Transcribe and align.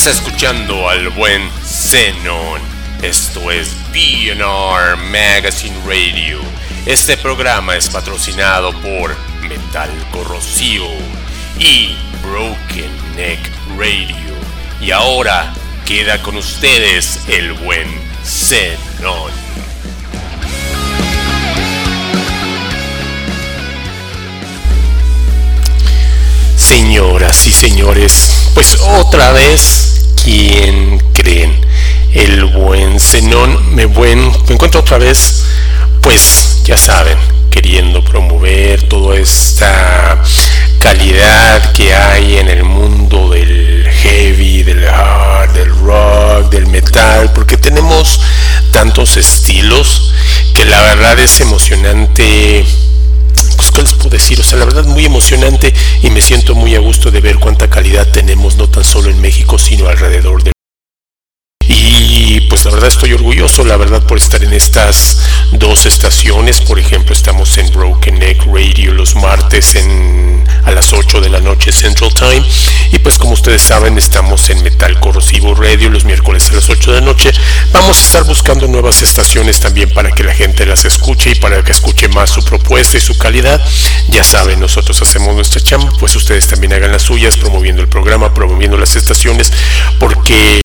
Estás 0.00 0.16
escuchando 0.16 0.88
al 0.88 1.10
buen 1.10 1.46
Zenon. 1.62 2.58
Esto 3.02 3.50
es 3.50 3.76
BNR 3.92 4.96
Magazine 4.96 5.76
Radio. 5.86 6.38
Este 6.86 7.18
programa 7.18 7.76
es 7.76 7.90
patrocinado 7.90 8.72
por 8.80 9.14
Metal 9.42 9.90
Corrosivo 10.10 10.88
y 11.58 11.94
Broken 12.22 12.90
Neck 13.14 13.40
Radio. 13.76 14.34
Y 14.80 14.90
ahora 14.90 15.52
queda 15.84 16.22
con 16.22 16.38
ustedes 16.38 17.20
el 17.28 17.52
buen 17.52 17.86
Zenon. 18.24 19.30
Señoras 26.56 27.46
y 27.46 27.52
señores, 27.52 28.39
pues 28.54 28.76
otra 28.80 29.32
vez, 29.32 30.14
¿quién 30.22 30.98
creen? 31.12 31.58
El 32.12 32.44
buen 32.46 32.98
Zenón 32.98 33.74
me, 33.74 33.86
buen, 33.86 34.18
me 34.46 34.54
encuentro 34.54 34.80
otra 34.80 34.98
vez, 34.98 35.44
pues 36.00 36.62
ya 36.64 36.76
saben, 36.76 37.16
queriendo 37.50 38.04
promover 38.04 38.82
toda 38.88 39.16
esta 39.16 40.22
calidad 40.80 41.72
que 41.72 41.94
hay 41.94 42.38
en 42.38 42.48
el 42.48 42.64
mundo 42.64 43.30
del 43.30 43.88
heavy, 44.02 44.62
del 44.62 44.86
hard, 44.88 45.52
del 45.52 45.68
rock, 45.68 46.50
del 46.50 46.66
metal, 46.66 47.32
porque 47.32 47.56
tenemos 47.56 48.20
tantos 48.72 49.16
estilos 49.16 50.12
que 50.54 50.64
la 50.64 50.80
verdad 50.82 51.18
es 51.18 51.40
emocionante 51.40 52.64
les 53.80 53.94
puedo 53.94 54.10
decir, 54.10 54.38
o 54.40 54.42
sea, 54.42 54.58
la 54.58 54.64
verdad 54.64 54.84
muy 54.84 55.04
emocionante 55.04 55.72
y 56.02 56.10
me 56.10 56.20
siento 56.20 56.54
muy 56.54 56.74
a 56.74 56.80
gusto 56.80 57.10
de 57.10 57.20
ver 57.20 57.38
cuánta 57.38 57.70
calidad 57.70 58.08
tenemos, 58.10 58.56
no 58.56 58.68
tan 58.68 58.84
solo 58.84 59.10
en 59.10 59.20
México, 59.20 59.58
sino 59.58 59.88
alrededor 59.88 60.42
del 60.42 60.52
pues 62.50 62.64
la 62.64 62.72
verdad 62.72 62.88
estoy 62.88 63.12
orgulloso, 63.12 63.64
la 63.64 63.76
verdad, 63.76 64.02
por 64.02 64.18
estar 64.18 64.42
en 64.42 64.52
estas 64.52 65.18
dos 65.52 65.86
estaciones. 65.86 66.60
Por 66.60 66.80
ejemplo, 66.80 67.14
estamos 67.14 67.56
en 67.58 67.70
Broken 67.70 68.18
Neck 68.18 68.44
Radio 68.44 68.92
los 68.92 69.14
martes 69.14 69.76
en, 69.76 70.44
a 70.64 70.72
las 70.72 70.92
8 70.92 71.20
de 71.20 71.28
la 71.28 71.38
noche 71.38 71.70
Central 71.70 72.12
Time. 72.12 72.44
Y 72.90 72.98
pues 72.98 73.18
como 73.18 73.34
ustedes 73.34 73.62
saben, 73.62 73.96
estamos 73.96 74.50
en 74.50 74.64
Metal 74.64 74.98
Corrosivo 74.98 75.54
Radio 75.54 75.90
los 75.90 76.04
miércoles 76.04 76.50
a 76.50 76.54
las 76.54 76.68
8 76.68 76.92
de 76.92 77.00
la 77.00 77.06
noche. 77.06 77.30
Vamos 77.72 78.00
a 78.00 78.02
estar 78.02 78.24
buscando 78.24 78.66
nuevas 78.66 79.00
estaciones 79.04 79.60
también 79.60 79.88
para 79.90 80.10
que 80.10 80.24
la 80.24 80.34
gente 80.34 80.66
las 80.66 80.84
escuche 80.84 81.30
y 81.30 81.34
para 81.36 81.62
que 81.62 81.70
escuche 81.70 82.08
más 82.08 82.30
su 82.30 82.44
propuesta 82.44 82.96
y 82.96 83.00
su 83.00 83.16
calidad. 83.16 83.64
Ya 84.08 84.24
saben, 84.24 84.58
nosotros 84.58 85.00
hacemos 85.00 85.36
nuestra 85.36 85.60
chamba, 85.60 85.92
pues 86.00 86.16
ustedes 86.16 86.48
también 86.48 86.72
hagan 86.72 86.90
las 86.90 87.02
suyas, 87.02 87.36
promoviendo 87.36 87.80
el 87.80 87.88
programa, 87.88 88.34
promoviendo 88.34 88.76
las 88.76 88.96
estaciones, 88.96 89.52
porque 90.00 90.60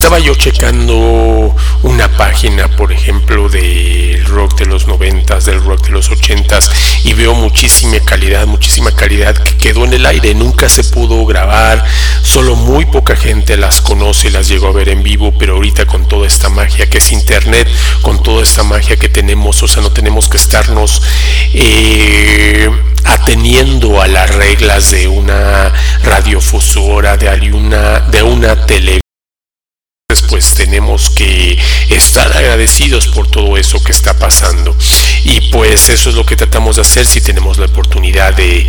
estaba 0.00 0.18
yo 0.18 0.34
checando 0.34 1.54
una 1.82 2.08
página, 2.16 2.68
por 2.74 2.90
ejemplo, 2.90 3.50
del 3.50 4.24
rock 4.24 4.58
de 4.58 4.64
los 4.64 4.86
noventas, 4.86 5.44
del 5.44 5.62
rock 5.62 5.84
de 5.84 5.90
los 5.90 6.10
ochentas, 6.10 6.70
y 7.04 7.12
veo 7.12 7.34
muchísima 7.34 8.00
calidad, 8.00 8.46
muchísima 8.46 8.92
calidad 8.92 9.36
que 9.36 9.58
quedó 9.58 9.84
en 9.84 9.92
el 9.92 10.06
aire, 10.06 10.32
nunca 10.34 10.70
se 10.70 10.84
pudo 10.84 11.26
grabar, 11.26 11.84
solo 12.22 12.56
muy 12.56 12.86
poca 12.86 13.14
gente 13.14 13.58
las 13.58 13.82
conoce 13.82 14.28
y 14.28 14.30
las 14.30 14.48
llegó 14.48 14.68
a 14.68 14.72
ver 14.72 14.88
en 14.88 15.02
vivo, 15.02 15.34
pero 15.38 15.56
ahorita 15.56 15.84
con 15.84 16.08
toda 16.08 16.26
esta 16.26 16.48
magia 16.48 16.88
que 16.88 16.96
es 16.96 17.12
internet, 17.12 17.68
con 18.00 18.22
toda 18.22 18.42
esta 18.42 18.62
magia 18.62 18.96
que 18.96 19.10
tenemos, 19.10 19.62
o 19.62 19.68
sea, 19.68 19.82
no 19.82 19.92
tenemos 19.92 20.28
que 20.28 20.38
estarnos 20.38 21.02
eh, 21.52 22.70
ateniendo 23.04 24.00
a 24.00 24.08
las 24.08 24.34
reglas 24.34 24.90
de 24.92 25.08
una 25.08 25.74
radiofusora, 26.02 27.18
de 27.18 27.52
una, 27.52 28.00
de 28.00 28.22
una 28.22 28.64
televisión 28.64 29.09
pues 30.30 30.54
tenemos 30.54 31.10
que 31.10 31.58
estar 31.90 32.34
agradecidos 32.36 33.08
por 33.08 33.28
todo 33.28 33.56
eso 33.56 33.82
que 33.82 33.90
está 33.90 34.16
pasando. 34.16 34.74
Y 35.24 35.40
pues 35.50 35.90
eso 35.90 36.08
es 36.08 36.14
lo 36.14 36.24
que 36.24 36.36
tratamos 36.36 36.76
de 36.76 36.82
hacer 36.82 37.04
si 37.04 37.20
tenemos 37.20 37.58
la 37.58 37.66
oportunidad 37.66 38.32
de 38.34 38.66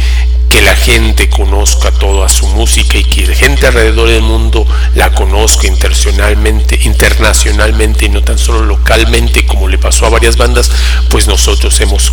que 0.49 0.61
la 0.61 0.75
gente 0.75 1.29
conozca 1.29 1.91
toda 1.91 2.27
su 2.27 2.47
música 2.47 2.97
y 2.97 3.05
que 3.05 3.27
la 3.27 3.35
gente 3.35 3.67
alrededor 3.67 4.09
del 4.09 4.23
mundo 4.23 4.67
la 4.95 5.13
conozca 5.13 5.67
internacionalmente, 5.67 6.77
internacionalmente 6.83 8.05
y 8.05 8.09
no 8.09 8.21
tan 8.21 8.37
solo 8.37 8.65
localmente 8.65 9.45
como 9.45 9.69
le 9.69 9.77
pasó 9.77 10.07
a 10.07 10.09
varias 10.09 10.35
bandas, 10.35 10.69
pues 11.09 11.27
nosotros 11.27 11.79
hemos 11.79 12.11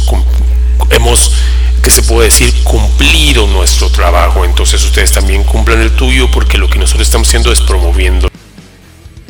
hemos 0.90 1.32
que 1.82 1.90
se 1.90 2.02
puede 2.02 2.26
decir 2.26 2.52
cumplido 2.62 3.46
nuestro 3.48 3.90
trabajo, 3.90 4.44
entonces 4.44 4.84
ustedes 4.84 5.10
también 5.10 5.42
cumplan 5.42 5.80
el 5.80 5.90
tuyo 5.92 6.30
porque 6.30 6.58
lo 6.58 6.68
que 6.68 6.78
nosotros 6.78 7.08
estamos 7.08 7.28
haciendo 7.28 7.50
es 7.50 7.60
promoviendo 7.60 8.28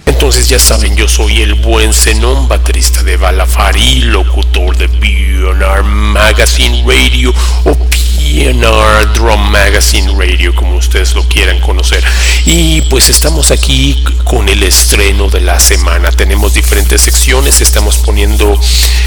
entonces 0.08 0.48
ya 0.48 0.58
saben, 0.58 0.96
yo 0.96 1.06
soy 1.06 1.42
el 1.42 1.54
buen 1.54 1.92
Zenón, 1.92 2.48
baterista 2.48 3.02
de 3.02 3.16
Balafari, 3.16 4.00
locutor 4.02 4.76
de 4.76 4.86
BNR 4.86 5.82
Magazine 5.82 6.82
Radio 6.86 7.32
o 7.64 7.74
BNR 7.74 9.12
Drum 9.12 9.50
Magazine 9.50 10.12
Radio, 10.18 10.54
como 10.54 10.76
ustedes 10.76 11.14
lo 11.14 11.28
quieran 11.28 11.60
conocer. 11.60 12.02
Y 12.46 12.80
pues 12.82 13.10
estamos 13.10 13.50
aquí 13.50 14.02
con 14.24 14.48
el 14.48 14.62
estreno 14.62 15.28
de 15.28 15.40
la 15.40 15.60
semana. 15.60 16.10
Tenemos 16.10 16.54
diferentes 16.54 17.02
secciones, 17.02 17.60
estamos 17.60 17.98
poniendo, 17.98 18.58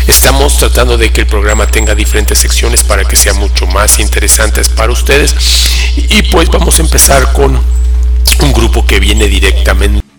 estamos 0.07 0.57
tratando 0.57 0.97
de 0.97 1.11
que 1.11 1.21
el 1.21 1.27
programa 1.27 1.65
tenga 1.65 1.95
diferentes 1.95 2.37
secciones 2.37 2.83
para 2.83 3.05
que 3.05 3.15
sea 3.15 3.33
mucho 3.33 3.65
más 3.65 3.99
interesantes 3.99 4.69
para 4.69 4.91
ustedes. 4.91 5.35
Y 5.95 6.21
pues 6.23 6.49
vamos 6.49 6.77
a 6.77 6.83
empezar 6.83 7.33
con 7.33 7.59
un 8.39 8.53
grupo 8.53 8.85
que 8.85 8.99
viene 8.99 9.27
directamente 9.27 10.10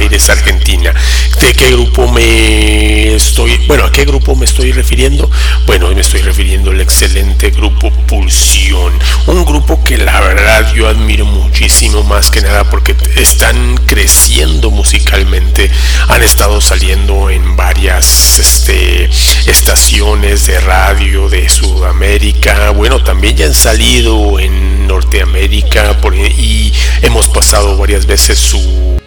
Aires, 0.00 0.30
Argentina. 0.30 0.94
¿De 1.42 1.52
qué 1.52 1.70
grupo 1.72 2.08
me 2.08 3.14
estoy, 3.14 3.58
bueno, 3.66 3.84
a 3.84 3.92
qué 3.92 4.06
grupo 4.06 4.34
me 4.34 4.46
estoy 4.46 4.72
refiriendo? 4.72 5.30
Bueno, 5.66 5.88
me 5.94 6.00
estoy 6.00 6.22
refiriendo 6.22 6.70
al 6.70 6.80
excelente 6.80 7.50
grupo 7.50 7.90
Pulsión, 8.06 8.92
un 9.26 9.44
grupo 9.44 9.82
que 9.84 9.98
la 9.98 10.20
verdad 10.20 10.72
yo 10.74 10.88
admiro 10.88 11.26
muchísimo 11.26 12.02
más 12.02 12.30
que 12.30 12.40
nada 12.40 12.64
porque 12.70 12.96
están 13.16 13.76
creciendo 13.86 14.70
musicalmente, 14.70 15.70
han 16.08 16.22
estado 16.22 16.60
saliendo 16.60 17.28
en 17.28 17.56
varias 17.56 18.38
este, 18.38 19.10
estaciones 19.46 20.46
de 20.46 20.60
radio 20.60 21.28
de 21.28 21.48
Sudamérica, 21.48 22.70
bueno, 22.70 23.02
también 23.04 23.36
ya 23.36 23.46
han 23.46 23.54
salido 23.54 24.40
en 24.40 24.86
Norteamérica 24.86 25.98
y 26.38 26.72
hemos 27.02 27.28
pasado 27.28 27.76
varias 27.76 28.06
veces 28.06 28.38
su 28.38 28.99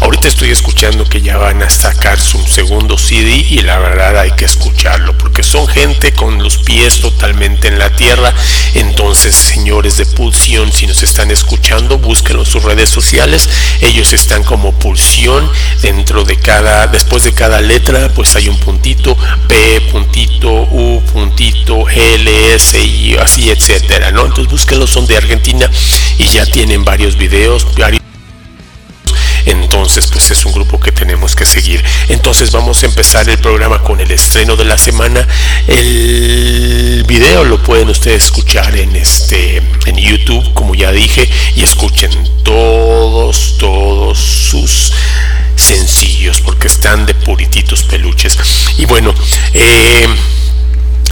Ahorita 0.00 0.26
estoy 0.26 0.50
escuchando 0.50 1.04
que 1.04 1.22
ya 1.22 1.38
van 1.38 1.62
a 1.62 1.70
sacar 1.70 2.18
su 2.18 2.44
segundo 2.48 2.98
CD 2.98 3.46
y 3.48 3.60
la 3.60 3.78
verdad 3.78 4.18
hay 4.18 4.32
que 4.32 4.44
escucharlo 4.44 5.16
porque 5.16 5.44
son 5.44 5.68
gente 5.68 6.12
con 6.12 6.42
los 6.42 6.58
pies 6.58 7.00
totalmente 7.00 7.68
en 7.68 7.78
la 7.78 7.94
tierra. 7.94 8.34
Entonces, 8.74 9.36
señores 9.36 9.96
de 9.98 10.04
Pulsión, 10.04 10.72
si 10.72 10.88
nos 10.88 11.04
están 11.04 11.30
escuchando, 11.30 11.98
búsquenlo 11.98 12.42
en 12.42 12.46
sus 12.46 12.64
redes 12.64 12.90
sociales. 12.90 13.48
Ellos 13.80 14.12
están 14.12 14.42
como 14.42 14.72
Pulsión 14.72 15.48
dentro 15.80 16.24
de 16.24 16.36
cada, 16.36 16.88
después 16.88 17.22
de 17.22 17.32
cada 17.32 17.60
letra, 17.60 18.12
pues 18.12 18.34
hay 18.34 18.48
un 18.48 18.58
puntito 18.58 19.16
P, 19.48 19.80
puntito 19.92 20.50
U, 20.50 21.02
puntito 21.12 21.88
L, 21.88 22.54
S, 22.54 22.78
I, 22.78 23.16
así, 23.16 23.48
etcétera, 23.48 24.10
¿no? 24.10 24.26
Entonces, 24.26 24.50
búsquenlo, 24.50 24.88
son 24.88 25.06
de 25.06 25.16
Argentina 25.16 25.70
y 26.18 26.26
ya 26.26 26.44
tienen 26.46 26.84
varios 26.84 27.16
videos, 27.16 27.64
varios 27.76 27.99
entonces 29.50 30.06
pues 30.06 30.30
es 30.30 30.44
un 30.44 30.52
grupo 30.52 30.78
que 30.78 30.92
tenemos 30.92 31.34
que 31.34 31.44
seguir. 31.44 31.82
Entonces 32.08 32.50
vamos 32.52 32.82
a 32.82 32.86
empezar 32.86 33.28
el 33.28 33.38
programa 33.38 33.82
con 33.82 34.00
el 34.00 34.10
estreno 34.10 34.56
de 34.56 34.64
la 34.64 34.78
semana. 34.78 35.26
El 35.66 37.04
video 37.06 37.44
lo 37.44 37.62
pueden 37.62 37.88
ustedes 37.88 38.24
escuchar 38.24 38.76
en 38.76 38.96
este 38.96 39.62
en 39.86 39.96
youtube 39.96 40.52
como 40.54 40.74
ya 40.74 40.92
dije 40.92 41.28
y 41.56 41.62
escuchen 41.62 42.10
todos 42.42 43.56
todos 43.58 44.18
sus 44.18 44.92
sencillos 45.56 46.40
porque 46.40 46.68
están 46.68 47.06
de 47.06 47.14
purititos 47.14 47.84
peluches. 47.84 48.38
Y 48.78 48.86
bueno 48.86 49.14
eh, 49.54 50.08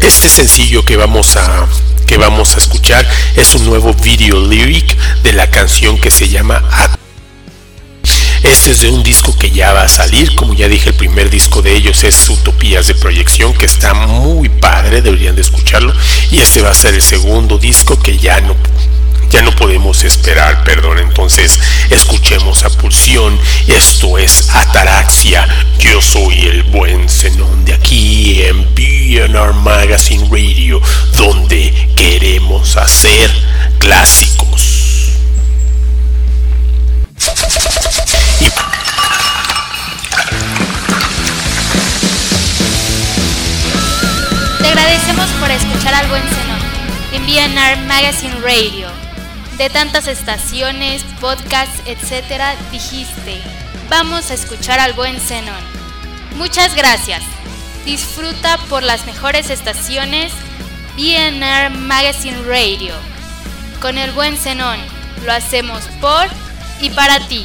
este 0.01 0.29
sencillo 0.29 0.85
que 0.85 0.97
vamos 0.97 1.37
a 1.37 1.67
que 2.07 2.17
vamos 2.17 2.55
a 2.55 2.59
escuchar 2.59 3.07
es 3.37 3.55
un 3.55 3.67
nuevo 3.67 3.93
video 3.93 4.41
lyric 4.47 4.97
de 5.23 5.33
la 5.35 5.51
canción 5.51 5.99
que 5.99 6.11
se 6.11 6.29
llama 6.29 6.65
este 8.43 8.71
es 8.71 8.81
de 8.81 8.91
un 8.91 9.03
disco 9.03 9.37
que 9.37 9.51
ya 9.51 9.73
va 9.73 9.83
a 9.83 9.89
salir, 9.89 10.35
como 10.35 10.55
ya 10.55 10.69
dije, 10.69 10.91
el 10.91 10.95
primer 10.95 11.31
disco 11.31 11.63
de 11.63 11.75
ellos 11.75 12.05
es 12.05 12.29
Utopías 12.29 12.87
de 12.87 12.95
Proyección, 12.95 13.53
que 13.53 13.67
está 13.67 13.95
muy 13.95 14.49
padre, 14.49 15.03
deberían 15.03 15.35
de 15.35 15.43
escucharlo. 15.43 15.93
Y 16.31 16.41
este 16.41 16.63
va 16.63 16.71
a 16.71 16.75
ser 16.75 16.95
el 16.95 17.03
segundo 17.03 17.59
disco 17.59 17.99
que 17.99 18.17
ya 18.19 18.41
no 18.41 18.57
ya 19.31 19.43
no 19.43 19.55
podemos 19.55 20.05
esperar, 20.05 20.65
perdón. 20.65 20.99
Entonces, 20.99 21.59
escuchemos 21.91 22.65
a 22.65 22.71
Pulsión. 22.71 23.39
Esto 23.67 24.17
es 24.17 24.49
Ataraxia. 24.51 25.47
Yo 25.79 26.01
soy 26.01 26.47
el 26.47 26.63
buen 26.65 27.09
Zenón 27.09 27.65
de 27.65 27.75
aquí 27.75 28.43
en 28.43 28.75
BNR 28.75 29.53
Magazine 29.53 30.27
Radio, 30.31 30.81
donde 31.17 31.75
queremos 31.95 32.77
hacer 32.77 33.31
clásicos. 33.79 34.78
BNR 47.29 47.77
Magazine 47.87 48.35
Radio. 48.41 48.89
De 49.59 49.69
tantas 49.69 50.09
estaciones, 50.09 51.05
podcasts, 51.21 51.83
etc., 51.85 52.43
dijiste, 52.73 53.41
vamos 53.91 54.31
a 54.31 54.35
escuchar 54.35 54.81
al 54.81 54.95
buen 54.95 55.21
Zenón. 55.21 55.63
Muchas 56.37 56.75
gracias. 56.75 57.23
Disfruta 57.85 58.57
por 58.71 58.83
las 58.83 59.05
mejores 59.07 59.51
estaciones 59.51 60.33
BNR 60.97 61.71
Magazine 61.71 62.43
Radio. 62.47 62.95
Con 63.81 63.99
el 63.99 64.11
buen 64.13 64.37
Zenón, 64.37 64.81
lo 65.25 65.33
hacemos 65.33 65.85
por 66.01 66.27
y 66.81 66.91
para 66.91 67.21
ti. 67.29 67.45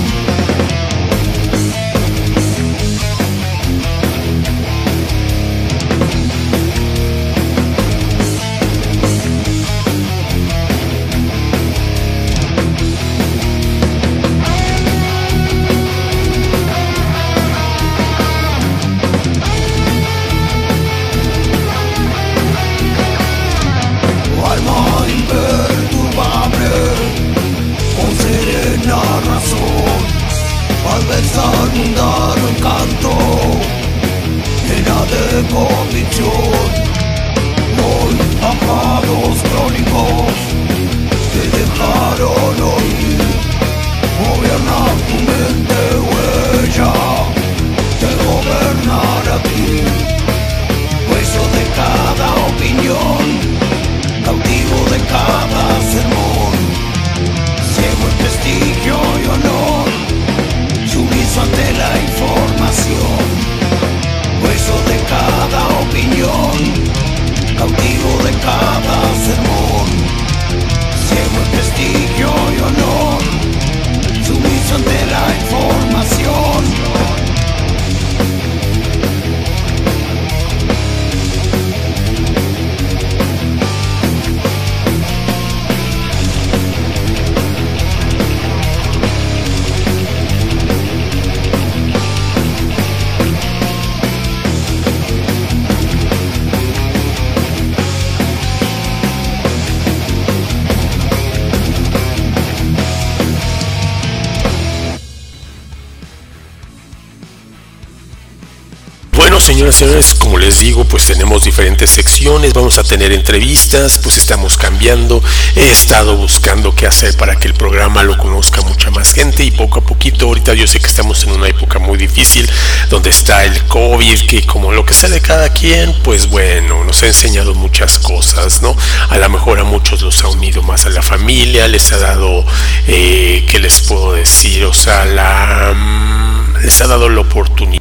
pues 110.71 111.05
tenemos 111.05 111.43
diferentes 111.43 111.89
secciones, 111.89 112.53
vamos 112.53 112.77
a 112.77 112.83
tener 112.83 113.11
entrevistas, 113.11 113.99
pues 114.01 114.17
estamos 114.17 114.55
cambiando, 114.55 115.21
he 115.55 115.69
estado 115.69 116.15
buscando 116.15 116.73
qué 116.73 116.87
hacer 116.87 117.15
para 117.17 117.37
que 117.37 117.47
el 117.47 117.53
programa 117.53 118.03
lo 118.03 118.17
conozca 118.17 118.61
mucha 118.61 118.89
más 118.89 119.13
gente 119.13 119.43
y 119.43 119.51
poco 119.51 119.79
a 119.79 119.83
poquito, 119.83 120.27
ahorita 120.27 120.53
yo 120.53 120.65
sé 120.67 120.79
que 120.79 120.87
estamos 120.87 121.23
en 121.23 121.31
una 121.31 121.49
época 121.49 121.77
muy 121.79 121.97
difícil, 121.97 122.49
donde 122.89 123.09
está 123.09 123.43
el 123.43 123.65
COVID, 123.65 124.27
que 124.27 124.45
como 124.45 124.71
lo 124.71 124.85
que 124.85 124.93
sea 124.93 125.09
de 125.09 125.21
cada 125.21 125.51
quien, 125.51 125.93
pues 126.03 126.27
bueno, 126.27 126.85
nos 126.85 127.03
ha 127.03 127.07
enseñado 127.07 127.53
muchas 127.53 127.99
cosas, 127.99 128.61
¿no? 128.61 128.75
A 129.09 129.17
lo 129.17 129.29
mejor 129.29 129.59
a 129.59 129.65
muchos 129.65 130.01
los 130.01 130.23
ha 130.23 130.29
unido 130.29 130.63
más 130.63 130.85
a 130.85 130.89
la 130.89 131.01
familia, 131.01 131.67
les 131.67 131.91
ha 131.91 131.97
dado, 131.97 132.45
eh, 132.87 133.45
¿qué 133.49 133.59
les 133.59 133.81
puedo 133.81 134.13
decir? 134.13 134.63
O 134.63 134.73
sea, 134.73 135.03
la, 135.03 135.73
mm, 135.75 136.63
les 136.63 136.79
ha 136.79 136.87
dado 136.87 137.09
la 137.09 137.21
oportunidad 137.21 137.80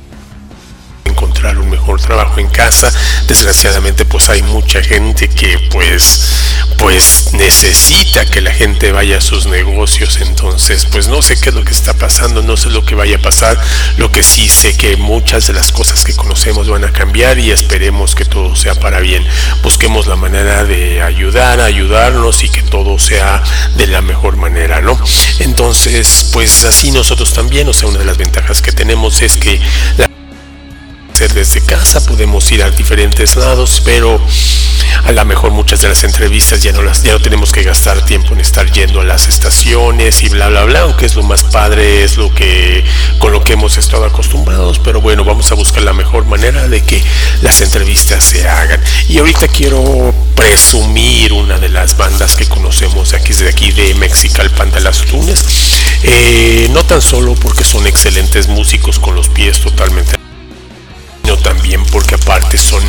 trabajo 2.20 2.40
en 2.40 2.48
casa. 2.48 2.92
Desgraciadamente 3.26 4.04
pues 4.04 4.28
hay 4.28 4.42
mucha 4.42 4.82
gente 4.82 5.28
que 5.28 5.58
pues 5.70 6.20
pues 6.76 7.32
necesita 7.32 8.24
que 8.24 8.40
la 8.40 8.52
gente 8.52 8.92
vaya 8.92 9.18
a 9.18 9.20
sus 9.20 9.46
negocios. 9.46 10.18
Entonces 10.20 10.86
pues 10.86 11.08
no 11.08 11.22
sé 11.22 11.40
qué 11.40 11.48
es 11.48 11.54
lo 11.54 11.64
que 11.64 11.72
está 11.72 11.94
pasando, 11.94 12.42
no 12.42 12.56
sé 12.56 12.68
lo 12.68 12.84
que 12.84 12.94
vaya 12.94 13.16
a 13.16 13.22
pasar. 13.22 13.58
Lo 13.96 14.12
que 14.12 14.22
sí 14.22 14.48
sé 14.48 14.76
que 14.76 14.96
muchas 14.98 15.46
de 15.46 15.54
las 15.54 15.72
cosas 15.72 16.04
que 16.04 16.14
conocemos 16.14 16.68
van 16.68 16.84
a 16.84 16.92
cambiar 16.92 17.38
y 17.38 17.50
esperemos 17.50 18.14
que 18.14 18.26
todo 18.26 18.54
sea 18.54 18.74
para 18.74 19.00
bien. 19.00 19.26
Busquemos 19.62 20.06
la 20.06 20.16
manera 20.16 20.64
de 20.64 21.00
ayudar, 21.00 21.60
ayudarnos 21.60 22.44
y 22.44 22.50
que 22.50 22.62
todo 22.62 22.98
sea 22.98 23.42
de 23.76 23.86
la 23.86 24.02
mejor 24.02 24.36
manera, 24.36 24.82
¿no? 24.82 25.00
Entonces 25.38 26.28
pues 26.32 26.64
así 26.64 26.90
nosotros 26.90 27.32
también, 27.32 27.68
o 27.68 27.72
sea, 27.72 27.88
una 27.88 28.00
de 28.00 28.04
las 28.04 28.18
ventajas 28.18 28.60
que 28.60 28.72
tenemos 28.72 29.22
es 29.22 29.38
que 29.38 29.58
la 29.96 30.09
desde 31.34 31.60
casa, 31.60 32.04
podemos 32.04 32.50
ir 32.52 32.62
a 32.62 32.70
diferentes 32.70 33.36
lados, 33.36 33.82
pero 33.84 34.20
a 35.04 35.12
lo 35.12 35.24
mejor 35.24 35.52
muchas 35.52 35.80
de 35.80 35.88
las 35.88 36.04
entrevistas 36.04 36.62
ya 36.62 36.72
no 36.72 36.82
las 36.82 37.02
ya 37.02 37.12
no 37.12 37.20
tenemos 37.20 37.52
que 37.52 37.62
gastar 37.62 38.04
tiempo 38.04 38.34
en 38.34 38.40
estar 38.40 38.70
yendo 38.70 39.00
a 39.00 39.04
las 39.04 39.28
estaciones 39.28 40.22
y 40.22 40.28
bla 40.28 40.48
bla 40.48 40.64
bla, 40.64 40.80
aunque 40.80 41.06
es 41.06 41.14
lo 41.14 41.22
más 41.22 41.44
padre, 41.44 42.04
es 42.04 42.16
lo 42.16 42.34
que 42.34 42.84
con 43.18 43.32
lo 43.32 43.42
que 43.42 43.54
hemos 43.54 43.78
estado 43.78 44.04
acostumbrados, 44.04 44.78
pero 44.78 45.00
bueno, 45.00 45.24
vamos 45.24 45.50
a 45.52 45.54
buscar 45.54 45.82
la 45.82 45.92
mejor 45.92 46.26
manera 46.26 46.68
de 46.68 46.82
que 46.82 47.02
las 47.42 47.60
entrevistas 47.60 48.24
se 48.24 48.48
hagan. 48.48 48.80
Y 49.08 49.18
ahorita 49.18 49.48
quiero 49.48 50.14
presumir 50.34 51.32
una 51.32 51.58
de 51.58 51.68
las 51.68 51.96
bandas 51.96 52.36
que 52.36 52.46
conocemos 52.46 53.14
aquí 53.14 53.28
desde 53.30 53.48
aquí 53.48 53.72
de 53.72 53.94
Mexicalpan 53.94 54.70
de 54.70 54.80
las 54.80 55.02
Tunes, 55.02 55.44
eh, 56.02 56.68
no 56.72 56.84
tan 56.84 57.00
solo 57.00 57.34
porque 57.34 57.64
son 57.64 57.86
excelentes 57.86 58.48
músicos 58.48 58.98
con 58.98 59.14
los 59.14 59.28
pies 59.28 59.60
totalmente 59.60 60.19
también 61.50 61.84
porque 61.86 62.14
aparte 62.14 62.56
son 62.56 62.80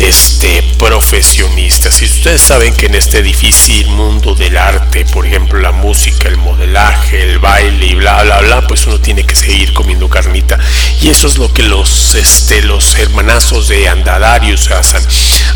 este 0.00 0.60
profesionistas. 0.76 2.02
Y 2.02 2.06
ustedes 2.06 2.42
saben 2.42 2.74
que 2.74 2.86
en 2.86 2.96
este 2.96 3.22
difícil 3.22 3.86
mundo 3.86 4.34
del 4.34 4.56
arte 4.56 5.04
por 5.04 5.24
ejemplo 5.24 5.60
la 5.60 5.70
música 5.70 6.26
el 6.26 6.36
modelaje 6.36 7.22
el 7.22 7.38
baile 7.38 7.86
y 7.86 7.94
bla 7.94 8.24
bla 8.24 8.40
bla 8.40 8.66
pues 8.66 8.88
uno 8.88 8.98
tiene 8.98 9.24
que 9.24 9.36
seguir 9.36 9.72
comiendo 9.72 10.08
carnita. 10.08 10.58
Y 11.00 11.10
eso 11.10 11.28
es 11.28 11.38
lo 11.38 11.52
que 11.52 11.62
los 11.62 12.16
este 12.16 12.62
los 12.62 12.96
hermanazos 12.96 13.68
de 13.68 13.86
andadarios 13.86 14.68
hacen 14.72 15.02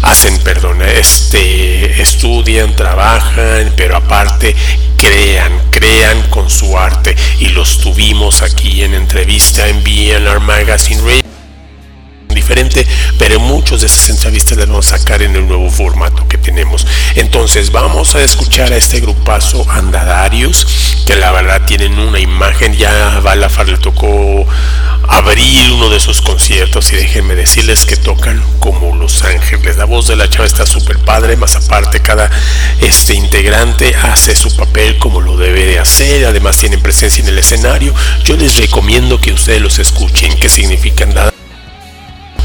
hacen 0.02 0.38
perdón 0.44 0.82
este 0.82 2.00
estudian 2.00 2.76
trabajan 2.76 3.74
pero 3.76 3.96
aparte 3.96 4.54
crean, 4.96 5.52
crean 5.70 6.22
con 6.30 6.48
su 6.48 6.78
arte. 6.78 7.16
Y 7.40 7.48
los 7.48 7.80
tuvimos 7.80 8.42
aquí 8.42 8.84
en 8.84 8.94
entrevista 8.94 9.66
en 9.66 9.82
BNR 9.82 10.38
Magazine 10.38 11.00
Radio 11.02 11.25
pero 13.18 13.40
muchos 13.40 13.80
de 13.80 13.88
esas 13.88 14.08
entrevistas 14.08 14.56
las 14.56 14.68
vamos 14.68 14.92
a 14.92 14.98
sacar 14.98 15.22
en 15.22 15.34
el 15.34 15.48
nuevo 15.48 15.68
formato 15.68 16.28
que 16.28 16.38
tenemos. 16.38 16.86
Entonces 17.16 17.72
vamos 17.72 18.14
a 18.14 18.22
escuchar 18.22 18.72
a 18.72 18.76
este 18.76 19.00
grupazo 19.00 19.66
Andadarius, 19.68 21.04
que 21.06 21.16
la 21.16 21.32
verdad 21.32 21.62
tienen 21.66 21.98
una 21.98 22.20
imagen, 22.20 22.74
ya 22.74 23.20
Balafar 23.20 23.68
le 23.68 23.78
tocó 23.78 24.46
abrir 25.08 25.72
uno 25.72 25.88
de 25.90 25.98
sus 25.98 26.20
conciertos 26.20 26.92
y 26.92 26.96
déjenme 26.96 27.34
decirles 27.34 27.84
que 27.84 27.96
tocan 27.96 28.42
como 28.60 28.94
Los 28.94 29.22
Ángeles. 29.22 29.76
La 29.76 29.84
voz 29.84 30.06
de 30.06 30.16
la 30.16 30.28
chava 30.28 30.46
está 30.46 30.66
súper 30.66 30.98
padre, 30.98 31.36
más 31.36 31.56
aparte 31.56 32.00
cada 32.00 32.30
este 32.80 33.14
integrante 33.14 33.94
hace 33.96 34.36
su 34.36 34.54
papel 34.54 34.98
como 34.98 35.20
lo 35.20 35.36
debe 35.36 35.66
de 35.66 35.78
hacer, 35.80 36.26
además 36.26 36.56
tienen 36.58 36.80
presencia 36.80 37.22
en 37.22 37.28
el 37.28 37.38
escenario. 37.38 37.92
Yo 38.24 38.36
les 38.36 38.56
recomiendo 38.56 39.20
que 39.20 39.32
ustedes 39.32 39.60
los 39.60 39.78
escuchen, 39.80 40.38
qué 40.38 40.48
significan 40.48 41.12
nada 41.14 41.32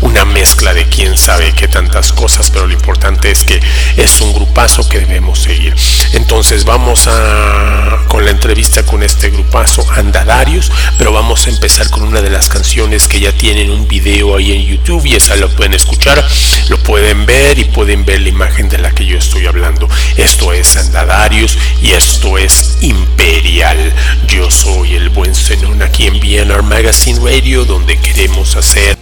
una 0.02 0.26
mezcla 0.26 0.74
de 0.74 0.88
quién 0.88 1.18
sabe 1.18 1.54
qué 1.54 1.68
tantas 1.68 2.12
cosas, 2.14 2.52
pero 2.52 2.68
lo 2.68 2.74
importante 2.74 3.32
es 3.32 3.44
que 3.44 3.60
es 3.98 4.22
un 4.22 4.34
grupazo 4.34 4.88
que 4.88 5.00
debemos 5.00 5.40
seguir. 5.40 5.76
Entonces 6.14 6.66
vamos 6.66 7.08
a 7.08 8.00
con 8.08 8.26
la 8.26 8.32
entrevista 8.32 8.84
con 8.84 9.04
este 9.04 9.30
grupazo 9.30 9.86
Andadarios, 9.96 10.72
pero 10.98 11.12
vamos 11.14 11.48
a 11.48 11.50
empezar 11.50 11.90
con 11.90 12.04
una 12.04 12.22
de 12.22 12.30
las 12.30 12.50
canciones 12.50 13.08
que 13.08 13.20
ya 13.20 13.32
tienen 13.32 13.70
un 13.70 13.88
video 13.88 14.36
ahí 14.36 14.52
en 14.52 14.66
YouTube 14.66 15.06
y 15.06 15.16
esa 15.16 15.36
lo 15.36 15.50
pueden 15.56 15.74
escuchar, 15.74 16.24
lo 16.70 16.78
pueden 16.84 17.26
ver 17.26 17.60
y 17.60 17.66
pueden 17.66 18.04
ver 18.04 18.22
la 18.22 18.30
imagen 18.30 18.70
de 18.70 18.80
la 18.80 18.92
que 18.92 19.06
yo 19.06 19.18
estoy 19.18 19.46
hablando. 19.46 19.88
Esto 20.18 20.52
es 20.52 20.76
Andadarios 20.78 21.58
y 21.82 21.92
esto 21.92 22.38
es 22.38 22.78
Imperial. 22.82 23.94
Yo 24.28 24.52
soy 24.52 24.96
el 24.96 25.10
buen 25.10 25.36
Zenón 25.36 25.82
aquí 25.82 26.08
en 26.08 26.20
BNR 26.20 26.64
Magazine 26.64 27.20
Radio 27.24 27.66
donde 27.66 27.98
queremos 27.98 28.56
hacer 28.56 28.98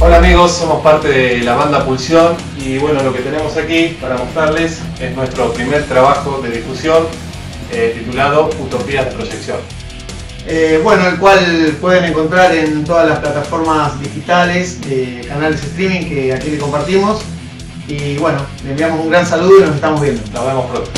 Hola 0.00 0.16
amigos, 0.16 0.52
somos 0.52 0.82
parte 0.82 1.08
de 1.08 1.38
la 1.44 1.54
banda 1.54 1.84
Pulsión 1.84 2.36
y 2.58 2.78
bueno, 2.78 3.02
lo 3.02 3.12
que 3.12 3.20
tenemos 3.20 3.56
aquí 3.56 3.96
para 4.00 4.16
mostrarles 4.16 4.80
es 5.00 5.14
nuestro 5.14 5.52
primer 5.52 5.84
trabajo 5.84 6.40
de 6.42 6.50
difusión 6.50 7.06
eh, 7.70 7.94
titulado 7.98 8.50
Utopías 8.60 9.06
de 9.06 9.12
Proyección. 9.12 9.58
Eh, 10.46 10.80
bueno, 10.82 11.06
el 11.06 11.18
cual 11.18 11.76
pueden 11.80 12.04
encontrar 12.04 12.54
en 12.54 12.84
todas 12.84 13.08
las 13.08 13.20
plataformas 13.20 14.00
digitales, 14.00 14.78
eh, 14.90 15.24
canales 15.28 15.62
streaming 15.62 16.08
que 16.08 16.32
aquí 16.32 16.50
le 16.50 16.58
compartimos. 16.58 17.22
Y 17.86 18.16
bueno, 18.16 18.38
le 18.64 18.70
enviamos 18.70 19.00
un 19.00 19.10
gran 19.10 19.26
saludo 19.26 19.58
y 19.58 19.62
nos 19.62 19.74
estamos 19.76 20.00
viendo. 20.00 20.22
Nos 20.32 20.46
vemos 20.46 20.70
pronto. 20.70 20.90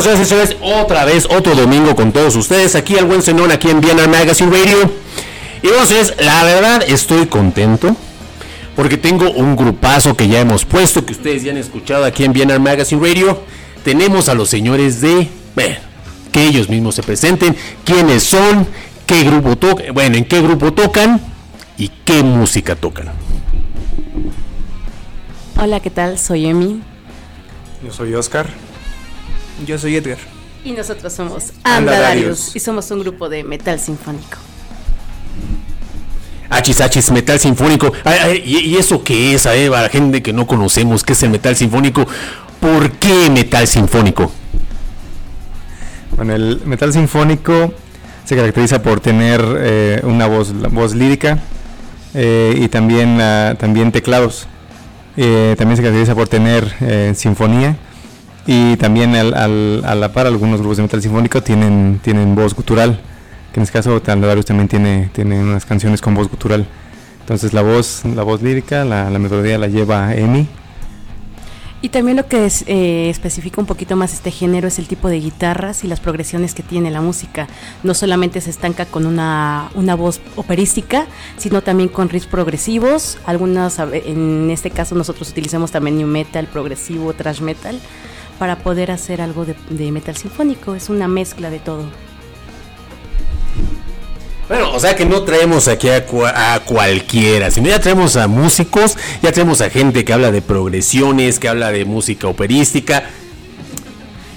Bueno, 0.00 0.16
señores 0.16 0.26
y 0.26 0.54
señores, 0.54 0.80
otra 0.80 1.04
vez, 1.04 1.26
otro 1.28 1.54
domingo 1.54 1.94
con 1.94 2.10
todos 2.10 2.34
ustedes, 2.34 2.74
aquí 2.74 2.96
al 2.96 3.04
buen 3.04 3.20
Zenón, 3.20 3.50
aquí 3.50 3.68
en 3.68 3.82
Vienna 3.82 4.06
Magazine 4.06 4.50
Radio. 4.50 4.90
Y 5.62 5.66
bueno, 5.66 5.84
señores, 5.84 6.14
la 6.18 6.42
verdad 6.42 6.82
estoy 6.88 7.26
contento 7.26 7.94
porque 8.74 8.96
tengo 8.96 9.30
un 9.30 9.56
grupazo 9.56 10.16
que 10.16 10.26
ya 10.26 10.40
hemos 10.40 10.64
puesto, 10.64 11.04
que 11.04 11.12
ustedes 11.12 11.42
ya 11.42 11.52
han 11.52 11.58
escuchado 11.58 12.06
aquí 12.06 12.24
en 12.24 12.32
Vienna 12.32 12.58
Magazine 12.58 13.06
Radio. 13.06 13.42
Tenemos 13.84 14.30
a 14.30 14.34
los 14.34 14.48
señores 14.48 15.02
de, 15.02 15.28
bueno, 15.54 15.76
que 16.32 16.44
ellos 16.44 16.70
mismos 16.70 16.94
se 16.94 17.02
presenten, 17.02 17.54
quiénes 17.84 18.22
son, 18.22 18.66
qué 19.04 19.22
grupo 19.24 19.56
tocan, 19.56 19.92
bueno, 19.92 20.16
en 20.16 20.24
qué 20.24 20.40
grupo 20.40 20.72
tocan 20.72 21.20
y 21.76 21.88
qué 22.06 22.22
música 22.22 22.74
tocan. 22.74 23.10
Hola, 25.58 25.80
¿qué 25.80 25.90
tal? 25.90 26.18
Soy 26.18 26.46
Emi. 26.46 26.80
Yo 27.84 27.92
soy 27.92 28.14
Oscar. 28.14 28.46
Yo 29.66 29.78
soy 29.78 29.96
Edgar. 29.96 30.18
Y 30.64 30.72
nosotros 30.72 31.12
somos 31.12 31.52
Andadarius. 31.64 32.54
Y 32.54 32.60
somos 32.60 32.90
un 32.90 33.00
grupo 33.00 33.28
de 33.28 33.44
metal 33.44 33.78
sinfónico. 33.80 34.36
Achis, 36.48 36.80
achis, 36.80 37.10
metal 37.10 37.38
sinfónico. 37.38 37.92
Ay, 38.04 38.18
ay, 38.22 38.42
¿y, 38.44 38.76
eso 38.76 39.02
qué 39.04 39.34
es? 39.34 39.46
A 39.46 39.52
ver, 39.52 39.70
para 39.70 39.82
la 39.82 39.88
gente 39.88 40.22
que 40.22 40.32
no 40.32 40.46
conocemos, 40.46 41.04
¿qué 41.04 41.12
es 41.12 41.22
el 41.22 41.30
metal 41.30 41.54
sinfónico? 41.56 42.06
¿Por 42.58 42.90
qué 42.92 43.30
metal 43.30 43.66
sinfónico? 43.66 44.32
Bueno, 46.16 46.34
el 46.34 46.60
metal 46.64 46.92
sinfónico 46.92 47.72
se 48.24 48.36
caracteriza 48.36 48.82
por 48.82 49.00
tener 49.00 49.42
eh, 49.58 50.00
una 50.02 50.26
voz, 50.26 50.50
la 50.50 50.68
voz 50.68 50.94
lírica 50.94 51.38
eh, 52.14 52.54
y 52.56 52.68
también, 52.68 53.20
ah, 53.20 53.54
también 53.58 53.92
teclados. 53.92 54.46
Eh, 55.16 55.54
también 55.58 55.76
se 55.76 55.82
caracteriza 55.82 56.14
por 56.14 56.28
tener 56.28 56.72
eh, 56.80 57.12
sinfonía 57.14 57.76
y 58.52 58.76
también 58.78 59.14
al, 59.14 59.32
al- 59.34 59.82
a 59.84 59.94
la 59.94 60.12
par 60.12 60.26
algunos 60.26 60.58
grupos 60.58 60.78
de 60.78 60.82
metal 60.82 61.00
sinfónico 61.00 61.40
tienen, 61.40 62.00
tienen 62.02 62.34
voz 62.34 62.52
gutural, 62.52 62.98
que 63.52 63.60
en 63.60 63.62
este 63.62 63.74
caso 63.74 64.02
Tandadarius 64.02 64.46
también 64.46 64.66
tiene, 64.66 65.08
tiene 65.12 65.38
unas 65.40 65.64
canciones 65.64 66.00
con 66.00 66.16
voz 66.16 66.28
gutural. 66.28 66.66
Entonces 67.20 67.52
la 67.52 67.62
voz, 67.62 68.02
la 68.04 68.24
voz 68.24 68.42
lírica, 68.42 68.84
la, 68.84 69.08
la 69.08 69.20
melodía 69.20 69.56
la 69.56 69.68
lleva 69.68 70.12
Emi. 70.16 70.48
Y 71.80 71.90
también 71.90 72.16
lo 72.16 72.26
que 72.26 72.44
es, 72.44 72.64
eh, 72.66 73.08
especifica 73.08 73.60
un 73.60 73.66
poquito 73.68 73.94
más 73.94 74.12
este 74.12 74.32
género 74.32 74.66
es 74.66 74.80
el 74.80 74.88
tipo 74.88 75.08
de 75.08 75.20
guitarras 75.20 75.84
y 75.84 75.86
las 75.86 76.00
progresiones 76.00 76.52
que 76.52 76.64
tiene 76.64 76.90
la 76.90 77.00
música. 77.00 77.46
No 77.84 77.94
solamente 77.94 78.40
se 78.40 78.50
estanca 78.50 78.84
con 78.84 79.06
una, 79.06 79.70
una 79.74 79.94
voz 79.94 80.20
operística, 80.34 81.06
sino 81.38 81.62
también 81.62 81.88
con 81.88 82.08
riffs 82.08 82.26
progresivos. 82.26 83.16
Algunas, 83.24 83.78
en 83.78 84.50
este 84.50 84.70
caso 84.70 84.96
nosotros 84.96 85.30
utilizamos 85.30 85.70
también 85.70 85.96
new 85.98 86.08
metal, 86.08 86.48
progresivo, 86.48 87.12
thrash 87.14 87.40
metal, 87.40 87.78
para 88.40 88.56
poder 88.56 88.90
hacer 88.90 89.20
algo 89.20 89.44
de, 89.44 89.92
metal 89.92 90.16
sinfónico. 90.16 90.74
Es 90.74 90.88
una 90.88 91.06
mezcla 91.08 91.50
de 91.50 91.58
todo. 91.58 91.84
Bueno, 94.48 94.72
o 94.72 94.80
sea 94.80 94.96
que 94.96 95.04
no 95.04 95.24
traemos 95.24 95.68
aquí 95.68 95.90
a, 95.90 96.54
a 96.54 96.60
cualquiera, 96.60 97.50
sino 97.50 97.68
ya 97.68 97.78
traemos 97.80 98.16
a 98.16 98.28
músicos, 98.28 98.96
ya 99.22 99.30
traemos 99.30 99.60
a 99.60 99.68
gente 99.68 100.06
que 100.06 100.14
habla 100.14 100.32
de 100.32 100.40
progresiones, 100.40 101.38
que 101.38 101.50
habla 101.50 101.70
de 101.70 101.84
música 101.84 102.28
operística. 102.28 103.04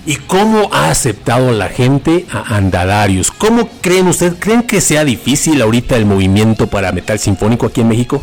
¿Y 0.06 0.18
cómo 0.18 0.70
ha 0.74 0.89
aceptado 0.89 1.54
la 1.54 1.70
gente 1.70 2.26
a 2.30 2.58
Andadarius? 2.58 3.32
¿Cómo 3.32 3.70
creen 3.80 4.10
ustedes? 4.10 4.34
¿Creen 4.38 4.63
que 4.63 4.82
sea 4.82 5.06
difícil 5.06 5.62
ahorita 5.62 5.96
el 5.96 6.06
movimiento 6.06 6.68
para 6.68 6.92
metal 6.92 7.20
sinfónico 7.20 7.68
aquí 7.68 7.80
en 7.80 7.88
México? 7.88 8.22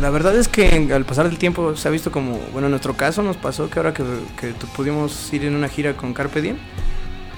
La 0.00 0.10
verdad 0.10 0.36
es 0.36 0.48
que 0.48 0.92
al 0.92 1.04
pasar 1.04 1.28
del 1.28 1.38
tiempo 1.38 1.74
se 1.76 1.88
ha 1.88 1.90
visto 1.90 2.12
como, 2.12 2.38
bueno, 2.52 2.66
en 2.66 2.70
nuestro 2.72 2.96
caso 2.96 3.22
nos 3.22 3.36
pasó 3.36 3.70
que 3.70 3.78
ahora 3.78 3.94
que, 3.94 4.04
que 4.38 4.52
pudimos 4.76 5.32
ir 5.32 5.44
en 5.44 5.56
una 5.56 5.68
gira 5.68 5.96
con 5.96 6.12
Carpe 6.12 6.42
Diem, 6.42 6.58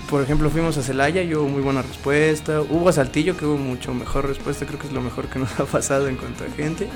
por 0.08 0.22
ejemplo, 0.22 0.48
fuimos 0.48 0.78
a 0.78 0.82
Celaya 0.82 1.22
y 1.22 1.34
hubo 1.34 1.46
muy 1.48 1.60
buena 1.60 1.82
respuesta. 1.82 2.62
Hubo 2.62 2.88
a 2.88 2.92
Saltillo 2.92 3.36
que 3.36 3.44
hubo 3.44 3.58
mucho 3.58 3.92
mejor 3.92 4.26
respuesta, 4.26 4.64
creo 4.64 4.78
que 4.78 4.86
es 4.86 4.92
lo 4.92 5.02
mejor 5.02 5.26
que 5.28 5.38
nos 5.38 5.60
ha 5.60 5.66
pasado 5.66 6.08
en 6.08 6.16
cuanto 6.16 6.44
a 6.44 6.48
gente. 6.48 6.88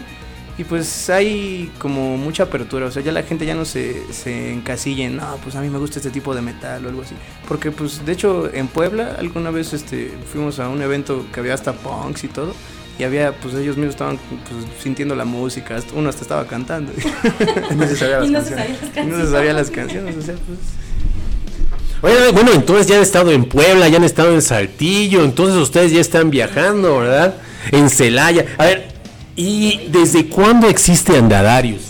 Y 0.57 0.65
pues 0.65 1.11
hay 1.11 1.71
como 1.79 2.17
mucha 2.17 2.45
apertura, 2.45 2.87
o 2.87 2.91
sea, 2.91 3.03
ya 3.03 3.13
la 3.13 3.23
gente 3.23 3.47
ya 3.47 3.55
no 3.55 3.65
se, 3.65 4.13
se 4.13 4.53
encasilla 4.53 5.07
en, 5.07 5.17
no, 5.17 5.37
pues 5.43 5.57
a 5.57 5.63
mí 5.63 5.71
me 5.71 5.79
gusta 5.79 5.99
este 5.99 6.11
tipo 6.11 6.35
de 6.35 6.43
metal 6.43 6.85
o 6.85 6.89
algo 6.89 7.03
así. 7.03 7.15
Porque 7.49 7.71
pues 7.71 8.05
de 8.05 8.13
hecho 8.13 8.53
en 8.53 8.69
Puebla 8.69 9.17
alguna 9.19 9.51
vez 9.51 9.73
este, 9.73 10.13
fuimos 10.31 10.59
a 10.59 10.69
un 10.69 10.83
evento 10.83 11.27
que 11.33 11.41
había 11.41 11.55
hasta 11.55 11.73
punks 11.73 12.25
y 12.25 12.29
todo. 12.29 12.55
Y 12.99 13.05
había, 13.05 13.33
pues 13.33 13.55
ellos 13.55 13.77
mismos 13.77 13.95
estaban 13.95 14.19
pues, 14.19 14.83
sintiendo 14.83 15.15
la 15.15 15.25
música, 15.25 15.77
hasta- 15.77 15.95
uno 15.95 16.09
hasta 16.09 16.23
estaba 16.23 16.47
cantando. 16.47 16.93
y 17.71 17.75
no 17.75 17.87
se 17.89 17.97
sabía 17.97 18.19
las 18.21 18.29
Y 18.29 18.33
no 18.33 18.43
se 18.45 18.55
canciones. 18.55 18.79
sabía 18.79 18.93
las 18.95 19.07
Y 19.07 19.11
no 19.11 19.25
se 19.25 19.31
sabía 19.33 19.53
las 19.55 19.71
canciones, 19.71 20.17
o 20.17 20.23
sea, 20.23 20.35
pues... 20.47 20.59
Oye, 22.03 22.33
bueno, 22.33 22.53
entonces 22.53 22.87
ya 22.89 22.97
han 22.97 23.03
estado 23.03 23.31
en 23.31 23.45
Puebla, 23.45 23.89
ya 23.89 23.97
han 23.97 24.05
estado 24.05 24.35
en 24.35 24.43
Saltillo, 24.43 25.23
entonces 25.25 25.57
ustedes 25.57 25.93
ya 25.93 26.01
están 26.01 26.31
viajando, 26.31 26.99
¿verdad? 26.99 27.37
En 27.71 27.89
Celaya. 27.91 28.45
A 28.59 28.65
ver, 28.65 28.89
¿y 29.37 29.87
desde 29.89 30.27
cuándo 30.27 30.67
existe 30.69 31.17
Andadarius? 31.17 31.83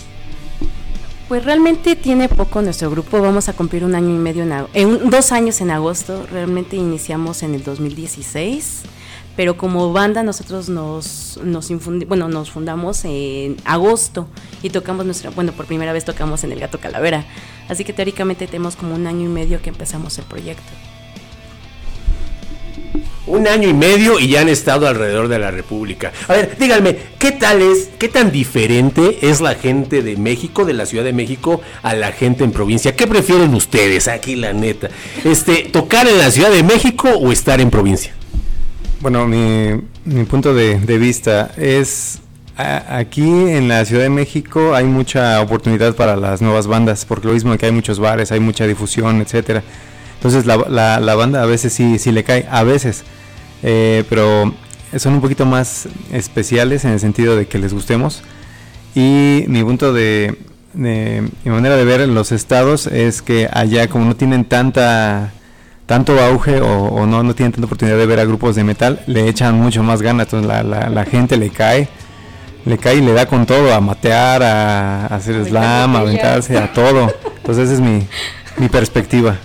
Pues 1.27 1.43
realmente 1.45 1.95
tiene 1.95 2.29
poco 2.29 2.61
nuestro 2.61 2.91
grupo, 2.91 3.19
vamos 3.21 3.49
a 3.49 3.53
cumplir 3.53 3.83
un 3.83 3.95
año 3.95 4.09
y 4.09 4.19
medio, 4.19 4.43
en, 4.43 4.51
eh, 4.75 4.99
dos 5.05 5.31
años 5.31 5.61
en 5.61 5.71
agosto, 5.71 6.27
realmente 6.31 6.75
iniciamos 6.75 7.41
en 7.41 7.55
el 7.55 7.63
2016, 7.63 8.81
pero 9.35 9.57
como 9.57 9.91
banda 9.93 10.23
nosotros 10.23 10.69
nos, 10.69 11.39
nos, 11.43 11.71
infundi- 11.71 12.07
bueno, 12.07 12.27
nos 12.27 12.51
fundamos 12.51 13.03
en 13.05 13.57
agosto 13.65 14.27
y 14.61 14.69
tocamos 14.69 15.05
nuestra, 15.05 15.31
bueno, 15.31 15.51
por 15.51 15.65
primera 15.65 15.93
vez 15.93 16.05
tocamos 16.05 16.43
en 16.43 16.51
el 16.51 16.59
Gato 16.59 16.79
Calavera, 16.79 17.25
así 17.69 17.83
que 17.83 17.93
teóricamente 17.93 18.45
tenemos 18.47 18.75
como 18.75 18.95
un 18.95 19.07
año 19.07 19.25
y 19.25 19.31
medio 19.31 19.61
que 19.61 19.69
empezamos 19.69 20.17
el 20.19 20.25
proyecto. 20.25 20.71
Un 23.25 23.47
año 23.47 23.69
y 23.69 23.73
medio 23.73 24.19
y 24.19 24.27
ya 24.27 24.41
han 24.41 24.49
estado 24.49 24.85
alrededor 24.85 25.29
de 25.29 25.39
la 25.39 25.49
República. 25.49 26.11
A 26.27 26.33
ver, 26.33 26.57
díganme, 26.59 26.97
¿qué 27.17 27.31
tal 27.31 27.61
es, 27.61 27.89
qué 27.97 28.09
tan 28.09 28.33
diferente 28.33 29.29
es 29.29 29.39
la 29.39 29.55
gente 29.55 30.01
de 30.03 30.17
México, 30.17 30.65
de 30.65 30.73
la 30.73 30.85
Ciudad 30.85 31.05
de 31.05 31.13
México, 31.13 31.61
a 31.83 31.95
la 31.95 32.11
gente 32.11 32.43
en 32.43 32.51
provincia? 32.51 32.95
¿Qué 32.97 33.07
prefieren 33.07 33.53
ustedes, 33.55 34.09
aquí 34.09 34.35
la 34.35 34.51
neta? 34.51 34.89
Este, 35.23 35.69
¿tocar 35.71 36.05
en 36.07 36.17
la 36.17 36.29
Ciudad 36.31 36.51
de 36.51 36.63
México 36.63 37.09
o 37.09 37.31
estar 37.31 37.61
en 37.61 37.71
provincia? 37.71 38.13
Bueno, 39.03 39.27
mi, 39.27 40.23
punto 40.23 40.53
de, 40.53 40.77
vista 40.97 41.51
es 41.57 42.21
aquí 42.55 43.21
en 43.49 43.67
la 43.67 43.83
Ciudad 43.83 44.03
de 44.03 44.09
México 44.09 44.73
hay 44.73 44.85
mucha 44.85 45.41
oportunidad 45.41 45.93
para 45.93 46.15
las 46.15 46.41
nuevas 46.41 46.67
bandas, 46.67 47.03
porque 47.03 47.27
lo 47.27 47.33
mismo 47.33 47.57
que 47.57 47.65
hay 47.65 47.73
muchos 47.73 47.99
bares, 47.99 48.31
hay 48.31 48.39
mucha 48.39 48.65
difusión, 48.65 49.19
etcétera. 49.19 49.61
Entonces 50.15 50.45
la, 50.45 50.55
la- 50.69 51.01
la 51.01 51.15
banda 51.15 51.43
a 51.43 51.45
veces 51.45 51.73
sí, 51.73 51.99
sí 51.99 52.13
le 52.13 52.23
cae, 52.23 52.47
a 52.49 52.63
veces, 52.63 53.03
eh, 53.61 54.05
pero 54.07 54.53
son 54.95 55.15
un 55.15 55.19
poquito 55.21 55.45
más 55.45 55.89
especiales 56.13 56.85
en 56.85 56.91
el 56.91 57.01
sentido 57.01 57.35
de 57.35 57.45
que 57.45 57.59
les 57.59 57.73
gustemos. 57.73 58.23
Y 58.95 59.43
mi 59.49 59.65
punto 59.65 59.91
de, 59.91 60.37
de- 60.73 61.27
mi 61.43 61.51
manera 61.51 61.75
de 61.75 61.83
ver 61.83 61.99
en 61.99 62.15
los 62.15 62.31
estados 62.31 62.87
es 62.87 63.21
que 63.21 63.49
allá 63.51 63.89
como 63.89 64.05
no 64.05 64.15
tienen 64.15 64.45
tanta 64.45 65.33
tanto 65.85 66.19
auge 66.19 66.61
o, 66.61 66.85
o 66.87 67.05
no, 67.05 67.23
no 67.23 67.35
tienen 67.35 67.51
tanta 67.51 67.65
oportunidad 67.65 67.97
de 67.97 68.05
ver 68.05 68.19
a 68.19 68.25
grupos 68.25 68.55
de 68.55 68.63
metal, 68.63 69.01
le 69.07 69.27
echan 69.27 69.55
mucho 69.55 69.83
más 69.83 70.01
ganas, 70.01 70.27
entonces 70.27 70.47
la, 70.47 70.63
la, 70.63 70.89
la 70.89 71.05
gente 71.05 71.37
le 71.37 71.49
cae, 71.49 71.87
le 72.65 72.77
cae 72.77 72.95
y 72.95 73.01
le 73.01 73.13
da 73.13 73.25
con 73.25 73.45
todo, 73.45 73.73
a 73.73 73.81
matear, 73.81 74.43
a, 74.43 75.07
a 75.07 75.15
hacer 75.15 75.43
slam, 75.45 75.95
a 75.95 75.99
aventarse, 75.99 76.57
a 76.57 76.71
todo. 76.71 77.13
Entonces 77.37 77.65
esa 77.65 77.73
es 77.73 77.79
mi, 77.81 78.07
mi 78.57 78.69
perspectiva. 78.69 79.37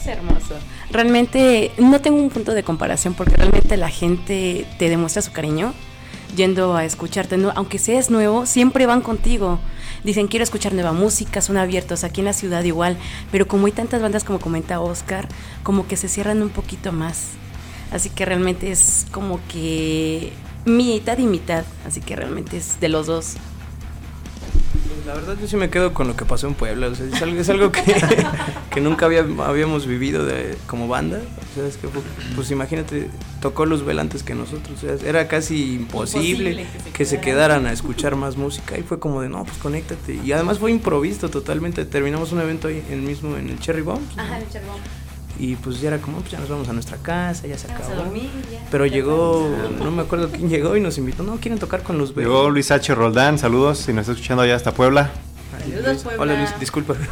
Es 0.00 0.06
hermoso. 0.06 0.54
Realmente 0.90 1.70
no 1.78 2.00
tengo 2.00 2.18
un 2.18 2.30
punto 2.30 2.52
de 2.52 2.62
comparación 2.62 3.14
porque 3.14 3.36
realmente 3.36 3.76
la 3.76 3.88
gente 3.88 4.66
te 4.78 4.88
demuestra 4.88 5.22
su 5.22 5.32
cariño 5.32 5.72
yendo 6.36 6.74
a 6.76 6.84
escucharte, 6.84 7.36
¿no? 7.36 7.52
aunque 7.54 7.78
seas 7.78 8.10
nuevo, 8.10 8.46
siempre 8.46 8.86
van 8.86 9.00
contigo. 9.00 9.58
Dicen, 10.04 10.26
quiero 10.26 10.42
escuchar 10.42 10.72
nueva 10.74 10.92
música, 10.92 11.40
son 11.40 11.56
abiertos, 11.56 12.02
aquí 12.02 12.20
en 12.20 12.24
la 12.26 12.32
ciudad 12.32 12.64
igual, 12.64 12.96
pero 13.30 13.46
como 13.46 13.66
hay 13.66 13.72
tantas 13.72 14.02
bandas 14.02 14.24
como 14.24 14.40
comenta 14.40 14.80
Oscar, 14.80 15.28
como 15.62 15.86
que 15.86 15.96
se 15.96 16.08
cierran 16.08 16.42
un 16.42 16.50
poquito 16.50 16.90
más. 16.92 17.28
Así 17.92 18.10
que 18.10 18.24
realmente 18.24 18.72
es 18.72 19.06
como 19.12 19.38
que 19.48 20.32
mitad 20.64 21.18
y 21.18 21.26
mitad, 21.26 21.64
así 21.86 22.00
que 22.00 22.16
realmente 22.16 22.56
es 22.56 22.80
de 22.80 22.88
los 22.88 23.06
dos. 23.06 23.36
Pues, 25.02 25.06
La 25.06 25.14
verdad 25.14 25.36
yo 25.40 25.46
sí 25.48 25.56
me 25.56 25.68
quedo 25.70 25.92
con 25.94 26.06
lo 26.08 26.16
que 26.16 26.24
pasó 26.24 26.46
en 26.46 26.54
Puebla, 26.54 26.88
o 26.88 26.94
sea, 26.94 27.06
es 27.06 27.20
algo, 27.22 27.40
es 27.40 27.48
algo 27.48 27.72
que, 27.72 27.82
que 28.70 28.80
nunca 28.80 29.06
había- 29.06 29.26
habíamos 29.46 29.86
vivido 29.86 30.24
de, 30.24 30.56
como 30.66 30.86
banda, 30.88 31.18
o 31.18 31.54
sea, 31.54 31.66
es 31.66 31.76
que 31.76 31.88
fue- 31.88 32.02
pues 32.36 32.50
imagínate, 32.50 33.08
tocó 33.40 33.66
Luzbel 33.66 33.98
antes 33.98 34.22
que 34.22 34.34
nosotros, 34.34 34.78
o 34.84 34.98
sea, 34.98 35.08
era 35.08 35.28
casi 35.28 35.74
imposible, 35.74 36.50
Imposible 36.52 36.66
que 36.72 36.78
se 36.84 36.90
que 36.92 37.04
se 37.04 37.20
quedaran. 37.20 37.66
a 37.66 37.72
escuchar 37.72 38.16
más 38.16 38.36
música 38.36 38.78
y 38.78 38.82
fue 38.82 38.98
como 38.98 39.20
de, 39.22 39.28
no, 39.28 39.44
pues 39.44 39.58
conéctate, 39.58 40.20
y 40.24 40.32
además 40.32 40.58
fue 40.58 40.70
improvisto 40.70 41.28
totalmente, 41.30 41.84
terminamos 41.84 42.32
un 42.32 42.40
evento 42.40 42.68
ahí 42.68 42.82
en 42.90 43.04
mismo 43.04 43.36
en 43.36 43.48
el 43.50 43.58
Cherry 43.58 43.82
Bomb, 43.82 44.02
y 45.38 45.56
pues 45.56 45.80
ya 45.80 45.88
era 45.88 45.98
como, 45.98 46.18
pues 46.18 46.32
ya 46.32 46.38
nos 46.38 46.48
vamos 46.48 46.68
a 46.68 46.72
nuestra 46.72 46.98
casa, 46.98 47.46
ya 47.46 47.58
se 47.58 47.70
acabó. 47.70 48.12
Pero 48.70 48.86
llegó, 48.86 49.50
no 49.78 49.90
me 49.90 50.02
acuerdo 50.02 50.30
quién 50.30 50.48
llegó 50.48 50.76
y 50.76 50.80
nos 50.80 50.98
invitó, 50.98 51.22
no, 51.22 51.36
quieren 51.36 51.58
tocar 51.58 51.82
con 51.82 51.98
Luzbel. 51.98 52.24
Llegó 52.24 52.50
Luis 52.50 52.70
H. 52.70 52.94
Roldán, 52.94 53.38
saludos, 53.38 53.78
si 53.78 53.92
nos 53.92 54.02
está 54.02 54.12
escuchando 54.12 54.42
allá 54.42 54.56
hasta 54.56 54.72
Puebla. 54.72 55.10
Ay, 55.64 55.82
Luis. 55.84 56.04
Hola 56.18 56.36
Luis, 56.36 56.50
disculpa. 56.60 56.94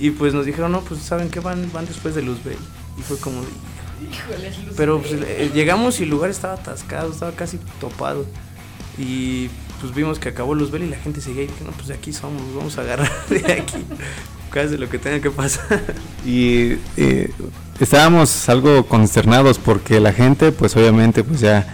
Y 0.00 0.10
pues 0.10 0.32
nos 0.32 0.46
dijeron, 0.46 0.70
no, 0.70 0.82
pues 0.82 1.00
saben 1.00 1.28
que 1.28 1.40
van, 1.40 1.72
van 1.72 1.84
después 1.84 2.14
de 2.14 2.22
Luzbel. 2.22 2.56
Y 2.96 3.02
fue 3.02 3.18
como, 3.18 3.42
pero 4.76 5.00
pues, 5.00 5.12
eh, 5.12 5.50
llegamos 5.54 6.00
y 6.00 6.04
el 6.04 6.10
lugar 6.10 6.30
estaba 6.30 6.54
atascado, 6.54 7.10
estaba 7.10 7.32
casi 7.32 7.58
topado. 7.80 8.24
Y 8.96 9.48
pues 9.80 9.94
vimos 9.94 10.18
que 10.18 10.28
acabó 10.28 10.54
Luzbel 10.54 10.82
y 10.84 10.88
la 10.88 10.98
gente 10.98 11.20
seguía 11.20 11.42
y 11.44 11.46
dije, 11.46 11.64
no, 11.64 11.72
pues 11.72 11.88
de 11.88 11.94
aquí 11.94 12.12
somos, 12.12 12.42
vamos 12.54 12.78
a 12.78 12.82
agarrar 12.82 13.10
de 13.28 13.52
aquí. 13.52 13.84
Casi 14.50 14.76
lo 14.76 14.88
que 14.88 14.98
tenga 14.98 15.20
que 15.20 15.30
pasar. 15.30 15.82
Y 16.26 16.78
eh, 16.96 17.30
estábamos 17.80 18.48
algo 18.48 18.86
consternados 18.86 19.58
porque 19.58 20.00
la 20.00 20.12
gente, 20.12 20.52
pues 20.52 20.76
obviamente, 20.76 21.24
pues 21.24 21.40
ya 21.40 21.66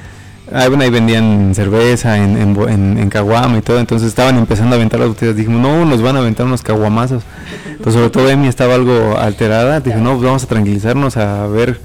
Ahí, 0.53 0.69
bueno, 0.69 0.85
ahí 0.85 0.91
vendían 0.91 1.55
cerveza 1.55 2.19
en, 2.19 2.37
en, 2.37 2.99
en, 2.99 3.09
caguama 3.09 3.57
y 3.59 3.63
todo, 3.63 3.81
entonces 3.81 4.09
estaban 4.09 4.37
empezando 4.37 4.75
a 4.75 4.77
aventar 4.77 5.01
las 5.01 5.09
botellas. 5.09 5.37
Dijimos, 5.37 5.61
no, 5.61 5.87
nos 5.87 6.03
van 6.03 6.17
a 6.17 6.19
aventar 6.19 6.45
unos 6.45 6.61
caguamazos. 6.61 7.23
Entonces, 7.67 7.95
sobre 7.95 8.11
todo 8.11 8.29
Emi 8.29 8.47
estaba 8.47 8.75
algo 8.75 9.17
alterada. 9.19 9.81
Dije, 9.81 9.97
no, 9.97 10.13
pues 10.13 10.25
vamos 10.25 10.45
a 10.45 10.47
tranquilizarnos, 10.47 11.17
a 11.17 11.47
ver, 11.47 11.81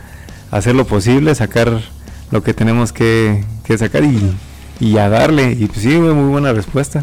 a 0.52 0.58
hacer 0.58 0.76
lo 0.76 0.86
posible, 0.86 1.34
sacar 1.36 1.80
lo 2.32 2.44
que 2.44 2.54
tenemos 2.54 2.92
que, 2.92 3.46
que 3.64 3.78
sacar 3.78 4.04
y, 4.04 4.36
y 4.82 4.98
a 4.98 5.08
darle. 5.08 5.54
Y 5.54 5.68
pues 5.68 5.80
sí, 5.80 5.96
fue 5.96 6.14
muy 6.14 6.30
buena 6.30 6.52
respuesta. 6.52 7.00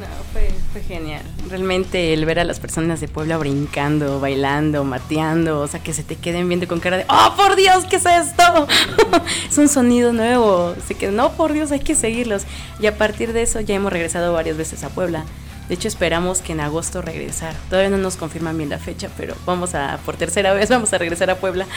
No, 0.00 0.06
fue, 0.32 0.50
fue 0.72 0.82
genial 0.82 1.22
realmente 1.54 2.12
el 2.12 2.26
ver 2.26 2.40
a 2.40 2.44
las 2.44 2.58
personas 2.58 3.00
de 3.00 3.06
Puebla 3.06 3.38
brincando, 3.38 4.18
bailando, 4.18 4.82
mateando, 4.82 5.60
o 5.60 5.68
sea, 5.68 5.80
que 5.80 5.94
se 5.94 6.02
te 6.02 6.16
queden 6.16 6.48
viendo 6.48 6.66
con 6.66 6.80
cara 6.80 6.96
de, 6.96 7.06
¡oh, 7.08 7.34
por 7.36 7.54
Dios, 7.54 7.84
qué 7.88 7.94
es 7.94 8.06
esto! 8.06 8.66
es 9.48 9.56
un 9.56 9.68
sonido 9.68 10.12
nuevo. 10.12 10.74
Se 10.84 10.96
quedan, 10.96 11.14
no, 11.14 11.30
por 11.34 11.52
Dios, 11.52 11.70
hay 11.70 11.78
que 11.78 11.94
seguirlos. 11.94 12.42
Y 12.80 12.88
a 12.88 12.98
partir 12.98 13.32
de 13.32 13.42
eso 13.42 13.60
ya 13.60 13.76
hemos 13.76 13.92
regresado 13.92 14.32
varias 14.32 14.56
veces 14.56 14.82
a 14.82 14.88
Puebla. 14.88 15.24
De 15.68 15.76
hecho, 15.76 15.86
esperamos 15.86 16.40
que 16.40 16.54
en 16.54 16.60
agosto 16.60 17.02
regresar. 17.02 17.54
Todavía 17.70 17.90
no 17.90 17.98
nos 17.98 18.16
confirman 18.16 18.58
bien 18.58 18.70
la 18.70 18.80
fecha, 18.80 19.08
pero 19.16 19.36
vamos 19.46 19.76
a, 19.76 20.00
por 20.04 20.16
tercera 20.16 20.54
vez, 20.54 20.68
vamos 20.70 20.92
a 20.92 20.98
regresar 20.98 21.30
a 21.30 21.36
Puebla. 21.36 21.68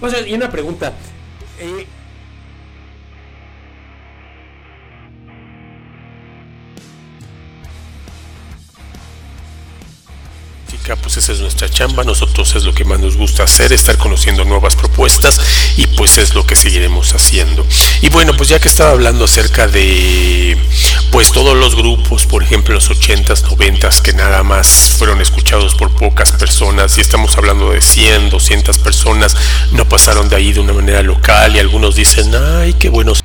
o 0.00 0.08
sea, 0.08 0.24
y 0.24 0.34
una 0.34 0.52
pregunta. 0.52 0.92
Eh, 1.58 1.88
pues 11.00 11.16
esa 11.16 11.32
es 11.32 11.40
nuestra 11.40 11.68
chamba, 11.68 12.02
nosotros 12.02 12.54
es 12.56 12.64
lo 12.64 12.74
que 12.74 12.84
más 12.84 12.98
nos 12.98 13.16
gusta 13.16 13.44
hacer, 13.44 13.72
estar 13.72 13.96
conociendo 13.98 14.44
nuevas 14.44 14.74
propuestas 14.74 15.40
y 15.76 15.86
pues 15.86 16.18
es 16.18 16.34
lo 16.34 16.44
que 16.44 16.56
seguiremos 16.56 17.14
haciendo. 17.14 17.64
Y 18.00 18.08
bueno, 18.10 18.34
pues 18.36 18.48
ya 18.48 18.60
que 18.60 18.68
estaba 18.68 18.90
hablando 18.90 19.24
acerca 19.24 19.68
de 19.68 20.58
pues 21.10 21.30
todos 21.30 21.56
los 21.56 21.76
grupos, 21.76 22.26
por 22.26 22.42
ejemplo, 22.42 22.74
los 22.74 22.90
80s, 22.90 23.44
90s 23.44 24.02
que 24.02 24.12
nada 24.12 24.42
más 24.42 24.96
fueron 24.98 25.20
escuchados 25.20 25.74
por 25.74 25.94
pocas 25.94 26.32
personas 26.32 26.98
y 26.98 27.00
estamos 27.00 27.36
hablando 27.38 27.70
de 27.70 27.80
100, 27.80 28.30
200 28.30 28.78
personas, 28.78 29.36
no 29.72 29.88
pasaron 29.88 30.28
de 30.28 30.36
ahí 30.36 30.52
de 30.52 30.60
una 30.60 30.72
manera 30.72 31.02
local 31.02 31.54
y 31.54 31.60
algunos 31.60 31.94
dicen, 31.94 32.34
ay, 32.34 32.74
qué 32.74 32.88
buenos 32.88 33.22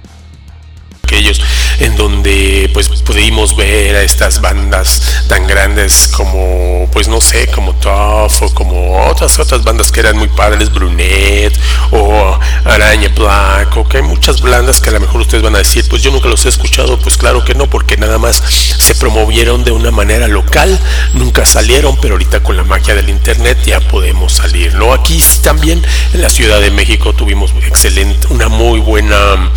aquellos 1.08 1.40
en 1.80 1.96
donde 1.96 2.70
pues 2.74 2.90
pudimos 2.90 3.56
ver 3.56 3.96
a 3.96 4.02
estas 4.04 4.42
bandas 4.42 5.24
tan 5.28 5.48
grandes 5.48 6.10
como 6.10 6.90
pues 6.92 7.08
no 7.08 7.22
sé 7.22 7.48
como 7.48 7.74
Tough 7.76 8.42
o 8.42 8.54
como 8.54 9.08
otras 9.08 9.40
otras 9.40 9.64
bandas 9.64 9.92
que 9.92 10.02
eran 10.02 10.18
muy 10.18 10.28
padres 10.28 10.70
Brunet 10.70 11.58
o 11.92 12.38
Araña 12.66 13.08
Black 13.16 13.78
o 13.78 13.88
que 13.88 13.98
hay 13.98 14.04
muchas 14.04 14.42
bandas 14.42 14.82
que 14.82 14.90
a 14.90 14.94
lo 14.94 15.00
mejor 15.00 15.22
ustedes 15.22 15.44
van 15.44 15.56
a 15.56 15.60
decir 15.60 15.86
pues 15.90 16.04
yo 16.04 16.12
nunca 16.12 16.28
los 16.28 16.46
he 16.46 16.50
escuchado 16.50 17.00
pues 17.00 17.16
claro 17.18 17.46
que 17.46 17.56
no 17.56 17.70
porque 17.70 17.96
nada 17.96 18.18
más 18.18 18.44
se 18.78 18.94
promovieron 18.96 19.64
de 19.64 19.72
una 19.72 19.92
manera 19.92 20.28
local 20.28 20.78
nunca 21.14 21.46
salieron 21.46 21.98
pero 22.02 22.16
ahorita 22.16 22.44
con 22.44 22.58
la 22.58 22.66
magia 22.66 22.96
del 22.96 23.10
internet 23.10 23.58
ya 23.66 23.80
podemos 23.80 24.34
salir 24.34 24.74
no 24.74 24.92
aquí 24.92 25.24
también 25.42 25.82
en 26.14 26.22
la 26.22 26.30
Ciudad 26.30 26.60
de 26.60 26.72
México 26.72 27.14
tuvimos 27.14 27.54
excelente 27.66 28.28
una 28.30 28.50
muy 28.50 28.82
buena 28.82 29.52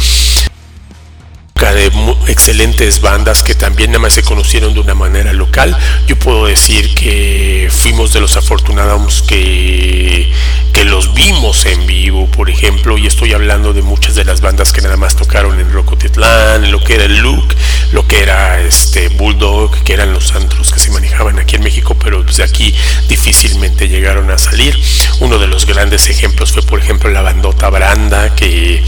de 1.61 1.93
excelentes 2.27 3.03
bandas 3.03 3.43
que 3.43 3.55
también 3.55 3.91
nada 3.91 4.01
más 4.01 4.15
se 4.15 4.23
conocieron 4.23 4.73
de 4.73 4.81
una 4.81 4.95
manera 4.95 5.35
local. 5.35 5.77
Yo 6.07 6.19
puedo 6.19 6.47
decir 6.47 6.95
que 6.95 7.69
fuimos 7.71 8.15
de 8.15 8.21
los 8.21 8.39
afortunados 8.39 9.23
que, 9.23 10.33
que 10.73 10.85
los 10.85 11.13
vimos 11.13 11.67
en 11.67 11.87
vivo, 11.87 12.27
por 12.29 12.49
ejemplo, 12.49 12.97
y 12.97 13.07
estoy 13.07 13.35
hablando 13.35 13.75
de 13.75 13.83
muchas 13.83 14.15
de 14.15 14.25
las 14.25 14.41
bandas 14.41 14.73
que 14.73 14.81
nada 14.81 14.97
más 14.97 15.17
tocaron 15.17 15.61
en 15.61 15.71
Rocotitlán, 15.71 16.71
lo 16.71 16.83
que 16.83 16.95
era 16.95 17.05
el 17.05 17.19
Look, 17.19 17.55
lo 17.93 18.07
que 18.07 18.23
era 18.23 18.61
este 18.63 19.09
Bulldog, 19.09 19.83
que 19.85 19.93
eran 19.93 20.15
los 20.15 20.35
antros 20.35 20.73
que 20.73 20.81
se 20.81 20.91
manejaban 20.91 21.39
aquí 21.39 21.57
en 21.57 21.63
México, 21.63 21.95
pero 22.03 22.23
desde 22.23 22.43
aquí 22.43 22.75
difícilmente 23.07 23.89
llegaron 23.89 24.31
a 24.31 24.39
salir. 24.39 24.81
Uno 25.21 25.39
de 25.39 25.47
los 25.47 25.67
grandes 25.67 26.09
ejemplos 26.09 26.53
fue, 26.53 26.63
por 26.63 26.81
ejemplo, 26.81 27.11
la 27.11 27.21
bandota 27.21 27.69
Branda, 27.69 28.35
que 28.35 28.83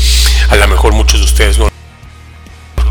a 0.49 0.57
lo 0.57 0.69
mejor 0.69 0.95
muchos 0.95 1.21
de 1.21 1.27
ustedes 1.27 1.59
no 1.59 1.73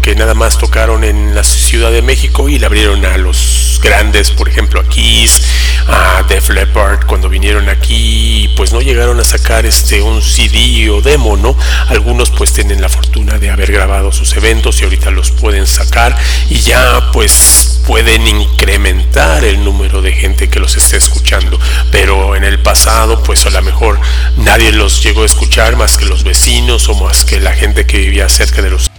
que 0.02 0.16
nada 0.16 0.34
más 0.34 0.58
tocaron 0.58 1.04
en 1.04 1.36
la 1.36 1.44
Ciudad 1.44 1.92
de 1.92 2.02
México 2.02 2.50
y 2.50 2.58
le 2.58 2.66
abrieron 2.66 3.06
a 3.06 3.18
los 3.18 3.80
grandes, 3.84 4.32
por 4.32 4.50
ejemplo 4.50 4.80
a 4.80 4.88
Kiss, 4.88 5.44
a 5.88 6.24
Def 6.24 6.50
Leppard 6.50 7.06
cuando 7.06 7.30
vinieron 7.30 7.70
aquí, 7.70 8.52
pues 8.58 8.74
no 8.74 8.82
llegaron 8.82 9.20
a 9.20 9.24
sacar 9.24 9.66
este 9.66 10.02
un 10.02 10.22
CD 10.22 10.90
o 10.90 11.02
demo, 11.02 11.38
¿no? 11.38 11.56
Algunos 11.88 12.32
pues 12.32 12.52
tienen 12.54 12.82
la 12.82 12.90
fortuna 12.90 13.38
de 13.38 13.52
haber 13.52 13.72
grabado 13.72 14.12
sus 14.12 14.36
eventos 14.36 14.82
y 14.82 14.86
ahorita 14.86 15.12
los 15.12 15.32
pueden 15.32 15.68
sacar 15.68 16.18
y 16.50 16.60
ya 16.60 17.12
pues 17.14 17.82
pueden 17.86 18.28
incrementar 18.28 19.44
el 19.44 19.64
número 19.64 20.02
de 20.02 20.14
gente 20.14 20.50
que 20.50 20.60
los 20.60 20.78
esté 20.78 20.98
escuchando, 20.98 21.60
pero 21.92 22.36
en 22.36 22.44
el 22.44 22.60
pasado 22.60 23.22
pues 23.24 23.46
a 23.46 23.50
lo 23.52 23.62
mejor 23.62 24.00
nadie 24.38 24.72
los 24.72 25.04
llegó 25.04 25.24
a 25.24 25.26
escuchar 25.26 25.76
más 25.76 25.98
que 25.98 26.06
los 26.06 26.24
vecinos 26.24 26.90
o 26.90 26.96
más 26.96 27.26
que 27.26 27.40
la 27.40 27.54
gente 27.54 27.86
que 27.86 27.98
vivía 27.98 28.30
cerca 28.30 28.62
de 28.62 28.72
los 28.72 28.90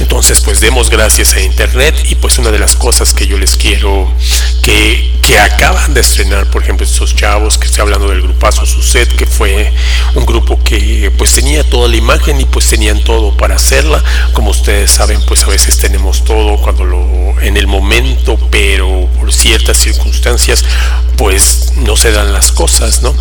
entonces, 0.00 0.40
pues 0.40 0.60
demos 0.60 0.88
gracias 0.88 1.34
a 1.34 1.40
Internet 1.40 1.94
y 2.08 2.14
pues 2.14 2.38
una 2.38 2.50
de 2.50 2.58
las 2.58 2.74
cosas 2.74 3.12
que 3.12 3.26
yo 3.26 3.38
les 3.38 3.56
quiero 3.56 4.10
que, 4.62 5.12
que 5.22 5.38
acaban 5.38 5.92
de 5.92 6.00
estrenar, 6.00 6.50
por 6.50 6.62
ejemplo, 6.62 6.86
estos 6.86 7.14
chavos 7.14 7.58
que 7.58 7.66
estoy 7.66 7.82
hablando 7.82 8.08
del 8.08 8.22
grupazo 8.22 8.64
Suset, 8.64 9.14
que 9.14 9.26
fue 9.26 9.72
un 10.14 10.24
grupo 10.24 10.58
que 10.64 11.12
pues 11.18 11.34
tenía 11.34 11.62
toda 11.64 11.86
la 11.86 11.96
imagen 11.96 12.40
y 12.40 12.46
pues 12.46 12.66
tenían 12.68 13.04
todo 13.04 13.36
para 13.36 13.56
hacerla. 13.56 14.02
Como 14.32 14.50
ustedes 14.50 14.90
saben, 14.90 15.20
pues 15.26 15.44
a 15.44 15.48
veces 15.48 15.78
tenemos 15.78 16.24
todo 16.24 16.56
cuando 16.56 16.84
lo 16.84 17.38
en 17.42 17.56
el 17.56 17.66
momento, 17.66 18.38
pero 18.50 19.08
por 19.18 19.32
ciertas 19.32 19.78
circunstancias 19.78 20.64
pues 21.16 21.72
no 21.76 21.96
se 21.96 22.10
dan 22.10 22.32
las 22.32 22.52
cosas, 22.52 23.02
¿no? 23.02 23.14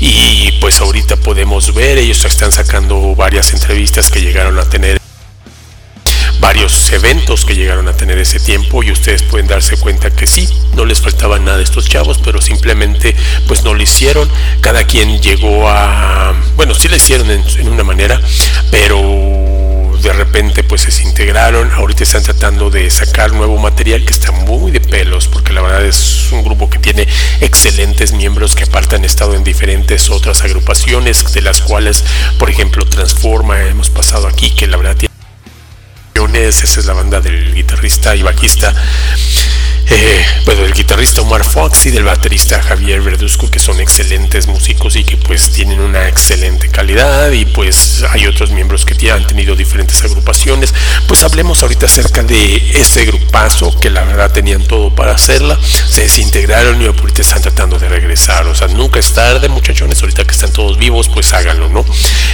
Y 0.00 0.52
pues 0.60 0.80
ahorita 0.80 1.16
podemos 1.16 1.74
ver, 1.74 1.98
ellos 1.98 2.24
están 2.24 2.52
sacando 2.52 3.14
varias 3.14 3.52
entrevistas 3.52 4.10
que 4.10 4.22
llegaron 4.22 4.58
a 4.58 4.64
tener 4.64 5.01
varios 6.42 6.92
eventos 6.92 7.44
que 7.44 7.54
llegaron 7.54 7.86
a 7.86 7.92
tener 7.92 8.18
ese 8.18 8.40
tiempo 8.40 8.82
y 8.82 8.90
ustedes 8.90 9.22
pueden 9.22 9.46
darse 9.46 9.76
cuenta 9.76 10.10
que 10.10 10.26
sí, 10.26 10.48
no 10.74 10.84
les 10.84 11.00
faltaba 11.00 11.38
nada 11.38 11.58
a 11.58 11.62
estos 11.62 11.88
chavos, 11.88 12.18
pero 12.18 12.40
simplemente 12.42 13.14
pues 13.46 13.62
no 13.62 13.74
lo 13.74 13.80
hicieron. 13.80 14.28
Cada 14.60 14.82
quien 14.84 15.22
llegó 15.22 15.68
a, 15.68 16.34
bueno, 16.56 16.74
sí 16.74 16.88
lo 16.88 16.96
hicieron 16.96 17.30
en, 17.30 17.44
en 17.58 17.68
una 17.68 17.84
manera, 17.84 18.20
pero 18.72 18.98
de 20.02 20.12
repente 20.12 20.64
pues 20.64 20.82
se 20.82 21.02
integraron, 21.04 21.70
ahorita 21.70 22.02
están 22.02 22.24
tratando 22.24 22.70
de 22.70 22.90
sacar 22.90 23.32
nuevo 23.32 23.56
material 23.58 24.04
que 24.04 24.12
está 24.12 24.32
muy 24.32 24.72
de 24.72 24.80
pelos, 24.80 25.28
porque 25.28 25.52
la 25.52 25.62
verdad 25.62 25.86
es 25.86 26.32
un 26.32 26.42
grupo 26.42 26.68
que 26.68 26.80
tiene 26.80 27.06
excelentes 27.40 28.10
miembros 28.10 28.56
que 28.56 28.64
aparte 28.64 28.96
han 28.96 29.04
estado 29.04 29.36
en 29.36 29.44
diferentes 29.44 30.10
otras 30.10 30.42
agrupaciones, 30.42 31.32
de 31.32 31.42
las 31.42 31.60
cuales 31.60 32.04
por 32.36 32.50
ejemplo 32.50 32.84
Transforma, 32.84 33.62
hemos 33.62 33.90
pasado 33.90 34.26
aquí, 34.26 34.50
que 34.50 34.66
la 34.66 34.76
verdad 34.76 34.96
tiene 34.96 35.11
esa 36.30 36.80
es 36.80 36.86
la 36.86 36.92
banda 36.92 37.20
del 37.20 37.52
guitarrista 37.52 38.14
y 38.14 38.22
bajista, 38.22 38.72
eh, 39.90 40.24
bueno, 40.44 40.62
del 40.62 40.72
guitarrista 40.72 41.20
Omar 41.20 41.42
Fox 41.42 41.86
y 41.86 41.90
del 41.90 42.04
baterista 42.04 42.62
Javier 42.62 43.00
Verduzco, 43.00 43.50
que 43.50 43.58
son 43.58 43.80
excelentes 43.80 44.46
músicos 44.46 44.94
y 44.94 45.02
que 45.02 45.16
pues 45.16 45.50
tienen 45.50 45.80
una 45.80 46.08
excelente 46.08 46.68
calidad 46.68 47.32
y 47.32 47.44
pues 47.44 48.04
hay 48.08 48.26
otros 48.26 48.52
miembros 48.52 48.84
que 48.84 49.10
han 49.10 49.26
tenido 49.26 49.56
diferentes 49.56 50.02
agrupaciones. 50.04 50.72
Pues 51.08 51.24
hablemos 51.24 51.62
ahorita 51.62 51.86
acerca 51.86 52.22
de 52.22 52.80
ese 52.80 53.04
grupazo 53.04 53.76
que 53.80 53.90
la 53.90 54.04
verdad 54.04 54.30
tenían 54.30 54.62
todo 54.62 54.94
para 54.94 55.12
hacerla, 55.12 55.58
se 55.60 56.02
desintegraron 56.02 56.80
y 56.80 56.86
ahorita 56.86 57.20
están 57.20 57.42
tratando 57.42 57.80
de 57.80 57.88
regresar, 57.88 58.46
o 58.46 58.54
sea, 58.54 58.68
nunca 58.68 59.00
es 59.00 59.12
tarde 59.12 59.48
muchachones, 59.48 60.00
ahorita 60.00 60.24
que 60.24 60.32
están 60.32 60.52
todos 60.52 60.78
vivos, 60.78 61.08
pues 61.08 61.32
háganlo, 61.32 61.68
¿no? 61.68 61.84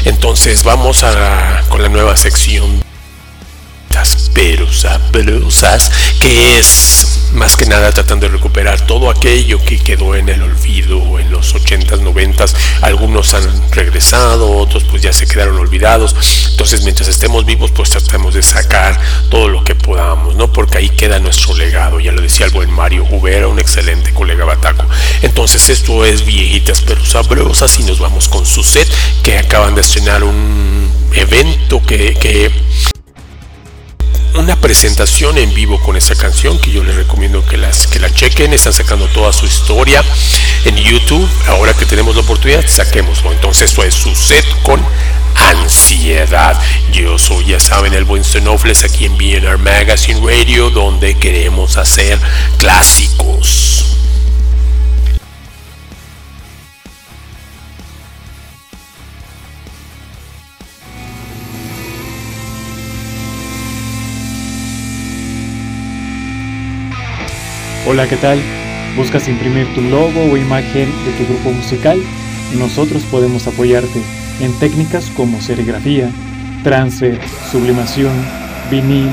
Entonces 0.04 0.62
vamos 0.62 1.02
a, 1.04 1.64
con 1.70 1.82
la 1.82 1.88
nueva 1.88 2.16
sección 2.18 2.86
pero 4.32 4.70
sabrosas, 4.72 5.90
que 6.20 6.58
es 6.58 7.32
más 7.32 7.56
que 7.56 7.66
nada 7.66 7.90
tratando 7.92 8.26
de 8.26 8.32
recuperar 8.32 8.80
todo 8.86 9.10
aquello 9.10 9.62
que 9.62 9.78
quedó 9.78 10.14
en 10.14 10.28
el 10.28 10.42
olvido 10.42 11.18
en 11.18 11.30
los 11.30 11.54
80s, 11.54 12.00
90s. 12.00 12.54
Algunos 12.80 13.34
han 13.34 13.70
regresado, 13.72 14.56
otros 14.56 14.84
pues 14.84 15.02
ya 15.02 15.12
se 15.12 15.26
quedaron 15.26 15.58
olvidados. 15.58 16.14
Entonces, 16.50 16.82
mientras 16.82 17.08
estemos 17.08 17.44
vivos, 17.44 17.70
pues 17.72 17.90
tratamos 17.90 18.34
de 18.34 18.42
sacar 18.42 18.98
todo 19.30 19.48
lo 19.48 19.64
que 19.64 19.74
podamos, 19.74 20.36
¿no? 20.36 20.52
Porque 20.52 20.78
ahí 20.78 20.88
queda 20.88 21.18
nuestro 21.18 21.54
legado. 21.56 22.00
Ya 22.00 22.12
lo 22.12 22.22
decía 22.22 22.46
el 22.46 22.52
buen 22.52 22.70
Mario 22.70 23.04
Jubera, 23.04 23.48
un 23.48 23.58
excelente 23.58 24.12
colega 24.14 24.44
bataco. 24.44 24.84
Entonces, 25.22 25.68
esto 25.68 26.04
es 26.04 26.24
viejitas 26.24 26.80
pero 26.82 27.04
sabrosas 27.04 27.78
y 27.78 27.82
nos 27.82 27.98
vamos 27.98 28.28
con 28.28 28.46
su 28.46 28.62
set 28.62 28.88
que 29.22 29.38
acaban 29.38 29.74
de 29.74 29.80
estrenar 29.80 30.24
un 30.24 30.90
evento 31.14 31.82
que 31.82 32.52
una 34.34 34.56
presentación 34.60 35.38
en 35.38 35.52
vivo 35.54 35.80
con 35.80 35.96
esta 35.96 36.14
canción 36.14 36.58
que 36.58 36.70
yo 36.70 36.84
les 36.84 36.96
recomiendo 36.96 37.44
que, 37.44 37.56
las, 37.56 37.86
que 37.86 37.98
la 37.98 38.10
chequen. 38.12 38.52
Están 38.52 38.72
sacando 38.72 39.06
toda 39.08 39.32
su 39.32 39.46
historia 39.46 40.04
en 40.64 40.76
YouTube. 40.76 41.28
Ahora 41.48 41.74
que 41.74 41.86
tenemos 41.86 42.14
la 42.14 42.22
oportunidad, 42.22 42.66
saquémoslo. 42.66 43.32
Entonces, 43.32 43.70
esto 43.70 43.82
es 43.84 43.94
su 43.94 44.14
set 44.14 44.44
con 44.62 44.84
ansiedad. 45.34 46.60
Yo 46.92 47.18
soy, 47.18 47.46
ya 47.46 47.60
saben, 47.60 47.94
el 47.94 48.04
buen 48.04 48.24
Zenofles 48.24 48.84
aquí 48.84 49.04
en 49.04 49.16
BNR 49.16 49.58
Magazine 49.58 50.20
Radio, 50.20 50.70
donde 50.70 51.16
queremos 51.16 51.76
hacer 51.76 52.18
clásicos. 52.58 53.97
Hola, 67.90 68.06
¿qué 68.06 68.16
tal? 68.18 68.38
¿Buscas 68.98 69.28
imprimir 69.28 69.66
tu 69.74 69.80
logo 69.80 70.22
o 70.30 70.36
imagen 70.36 70.90
de 71.06 71.12
tu 71.12 71.24
grupo 71.24 71.52
musical? 71.52 71.98
Nosotros 72.58 73.02
podemos 73.04 73.46
apoyarte 73.46 74.02
en 74.40 74.52
técnicas 74.58 75.10
como 75.16 75.40
serigrafía, 75.40 76.10
transfer, 76.62 77.18
sublimación, 77.50 78.12
vinil, 78.70 79.08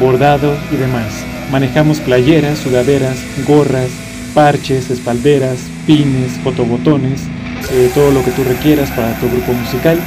bordado 0.00 0.58
y 0.72 0.76
demás. 0.76 1.24
Manejamos 1.52 2.00
playeras, 2.00 2.58
sudaderas, 2.58 3.16
gorras, 3.46 3.90
parches, 4.34 4.90
espalderas, 4.90 5.60
pines, 5.86 6.32
fotobotones, 6.42 7.28
eh, 7.70 7.92
todo 7.94 8.10
lo 8.10 8.24
que 8.24 8.32
tú 8.32 8.42
requieras 8.42 8.90
para 8.90 9.16
tu 9.20 9.30
grupo 9.30 9.52
musical. 9.52 10.00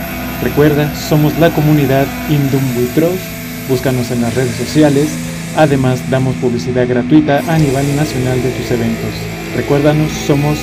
Recuerda, 0.44 0.94
somos 0.94 1.40
la 1.40 1.52
comunidad 1.52 2.06
Indum. 2.30 2.64
Búscanos 3.70 4.12
en 4.12 4.24
las 4.24 4.36
redes 4.36 4.58
sociales 4.58 5.08
Además, 5.56 6.10
damos 6.10 6.36
publicidad 6.36 6.88
gratuita 6.88 7.40
a 7.48 7.58
nivel 7.58 7.96
nacional 7.96 8.42
de 8.42 8.52
tus 8.52 8.72
eventos. 8.72 9.14
Recuérdanos, 9.56 10.12
somos 10.12 10.60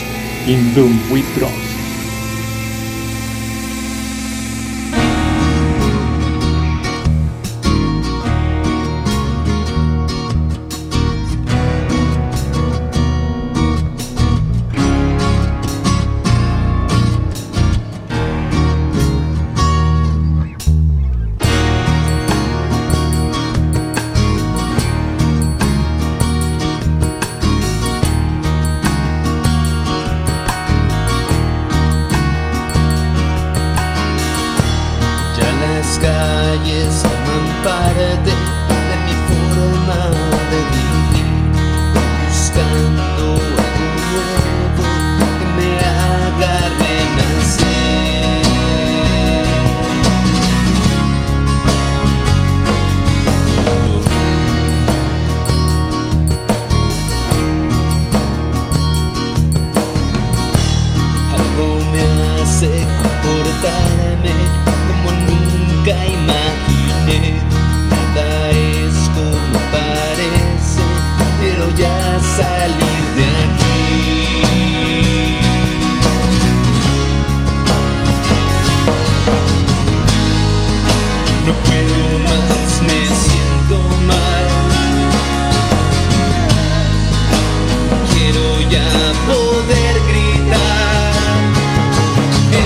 Indum 0.46 0.99
We. 1.11 1.22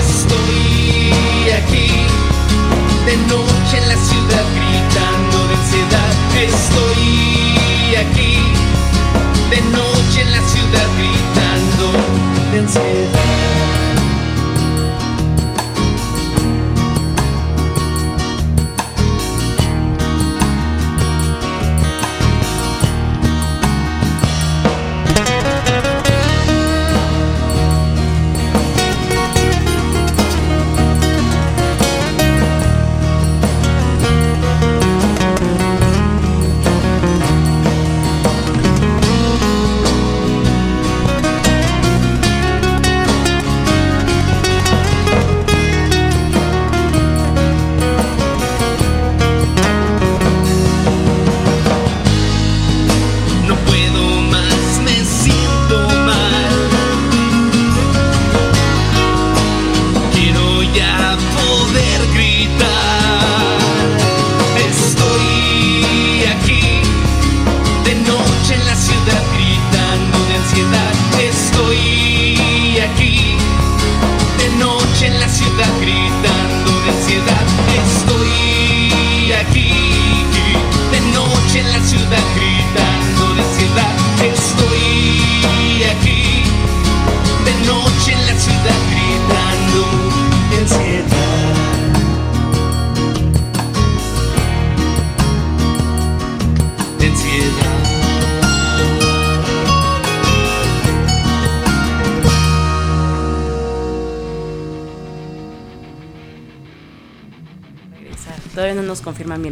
Estoy 0.01 1.51
aquí 1.51 1.91
de 3.05 3.17
noche 3.27 3.77
en 3.77 3.87
la 3.87 3.95
ciudad 3.95 4.45
gritando 4.55 5.47
de 5.47 5.55
ansiedad. 5.55 6.11
Estoy 6.41 7.95
aquí 7.95 8.37
de 9.49 9.61
noche 9.69 10.21
en 10.21 10.31
la 10.31 10.41
ciudad 10.47 10.87
gritando 10.97 11.85
de 12.51 12.59
ansiedad. 12.59 13.20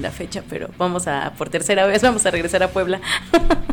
La 0.02 0.12
fecha, 0.12 0.44
pero 0.50 0.70
vamos 0.78 1.08
a, 1.08 1.34
por 1.38 1.50
tercera 1.50 1.86
vez, 1.86 2.02
vamos 2.02 2.26
a 2.26 2.32
regresar 2.32 2.64
a 2.64 2.70
Puebla. 2.70 3.02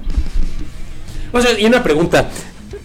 O 1.32 1.42
sea, 1.42 1.58
y 1.58 1.66
una 1.66 1.82
pregunta. 1.82 2.30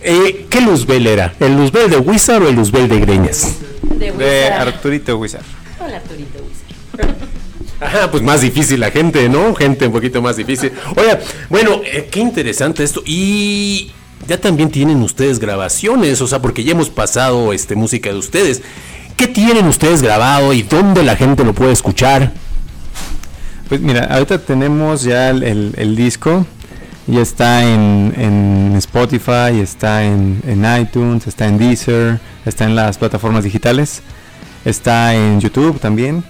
Eh, 0.01 0.47
¿Qué 0.49 0.61
Luzbel 0.61 1.07
era? 1.07 1.33
¿El 1.39 1.55
Luzbel 1.55 1.89
de 1.89 1.97
Wizard 1.97 2.41
o 2.43 2.49
el 2.49 2.55
Luzbel 2.55 2.89
de 2.89 2.99
Greñas? 2.99 3.57
De 3.83 4.11
De 4.11 4.11
Wizard. 4.11 4.67
Arturito 4.67 5.17
Wizard. 5.17 5.45
Hola, 5.79 5.97
Arturito 5.97 6.39
Wizard. 6.39 7.15
Ajá, 7.79 8.11
pues 8.11 8.21
más 8.21 8.41
difícil 8.41 8.79
la 8.79 8.91
gente, 8.91 9.29
¿no? 9.29 9.55
Gente 9.55 9.87
un 9.87 9.93
poquito 9.93 10.21
más 10.21 10.35
difícil. 10.35 10.71
Oiga, 10.95 11.19
bueno, 11.49 11.81
eh, 11.83 12.09
qué 12.11 12.19
interesante 12.19 12.83
esto. 12.83 13.01
Y 13.05 13.91
ya 14.27 14.39
también 14.39 14.69
tienen 14.69 15.01
ustedes 15.01 15.39
grabaciones, 15.39 16.21
o 16.21 16.27
sea, 16.27 16.41
porque 16.41 16.63
ya 16.63 16.71
hemos 16.71 16.89
pasado 16.89 17.53
este 17.53 17.75
música 17.75 18.11
de 18.11 18.17
ustedes. 18.17 18.61
¿Qué 19.17 19.27
tienen 19.27 19.65
ustedes 19.65 20.01
grabado 20.01 20.53
y 20.53 20.61
dónde 20.63 21.03
la 21.03 21.15
gente 21.15 21.43
lo 21.43 21.53
puede 21.53 21.71
escuchar? 21.71 22.33
Pues 23.71 23.79
mira, 23.79 24.03
ahorita 24.03 24.39
tenemos 24.39 25.01
ya 25.03 25.29
el, 25.29 25.95
disco, 25.95 26.45
ya 27.07 27.21
está 27.21 27.63
en, 27.63 28.13
en 28.17 28.75
Spotify, 28.75 29.61
está 29.61 30.03
en, 30.03 30.41
en 30.45 30.65
iTunes, 30.81 31.25
está 31.25 31.47
en 31.47 31.57
Deezer, 31.57 32.19
está 32.45 32.65
en 32.65 32.75
las 32.75 32.97
plataformas 32.97 33.45
digitales, 33.45 34.01
está 34.65 35.15
en 35.15 35.39
YouTube 35.39 35.79
también. 35.79 36.21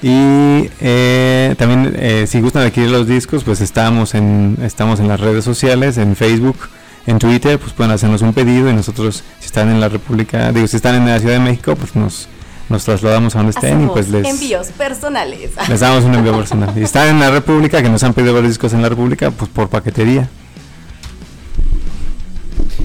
Y 0.00 0.70
eh, 0.80 1.56
también 1.58 1.92
eh, 1.98 2.26
si 2.28 2.40
gustan 2.40 2.62
adquirir 2.62 2.90
los 2.90 3.08
discos, 3.08 3.42
pues 3.42 3.60
estamos 3.60 4.14
en, 4.14 4.56
estamos 4.62 5.00
en 5.00 5.08
las 5.08 5.18
redes 5.18 5.44
sociales, 5.44 5.98
en 5.98 6.14
Facebook, 6.14 6.56
en 7.04 7.18
Twitter, 7.18 7.58
pues 7.58 7.72
pueden 7.72 7.90
hacernos 7.90 8.22
un 8.22 8.32
pedido 8.32 8.70
y 8.70 8.74
nosotros 8.74 9.24
si 9.40 9.46
están 9.46 9.70
en 9.70 9.80
la 9.80 9.88
República, 9.88 10.52
digo, 10.52 10.68
si 10.68 10.76
están 10.76 10.94
en 10.94 11.06
la 11.06 11.18
Ciudad 11.18 11.34
de 11.34 11.40
México, 11.40 11.74
pues 11.74 11.96
nos, 11.96 12.28
nos 12.70 12.84
trasladamos 12.84 13.34
a 13.34 13.38
donde 13.38 13.50
estén 13.50 13.84
y 13.84 13.86
pues 13.88 14.08
les... 14.08 14.26
envíos 14.26 14.68
personales. 14.68 15.50
Les 15.68 15.80
damos 15.80 16.04
un 16.04 16.14
envío 16.14 16.34
personal. 16.36 16.72
Y 16.76 16.82
están 16.82 17.08
en 17.08 17.20
la 17.20 17.30
República, 17.30 17.82
que 17.82 17.88
nos 17.88 18.02
han 18.04 18.14
pedido 18.14 18.32
varios 18.32 18.52
discos 18.52 18.72
en 18.72 18.80
la 18.80 18.88
República, 18.88 19.32
pues 19.32 19.50
por 19.50 19.68
paquetería. 19.68 20.30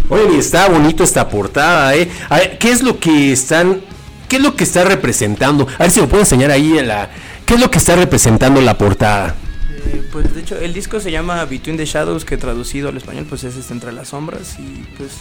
Oye, 0.09 0.23
y 0.35 0.39
está 0.39 0.67
bonito 0.69 1.03
esta 1.03 1.29
portada, 1.29 1.95
¿eh? 1.95 2.09
A 2.29 2.37
ver, 2.37 2.57
¿qué 2.57 2.71
es 2.71 2.81
lo 2.81 2.99
que 2.99 3.31
están, 3.31 3.81
qué 4.27 4.37
es 4.37 4.41
lo 4.41 4.55
que 4.55 4.63
está 4.63 4.83
representando? 4.83 5.67
A 5.77 5.83
ver 5.83 5.91
si 5.91 6.01
me 6.01 6.07
puede 6.07 6.23
enseñar 6.23 6.49
ahí 6.49 6.77
en 6.77 6.87
la, 6.87 7.09
¿qué 7.45 7.53
es 7.53 7.59
lo 7.59 7.69
que 7.69 7.77
está 7.77 7.95
representando 7.95 8.61
la 8.61 8.77
portada? 8.77 9.35
Eh, 9.69 10.03
pues 10.11 10.33
de 10.33 10.41
hecho 10.41 10.57
el 10.57 10.73
disco 10.73 10.99
se 10.99 11.11
llama 11.11 11.45
Between 11.45 11.77
the 11.77 11.85
Shadows 11.85 12.25
que 12.25 12.37
traducido 12.37 12.89
al 12.89 12.97
español 12.97 13.27
pues 13.29 13.43
es 13.43 13.55
este, 13.55 13.71
entre 13.71 13.91
las 13.91 14.09
sombras 14.09 14.57
y 14.57 14.83
pues 14.97 15.11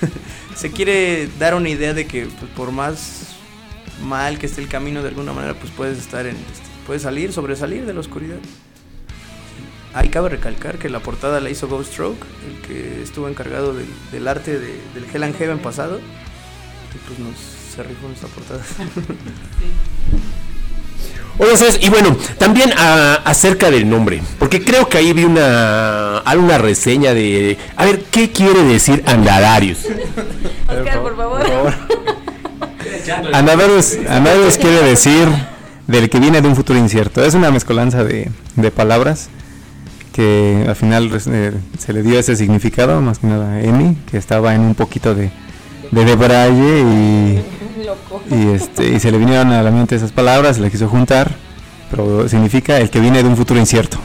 se 0.54 0.70
quiere 0.70 1.28
dar 1.38 1.54
una 1.54 1.68
idea 1.68 1.92
de 1.92 2.06
que 2.06 2.26
pues, 2.26 2.50
por 2.56 2.72
más 2.72 3.35
mal 4.02 4.38
que 4.38 4.46
esté 4.46 4.60
el 4.60 4.68
camino 4.68 5.02
de 5.02 5.08
alguna 5.08 5.32
manera 5.32 5.54
pues 5.54 5.72
puedes 5.72 5.98
estar 5.98 6.26
en 6.26 6.36
este, 6.36 6.66
puedes 6.86 7.02
salir 7.02 7.32
sobresalir 7.32 7.86
de 7.86 7.94
la 7.94 8.00
oscuridad 8.00 8.36
ahí 9.94 10.08
cabe 10.08 10.28
recalcar 10.28 10.78
que 10.78 10.88
la 10.90 11.00
portada 11.00 11.40
la 11.40 11.48
hizo 11.50 11.66
Ghost 11.68 11.92
Stroke 11.92 12.24
el 12.46 12.60
que 12.66 13.02
estuvo 13.02 13.28
encargado 13.28 13.72
del, 13.74 13.86
del 14.12 14.28
arte 14.28 14.58
de- 14.58 14.80
del 14.94 15.06
Hell 15.12 15.22
and 15.24 15.36
Heaven 15.38 15.58
pasado 15.58 15.98
y 15.98 16.98
pues 17.06 17.18
nos 17.18 17.34
se 17.74 17.82
rifó 17.82 18.06
nuestra 18.06 18.28
portada 18.28 18.60
Oye, 21.38 21.54
¿sabes? 21.58 21.78
y 21.82 21.90
bueno, 21.90 22.16
también 22.38 22.70
ah, 22.78 23.20
acerca 23.26 23.70
del 23.70 23.86
nombre, 23.90 24.22
porque 24.38 24.64
creo 24.64 24.88
que 24.88 24.96
ahí 24.96 25.12
vi 25.12 25.24
una, 25.24 26.16
alguna 26.20 26.56
reseña 26.56 27.12
de, 27.12 27.58
a 27.76 27.84
ver, 27.84 28.04
¿qué 28.04 28.30
quiere 28.32 28.62
decir 28.62 29.02
Andadarius? 29.06 29.80
Oscar, 30.66 31.02
por 31.02 31.14
favor. 31.14 31.74
Andadarius 33.32 34.56
quiere 34.60 34.82
decir 34.82 35.28
del 35.86 36.10
que 36.10 36.18
viene 36.18 36.40
de 36.40 36.48
un 36.48 36.56
futuro 36.56 36.78
incierto. 36.78 37.24
Es 37.24 37.34
una 37.34 37.50
mezcolanza 37.50 38.04
de, 38.04 38.30
de 38.56 38.70
palabras 38.70 39.28
que 40.12 40.64
al 40.66 40.76
final 40.76 41.10
eh, 41.26 41.52
se 41.78 41.92
le 41.92 42.02
dio 42.02 42.18
ese 42.18 42.36
significado, 42.36 43.00
más 43.02 43.18
que 43.18 43.26
nada 43.26 43.52
a 43.52 43.60
Emi, 43.62 43.96
que 44.10 44.16
estaba 44.16 44.54
en 44.54 44.62
un 44.62 44.74
poquito 44.74 45.14
de, 45.14 45.30
de 45.90 46.04
debraye 46.04 46.80
y, 46.80 47.42
y, 48.34 48.48
este, 48.54 48.88
y 48.88 48.98
se 48.98 49.12
le 49.12 49.18
vinieron 49.18 49.52
a 49.52 49.62
la 49.62 49.70
mente 49.70 49.94
esas 49.94 50.12
palabras, 50.12 50.56
se 50.56 50.62
le 50.62 50.70
quiso 50.70 50.88
juntar, 50.88 51.36
pero 51.90 52.28
significa 52.28 52.78
el 52.78 52.88
que 52.88 52.98
viene 52.98 53.22
de 53.22 53.28
un 53.28 53.36
futuro 53.36 53.60
incierto. 53.60 53.98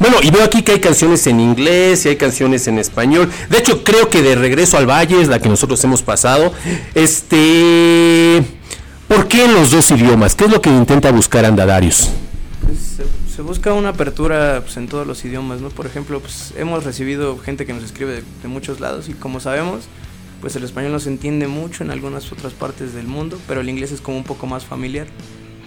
Bueno, 0.00 0.16
y 0.22 0.30
veo 0.30 0.42
aquí 0.42 0.62
que 0.62 0.72
hay 0.72 0.80
canciones 0.80 1.26
en 1.26 1.40
inglés 1.40 2.06
y 2.06 2.08
hay 2.08 2.16
canciones 2.16 2.66
en 2.66 2.78
español. 2.78 3.30
De 3.50 3.58
hecho, 3.58 3.84
creo 3.84 4.08
que 4.08 4.22
de 4.22 4.34
Regreso 4.34 4.78
al 4.78 4.88
Valle 4.88 5.20
es 5.20 5.28
la 5.28 5.40
que 5.40 5.50
nosotros 5.50 5.84
hemos 5.84 6.02
pasado. 6.02 6.54
Este, 6.94 8.42
¿por 9.06 9.28
qué 9.28 9.46
los 9.46 9.70
dos 9.70 9.90
idiomas? 9.90 10.34
¿Qué 10.34 10.46
es 10.46 10.50
lo 10.50 10.62
que 10.62 10.70
intenta 10.70 11.12
buscar 11.12 11.44
Andadarius? 11.44 12.08
Pues, 12.64 12.78
se, 12.78 13.04
se 13.36 13.42
busca 13.42 13.74
una 13.74 13.90
apertura 13.90 14.62
pues, 14.62 14.78
en 14.78 14.88
todos 14.88 15.06
los 15.06 15.22
idiomas, 15.26 15.60
¿no? 15.60 15.68
Por 15.68 15.84
ejemplo, 15.84 16.18
pues, 16.20 16.54
hemos 16.56 16.82
recibido 16.84 17.36
gente 17.36 17.66
que 17.66 17.74
nos 17.74 17.84
escribe 17.84 18.12
de, 18.12 18.24
de 18.40 18.48
muchos 18.48 18.80
lados 18.80 19.10
y 19.10 19.12
como 19.12 19.38
sabemos, 19.38 19.82
pues 20.40 20.56
el 20.56 20.64
español 20.64 20.92
no 20.92 21.00
se 21.00 21.10
entiende 21.10 21.46
mucho 21.46 21.84
en 21.84 21.90
algunas 21.90 22.32
otras 22.32 22.54
partes 22.54 22.94
del 22.94 23.06
mundo, 23.06 23.38
pero 23.46 23.60
el 23.60 23.68
inglés 23.68 23.92
es 23.92 24.00
como 24.00 24.16
un 24.16 24.24
poco 24.24 24.46
más 24.46 24.64
familiar 24.64 25.08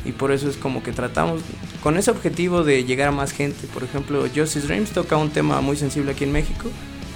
y 0.05 0.11
por 0.11 0.31
eso 0.31 0.49
es 0.49 0.57
como 0.57 0.83
que 0.83 0.91
tratamos 0.91 1.41
con 1.81 1.97
ese 1.97 2.11
objetivo 2.11 2.63
de 2.63 2.83
llegar 2.83 3.07
a 3.09 3.11
más 3.11 3.31
gente. 3.31 3.67
Por 3.73 3.83
ejemplo, 3.83 4.21
Justice 4.35 4.67
Dreams 4.67 4.91
toca 4.91 5.17
un 5.17 5.29
tema 5.29 5.61
muy 5.61 5.77
sensible 5.77 6.11
aquí 6.11 6.23
en 6.25 6.31
México, 6.31 6.69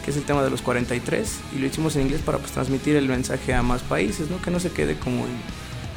que 0.06 0.12
es 0.12 0.18
el 0.18 0.24
tema 0.24 0.42
de 0.44 0.50
los 0.50 0.62
43 0.62 1.40
y 1.56 1.60
lo 1.60 1.66
hicimos 1.68 1.96
en 1.96 2.04
inglés 2.04 2.22
para 2.26 2.38
pues, 2.38 2.52
transmitir 2.52 2.96
el 2.96 3.08
mensaje 3.10 3.54
a 3.54 3.62
más 3.62 3.82
países, 3.82 4.30
¿no? 4.30 4.42
Que 4.42 4.52
no 4.52 4.60
se 4.60 4.72
quede 4.72 4.96
como 4.96 5.26
en- 5.26 5.42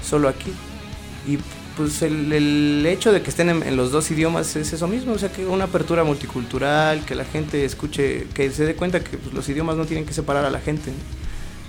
solo 0.04 0.28
aquí. 0.28 0.50
Y 1.28 1.38
pues 1.76 2.02
el, 2.02 2.32
el 2.32 2.84
hecho 2.86 3.12
de 3.12 3.22
que 3.22 3.30
estén 3.30 3.48
en, 3.50 3.62
en 3.62 3.76
los 3.76 3.92
dos 3.92 4.10
idiomas 4.10 4.56
es 4.56 4.72
eso 4.72 4.88
mismo, 4.88 5.12
o 5.12 5.18
sea 5.18 5.30
que 5.30 5.46
una 5.46 5.64
apertura 5.64 6.02
multicultural, 6.02 7.04
que 7.04 7.14
la 7.14 7.24
gente 7.24 7.64
escuche, 7.64 8.26
que 8.34 8.50
se 8.50 8.64
dé 8.66 8.74
cuenta 8.74 8.98
que 9.04 9.16
pues, 9.16 9.32
los 9.32 9.48
idiomas 9.48 9.76
no 9.76 9.84
tienen 9.86 10.04
que 10.04 10.12
separar 10.12 10.44
a 10.44 10.50
la 10.50 10.60
gente, 10.60 10.90
¿no? 10.90 10.96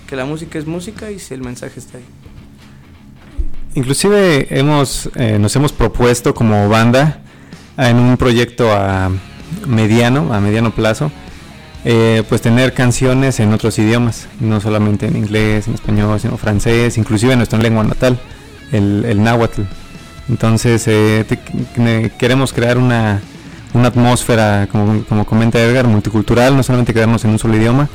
que 0.08 0.16
la 0.16 0.24
música 0.24 0.58
es 0.58 0.66
música 0.66 1.10
y 1.10 1.18
si 1.18 1.32
el 1.32 1.40
mensaje 1.42 1.78
está 1.78 1.98
ahí. 1.98 2.04
Inclusive 3.74 4.46
hemos, 4.50 5.08
eh, 5.14 5.38
nos 5.38 5.56
hemos 5.56 5.72
propuesto 5.72 6.34
como 6.34 6.68
banda 6.68 7.22
en 7.78 7.96
un 7.96 8.16
proyecto 8.18 8.70
a 8.70 9.10
mediano, 9.66 10.32
a 10.34 10.40
mediano 10.40 10.72
plazo, 10.72 11.10
eh, 11.84 12.22
pues 12.28 12.42
tener 12.42 12.74
canciones 12.74 13.40
en 13.40 13.52
otros 13.52 13.78
idiomas, 13.78 14.28
no 14.40 14.60
solamente 14.60 15.06
en 15.06 15.16
inglés, 15.16 15.68
en 15.68 15.74
español, 15.74 16.20
sino 16.20 16.36
francés, 16.36 16.98
inclusive 16.98 17.32
en 17.32 17.38
nuestra 17.38 17.58
lengua 17.58 17.82
natal, 17.82 18.18
el, 18.72 19.04
el 19.06 19.22
náhuatl. 19.22 19.62
Entonces 20.28 20.84
eh, 20.86 21.24
queremos 22.18 22.52
crear 22.52 22.78
una, 22.78 23.20
una 23.72 23.88
atmósfera, 23.88 24.68
como, 24.70 25.02
como 25.04 25.24
comenta 25.24 25.58
Edgar, 25.60 25.86
multicultural, 25.86 26.56
no 26.56 26.62
solamente 26.62 26.92
quedarnos 26.92 27.24
en 27.24 27.30
un 27.30 27.38
solo 27.38 27.56
idioma, 27.56 27.88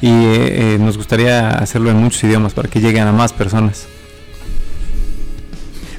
y 0.00 0.10
eh, 0.10 0.74
eh, 0.74 0.78
nos 0.78 0.96
gustaría 0.96 1.50
hacerlo 1.50 1.90
en 1.90 1.96
muchos 1.96 2.22
idiomas 2.24 2.52
para 2.52 2.68
que 2.68 2.80
lleguen 2.80 3.06
a 3.06 3.12
más 3.12 3.32
personas. 3.32 3.86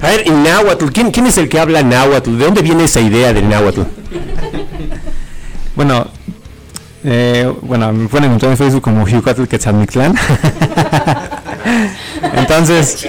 A 0.00 0.08
ver, 0.08 0.26
en 0.26 0.42
náhuatl, 0.42 0.86
¿quién, 0.86 1.26
es 1.26 1.38
el 1.38 1.48
que 1.48 1.58
habla 1.58 1.82
náhuatl? 1.82 2.36
¿De 2.36 2.44
dónde 2.44 2.62
viene 2.62 2.84
esa 2.84 3.00
idea 3.00 3.32
del 3.32 3.48
náhuatl? 3.48 3.82
Bueno, 5.74 6.06
eh, 7.04 7.52
bueno, 7.62 7.92
me 7.92 8.08
pueden 8.08 8.26
encontrar 8.26 8.52
en 8.52 8.58
Facebook 8.58 8.82
como 8.82 9.04
Hucuatl 9.04 9.44
Quetzalmictlán. 9.44 10.14
Entonces, 12.36 13.06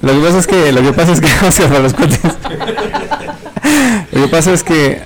lo 0.00 0.12
que 0.12 0.20
pasa 0.20 0.38
es 0.38 0.46
que, 0.46 0.72
lo 0.72 0.82
que 0.82 0.92
pasa 0.92 1.12
es 1.12 1.20
que, 1.20 1.28
para. 1.68 1.88
Lo 4.12 4.22
que 4.22 4.28
pasa 4.28 4.52
es 4.52 4.62
que 4.62 5.02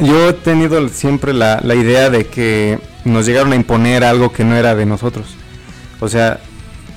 yo 0.00 0.28
he 0.28 0.32
tenido 0.32 0.88
siempre 0.88 1.32
la, 1.32 1.60
la 1.62 1.74
idea 1.74 2.10
de 2.10 2.26
que 2.26 2.78
nos 3.04 3.26
llegaron 3.26 3.52
a 3.52 3.56
imponer 3.56 4.04
algo 4.04 4.32
que 4.32 4.44
no 4.44 4.56
era 4.56 4.74
de 4.74 4.86
nosotros. 4.86 5.36
O 6.00 6.08
sea, 6.08 6.40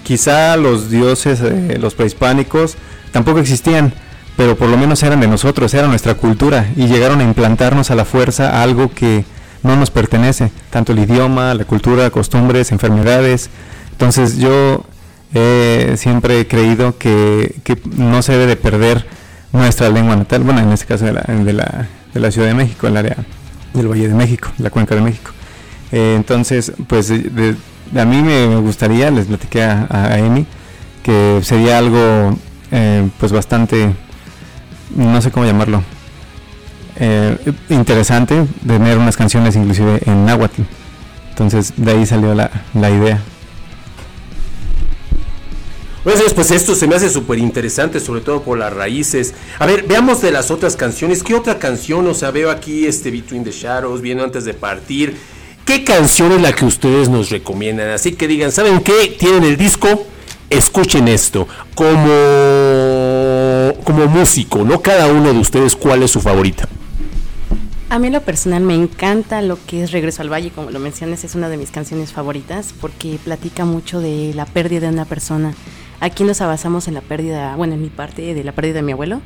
quizá 0.03 0.55
los 0.57 0.89
dioses, 0.89 1.39
eh, 1.41 1.77
los 1.79 1.93
prehispánicos, 1.95 2.75
tampoco 3.11 3.39
existían, 3.39 3.93
pero 4.37 4.55
por 4.57 4.69
lo 4.69 4.77
menos 4.77 5.03
eran 5.03 5.19
de 5.19 5.27
nosotros, 5.27 5.73
era 5.73 5.87
nuestra 5.87 6.15
cultura, 6.15 6.69
y 6.75 6.87
llegaron 6.87 7.19
a 7.19 7.23
implantarnos 7.23 7.91
a 7.91 7.95
la 7.95 8.05
fuerza 8.05 8.61
algo 8.63 8.89
que 8.91 9.25
no 9.63 9.75
nos 9.75 9.91
pertenece, 9.91 10.51
tanto 10.69 10.91
el 10.93 10.99
idioma, 10.99 11.53
la 11.53 11.65
cultura, 11.65 12.09
costumbres, 12.09 12.71
enfermedades. 12.71 13.49
Entonces 13.91 14.37
yo 14.37 14.83
eh, 15.33 15.95
siempre 15.97 16.39
he 16.39 16.47
creído 16.47 16.97
que, 16.97 17.55
que 17.63 17.77
no 17.97 18.21
se 18.23 18.31
debe 18.33 18.47
de 18.47 18.55
perder 18.55 19.05
nuestra 19.53 19.89
lengua 19.89 20.15
natal, 20.15 20.41
bueno, 20.43 20.61
en 20.61 20.71
este 20.71 20.85
caso 20.87 21.05
de 21.05 21.13
la, 21.13 21.21
de 21.21 21.53
la, 21.53 21.87
de 22.13 22.19
la 22.19 22.31
Ciudad 22.31 22.47
de 22.47 22.53
México, 22.55 22.87
el 22.87 22.97
área 22.97 23.17
del 23.73 23.87
Valle 23.87 24.07
de 24.07 24.15
México, 24.15 24.49
la 24.57 24.69
Cuenca 24.71 24.95
de 24.95 25.01
México. 25.01 25.31
Eh, 25.91 26.13
entonces, 26.15 26.71
pues 26.87 27.09
de- 27.09 27.55
a 27.95 28.05
mí 28.05 28.21
me 28.21 28.57
gustaría, 28.57 29.11
les 29.11 29.25
platiqué 29.25 29.63
a, 29.63 29.87
a 29.89 30.19
Emi, 30.19 30.45
que 31.03 31.41
sería 31.43 31.77
algo 31.77 32.37
eh, 32.71 33.09
pues 33.19 33.31
bastante, 33.31 33.93
no 34.95 35.21
sé 35.21 35.31
cómo 35.31 35.45
llamarlo, 35.45 35.83
eh, 36.99 37.37
interesante 37.69 38.45
tener 38.65 38.97
unas 38.97 39.17
canciones 39.17 39.55
inclusive 39.55 40.01
en 40.05 40.25
náhuatl. 40.25 40.61
Entonces 41.29 41.73
de 41.77 41.91
ahí 41.91 42.05
salió 42.05 42.35
la, 42.35 42.51
la 42.73 42.89
idea. 42.89 43.21
Bueno, 46.03 46.19
pues 46.33 46.49
esto 46.49 46.73
se 46.73 46.87
me 46.87 46.95
hace 46.95 47.11
súper 47.11 47.37
interesante, 47.37 47.99
sobre 47.99 48.21
todo 48.21 48.41
por 48.41 48.57
las 48.57 48.73
raíces. 48.73 49.35
A 49.59 49.67
ver, 49.67 49.85
veamos 49.87 50.19
de 50.21 50.31
las 50.31 50.49
otras 50.49 50.75
canciones. 50.75 51.21
¿Qué 51.21 51.35
otra 51.35 51.59
canción? 51.59 52.07
O 52.07 52.15
sea, 52.15 52.31
veo 52.31 52.49
aquí 52.49 52.87
este 52.87 53.11
Between 53.11 53.43
the 53.43 53.51
Shadows, 53.51 54.01
viendo 54.01 54.23
antes 54.23 54.43
de 54.45 54.55
partir. 54.55 55.15
¿Qué 55.71 55.85
canción 55.85 56.33
es 56.33 56.41
la 56.41 56.51
que 56.51 56.65
ustedes 56.65 57.07
nos 57.07 57.29
recomiendan? 57.29 57.91
Así 57.91 58.11
que 58.11 58.27
digan, 58.27 58.51
¿saben 58.51 58.81
qué? 58.81 59.15
Tienen 59.17 59.45
el 59.45 59.55
disco, 59.55 60.05
escuchen 60.49 61.07
esto. 61.07 61.47
Como, 61.75 62.11
como 63.85 64.05
músico, 64.07 64.65
¿no? 64.65 64.81
Cada 64.81 65.07
uno 65.07 65.31
de 65.31 65.39
ustedes, 65.39 65.77
¿cuál 65.77 66.03
es 66.03 66.11
su 66.11 66.19
favorita? 66.19 66.67
A 67.87 67.99
mí 67.99 68.09
lo 68.09 68.19
personal 68.19 68.63
me 68.63 68.75
encanta 68.75 69.41
lo 69.41 69.57
que 69.65 69.83
es 69.83 69.93
Regreso 69.93 70.21
al 70.21 70.29
Valle, 70.29 70.51
como 70.51 70.71
lo 70.71 70.79
mencionas, 70.79 71.23
es 71.23 71.35
una 71.35 71.47
de 71.47 71.55
mis 71.55 71.71
canciones 71.71 72.11
favoritas 72.11 72.73
porque 72.81 73.17
platica 73.23 73.63
mucho 73.63 74.01
de 74.01 74.33
la 74.35 74.45
pérdida 74.45 74.87
de 74.87 74.93
una 74.93 75.05
persona. 75.05 75.53
Aquí 76.01 76.25
nos 76.25 76.41
avanzamos 76.41 76.89
en 76.89 76.95
la 76.95 77.01
pérdida, 77.01 77.55
bueno, 77.55 77.75
en 77.75 77.81
mi 77.81 77.89
parte 77.89 78.33
de 78.33 78.43
la 78.43 78.51
pérdida 78.51 78.73
de 78.73 78.81
mi 78.81 78.91
abuelo 78.91 79.21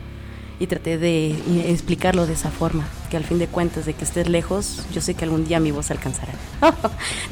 y 0.59 0.67
traté 0.67 0.97
de 0.97 1.35
explicarlo 1.67 2.25
de 2.25 2.33
esa 2.33 2.49
forma, 2.49 2.85
que 3.09 3.17
al 3.17 3.23
fin 3.23 3.39
de 3.39 3.47
cuentas, 3.47 3.85
de 3.85 3.93
que 3.93 4.05
estés 4.05 4.29
lejos, 4.29 4.83
yo 4.93 5.01
sé 5.01 5.13
que 5.13 5.25
algún 5.25 5.45
día 5.45 5.59
mi 5.59 5.71
voz 5.71 5.91
alcanzará. 5.91 6.33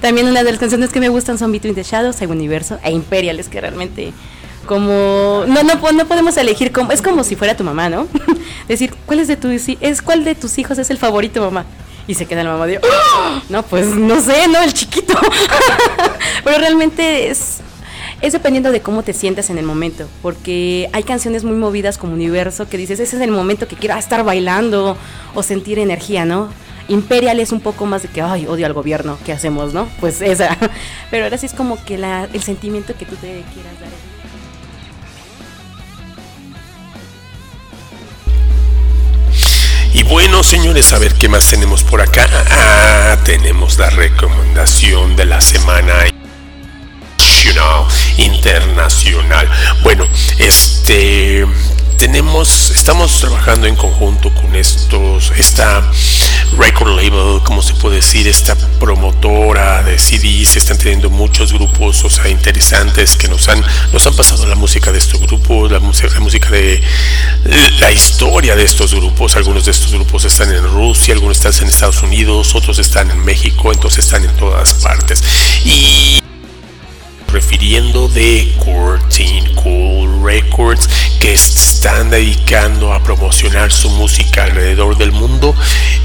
También 0.01 0.27
una 0.27 0.43
de 0.43 0.51
las 0.51 0.59
canciones 0.59 0.89
que 0.89 0.99
me 0.99 1.09
gustan 1.09 1.37
son 1.37 1.51
Between 1.51 1.75
the 1.75 1.83
Shadows, 1.83 2.21
Universo 2.21 2.79
e 2.83 2.91
Imperial, 2.91 3.39
es 3.39 3.49
que 3.49 3.61
realmente 3.61 4.13
como 4.65 5.43
no 5.45 5.61
no 5.63 5.91
no 5.91 6.05
podemos 6.05 6.37
elegir 6.37 6.71
como 6.71 6.91
es 6.93 7.01
como 7.01 7.23
si 7.23 7.35
fuera 7.35 7.55
tu 7.55 7.63
mamá, 7.63 7.89
¿no? 7.89 8.07
Decir, 8.67 8.93
¿cuál 9.05 9.19
es 9.19 9.27
de 9.27 9.35
tu 9.35 9.49
es 9.49 10.01
cuál 10.01 10.23
de 10.23 10.35
tus 10.35 10.57
hijos 10.57 10.77
es 10.77 10.89
el 10.89 10.97
favorito, 10.97 11.41
mamá? 11.41 11.65
Y 12.07 12.15
se 12.15 12.25
queda 12.25 12.43
la 12.43 12.51
mamá 12.51 12.65
de, 12.65 12.79
¡Oh! 12.79 13.41
no, 13.49 13.63
pues 13.63 13.87
no 13.87 14.21
sé, 14.21 14.47
no, 14.49 14.61
el 14.61 14.73
chiquito. 14.73 15.17
Pero 16.43 16.57
realmente 16.57 17.29
es 17.29 17.61
es 18.23 18.31
dependiendo 18.31 18.71
de 18.71 18.81
cómo 18.81 19.03
te 19.03 19.11
sientas 19.11 19.49
en 19.49 19.57
el 19.57 19.65
momento, 19.65 20.07
porque 20.21 20.89
hay 20.93 21.03
canciones 21.03 21.43
muy 21.43 21.57
movidas 21.57 21.97
como 21.97 22.13
Universo 22.13 22.69
que 22.69 22.77
dices, 22.77 23.01
ese 23.01 23.17
es 23.17 23.21
el 23.21 23.31
momento 23.31 23.67
que 23.67 23.75
quiero 23.75 23.97
estar 23.97 24.23
bailando 24.23 24.97
o 25.35 25.43
sentir 25.43 25.77
energía, 25.77 26.23
¿no? 26.23 26.47
Imperial 26.87 27.41
es 27.41 27.51
un 27.51 27.59
poco 27.59 27.85
más 27.85 28.01
de 28.01 28.07
que, 28.07 28.21
ay, 28.21 28.47
odio 28.47 28.65
al 28.65 28.71
gobierno, 28.71 29.17
¿qué 29.25 29.33
hacemos, 29.33 29.73
no? 29.73 29.89
Pues 29.99 30.21
esa. 30.21 30.57
Pero 31.11 31.25
ahora 31.25 31.37
sí 31.37 31.47
es 31.47 31.53
como 31.53 31.83
que 31.83 31.95
el 31.95 32.41
sentimiento 32.41 32.95
que 32.97 33.05
tú 33.05 33.15
te 33.17 33.43
quieras 33.53 33.79
dar. 33.81 33.89
Y 39.93 40.03
bueno, 40.03 40.43
señores, 40.43 40.93
a 40.93 40.97
ver 40.97 41.13
qué 41.15 41.27
más 41.27 41.49
tenemos 41.49 41.83
por 41.83 41.99
acá. 41.99 42.25
Ah, 42.51 43.17
tenemos 43.25 43.77
la 43.77 43.89
recomendación 43.89 45.17
de 45.17 45.25
la 45.25 45.41
semana 45.41 46.12
internacional. 48.17 49.49
Bueno, 49.83 50.07
este 50.39 51.45
tenemos, 52.03 52.71
estamos 52.71 53.17
trabajando 53.21 53.65
en 53.65 53.77
conjunto 53.77 54.33
con 54.33 54.55
estos, 54.55 55.31
esta 55.37 55.89
record 56.57 56.97
label, 56.97 57.41
como 57.43 57.61
se 57.61 57.73
puede 57.75 57.97
decir, 57.97 58.27
esta 58.27 58.55
promotora 58.77 59.83
de 59.83 59.97
CDs, 59.97 60.57
están 60.57 60.77
teniendo 60.77 61.09
muchos 61.09 61.53
grupos, 61.53 62.03
o 62.03 62.09
sea, 62.09 62.27
interesantes 62.27 63.15
que 63.15 63.29
nos 63.29 63.47
han, 63.47 63.63
nos 63.93 64.05
han 64.05 64.15
pasado 64.15 64.45
la 64.47 64.55
música 64.55 64.91
de 64.91 64.97
estos 64.97 65.21
grupos, 65.21 65.71
la 65.71 65.79
la 65.79 66.19
música 66.19 66.49
de 66.49 66.83
la 67.79 67.91
historia 67.91 68.55
de 68.57 68.63
estos 68.63 68.93
grupos. 68.93 69.37
Algunos 69.37 69.63
de 69.65 69.71
estos 69.71 69.93
grupos 69.93 70.25
están 70.25 70.53
en 70.53 70.63
Rusia, 70.63 71.13
algunos 71.13 71.37
están 71.37 71.53
en 71.61 71.69
Estados 71.69 72.01
Unidos, 72.01 72.53
otros 72.53 72.79
están 72.79 73.11
en 73.11 73.23
México, 73.23 73.71
entonces 73.71 74.03
están 74.05 74.25
en 74.25 74.35
todas 74.35 74.73
partes. 74.73 75.23
Y 75.63 76.21
refiriendo 77.33 78.07
de 78.07 78.53
Curtin 78.59 79.55
Cool 79.55 80.23
Records 80.23 80.87
que 81.19 81.33
están 81.33 82.11
dedicando 82.11 82.93
a 82.93 83.03
promocionar 83.03 83.71
su 83.71 83.89
música 83.89 84.43
alrededor 84.43 84.97
del 84.97 85.11
mundo. 85.11 85.55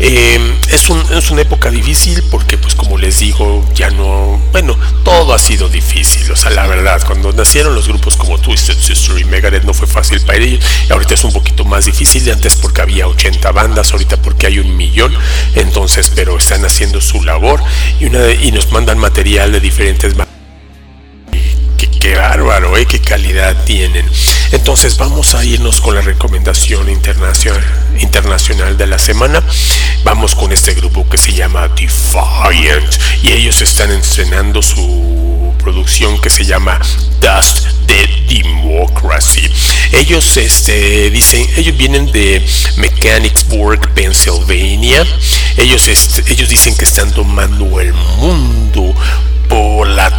Eh, 0.00 0.38
es, 0.70 0.88
un, 0.88 1.00
es, 1.12 1.30
una 1.30 1.42
época 1.42 1.70
difícil 1.70 2.22
porque 2.30 2.56
pues 2.56 2.74
como 2.74 2.96
les 2.98 3.18
digo 3.18 3.68
ya 3.74 3.90
no, 3.90 4.40
bueno, 4.52 4.76
todo 5.04 5.34
ha 5.34 5.38
sido 5.38 5.68
difícil, 5.68 6.30
o 6.30 6.36
sea, 6.36 6.50
la 6.50 6.66
verdad, 6.66 7.02
cuando 7.06 7.32
nacieron 7.32 7.74
los 7.74 7.88
grupos 7.88 8.16
como 8.16 8.38
Twisted 8.38 8.78
Sister 8.78 9.18
y 9.18 9.24
Megadeth 9.24 9.64
no 9.64 9.74
fue 9.74 9.86
fácil 9.86 10.20
para 10.22 10.38
ellos, 10.38 10.64
y 10.88 10.92
ahorita 10.92 11.14
es 11.14 11.24
un 11.24 11.32
poquito 11.32 11.64
más 11.64 11.84
difícil, 11.84 12.24
de 12.24 12.32
antes 12.32 12.56
porque 12.56 12.82
había 12.82 13.06
80 13.06 13.50
bandas, 13.52 13.92
ahorita 13.92 14.22
porque 14.22 14.46
hay 14.46 14.58
un 14.58 14.76
millón, 14.76 15.12
entonces, 15.54 16.10
pero 16.14 16.38
están 16.38 16.64
haciendo 16.64 17.00
su 17.00 17.22
labor 17.22 17.60
y, 18.00 18.06
una, 18.06 18.30
y 18.30 18.52
nos 18.52 18.70
mandan 18.72 18.98
material 18.98 19.52
de 19.52 19.60
diferentes 19.60 20.16
bandas 20.16 20.37
qué 21.86 22.16
bárbaro, 22.16 22.76
¿eh? 22.76 22.86
qué 22.86 23.00
calidad 23.00 23.64
tienen. 23.64 24.08
Entonces 24.52 24.96
vamos 24.96 25.34
a 25.34 25.44
irnos 25.44 25.80
con 25.80 25.94
la 25.94 26.00
recomendación 26.00 26.88
internacional, 26.90 27.64
internacional 27.98 28.76
de 28.76 28.86
la 28.86 28.98
semana. 28.98 29.42
Vamos 30.04 30.34
con 30.34 30.52
este 30.52 30.74
grupo 30.74 31.08
que 31.08 31.18
se 31.18 31.32
llama 31.32 31.68
Defiant 31.68 32.94
y 33.22 33.32
ellos 33.32 33.60
están 33.62 33.90
estrenando 33.90 34.62
su 34.62 35.54
producción 35.58 36.20
que 36.20 36.30
se 36.30 36.44
llama 36.44 36.80
Dust 37.20 37.66
the 37.86 38.06
Democracy. 38.28 39.50
Ellos 39.92 40.36
este, 40.36 41.10
dicen, 41.10 41.46
ellos 41.56 41.76
vienen 41.76 42.10
de 42.12 42.44
Mechanicsburg, 42.76 43.92
Pennsylvania. 43.94 45.06
Ellos, 45.56 45.88
este, 45.88 46.24
ellos 46.32 46.48
dicen 46.48 46.76
que 46.76 46.84
están 46.84 47.12
tomando 47.12 47.80
el 47.80 47.92
mundo 47.92 48.94
por 49.48 49.88
la 49.88 50.10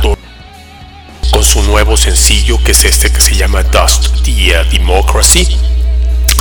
con 1.31 1.43
su 1.43 1.61
nuevo 1.63 1.97
sencillo 1.97 2.61
que 2.63 2.71
es 2.71 2.85
este 2.85 3.11
que 3.11 3.21
se 3.21 3.35
llama 3.35 3.63
Dust 3.63 4.23
the 4.23 4.63
Democracy. 4.71 5.47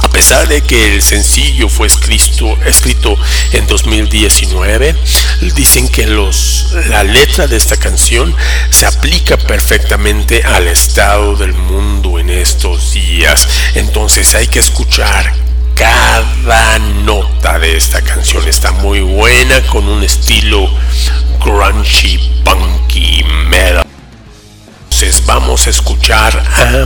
A 0.02 0.08
pesar 0.08 0.48
de 0.48 0.60
que 0.62 0.94
el 0.94 1.02
sencillo 1.02 1.68
fue 1.68 1.86
escrito, 1.86 2.56
escrito 2.64 3.16
en 3.52 3.66
2019, 3.66 4.94
dicen 5.54 5.88
que 5.88 6.06
los, 6.06 6.68
la 6.88 7.02
letra 7.04 7.46
de 7.46 7.56
esta 7.56 7.76
canción 7.76 8.34
se 8.70 8.86
aplica 8.86 9.36
perfectamente 9.36 10.42
al 10.44 10.68
estado 10.68 11.36
del 11.36 11.52
mundo 11.52 12.18
en 12.18 12.30
estos 12.30 12.92
días. 12.92 13.48
Entonces 13.74 14.34
hay 14.34 14.46
que 14.46 14.60
escuchar 14.60 15.34
cada 15.74 16.78
nota 16.78 17.58
de 17.58 17.76
esta 17.76 18.02
canción. 18.02 18.46
Está 18.48 18.72
muy 18.72 19.00
buena 19.00 19.60
con 19.66 19.88
un 19.88 20.02
estilo 20.02 20.68
grungy, 21.40 22.18
punky, 22.44 23.24
metal. 23.48 23.87
Entonces 25.00 25.26
vamos 25.26 25.64
a 25.68 25.70
escuchar 25.70 26.36
a 26.36 26.84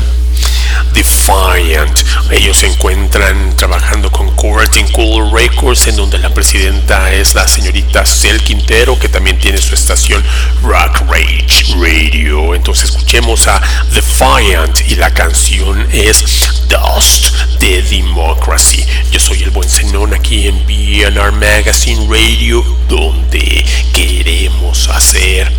Defiant. 0.92 1.98
Ellos 2.30 2.58
se 2.58 2.66
encuentran 2.66 3.56
trabajando 3.56 4.12
con 4.12 4.30
Curtin 4.36 4.86
Cool 4.88 5.32
Records, 5.32 5.86
en 5.86 5.96
donde 5.96 6.18
la 6.18 6.28
presidenta 6.28 7.10
es 7.10 7.34
la 7.34 7.48
señorita 7.48 8.04
Cel 8.04 8.42
Quintero, 8.42 8.98
que 8.98 9.08
también 9.08 9.38
tiene 9.38 9.56
su 9.56 9.72
estación 9.74 10.22
Rock 10.62 11.04
Rage 11.08 11.74
Radio. 11.80 12.54
Entonces 12.54 12.90
escuchemos 12.90 13.48
a 13.48 13.62
Defiant 13.94 14.78
y 14.90 14.96
la 14.96 15.14
canción 15.14 15.88
es 15.90 16.22
Dust 16.68 17.34
de 17.60 17.80
Democracy. 17.80 18.84
Yo 19.10 19.20
soy 19.20 19.42
el 19.42 19.50
buen 19.52 19.70
Zenón 19.70 20.12
aquí 20.12 20.48
en 20.48 20.66
BNR 20.66 21.32
Magazine 21.32 22.06
Radio, 22.10 22.62
donde 22.90 23.64
queremos 23.94 24.86
hacer 24.88 25.50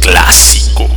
clásico. 0.00 0.88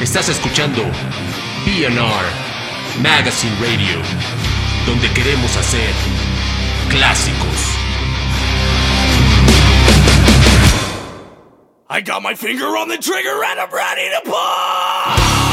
Estás 0.00 0.28
escuchando 0.28 0.82
BNR 1.64 2.52
Magazine 3.02 3.54
Radio, 3.60 4.00
donde 4.84 5.08
queremos 5.14 5.56
hacer 5.56 5.90
clásicos. 6.90 7.78
I 11.88 12.00
got 12.00 12.22
my 12.22 12.34
finger 12.34 12.76
on 12.76 12.88
the 12.88 12.98
trigger 12.98 13.44
and 13.44 13.60
I'm 13.60 13.70
ready 13.70 14.10
to 14.10 14.20
pull! 14.24 15.51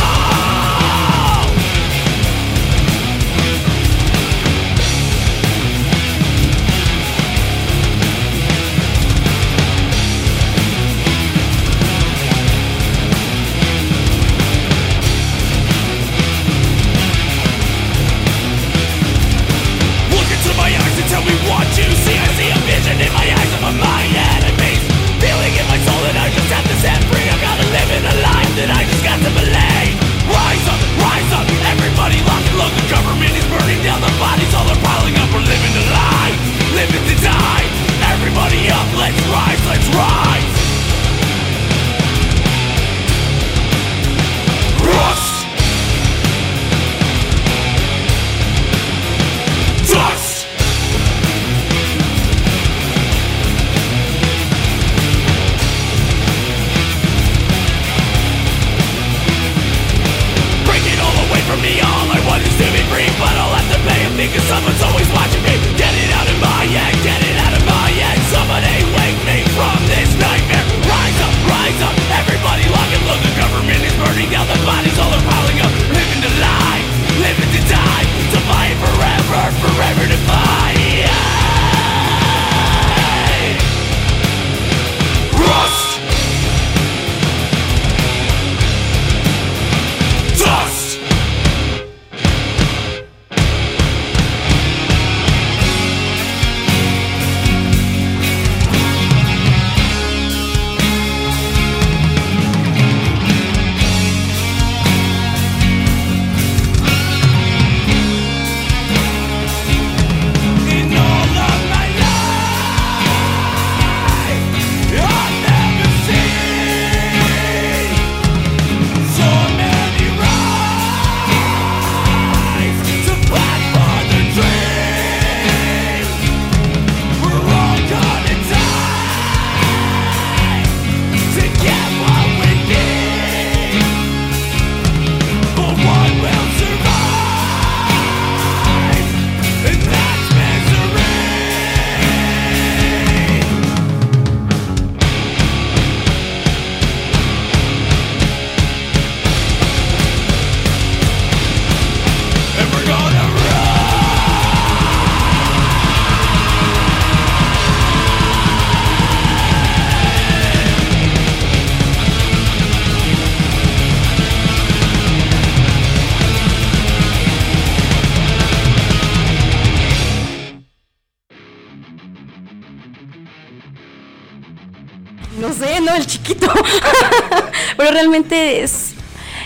Realmente 177.92 178.62
es, 178.62 178.94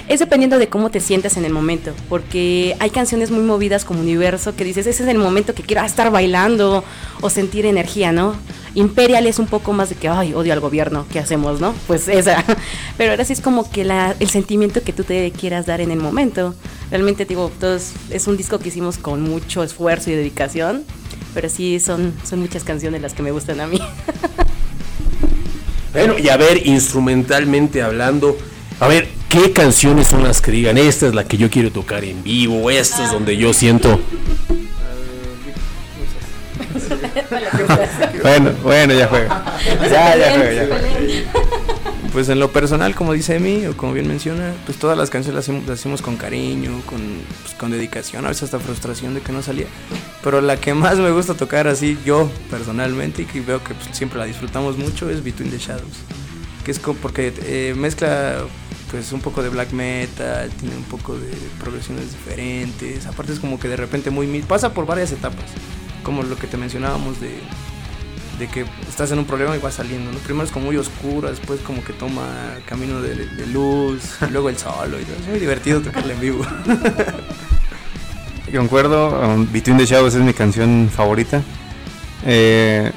es 0.08 0.20
dependiendo 0.20 0.60
de 0.60 0.68
cómo 0.68 0.90
te 0.90 1.00
sientas 1.00 1.38
en 1.38 1.46
el 1.46 1.54
momento. 1.54 1.94
Porque 2.10 2.76
hay 2.80 2.90
canciones 2.90 3.32
muy 3.32 3.44
movidas 3.44 3.86
como 3.86 4.02
Universo 4.02 4.56
que 4.56 4.64
dices, 4.64 4.88
ese 4.88 5.04
es 5.04 5.10
el 5.10 5.18
momento 5.18 5.54
que 5.54 5.64
quiero 5.64 5.84
estar 5.84 6.12
bailando 6.12 6.84
o 7.22 7.30
sentir 7.30 7.66
energía, 7.66 8.12
¿no? 8.12 8.36
Imperial 8.76 9.28
es 9.28 9.40
un 9.40 9.48
poco 9.48 9.72
más 9.72 9.90
de 9.90 9.96
que, 9.96 10.10
ay, 10.10 10.34
odio 10.34 10.52
al 10.54 10.60
gobierno, 10.60 11.06
¿qué 11.12 11.20
hacemos, 11.20 11.62
no? 11.62 11.74
Pues 11.88 12.08
esa. 12.08 12.44
Pero 12.98 13.12
ahora 13.12 13.26
sí 13.26 13.34
es 13.34 13.42
como 13.42 13.70
que 13.70 13.84
la, 13.84 14.16
el 14.20 14.30
sentimiento 14.30 14.82
que 14.84 14.94
tú 14.94 15.04
te 15.04 15.32
quieras 15.32 15.66
dar 15.66 15.82
en 15.82 15.92
el 15.92 16.00
momento. 16.00 16.56
Realmente, 16.90 17.26
digo, 17.26 17.52
todos, 17.60 17.94
es 18.10 18.28
un 18.28 18.38
disco 18.38 18.60
que 18.60 18.70
hicimos 18.70 18.98
con 18.98 19.22
mucho 19.22 19.64
esfuerzo 19.64 20.10
y 20.10 20.14
dedicación. 20.14 20.84
Pero 21.34 21.50
sí, 21.50 21.80
son, 21.80 22.14
son 22.24 22.40
muchas 22.40 22.64
canciones 22.64 23.02
las 23.02 23.14
que 23.14 23.24
me 23.24 23.32
gustan 23.32 23.60
a 23.60 23.68
mí. 23.68 23.80
Bueno, 25.94 26.16
y 26.18 26.30
a 26.30 26.38
ver, 26.38 26.66
instrumentalmente 26.66 27.82
hablando, 27.84 28.36
a 28.80 28.88
ver, 28.88 29.08
¿qué 29.30 29.52
canciones 29.52 30.08
son 30.08 30.24
las 30.24 30.42
que 30.42 30.52
digan, 30.52 30.78
esta 30.78 31.08
es 31.08 31.14
la 31.14 31.24
que 31.26 31.38
yo 31.38 31.50
quiero 31.50 31.72
tocar 31.72 32.04
en 32.04 32.24
vivo, 32.24 32.70
esta 32.72 33.06
es 33.06 33.12
donde 33.12 33.38
yo 33.38 33.54
siento... 33.54 34.00
Bueno, 38.22 38.52
bueno, 38.64 38.94
ya 38.94 39.08
juega. 39.08 39.58
Ya, 39.82 40.16
ya 40.16 40.32
juega, 40.36 40.54
ya 40.54 40.66
juega. 40.68 40.88
Pues 42.12 42.30
en 42.30 42.40
lo 42.40 42.52
personal, 42.52 42.96
como 42.96 43.14
dice 43.14 43.36
Emi, 43.36 43.66
o 43.66 43.76
como 43.76 43.94
bien 43.94 44.08
menciona, 44.08 44.54
pues 44.66 44.78
todas 44.78 44.98
las 44.98 45.10
canciones 45.10 45.36
las 45.36 45.46
hacemos, 45.46 45.68
las 45.68 45.80
hacemos 45.80 46.02
con 46.02 46.16
cariño, 46.16 46.82
con, 46.86 47.02
pues, 47.42 47.56
con 47.56 47.72
dedicación, 47.72 48.26
a 48.26 48.30
veces 48.30 48.44
hasta 48.44 48.60
frustración 48.60 49.14
de 49.14 49.22
que 49.22 49.32
no 49.32 49.42
salía. 49.42 49.68
Pero 50.24 50.40
la 50.42 50.58
que 50.58 50.74
más 50.74 50.98
me 50.98 51.12
gusta 51.12 51.34
tocar 51.34 51.68
así, 51.68 51.98
yo 52.06 52.32
personalmente, 52.50 53.24
y 53.24 53.26
que 53.26 53.42
veo 53.42 53.64
que 53.64 53.74
pues, 53.74 53.96
siempre 53.96 54.20
la 54.20 54.26
disfrutamos 54.26 54.78
mucho, 54.78 55.10
es 55.10 55.24
Between 55.24 55.52
the 55.52 55.58
Shadows. 55.58 55.98
Que 56.64 56.72
es 56.72 56.80
como 56.80 56.98
porque 57.00 57.34
eh, 57.44 57.74
mezcla 57.76 58.46
pues 58.90 59.12
un 59.12 59.22
poco 59.22 59.42
de 59.42 59.50
black 59.50 59.72
metal, 59.72 60.50
tiene 60.52 60.78
un 60.78 60.84
poco 60.84 61.18
de 61.18 61.32
progresiones 61.60 62.12
diferentes, 62.12 63.08
aparte 63.08 63.34
es 63.34 63.40
como 63.40 63.60
que 63.60 63.68
de 63.68 63.76
repente 63.76 64.12
muy... 64.12 64.28
pasa 64.44 64.72
por 64.72 64.86
varias 64.86 65.12
etapas, 65.12 65.46
como 66.04 66.22
lo 66.22 66.36
que 66.36 66.46
te 66.46 66.58
mencionábamos 66.58 67.20
de, 67.20 67.40
de 68.38 68.48
que 68.48 68.66
estás 68.88 69.12
en 69.12 69.20
un 69.20 69.26
problema 69.26 69.56
y 69.56 69.60
vas 69.60 69.76
saliendo, 69.76 70.12
¿no? 70.12 70.20
Primero 70.20 70.46
es 70.46 70.52
como 70.52 70.68
muy 70.68 70.78
oscuro, 70.78 71.30
después 71.30 71.60
como 71.62 71.84
que 71.84 71.94
toma 71.94 72.60
camino 72.68 73.02
de, 73.02 73.48
luz, 73.48 74.18
luego 74.32 74.50
el 74.50 74.58
solo 74.58 75.00
y 75.00 75.04
todo. 75.04 75.18
Es 75.18 75.28
muy 75.28 75.40
divertido 75.40 75.82
tocarla 75.82 76.14
en 76.14 76.20
vivo. 76.20 76.46
Concuerdo, 78.58 79.20
um, 79.20 79.52
Between 79.52 79.78
the 79.78 79.86
Shadows 79.86 80.14
es 80.14 80.22
mi 80.22 80.34
canción 80.34 80.90
favorita. 80.94 81.42
Eh, 82.26 82.92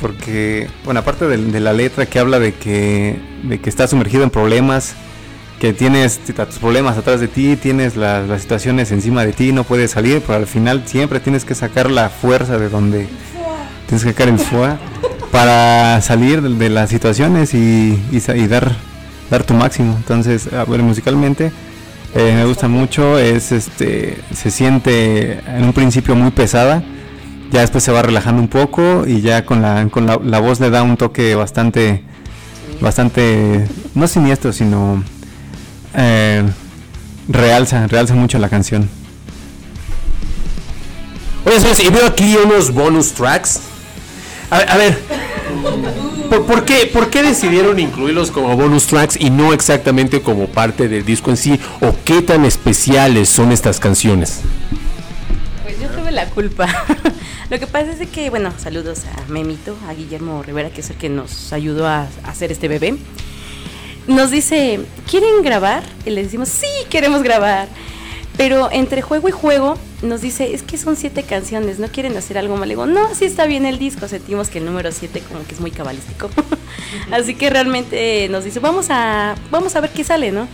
porque, 0.00 0.68
bueno, 0.84 1.00
aparte 1.00 1.26
de, 1.26 1.36
de 1.36 1.60
la 1.60 1.72
letra 1.72 2.06
que 2.06 2.18
habla 2.18 2.38
de 2.38 2.54
que, 2.54 3.20
de 3.44 3.60
que 3.60 3.70
estás 3.70 3.90
sumergido 3.90 4.24
en 4.24 4.30
problemas, 4.30 4.94
que 5.60 5.72
tienes 5.72 6.18
tus 6.18 6.58
problemas 6.58 6.96
atrás 6.96 7.20
de 7.20 7.28
ti, 7.28 7.56
tienes 7.56 7.96
las, 7.96 8.26
las 8.26 8.42
situaciones 8.42 8.90
encima 8.92 9.24
de 9.24 9.32
ti, 9.32 9.52
no 9.52 9.64
puedes 9.64 9.90
salir, 9.92 10.22
pero 10.26 10.38
al 10.38 10.46
final 10.46 10.82
siempre 10.86 11.20
tienes 11.20 11.44
que 11.44 11.54
sacar 11.54 11.90
la 11.90 12.08
fuerza 12.08 12.58
de 12.58 12.68
donde 12.68 13.06
tienes 13.86 14.04
que 14.04 14.12
sacar 14.12 14.28
el 14.28 14.38
fuá 14.38 14.78
para 15.30 16.00
salir 16.00 16.40
de, 16.40 16.48
de 16.48 16.68
las 16.70 16.88
situaciones 16.90 17.54
y, 17.54 17.98
y 18.10 18.16
y 18.16 18.46
dar, 18.46 18.74
dar 19.30 19.44
tu 19.44 19.54
máximo. 19.54 19.94
Entonces, 19.96 20.48
ver, 20.50 20.82
musicalmente 20.82 21.52
eh, 22.14 22.32
me 22.34 22.44
gusta 22.44 22.66
mucho, 22.66 23.18
es 23.18 23.52
este, 23.52 24.18
se 24.34 24.50
siente 24.50 25.40
en 25.46 25.64
un 25.64 25.72
principio 25.72 26.16
muy 26.16 26.32
pesada, 26.32 26.82
ya 27.52 27.60
después 27.60 27.84
se 27.84 27.92
va 27.92 28.02
relajando 28.02 28.42
un 28.42 28.48
poco 28.48 29.04
y 29.06 29.20
ya 29.20 29.44
con 29.44 29.62
la, 29.62 29.86
con 29.90 30.06
la, 30.06 30.38
voz 30.40 30.58
le 30.58 30.70
da 30.70 30.82
un 30.82 30.96
toque 30.96 31.36
bastante, 31.36 32.02
bastante, 32.80 33.66
no 33.94 34.08
siniestro, 34.08 34.52
sino 34.52 35.04
eh, 35.94 36.42
realza, 37.28 37.86
realza 37.86 38.14
mucho 38.14 38.38
la 38.38 38.48
canción. 38.48 38.88
Oye, 41.44 41.56
y 41.84 41.90
veo 41.90 42.06
aquí 42.06 42.36
unos 42.44 42.72
bonus 42.72 43.12
tracks. 43.12 43.60
A, 44.50 44.56
a 44.56 44.76
ver, 44.76 45.00
¿por, 46.46 46.64
qué, 46.64 46.90
¿por 46.92 47.10
qué 47.10 47.22
decidieron 47.22 47.78
incluirlos 47.78 48.30
como 48.30 48.56
bonus 48.56 48.86
tracks 48.86 49.16
y 49.18 49.30
no 49.30 49.52
exactamente 49.52 50.22
como 50.22 50.46
parte 50.48 50.88
del 50.88 51.04
disco 51.04 51.30
en 51.30 51.36
sí? 51.36 51.60
¿O 51.80 51.94
qué 52.04 52.22
tan 52.22 52.44
especiales 52.44 53.28
son 53.28 53.52
estas 53.52 53.80
canciones? 53.80 54.40
Pues 55.62 55.80
yo 55.80 55.88
tuve 55.88 56.10
la 56.10 56.26
culpa. 56.26 56.68
Lo 57.50 57.58
que 57.58 57.66
pasa 57.66 57.92
es 57.92 58.08
que, 58.08 58.30
bueno, 58.30 58.52
saludos 58.58 59.02
a 59.06 59.30
Memito, 59.30 59.76
a 59.88 59.94
Guillermo 59.94 60.42
Rivera, 60.42 60.70
que 60.70 60.82
es 60.82 60.90
el 60.90 60.96
que 60.96 61.08
nos 61.08 61.52
ayudó 61.52 61.86
a 61.86 62.06
hacer 62.24 62.52
este 62.52 62.68
bebé. 62.68 62.96
Nos 64.06 64.30
dice, 64.30 64.80
¿quieren 65.08 65.42
grabar? 65.42 65.82
Y 66.06 66.10
le 66.10 66.22
decimos, 66.22 66.48
sí, 66.48 66.66
queremos 66.88 67.22
grabar. 67.22 67.68
Pero 68.36 68.70
entre 68.72 69.02
juego 69.02 69.28
y 69.28 69.32
juego 69.32 69.76
nos 70.02 70.22
dice, 70.22 70.54
es 70.54 70.62
que 70.62 70.78
son 70.78 70.96
siete 70.96 71.22
canciones, 71.24 71.78
¿no 71.78 71.88
quieren 71.88 72.16
hacer 72.16 72.38
algo 72.38 72.56
más? 72.56 72.66
Le 72.66 72.74
digo, 72.74 72.86
no, 72.86 73.14
sí 73.14 73.24
está 73.24 73.46
bien 73.46 73.66
el 73.66 73.78
disco. 73.78 74.08
Sentimos 74.08 74.48
que 74.48 74.58
el 74.58 74.64
número 74.64 74.92
siete 74.92 75.20
como 75.20 75.44
que 75.44 75.54
es 75.54 75.60
muy 75.60 75.70
cabalístico. 75.70 76.30
Así 77.12 77.34
que 77.34 77.50
realmente 77.50 78.28
nos 78.30 78.44
dice, 78.44 78.60
vamos 78.60 78.86
a, 78.90 79.34
vamos 79.50 79.76
a 79.76 79.80
ver 79.80 79.90
qué 79.90 80.04
sale, 80.04 80.32
¿no? 80.32 80.48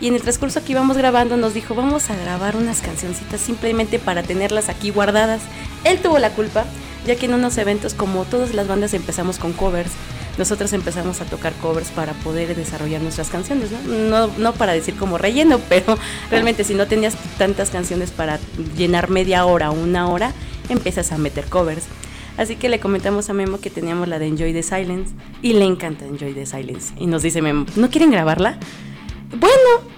Y 0.00 0.08
en 0.08 0.14
el 0.14 0.22
transcurso 0.22 0.64
que 0.64 0.72
íbamos 0.72 0.96
grabando 0.96 1.36
nos 1.36 1.54
dijo, 1.54 1.74
vamos 1.74 2.10
a 2.10 2.16
grabar 2.16 2.56
unas 2.56 2.80
cancioncitas 2.80 3.40
simplemente 3.40 3.98
para 3.98 4.22
tenerlas 4.22 4.68
aquí 4.68 4.90
guardadas. 4.90 5.42
Él 5.84 6.00
tuvo 6.00 6.18
la 6.18 6.30
culpa, 6.30 6.64
ya 7.06 7.14
que 7.14 7.26
en 7.26 7.34
unos 7.34 7.56
eventos 7.56 7.94
como 7.94 8.24
todas 8.24 8.52
las 8.52 8.66
bandas 8.66 8.94
empezamos 8.94 9.38
con 9.38 9.52
covers, 9.52 9.92
nosotros 10.38 10.72
empezamos 10.72 11.20
a 11.20 11.24
tocar 11.24 11.52
covers 11.54 11.90
para 11.90 12.12
poder 12.14 12.56
desarrollar 12.56 13.02
nuestras 13.02 13.28
canciones, 13.28 13.70
¿no? 13.70 14.26
No, 14.26 14.32
no 14.38 14.52
para 14.54 14.72
decir 14.72 14.96
como 14.96 15.18
relleno, 15.18 15.60
pero 15.68 15.98
realmente 16.30 16.64
si 16.64 16.74
no 16.74 16.86
tenías 16.86 17.16
tantas 17.38 17.70
canciones 17.70 18.10
para 18.10 18.38
llenar 18.76 19.10
media 19.10 19.44
hora 19.44 19.70
o 19.70 19.74
una 19.74 20.08
hora, 20.08 20.32
empiezas 20.68 21.12
a 21.12 21.18
meter 21.18 21.44
covers. 21.46 21.84
Así 22.38 22.56
que 22.56 22.68
le 22.68 22.80
comentamos 22.80 23.28
a 23.28 23.34
Memo 23.34 23.60
que 23.60 23.68
teníamos 23.68 24.08
la 24.08 24.18
de 24.18 24.26
Enjoy 24.26 24.52
the 24.54 24.62
Silence 24.62 25.12
y 25.42 25.52
le 25.52 25.66
encanta 25.66 26.06
Enjoy 26.06 26.32
the 26.32 26.46
Silence. 26.46 26.94
Y 26.96 27.06
nos 27.06 27.22
dice 27.22 27.42
Memo, 27.42 27.66
¿no 27.76 27.90
quieren 27.90 28.10
grabarla? 28.10 28.58
Bueno. 29.38 29.92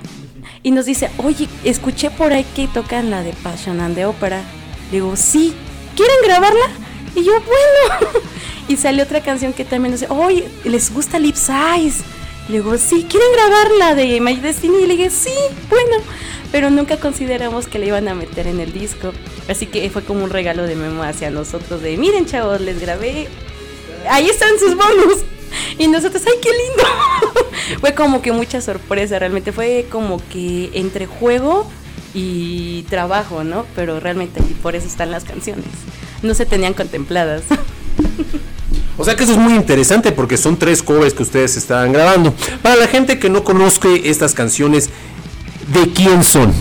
Y 0.62 0.70
nos 0.70 0.86
dice, 0.86 1.10
oye, 1.18 1.46
escuché 1.62 2.10
por 2.10 2.32
ahí 2.32 2.44
que 2.56 2.66
tocan 2.68 3.10
la 3.10 3.22
de 3.22 3.32
Passion 3.34 3.80
and 3.80 3.94
the 3.94 4.06
Opera. 4.06 4.42
Digo, 4.90 5.14
sí, 5.14 5.54
¿quieren 5.94 6.16
grabarla? 6.24 6.66
Y 7.14 7.22
yo, 7.22 7.32
bueno. 7.32 8.10
y 8.68 8.76
sale 8.76 9.02
otra 9.02 9.20
canción 9.20 9.52
que 9.52 9.64
también 9.64 9.92
dice, 9.92 10.06
oye, 10.08 10.48
¿les 10.64 10.92
gusta 10.92 11.18
Lip 11.18 11.36
Size? 11.36 12.02
Le 12.48 12.56
digo, 12.56 12.76
sí, 12.78 13.06
¿quieren 13.08 13.28
grabar 13.32 13.70
la 13.78 13.94
de 13.94 14.20
My 14.20 14.36
Destiny? 14.36 14.82
Y 14.82 14.86
le 14.86 14.96
dije, 14.96 15.10
sí, 15.10 15.34
bueno. 15.68 16.04
Pero 16.52 16.70
nunca 16.70 16.98
consideramos 16.98 17.66
que 17.66 17.78
le 17.78 17.86
iban 17.86 18.06
a 18.06 18.14
meter 18.14 18.46
en 18.46 18.60
el 18.60 18.72
disco. 18.72 19.12
Así 19.48 19.66
que 19.66 19.88
fue 19.90 20.04
como 20.04 20.24
un 20.24 20.30
regalo 20.30 20.62
de 20.64 20.76
Memo 20.76 21.02
hacia 21.02 21.30
nosotros 21.30 21.82
de, 21.82 21.96
miren 21.96 22.26
chavos, 22.26 22.60
les 22.60 22.80
grabé. 22.80 23.28
Ahí 24.08 24.28
están 24.28 24.58
sus 24.58 24.76
bonus. 24.76 25.24
Y 25.78 25.88
nosotros, 25.88 26.22
¡ay, 26.26 26.38
qué 26.40 26.50
lindo! 26.50 27.80
fue 27.80 27.94
como 27.94 28.22
que 28.22 28.32
mucha 28.32 28.60
sorpresa, 28.60 29.18
realmente 29.18 29.52
fue 29.52 29.86
como 29.90 30.20
que 30.28 30.70
entre 30.74 31.06
juego 31.06 31.68
y 32.12 32.82
trabajo, 32.84 33.42
¿no? 33.42 33.66
Pero 33.74 33.98
realmente 33.98 34.40
y 34.48 34.54
por 34.54 34.76
eso 34.76 34.86
están 34.86 35.10
las 35.10 35.24
canciones. 35.24 35.66
No 36.22 36.34
se 36.34 36.46
tenían 36.46 36.74
contempladas. 36.74 37.42
O 38.96 39.04
sea 39.04 39.16
que 39.16 39.24
eso 39.24 39.32
es 39.32 39.38
muy 39.38 39.54
interesante 39.54 40.12
porque 40.12 40.36
son 40.36 40.56
tres 40.56 40.82
covers 40.82 41.14
que 41.14 41.22
ustedes 41.22 41.56
estaban 41.56 41.92
grabando. 41.92 42.32
Para 42.62 42.76
la 42.76 42.86
gente 42.86 43.18
que 43.18 43.28
no 43.28 43.42
conozca 43.42 43.88
estas 43.88 44.34
canciones, 44.34 44.88
¿de 45.72 45.90
quién 45.92 46.22
son? 46.22 46.52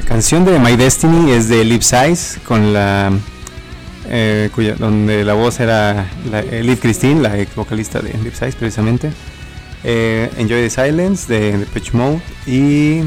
La 0.00 0.06
canción 0.06 0.44
de 0.46 0.58
My 0.58 0.76
Destiny 0.76 1.32
es 1.32 1.48
de 1.48 1.64
Lip 1.64 1.82
Size, 1.82 2.40
con 2.46 2.72
la 2.72 3.12
eh, 4.08 4.48
cuya, 4.54 4.74
donde 4.76 5.24
la 5.24 5.34
voz 5.34 5.60
era 5.60 6.10
la, 6.30 6.40
Liv 6.40 6.78
Christine, 6.80 7.20
la 7.20 7.38
ex 7.38 7.54
vocalista 7.54 8.00
de 8.00 8.14
Lip 8.14 8.32
Size 8.32 8.52
precisamente. 8.52 9.12
Eh, 9.84 10.30
Enjoy 10.38 10.62
the 10.62 10.70
Silence 10.70 11.32
de 11.32 11.66
Pitch 11.74 11.92
Mode 11.92 12.20
y 12.46 13.02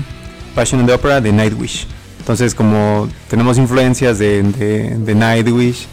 Passion 0.54 0.80
and 0.80 0.89
the 0.89 0.93
Opera 0.93 1.20
de 1.20 1.32
Nightwish. 1.32 1.88
Entonces 2.20 2.54
como 2.54 3.10
tenemos 3.28 3.58
influencias 3.58 4.20
de, 4.20 4.43
de, 4.43 4.97
de 4.99 5.16
Nightwish 5.16 5.88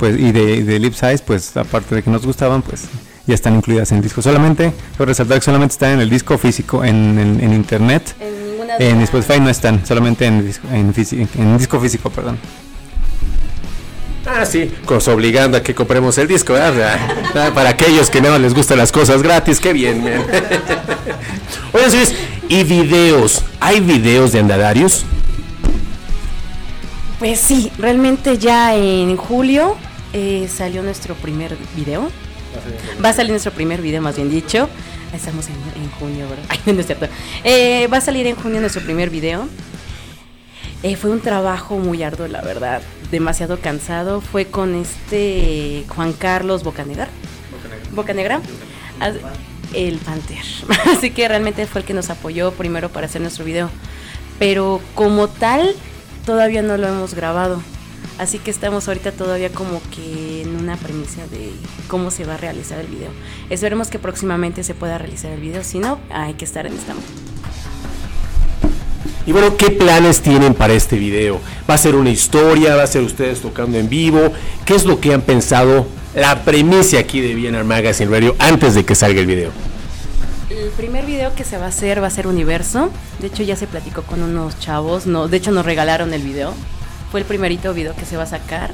pues, 0.00 0.18
y 0.18 0.32
de, 0.32 0.64
de 0.64 0.78
Lip 0.80 0.94
Size, 0.94 1.18
pues 1.24 1.56
aparte 1.56 1.94
de 1.94 2.02
que 2.02 2.10
nos 2.10 2.26
gustaban, 2.26 2.62
pues 2.62 2.82
ya 3.26 3.34
están 3.34 3.54
incluidas 3.54 3.92
en 3.92 3.98
el 3.98 4.02
disco. 4.02 4.20
Solamente, 4.22 4.72
quiero 4.96 5.04
resaltar 5.04 5.38
que 5.38 5.44
solamente 5.44 5.74
están 5.74 5.92
en 5.92 6.00
el 6.00 6.10
disco 6.10 6.36
físico, 6.38 6.82
en, 6.82 7.18
en, 7.18 7.40
en 7.40 7.52
internet. 7.52 8.16
En 8.18 8.50
ninguna 8.50 8.76
de 8.78 8.88
En 8.90 8.98
las- 9.00 9.04
Spotify 9.14 9.38
no 9.40 9.48
están, 9.50 9.86
solamente 9.86 10.24
en 10.26 10.44
disco, 10.44 10.66
en, 10.72 10.92
en 11.38 11.58
disco 11.58 11.78
físico, 11.78 12.10
perdón. 12.10 12.38
Ah, 14.26 14.44
sí, 14.46 14.70
nos 14.86 15.06
obligando 15.08 15.56
a 15.56 15.62
que 15.62 15.74
compremos 15.74 16.16
el 16.18 16.26
disco, 16.28 16.52
¿verdad? 16.54 16.98
Ah, 17.34 17.50
Para 17.54 17.70
aquellos 17.70 18.10
que 18.10 18.20
no 18.20 18.36
les 18.38 18.54
gustan 18.54 18.78
las 18.78 18.90
cosas 18.90 19.22
gratis, 19.22 19.60
qué 19.60 19.72
bien, 19.72 20.02
man. 20.02 20.12
Oigan, 21.72 21.90
señores, 21.90 22.14
¿y 22.48 22.64
videos? 22.64 23.42
¿Hay 23.60 23.80
videos 23.80 24.32
de 24.32 24.40
andadarios? 24.40 25.04
Pues 27.18 27.38
sí, 27.38 27.70
realmente 27.78 28.38
ya 28.38 28.74
en 28.74 29.16
julio 29.16 29.76
eh, 30.12 30.48
salió 30.48 30.82
nuestro 30.82 31.14
primer 31.14 31.56
video. 31.76 32.10
Va 33.04 33.10
a 33.10 33.12
salir 33.12 33.30
nuestro 33.30 33.52
primer 33.52 33.80
video, 33.80 34.02
más 34.02 34.16
bien 34.16 34.30
dicho. 34.30 34.68
Estamos 35.14 35.46
en, 35.48 35.82
en 35.82 35.90
junio, 35.92 36.28
¿verdad? 36.28 36.44
Ay, 36.48 36.58
no 36.66 36.80
es 36.80 36.86
cierto. 36.86 37.06
Eh, 37.44 37.86
va 37.88 37.98
a 37.98 38.00
salir 38.00 38.26
en 38.26 38.36
junio 38.36 38.60
nuestro 38.60 38.82
primer 38.82 39.10
video. 39.10 39.48
Eh, 40.82 40.96
fue 40.96 41.10
un 41.10 41.20
trabajo 41.20 41.76
muy 41.76 42.02
arduo, 42.02 42.26
la 42.26 42.40
verdad. 42.40 42.82
Demasiado 43.10 43.58
cansado. 43.58 44.20
Fue 44.20 44.46
con 44.46 44.74
este 44.74 45.84
Juan 45.88 46.12
Carlos 46.12 46.64
Bocanegra. 46.64 47.08
Bocanegra. 47.92 48.40
Ah, 49.00 49.12
El 49.74 49.98
Panther. 49.98 50.44
Así 50.96 51.10
que 51.10 51.28
realmente 51.28 51.66
fue 51.66 51.82
el 51.82 51.86
que 51.86 51.94
nos 51.94 52.10
apoyó 52.10 52.52
primero 52.52 52.88
para 52.88 53.06
hacer 53.06 53.20
nuestro 53.20 53.44
video. 53.44 53.70
Pero 54.38 54.80
como 54.94 55.28
tal, 55.28 55.74
todavía 56.24 56.62
no 56.62 56.76
lo 56.78 56.88
hemos 56.88 57.14
grabado. 57.14 57.62
Así 58.18 58.38
que 58.38 58.50
estamos 58.50 58.86
ahorita 58.86 59.12
todavía 59.12 59.50
como 59.50 59.80
que 59.90 60.42
en 60.42 60.56
una 60.56 60.76
premisa 60.76 61.26
de 61.30 61.52
cómo 61.88 62.10
se 62.10 62.24
va 62.24 62.34
a 62.34 62.36
realizar 62.36 62.78
el 62.78 62.86
video. 62.86 63.10
Esperemos 63.48 63.88
que 63.88 63.98
próximamente 63.98 64.62
se 64.62 64.74
pueda 64.74 64.98
realizar 64.98 65.32
el 65.32 65.40
video. 65.40 65.64
Si 65.64 65.78
no, 65.78 65.98
hay 66.10 66.34
que 66.34 66.44
estar 66.44 66.66
en 66.66 66.74
esta. 66.74 66.94
Y 69.26 69.32
bueno, 69.32 69.56
¿qué 69.56 69.70
planes 69.70 70.20
tienen 70.20 70.54
para 70.54 70.72
este 70.72 70.96
video? 70.96 71.40
¿Va 71.68 71.74
a 71.74 71.78
ser 71.78 71.94
una 71.94 72.10
historia? 72.10 72.74
¿Va 72.74 72.82
a 72.82 72.86
ser 72.86 73.02
ustedes 73.02 73.40
tocando 73.40 73.78
en 73.78 73.88
vivo? 73.88 74.32
¿Qué 74.64 74.74
es 74.74 74.84
lo 74.84 75.00
que 75.00 75.14
han 75.14 75.22
pensado? 75.22 75.86
La 76.14 76.42
premisa 76.42 76.98
aquí 76.98 77.20
de 77.20 77.34
BNR 77.34 77.64
Magazine 77.64 78.10
Radio 78.10 78.34
antes 78.38 78.74
de 78.74 78.84
que 78.84 78.94
salga 78.94 79.20
el 79.20 79.26
video. 79.26 79.50
El 80.50 80.70
primer 80.70 81.06
video 81.06 81.32
que 81.34 81.44
se 81.44 81.58
va 81.58 81.66
a 81.66 81.68
hacer 81.68 82.02
va 82.02 82.08
a 82.08 82.10
ser 82.10 82.26
Universo. 82.26 82.90
De 83.20 83.28
hecho, 83.28 83.44
ya 83.44 83.54
se 83.54 83.66
platicó 83.66 84.02
con 84.02 84.22
unos 84.22 84.58
chavos. 84.58 85.06
No, 85.06 85.28
de 85.28 85.36
hecho, 85.36 85.52
nos 85.52 85.64
regalaron 85.64 86.12
el 86.12 86.22
video. 86.22 86.52
Fue 87.10 87.20
el 87.20 87.26
primerito 87.26 87.74
video 87.74 87.94
que 87.96 88.04
se 88.04 88.16
va 88.16 88.22
a 88.24 88.26
sacar. 88.26 88.70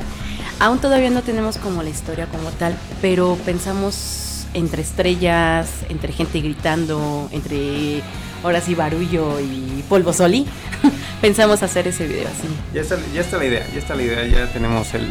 Aún 0.59 0.79
todavía 0.79 1.11
no 1.11 1.23
tenemos 1.23 1.59
como 1.59 1.83
la 1.83 1.91
historia 1.91 2.27
como 2.27 2.51
tal, 2.51 2.75
pero 3.03 3.37
pensamos 3.45 4.47
entre 4.55 4.83
estrellas, 4.83 5.69
entre 5.89 6.13
gente 6.13 6.41
gritando, 6.41 7.29
entre 7.33 8.03
ahora 8.43 8.61
sí 8.61 8.75
barullo 8.75 9.39
y 9.41 9.85
polvo 9.89 10.13
soli. 10.13 10.47
pensamos 11.21 11.63
hacer 11.63 11.89
ese 11.89 12.07
video 12.07 12.29
así. 12.29 12.49
Ya 12.75 12.83
está, 12.83 12.97
ya 13.15 13.21
está 13.21 13.39
la 13.39 13.45
idea, 13.45 13.67
ya 13.73 13.79
está 13.79 13.95
la 13.95 14.03
idea, 14.03 14.27
ya 14.27 14.53
tenemos 14.53 14.93
el, 14.95 15.07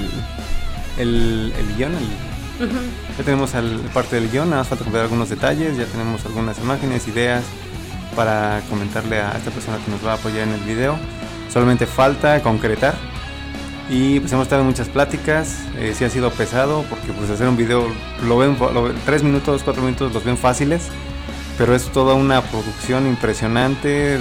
el, 0.97 1.53
el 1.57 1.75
guion, 1.77 1.93
el- 1.95 2.35
ya 3.17 3.23
tenemos 3.25 3.53
el, 3.53 3.79
parte 3.93 4.15
del 4.15 4.31
guion, 4.31 4.49
nada 4.49 4.61
más 4.61 4.69
falta 4.69 4.83
completar 4.85 5.05
algunos 5.05 5.29
detalles, 5.29 5.77
ya 5.77 5.85
tenemos 5.85 6.25
algunas 6.25 6.57
imágenes, 6.59 7.07
ideas 7.07 7.43
para 8.15 8.61
comentarle 8.69 9.19
a 9.19 9.33
esta 9.37 9.51
persona 9.51 9.77
que 9.83 9.91
nos 9.91 10.05
va 10.05 10.13
a 10.13 10.15
apoyar 10.15 10.47
en 10.47 10.53
el 10.53 10.61
video. 10.61 10.97
Solamente 11.51 11.85
falta 11.85 12.41
concretar 12.41 12.95
y 13.89 14.19
pues 14.19 14.31
hemos 14.33 14.43
estado 14.43 14.61
en 14.61 14.67
muchas 14.67 14.87
pláticas, 14.89 15.57
eh, 15.77 15.93
sí 15.95 16.03
ha 16.03 16.09
sido 16.09 16.31
pesado 16.31 16.83
porque 16.89 17.11
pues 17.13 17.29
hacer 17.29 17.47
un 17.47 17.55
video, 17.57 17.87
lo 18.27 18.37
ven, 18.37 18.57
lo 18.59 18.83
ven- 18.83 18.95
tres 19.05 19.21
minutos, 19.23 19.61
cuatro 19.63 19.83
minutos 19.83 20.13
los 20.13 20.23
ven 20.23 20.37
fáciles, 20.37 20.83
pero 21.57 21.75
es 21.75 21.83
toda 21.91 22.15
una 22.15 22.41
producción 22.41 23.05
impresionante, 23.07 24.19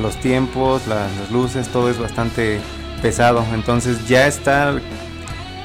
los 0.00 0.16
tiempos, 0.16 0.86
las, 0.86 1.10
las 1.18 1.30
luces, 1.30 1.68
todo 1.68 1.90
es 1.90 1.98
bastante 1.98 2.58
pesado, 3.02 3.44
entonces 3.54 4.08
ya 4.08 4.26
está 4.26 4.74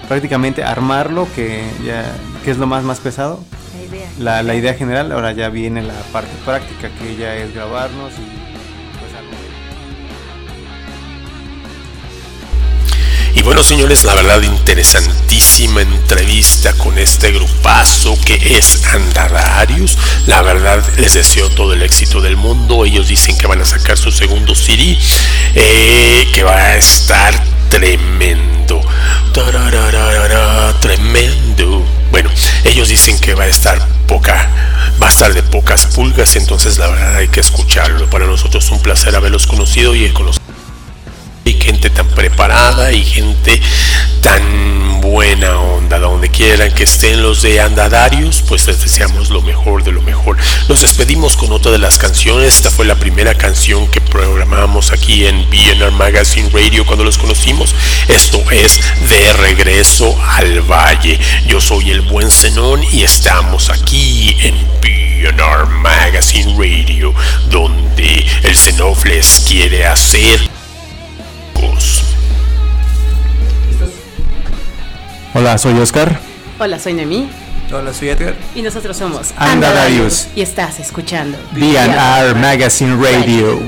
prácticamente 0.07 0.63
armarlo, 0.63 1.27
que 1.35 1.63
ya 1.85 2.03
que 2.43 2.51
es 2.51 2.57
lo 2.57 2.67
más 2.67 2.83
más 2.83 2.99
pesado, 2.99 3.39
La 3.77 3.83
idea. 3.83 4.09
la, 4.19 4.43
la 4.43 4.55
idea 4.55 4.73
general, 4.73 5.11
ahora 5.11 5.31
ya 5.31 5.49
viene 5.49 5.81
la 5.83 5.93
parte 6.11 6.31
práctica, 6.45 6.89
que 6.99 7.15
ya 7.15 7.35
es 7.35 7.53
grabarnos 7.53 8.11
y 8.13 8.50
Y 13.33 13.43
bueno, 13.43 13.63
señores, 13.63 14.03
la 14.03 14.13
verdad, 14.13 14.41
interesantísima 14.41 15.81
entrevista 15.81 16.73
con 16.73 16.97
este 16.97 17.31
grupazo 17.31 18.17
que 18.25 18.57
es 18.57 18.85
Andadarius. 18.93 19.97
La 20.27 20.41
verdad, 20.41 20.83
les 20.97 21.13
deseo 21.13 21.49
todo 21.49 21.73
el 21.73 21.81
éxito 21.81 22.19
del 22.19 22.35
mundo. 22.35 22.83
Ellos 22.83 23.07
dicen 23.07 23.37
que 23.37 23.47
van 23.47 23.61
a 23.61 23.65
sacar 23.65 23.97
su 23.97 24.11
segundo 24.11 24.53
CD, 24.53 24.97
eh, 25.55 26.27
que 26.33 26.43
va 26.43 26.55
a 26.55 26.75
estar 26.75 27.33
tremendo. 27.69 28.81
Tarararara, 29.33 30.77
tremendo. 30.81 31.85
Bueno, 32.11 32.29
ellos 32.65 32.89
dicen 32.89 33.17
que 33.17 33.33
va 33.33 33.45
a 33.45 33.47
estar 33.47 33.79
poca, 34.07 34.49
va 35.01 35.07
a 35.07 35.09
estar 35.09 35.33
de 35.33 35.41
pocas 35.41 35.85
pulgas, 35.87 36.35
entonces 36.35 36.77
la 36.77 36.87
verdad 36.87 37.15
hay 37.15 37.29
que 37.29 37.39
escucharlo. 37.39 38.09
Para 38.09 38.25
nosotros 38.25 38.65
es 38.65 38.71
un 38.71 38.81
placer 38.81 39.15
haberlos 39.15 39.47
conocido 39.47 39.95
y 39.95 40.09
conocer 40.09 40.41
y 41.43 41.53
gente 41.53 41.89
tan 41.89 42.07
preparada 42.09 42.91
y 42.91 43.03
gente 43.03 43.61
tan 44.21 45.01
buena 45.01 45.59
onda. 45.59 45.99
Donde 45.99 46.29
quieran 46.29 46.71
que 46.73 46.83
estén 46.83 47.21
los 47.21 47.41
de 47.41 47.59
andadarios 47.59 48.43
pues 48.47 48.67
les 48.67 48.81
deseamos 48.81 49.29
lo 49.29 49.41
mejor 49.41 49.83
de 49.83 49.91
lo 49.91 50.01
mejor. 50.01 50.37
Nos 50.67 50.81
despedimos 50.81 51.35
con 51.35 51.51
otra 51.51 51.71
de 51.71 51.79
las 51.79 51.97
canciones. 51.97 52.55
Esta 52.55 52.69
fue 52.69 52.85
la 52.85 52.95
primera 52.95 53.35
canción 53.35 53.87
que 53.87 54.01
programamos 54.01 54.91
aquí 54.91 55.25
en 55.25 55.49
BNR 55.49 55.91
Magazine 55.91 56.49
Radio 56.53 56.85
cuando 56.85 57.03
los 57.03 57.17
conocimos. 57.17 57.73
Esto 58.07 58.43
es 58.51 58.79
de 59.09 59.33
regreso 59.33 60.15
al 60.23 60.61
valle. 60.61 61.19
Yo 61.47 61.59
soy 61.59 61.91
el 61.91 62.01
buen 62.01 62.29
Zenón 62.29 62.83
y 62.91 63.03
estamos 63.03 63.69
aquí 63.69 64.37
en 64.39 64.55
BNR 64.81 65.67
Magazine 65.67 66.53
Radio 66.57 67.13
donde 67.49 68.25
el 68.43 68.55
Zenov 68.55 69.05
les 69.05 69.41
quiere 69.47 69.85
hacer 69.85 70.60
Hola, 75.33 75.57
soy 75.57 75.79
Oscar. 75.79 76.19
Hola, 76.59 76.77
soy 76.77 76.93
Noemí 76.93 77.29
Hola, 77.73 77.93
soy 77.93 78.09
Edgar. 78.09 78.35
y 78.53 78.61
nosotros 78.61 78.97
somos 78.97 79.33
Andadarius. 79.37 80.27
y 80.35 80.41
estás 80.41 80.79
escuchando 80.79 81.37
BNR 81.53 82.35
Magazine 82.35 82.95
Radio. 83.01 83.59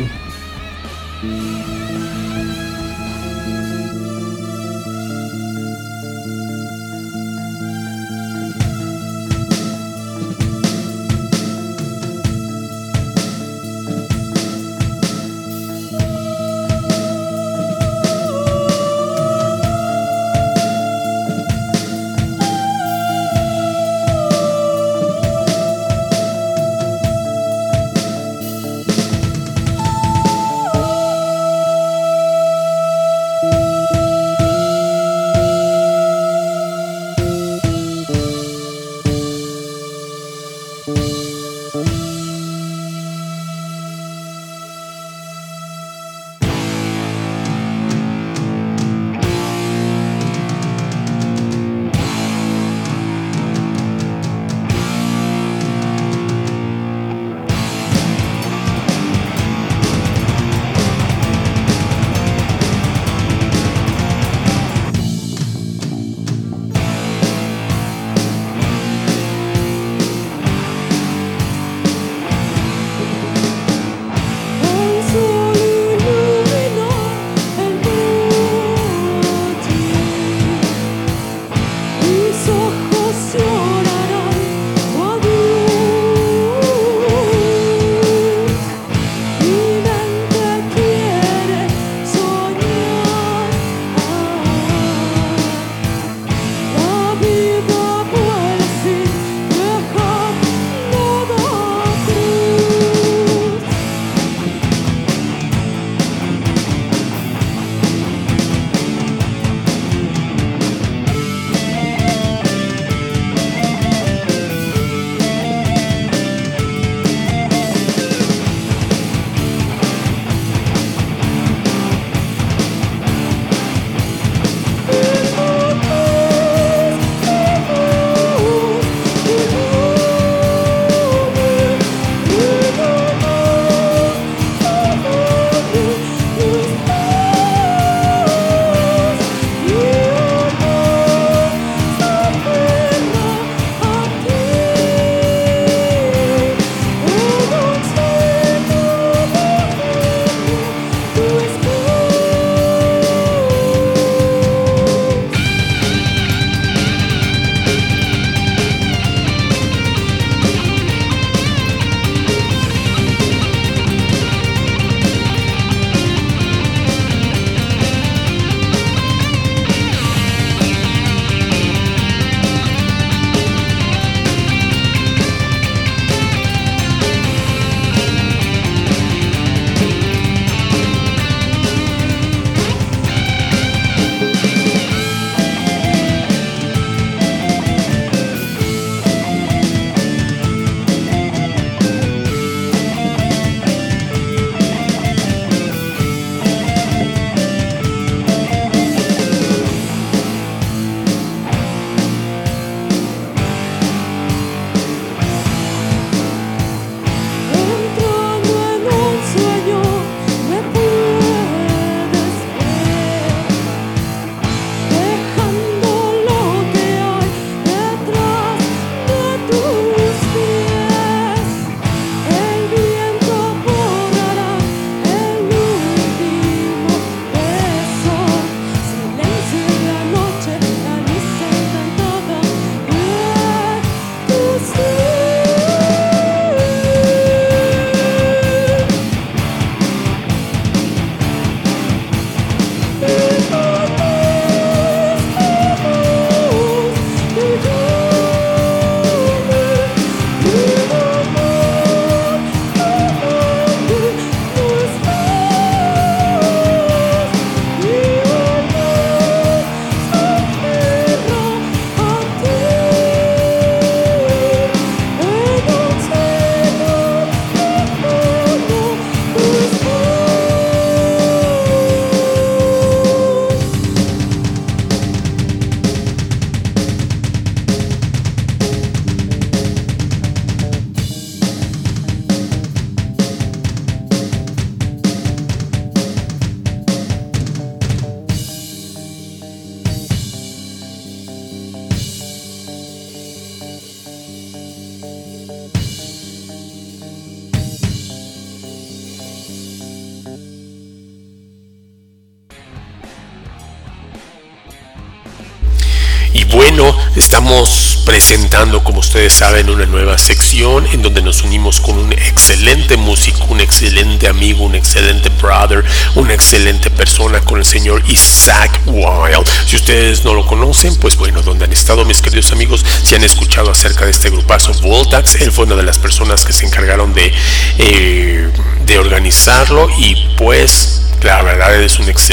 Presentando, 308.14 308.84
como 308.84 309.00
ustedes 309.00 309.34
saben, 309.34 309.72
una 309.72 309.88
nueva 309.88 310.20
sección 310.20 310.86
en 310.92 311.02
donde 311.02 311.24
nos 311.24 311.42
unimos 311.42 311.82
con 311.82 311.98
un 311.98 312.14
excelente 312.14 312.96
músico, 312.96 313.44
un 313.46 313.60
excelente 313.60 314.28
amigo, 314.28 314.66
un 314.66 314.76
excelente 314.76 315.30
brother, 315.42 315.84
una 316.14 316.36
excelente 316.36 316.92
persona 316.92 317.40
con 317.42 317.58
el 317.58 317.66
señor 317.66 318.04
Isaac 318.08 318.82
Wild. 318.86 319.48
Si 319.66 319.78
ustedes 319.78 320.24
no 320.24 320.36
lo 320.36 320.46
conocen, 320.46 320.96
pues 320.98 321.18
bueno, 321.18 321.42
donde 321.42 321.66
han 321.66 321.74
estado 321.74 322.06
mis 322.06 322.22
queridos 322.22 322.52
amigos, 322.52 322.86
si 323.02 323.16
han 323.16 323.24
escuchado 323.24 323.72
acerca 323.72 324.06
de 324.06 324.12
este 324.12 324.30
grupazo 324.30 324.74
Voltax, 324.74 325.42
él 325.42 325.52
fue 325.52 325.66
una 325.66 325.76
de 325.76 325.82
las 325.82 325.98
personas 325.98 326.46
que 326.46 326.54
se 326.54 326.68
encargaron 326.68 327.16
de, 327.16 327.34
eh, 327.80 328.48
de 328.86 329.00
organizarlo 329.00 329.90
y 329.98 330.36
pues 330.38 331.02
la 331.24 331.42
verdad 331.42 331.82
es 331.82 331.98
un 331.98 332.10
excelente 332.10 332.33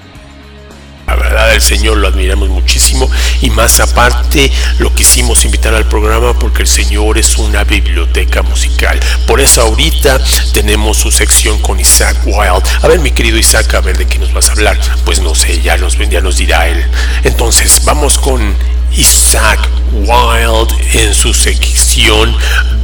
el 1.61 1.67
Señor 1.67 1.99
lo 1.99 2.09
admiramos 2.09 2.49
muchísimo 2.49 3.09
y 3.43 3.51
más 3.51 3.81
aparte 3.81 4.51
lo 4.79 4.95
quisimos 4.95 5.45
invitar 5.45 5.75
al 5.75 5.87
programa 5.87 6.39
porque 6.39 6.63
el 6.63 6.69
Señor 6.69 7.19
es 7.19 7.37
una 7.37 7.65
biblioteca 7.65 8.43
musical. 8.43 8.99
Por 9.27 9.41
eso 9.41 9.61
ahorita 9.61 10.19
tenemos 10.53 10.97
su 10.97 11.11
sección 11.11 11.59
con 11.61 11.79
Isaac 11.79 12.17
Wild. 12.25 12.65
A 12.83 12.89
ver, 12.89 12.99
mi 13.01 13.11
querido 13.11 13.37
Isaac, 13.37 13.75
a 13.75 13.81
ver 13.81 13.99
de 13.99 14.07
qué 14.07 14.19
nos 14.19 14.33
vas 14.33 14.49
a 14.49 14.53
hablar. 14.53 14.81
Pues 15.05 15.21
no 15.21 15.35
sé, 15.35 15.61
ya 15.61 15.77
nos, 15.77 15.99
ya 15.99 16.23
nos 16.23 16.39
dirá 16.39 16.67
él. 16.67 16.83
Entonces, 17.25 17.83
vamos 17.85 18.17
con 18.17 18.57
Isaac 18.97 19.61
Wild 19.93 20.71
en 20.95 21.15
su 21.15 21.35
sección 21.35 22.35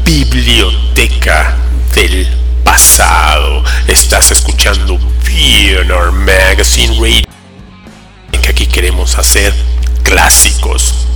Biblioteca 0.05 1.57
del 1.95 2.29
Pasado. 2.63 3.65
Estás 3.89 4.31
escuchando 4.31 4.99
VNR 4.99 6.13
Magazine 6.13 6.95
Radio 7.01 7.26
queremos 8.77 9.17
hacer 9.17 9.55
clásicos. 10.03 11.07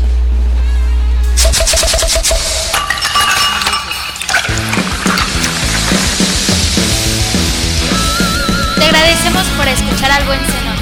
Te 8.78 8.84
agradecemos 8.86 9.44
por 9.58 9.68
escuchar 9.68 10.11
al 10.11 10.24
buen 10.24 10.40
Zenón 10.40 10.78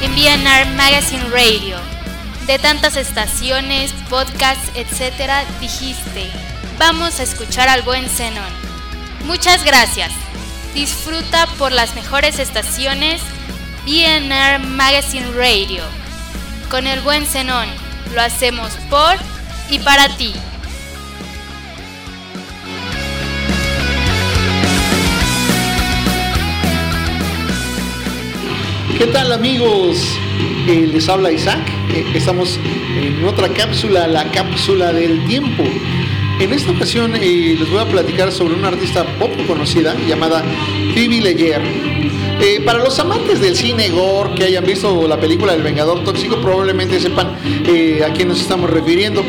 en 0.00 0.14
BNR 0.14 0.74
Magazine 0.74 1.22
Radio. 1.28 1.76
De 2.46 2.58
tantas 2.58 2.96
estaciones, 2.96 3.92
podcasts, 4.08 4.70
etcétera, 4.74 5.44
dijiste, 5.60 6.30
vamos 6.78 7.20
a 7.20 7.24
escuchar 7.24 7.68
al 7.68 7.82
buen 7.82 8.08
Zenón. 8.08 8.54
Muchas 9.26 9.64
gracias. 9.64 10.12
Disfruta 10.72 11.46
por 11.58 11.72
las 11.72 11.94
mejores 11.94 12.38
estaciones 12.38 13.20
BNR 13.84 14.60
Magazine 14.60 15.30
Radio. 15.32 16.01
Con 16.72 16.86
el 16.86 17.02
buen 17.02 17.26
Zenón, 17.26 17.66
lo 18.14 18.22
hacemos 18.22 18.70
por 18.88 19.16
y 19.68 19.78
para 19.80 20.08
ti. 20.16 20.32
¿Qué 28.96 29.04
tal 29.08 29.32
amigos? 29.32 29.98
Eh, 30.66 30.88
les 30.90 31.10
habla 31.10 31.30
Isaac. 31.30 31.60
Eh, 31.90 32.06
estamos 32.14 32.58
en 32.96 33.22
otra 33.22 33.50
cápsula, 33.50 34.06
la 34.06 34.32
cápsula 34.32 34.94
del 34.94 35.26
tiempo. 35.26 35.64
En 36.40 36.54
esta 36.54 36.70
ocasión 36.70 37.14
eh, 37.16 37.54
les 37.58 37.68
voy 37.68 37.80
a 37.80 37.84
platicar 37.84 38.32
sobre 38.32 38.54
una 38.54 38.68
artista 38.68 39.04
poco 39.18 39.46
conocida 39.46 39.94
llamada 40.08 40.42
Phoebe 40.94 41.20
Leyer. 41.20 41.60
Eh, 42.44 42.60
para 42.66 42.80
los 42.80 42.98
amantes 42.98 43.40
del 43.40 43.54
cine 43.54 43.88
gore 43.90 44.34
que 44.34 44.42
hayan 44.42 44.64
visto 44.64 45.06
la 45.06 45.16
película 45.16 45.54
El 45.54 45.62
Vengador 45.62 46.02
Tóxico 46.02 46.40
probablemente 46.40 46.98
sepan 46.98 47.36
eh, 47.44 48.02
a 48.04 48.12
quién 48.12 48.26
nos 48.26 48.40
estamos 48.40 48.68
refiriendo. 48.68 49.22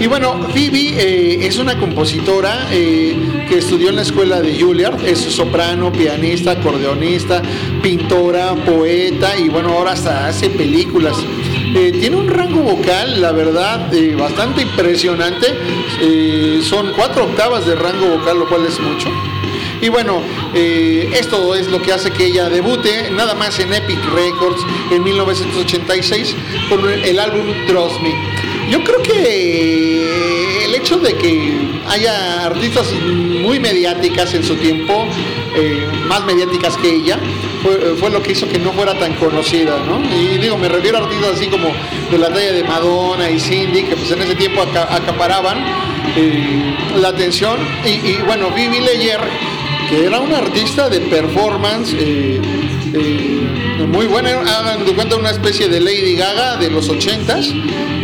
Y 0.00 0.06
bueno, 0.06 0.40
Phoebe 0.54 0.94
eh, 0.96 1.46
es 1.48 1.58
una 1.58 1.76
compositora 1.76 2.68
que 2.70 3.58
estudió 3.58 3.88
en 3.88 3.96
la 3.96 4.02
escuela 4.02 4.40
de 4.40 4.60
Juilliard, 4.60 5.04
es 5.04 5.18
soprano, 5.18 5.90
pianista, 5.90 6.52
acordeonista, 6.52 7.42
pintora, 7.82 8.54
poeta 8.54 9.36
y 9.36 9.48
bueno, 9.48 9.70
ahora 9.70 9.92
hasta 9.92 10.28
hace 10.28 10.48
películas. 10.48 11.16
Tiene 11.72 12.14
un 12.14 12.28
rango 12.28 12.60
vocal, 12.60 13.20
la 13.20 13.32
verdad, 13.32 13.90
bastante 14.16 14.62
impresionante. 14.62 15.48
Son 16.62 16.92
cuatro 16.94 17.24
octavas 17.24 17.66
de 17.66 17.74
rango 17.74 18.18
vocal, 18.18 18.38
lo 18.38 18.48
cual 18.48 18.66
es 18.66 18.78
mucho. 18.78 19.08
Y 19.86 19.88
bueno, 19.88 20.20
eh, 20.52 21.10
esto 21.12 21.54
es 21.54 21.68
lo 21.68 21.80
que 21.80 21.92
hace 21.92 22.10
que 22.10 22.24
ella 22.26 22.48
debute 22.48 23.08
nada 23.12 23.36
más 23.36 23.56
en 23.60 23.72
Epic 23.72 24.04
Records 24.16 24.60
en 24.90 25.04
1986 25.04 26.34
con 26.68 26.90
el 26.90 27.16
álbum 27.20 27.46
Trust 27.68 28.00
Me. 28.00 28.12
Yo 28.68 28.82
creo 28.82 29.00
que 29.00 30.64
el 30.64 30.74
hecho 30.74 30.96
de 30.98 31.14
que 31.14 31.52
haya 31.86 32.46
artistas 32.46 32.92
muy 33.04 33.60
mediáticas 33.60 34.34
en 34.34 34.42
su 34.42 34.56
tiempo, 34.56 35.06
eh, 35.54 35.86
más 36.08 36.24
mediáticas 36.24 36.76
que 36.78 36.92
ella, 36.92 37.20
fue, 38.00 38.10
lo 38.10 38.20
que 38.20 38.32
hizo 38.32 38.48
que 38.48 38.58
no 38.58 38.72
fuera 38.72 38.98
tan 38.98 39.14
conocida, 39.14 39.78
¿no? 39.86 40.00
Y 40.04 40.38
digo, 40.38 40.58
me 40.58 40.68
refiero 40.68 40.98
a 40.98 41.02
artistas 41.02 41.34
así 41.34 41.46
como 41.46 41.68
de 42.10 42.18
la 42.18 42.28
talla 42.28 42.52
de 42.52 42.64
Madonna 42.64 43.30
y 43.30 43.38
Cindy, 43.38 43.84
que 43.84 43.94
pues 43.94 44.10
en 44.10 44.22
ese 44.22 44.34
tiempo 44.34 44.62
aca 44.62 44.92
acaparaban 44.92 45.58
eh, 46.16 46.74
la 46.96 47.08
atención. 47.08 47.60
Y, 47.84 48.08
y 48.08 48.22
bueno, 48.26 48.50
Vivi 48.50 48.80
Leyer 48.80 49.20
que 49.88 50.06
era 50.06 50.20
una 50.20 50.38
artista 50.38 50.88
de 50.88 51.00
performance 51.00 51.94
eh, 51.98 52.40
eh, 52.92 53.86
muy 53.86 54.06
buena, 54.06 54.30
hagan 54.30 54.84
de 54.84 54.92
cuenta 54.94 55.16
una 55.16 55.30
especie 55.30 55.68
de 55.68 55.80
Lady 55.80 56.16
Gaga 56.16 56.56
de 56.56 56.70
los 56.70 56.90
80s, 56.90 57.52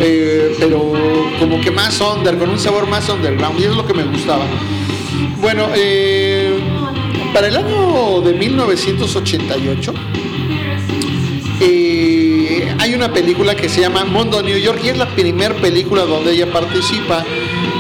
eh, 0.00 0.54
pero 0.58 0.92
como 1.40 1.60
que 1.60 1.70
más 1.70 2.00
under, 2.00 2.38
con 2.38 2.50
un 2.50 2.58
sabor 2.58 2.86
más 2.86 3.08
underground, 3.08 3.58
y 3.60 3.64
es 3.64 3.74
lo 3.74 3.86
que 3.86 3.94
me 3.94 4.04
gustaba. 4.04 4.44
Bueno, 5.40 5.68
para 7.34 7.48
el 7.48 7.56
año 7.56 8.20
de 8.20 8.34
1988, 8.34 9.94
hay 11.60 12.01
una 13.04 13.12
película 13.12 13.56
que 13.56 13.68
se 13.68 13.80
llama 13.80 14.04
Mundo 14.04 14.40
New 14.42 14.56
York 14.56 14.78
y 14.84 14.90
es 14.90 14.96
la 14.96 15.08
primera 15.08 15.52
película 15.56 16.02
donde 16.02 16.30
ella 16.34 16.52
participa. 16.52 17.24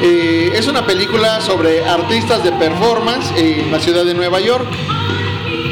Eh, 0.02 0.50
es 0.52 0.66
una 0.66 0.84
película 0.84 1.40
sobre 1.40 1.84
artistas 1.84 2.42
de 2.42 2.50
performance 2.50 3.32
en 3.36 3.70
la 3.70 3.78
ciudad 3.78 4.04
de 4.04 4.14
Nueva 4.14 4.40
York. 4.40 4.66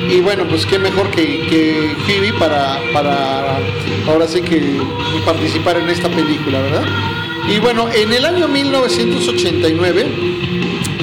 Y 0.09 0.21
bueno, 0.21 0.45
pues 0.49 0.65
qué 0.67 0.79
mejor 0.79 1.11
que, 1.11 1.49
que 1.49 1.97
Phoebe 2.07 2.33
para, 2.35 2.79
para 2.93 3.59
ahora 4.07 4.29
sí 4.29 4.41
que 4.41 4.81
participar 5.25 5.79
en 5.79 5.91
esta 5.91 6.09
película, 6.09 6.61
¿verdad? 6.61 6.85
Y 7.49 7.59
bueno, 7.59 7.89
en 7.93 8.13
el 8.13 8.25
año 8.25 8.47
1989 8.47 10.07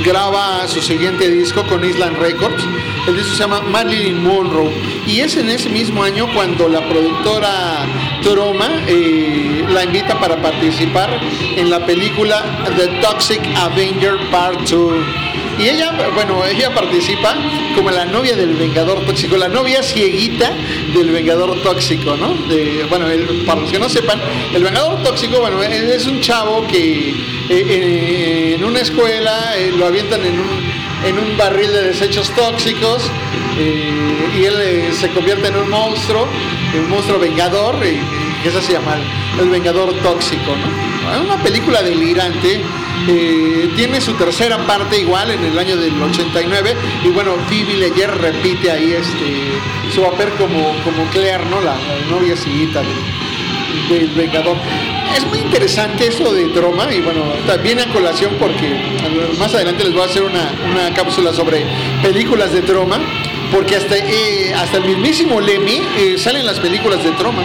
graba 0.05 0.65
su 0.69 0.81
siguiente 0.81 1.29
disco 1.29 1.63
con 1.63 1.83
Island 1.83 2.17
Records. 2.17 2.63
El 3.07 3.15
disco 3.15 3.31
se 3.31 3.39
llama 3.39 3.61
Marilyn 3.61 4.21
Monroe. 4.21 4.69
Y 5.07 5.21
es 5.21 5.37
en 5.37 5.49
ese 5.49 5.69
mismo 5.69 6.03
año 6.03 6.27
cuando 6.33 6.67
la 6.67 6.87
productora 6.87 7.85
Troma 8.21 8.83
eh, 8.85 9.65
la 9.69 9.85
invita 9.85 10.19
para 10.19 10.41
participar 10.41 11.09
en 11.55 11.69
la 11.69 11.85
película 11.85 12.43
The 12.75 12.99
Toxic 13.01 13.41
Avenger 13.55 14.17
Part 14.29 14.59
2. 14.69 14.93
Y 15.57 15.69
ella, 15.69 15.91
bueno, 16.13 16.45
ella 16.45 16.73
participa 16.73 17.35
como 17.75 17.89
la 17.89 18.05
novia 18.05 18.35
del 18.35 18.53
Vengador 18.55 19.05
Tóxico, 19.05 19.37
la 19.37 19.47
novia 19.47 19.81
cieguita 19.81 20.51
del 20.93 21.09
Vengador 21.09 21.61
Tóxico, 21.63 22.15
¿no? 22.15 22.35
Bueno, 22.89 23.07
para 23.45 23.61
los 23.61 23.71
que 23.71 23.79
no 23.79 23.89
sepan, 23.89 24.21
el 24.53 24.63
Vengador 24.63 25.01
Tóxico, 25.01 25.39
bueno, 25.39 25.63
es 25.63 26.05
un 26.05 26.19
chavo 26.21 26.67
que 26.67 27.15
eh, 27.49 28.55
en 28.55 28.63
una 28.65 28.81
escuela 28.81 29.57
eh, 29.57 29.71
lo 29.75 29.87
avientan 29.87 30.23
en 30.25 30.39
un, 30.39 30.66
en 31.05 31.19
un 31.19 31.37
barril 31.37 31.71
de 31.71 31.83
desechos 31.83 32.29
tóxicos 32.31 33.03
eh, 33.57 34.29
y 34.37 34.43
él 34.45 34.93
se 34.93 35.09
convierte 35.09 35.47
en 35.47 35.57
un 35.57 35.69
monstruo, 35.69 36.27
un 36.77 36.89
monstruo 36.89 37.19
vengador, 37.19 37.79
que 37.79 38.49
eso 38.49 38.61
se 38.61 38.73
llama 38.73 38.97
el, 39.39 39.49
Vengador 39.49 39.93
Tóxico, 40.01 40.55
¿no? 40.55 41.23
Una 41.23 41.41
película 41.41 41.81
delirante. 41.81 42.61
Eh, 43.07 43.69
tiene 43.75 44.01
su 44.01 44.13
tercera 44.13 44.57
parte 44.65 44.99
igual 44.99 45.31
en 45.31 45.43
el 45.45 45.57
año 45.57 45.77
del 45.77 46.01
89 46.01 46.75
y 47.05 47.09
bueno, 47.09 47.35
Phoebe 47.47 47.75
Leyer 47.75 48.09
repite 48.17 48.71
ahí 48.71 48.93
este 48.93 49.93
su 49.93 50.01
papel 50.01 50.29
como, 50.31 50.73
como 50.83 51.09
Claire, 51.11 51.45
¿no? 51.49 51.61
La, 51.61 51.75
la 51.75 52.05
novia 52.09 52.35
del, 52.35 53.99
del, 53.99 54.07
Vengador. 54.15 54.57
Es 55.15 55.25
muy 55.25 55.39
interesante 55.39 56.07
eso 56.07 56.33
de 56.33 56.45
Troma 56.49 56.93
y 56.93 57.01
bueno, 57.01 57.23
viene 57.63 57.83
a 57.83 57.93
colación 57.93 58.35
porque 58.39 58.75
más 59.39 59.53
adelante 59.53 59.83
les 59.83 59.93
voy 59.93 60.03
a 60.03 60.05
hacer 60.05 60.23
una, 60.23 60.51
una 60.69 60.93
cápsula 60.93 61.33
sobre 61.33 61.65
películas 62.01 62.51
de 62.51 62.61
Troma 62.61 62.99
porque 63.51 63.75
hasta, 63.75 63.97
eh, 63.97 64.53
hasta 64.53 64.77
el 64.77 64.85
mismísimo 64.85 65.39
Lemmy 65.39 65.81
eh, 65.97 66.15
salen 66.17 66.45
las 66.45 66.59
películas 66.59 67.03
de 67.03 67.11
Troma. 67.11 67.43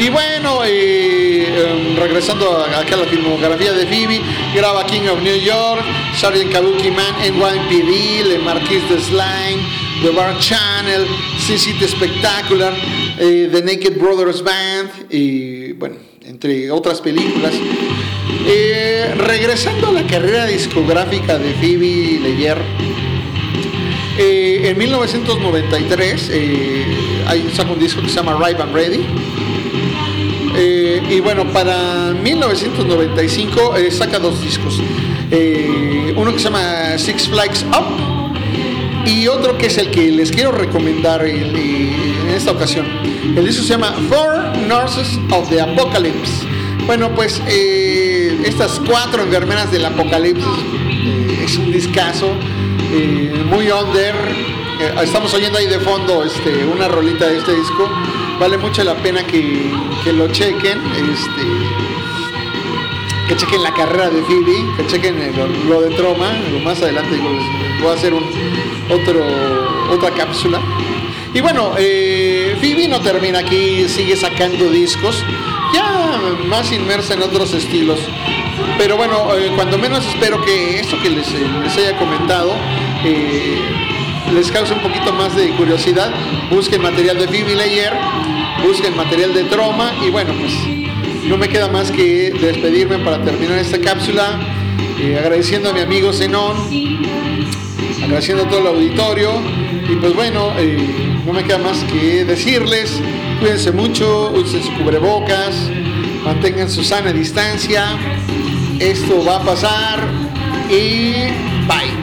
Y 0.00 0.08
bueno, 0.08 0.60
eh, 0.64 1.94
regresando 1.98 2.64
acá 2.64 2.94
a 2.94 2.98
la 2.98 3.04
filmografía 3.04 3.72
de 3.72 3.86
Phoebe, 3.86 4.22
graba 4.54 4.86
King 4.86 5.08
of 5.12 5.20
New 5.20 5.38
York, 5.38 5.84
Sgt. 6.16 6.50
Kabuki 6.50 6.90
Man, 6.90 7.14
NYPD, 7.20 8.26
Le 8.26 8.38
Marquis 8.38 8.88
de 8.88 8.98
Slime, 8.98 9.62
The 10.02 10.08
Bar 10.08 10.38
Channel, 10.38 11.06
City 11.38 11.86
Spectacular, 11.86 12.72
eh, 13.18 13.50
The 13.52 13.60
Naked 13.60 13.98
Brothers 13.98 14.42
Band, 14.42 14.90
y 15.10 15.49
bueno, 15.80 15.96
entre 16.26 16.70
otras 16.70 17.00
películas. 17.00 17.54
Eh, 18.46 19.14
regresando 19.16 19.88
a 19.88 19.92
la 19.92 20.06
carrera 20.06 20.46
discográfica 20.46 21.38
de 21.38 21.54
Phoebe 21.54 22.20
Leyer, 22.20 22.58
eh, 24.18 24.68
en 24.68 24.78
1993 24.78 26.30
eh, 26.32 27.24
hay 27.26 27.50
saca 27.54 27.72
un 27.72 27.78
disco 27.78 28.02
que 28.02 28.10
se 28.10 28.16
llama 28.16 28.38
Ripe 28.46 28.62
and 28.62 28.74
Ready. 28.74 29.06
Eh, 30.54 31.02
y 31.08 31.20
bueno, 31.20 31.50
para 31.50 32.12
1995 32.12 33.76
eh, 33.76 33.90
saca 33.90 34.18
dos 34.18 34.42
discos. 34.42 34.78
Uno 36.14 36.32
que 36.32 36.38
se 36.38 36.44
llama 36.44 36.98
Six 36.98 37.28
Flags 37.28 37.64
Up 37.68 38.09
y 39.06 39.26
otro 39.28 39.56
que 39.58 39.66
es 39.66 39.78
el 39.78 39.90
que 39.90 40.10
les 40.10 40.30
quiero 40.30 40.52
recomendar 40.52 41.24
en 41.26 42.28
esta 42.34 42.52
ocasión. 42.52 42.86
El 43.36 43.44
disco 43.46 43.62
se 43.62 43.70
llama 43.70 43.94
Four 44.08 44.56
Nurses 44.66 45.18
of 45.30 45.48
the 45.48 45.60
Apocalypse. 45.60 46.46
Bueno, 46.86 47.10
pues 47.14 47.40
eh, 47.46 48.38
estas 48.44 48.80
cuatro 48.86 49.22
enfermeras 49.22 49.70
del 49.70 49.84
apocalipsis 49.84 50.44
eh, 50.46 51.42
es 51.44 51.56
un 51.56 51.70
discazo 51.72 52.32
eh, 52.92 53.44
muy 53.46 53.70
under. 53.70 54.14
Estamos 55.02 55.32
oyendo 55.34 55.58
ahí 55.58 55.66
de 55.66 55.78
fondo 55.78 56.24
este, 56.24 56.64
una 56.64 56.88
rolita 56.88 57.26
de 57.28 57.38
este 57.38 57.54
disco. 57.54 57.88
Vale 58.40 58.56
mucho 58.56 58.82
la 58.82 58.94
pena 58.96 59.22
que, 59.26 59.70
que 60.04 60.12
lo 60.12 60.26
chequen. 60.28 60.78
Este, 61.12 61.42
que 63.28 63.36
chequen 63.36 63.62
la 63.62 63.72
carrera 63.72 64.10
de 64.10 64.22
Phoebe, 64.22 64.64
que 64.76 64.86
chequen 64.88 65.20
el- 65.22 65.68
lo, 65.68 65.82
de 65.82 65.90
Troma, 65.94 66.32
lo 66.50 66.58
más 66.60 66.80
adelante 66.82 67.14
digo, 67.14 67.28
voy 67.80 67.90
a 67.90 67.94
hacer 67.94 68.12
un, 68.12 68.24
otro, 68.92 69.24
otra 69.90 70.10
cápsula. 70.10 70.60
Y 71.32 71.40
bueno, 71.40 71.74
eh, 71.78 72.56
no 72.88 73.00
termina 73.00 73.38
aquí, 73.38 73.88
sigue 73.88 74.16
sacando 74.16 74.68
discos, 74.70 75.24
ya 75.72 76.20
más 76.46 76.72
inmersa 76.72 77.14
en 77.14 77.22
otros 77.22 77.52
estilos. 77.54 78.00
Pero 78.78 78.96
bueno, 78.96 79.34
eh, 79.36 79.52
cuando 79.54 79.78
menos 79.78 80.04
espero 80.06 80.44
que 80.44 80.80
esto 80.80 80.96
que 81.02 81.10
les, 81.10 81.28
eh, 81.28 81.46
les 81.62 81.76
haya 81.76 81.96
comentado 81.98 82.54
eh, 83.04 83.58
les 84.34 84.50
cause 84.50 84.74
un 84.74 84.80
poquito 84.80 85.12
más 85.12 85.34
de 85.34 85.50
curiosidad. 85.50 86.10
Busquen 86.50 86.82
material 86.82 87.18
de 87.18 87.26
Phoebe 87.26 87.54
Layer, 87.54 87.92
busquen 88.62 88.96
material 88.96 89.32
de 89.32 89.44
Troma 89.44 89.92
y 90.06 90.10
bueno, 90.10 90.32
pues 90.38 90.52
no 91.24 91.36
me 91.36 91.48
queda 91.48 91.68
más 91.68 91.90
que 91.90 92.30
despedirme 92.30 92.98
para 92.98 93.22
terminar 93.24 93.58
esta 93.58 93.80
cápsula, 93.80 94.38
eh, 94.98 95.16
agradeciendo 95.18 95.70
a 95.70 95.72
mi 95.72 95.80
amigo 95.80 96.12
Zenón, 96.12 96.56
agradeciendo 98.10 98.42
a 98.42 98.48
todo 98.48 98.60
el 98.62 98.66
auditorio 98.66 99.30
y 99.88 99.94
pues 99.94 100.14
bueno, 100.14 100.52
eh, 100.58 101.22
no 101.24 101.32
me 101.32 101.44
queda 101.44 101.58
más 101.58 101.78
que 101.84 102.24
decirles, 102.24 103.00
cuídense 103.38 103.70
mucho, 103.70 104.32
usen 104.32 104.64
su 104.64 104.72
cubrebocas, 104.74 105.54
mantengan 106.24 106.68
su 106.68 106.82
sana 106.82 107.12
distancia, 107.12 107.96
esto 108.80 109.24
va 109.24 109.36
a 109.36 109.44
pasar 109.44 110.00
y 110.68 111.12
bye. 111.68 111.99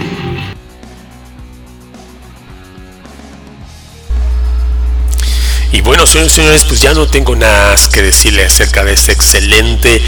Y 5.71 5.81
bueno, 5.81 6.05
señores 6.05 6.31
señores, 6.31 6.63
pues 6.65 6.81
ya 6.81 6.93
no 6.93 7.07
tengo 7.07 7.35
nada 7.35 7.75
que 7.91 8.01
decirle 8.01 8.45
acerca 8.45 8.83
de 8.83 8.93
esta 8.93 9.11
excelente 9.11 10.01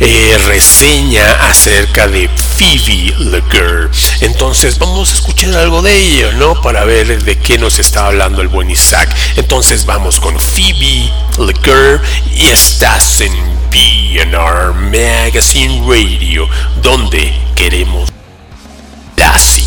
eh, 0.00 0.38
reseña 0.46 1.32
acerca 1.48 2.06
de 2.06 2.28
Phoebe 2.28 3.14
Lager. 3.18 3.90
Entonces 4.20 4.78
vamos 4.78 5.10
a 5.10 5.14
escuchar 5.14 5.54
algo 5.56 5.82
de 5.82 5.96
ello, 5.96 6.32
¿no? 6.34 6.60
Para 6.60 6.84
ver 6.84 7.22
de 7.22 7.38
qué 7.38 7.58
nos 7.58 7.78
está 7.78 8.06
hablando 8.06 8.42
el 8.42 8.48
buen 8.48 8.70
Isaac. 8.70 9.14
Entonces 9.36 9.86
vamos 9.86 10.20
con 10.20 10.38
Phoebe 10.38 11.12
Lager 11.38 12.00
y 12.34 12.46
estás 12.46 13.20
en 13.20 13.32
BNR 13.70 14.72
Magazine 14.74 15.82
Radio, 15.86 16.48
donde 16.80 17.34
queremos 17.56 18.08
clásicos. 19.16 19.61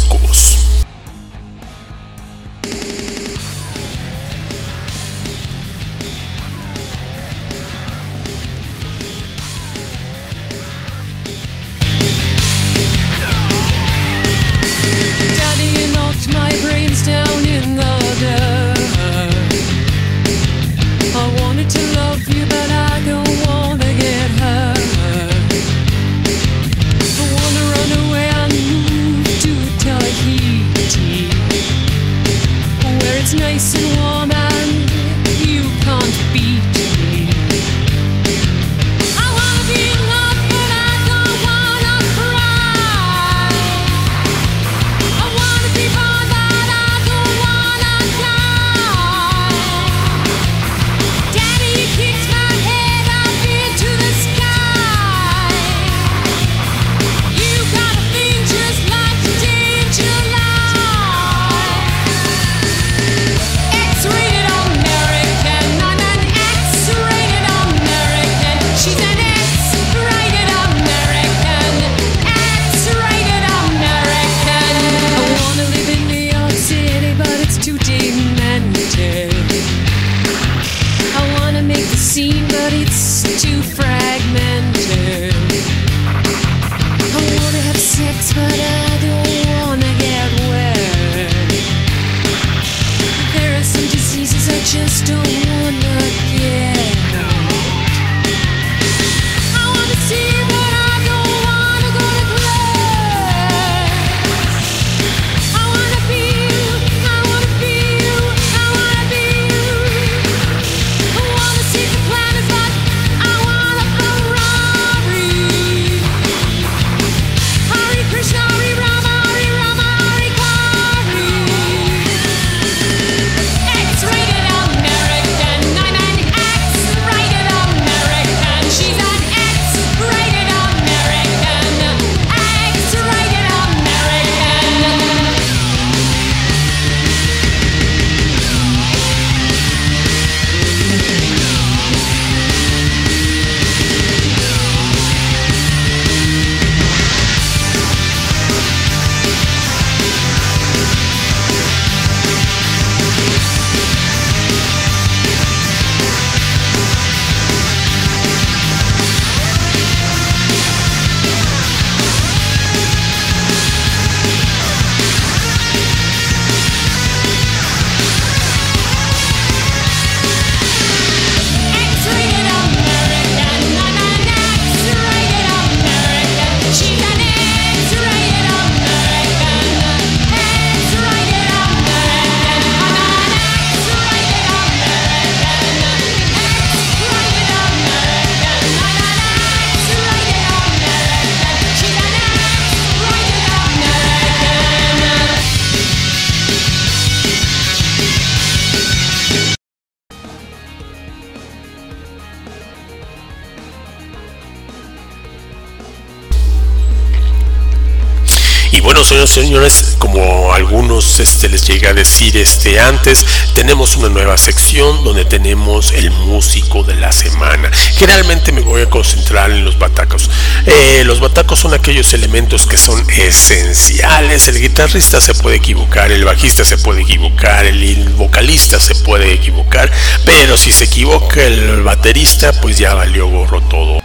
Señores 209.55 209.95
como 209.99 210.53
algunos 210.53 211.21
este, 211.21 211.47
les 211.47 211.65
llega 211.65 211.91
a 211.91 211.93
decir 211.93 212.35
este 212.35 212.77
antes, 212.77 213.25
tenemos 213.53 213.95
una 213.95 214.09
nueva 214.09 214.37
sección 214.37 215.01
donde 215.05 215.23
tenemos 215.23 215.93
el 215.93 216.11
músico 216.11 216.83
de 216.83 216.95
la 216.95 217.13
semana. 217.13 217.71
Generalmente 217.95 218.51
me 218.51 218.59
voy 218.59 218.81
a 218.81 218.89
concentrar 218.89 219.51
en 219.51 219.63
los 219.63 219.79
batacos. 219.79 220.29
Eh, 220.65 221.03
los 221.05 221.21
batacos 221.21 221.59
son 221.59 221.73
aquellos 221.73 222.13
elementos 222.13 222.65
que 222.65 222.75
son 222.75 223.09
esenciales. 223.09 224.49
El 224.49 224.59
guitarrista 224.59 225.21
se 225.21 225.33
puede 225.35 225.55
equivocar, 225.55 226.11
el 226.11 226.25
bajista 226.25 226.65
se 226.65 226.77
puede 226.77 227.03
equivocar, 227.03 227.65
el 227.65 228.09
vocalista 228.09 228.77
se 228.77 228.93
puede 228.95 229.31
equivocar, 229.31 229.89
pero 230.25 230.57
si 230.57 230.73
se 230.73 230.83
equivoca 230.83 231.41
el 231.41 231.81
baterista, 231.81 232.51
pues 232.59 232.77
ya 232.77 232.93
valió 232.93 233.27
gorro 233.27 233.61
todo 233.61 234.04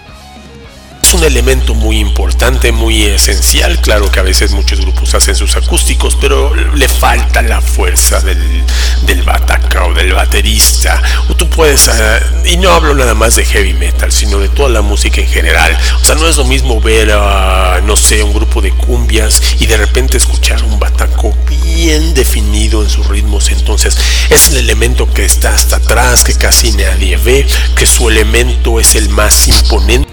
un 1.20 1.26
elemento 1.26 1.74
muy 1.74 1.98
importante, 1.98 2.72
muy 2.72 3.04
esencial. 3.04 3.78
Claro 3.82 4.10
que 4.10 4.20
a 4.20 4.22
veces 4.22 4.52
muchos 4.52 4.80
grupos 4.80 5.12
hacen 5.12 5.36
sus 5.36 5.54
acústicos, 5.54 6.16
pero 6.18 6.54
le 6.54 6.88
falta 6.88 7.42
la 7.42 7.60
fuerza 7.60 8.20
del, 8.20 8.64
del 9.02 9.22
bataca 9.22 9.84
o 9.84 9.92
del 9.92 10.14
baterista. 10.14 11.02
O 11.28 11.34
tú 11.34 11.50
puedes, 11.50 11.88
ah, 11.88 12.20
y 12.46 12.56
no 12.56 12.72
hablo 12.72 12.94
nada 12.94 13.12
más 13.12 13.36
de 13.36 13.44
heavy 13.44 13.74
metal, 13.74 14.10
sino 14.10 14.38
de 14.38 14.48
toda 14.48 14.70
la 14.70 14.80
música 14.80 15.20
en 15.20 15.28
general. 15.28 15.76
O 16.00 16.04
sea, 16.06 16.14
no 16.14 16.26
es 16.26 16.38
lo 16.38 16.44
mismo 16.44 16.80
ver 16.80 17.10
a, 17.12 17.82
no 17.84 17.96
sé, 17.96 18.22
un 18.22 18.32
grupo 18.32 18.62
de 18.62 18.70
cumbias 18.70 19.42
y 19.58 19.66
de 19.66 19.76
repente 19.76 20.16
escuchar 20.16 20.62
un 20.64 20.78
bataco 20.78 21.36
bien 21.50 22.14
definido 22.14 22.82
en 22.82 22.88
sus 22.88 23.06
ritmos. 23.08 23.50
Entonces, 23.50 23.94
es 24.30 24.48
el 24.48 24.56
elemento 24.56 25.12
que 25.12 25.26
está 25.26 25.52
hasta 25.52 25.76
atrás, 25.76 26.24
que 26.24 26.34
casi 26.34 26.72
nadie 26.72 27.18
ve, 27.18 27.46
que 27.76 27.84
su 27.84 28.08
elemento 28.08 28.80
es 28.80 28.94
el 28.94 29.10
más 29.10 29.48
imponente 29.48 30.09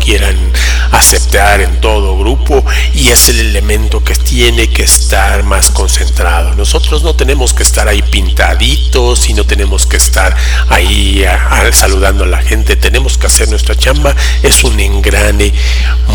quieran 0.00 0.36
aceptar 0.92 1.60
en 1.60 1.80
todo 1.80 2.18
grupo 2.18 2.64
y 2.94 3.08
es 3.10 3.28
el 3.28 3.38
elemento 3.38 4.02
que 4.02 4.14
tiene 4.16 4.68
que 4.68 4.82
estar 4.82 5.44
más 5.44 5.70
concentrado. 5.70 6.54
Nosotros 6.54 7.02
no 7.04 7.14
tenemos 7.14 7.52
que 7.54 7.62
estar 7.62 7.86
ahí 7.86 8.02
pintaditos 8.02 9.28
y 9.28 9.34
no 9.34 9.44
tenemos 9.44 9.86
que 9.86 9.96
estar 9.98 10.34
ahí 10.68 11.24
a- 11.24 11.34
a- 11.68 11.72
saludando 11.72 12.24
a 12.24 12.26
la 12.26 12.42
gente, 12.42 12.74
tenemos 12.76 13.18
que 13.18 13.26
hacer 13.26 13.48
nuestra 13.48 13.76
chamba, 13.76 14.16
es 14.42 14.64
un 14.64 14.80
engrane 14.80 15.52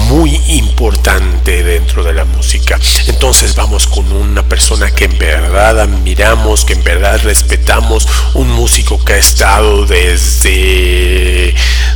muy 0.09 0.35
importante 0.47 1.63
dentro 1.63 2.03
de 2.03 2.13
la 2.13 2.25
música. 2.25 2.77
Entonces 3.07 3.55
vamos 3.55 3.87
con 3.87 4.11
una 4.11 4.43
persona 4.43 4.91
que 4.91 5.05
en 5.05 5.17
verdad 5.17 5.79
admiramos, 5.79 6.65
que 6.65 6.73
en 6.73 6.83
verdad 6.83 7.21
respetamos, 7.23 8.07
un 8.33 8.49
músico 8.49 9.03
que 9.03 9.13
ha 9.13 9.17
estado 9.17 9.85
desde 9.85 11.53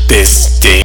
desde 0.07 0.83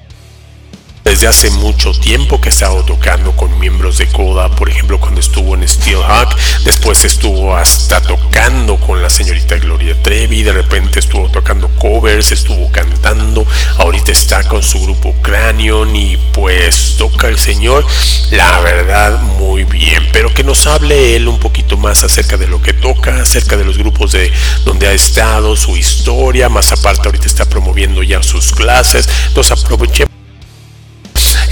desde 1.05 1.29
hace 1.29 1.51
mucho 1.51 1.93
tiempo 1.93 2.41
que 2.41 2.49
he 2.49 2.53
estado 2.53 2.83
tocando 2.83 3.37
con 3.37 3.59
miembros 3.61 3.99
de 3.99 4.07
Coda, 4.07 4.49
por 4.49 4.71
ejemplo 4.71 4.99
cuando 4.99 5.21
estuvo 5.21 5.55
en 5.55 5.69
Steelhawk, 5.69 6.35
después 6.65 7.05
estuvo 7.05 7.55
hasta 7.55 8.01
tocando 8.01 8.79
con 8.79 9.03
la 9.03 9.11
señorita 9.11 9.57
Gloria 9.59 9.95
Trevi, 10.03 10.43
de 10.43 10.53
repente 10.53 11.01
estuvo 11.01 11.29
tocando 11.29 11.69
covers, 11.79 12.33
estuvo 12.33 12.73
cantando, 12.73 13.47
ahorita 13.77 14.13
está 14.13 14.45
con 14.45 14.63
su 14.63 14.81
grupo 14.81 15.15
Cranion 15.21 15.95
y 15.95 16.17
pues 16.33 16.95
toca 16.97 17.29
el 17.29 17.39
señor, 17.39 17.85
la 18.31 18.61
verdad 18.61 19.21
muy 19.21 19.65
bien, 19.65 20.09
pero 20.11 20.33
que 20.33 20.43
nos 20.43 20.67
hable 20.67 21.17
él 21.17 21.29
un 21.29 21.39
poquito 21.39 21.77
más 21.77 22.03
acerca 22.03 22.39
de 22.39 22.47
lo 22.47 22.63
que 22.63 22.73
toca, 22.73 23.21
acerca 23.21 23.59
de 23.59 23.65
los 23.67 23.77
grupos 23.77 24.13
de 24.13 24.33
donde 24.65 24.89
ha 24.89 24.93
estado, 24.93 25.55
su 25.55 25.77
historia, 25.77 26.49
más 26.49 26.73
aparte 26.73 27.03
ahorita 27.05 27.27
está 27.27 27.45
promoviendo 27.45 28.03
ya 28.03 28.23
sus 28.23 28.53
clases, 28.53 29.07
entonces 29.29 29.63
aprovechemos 29.63 30.14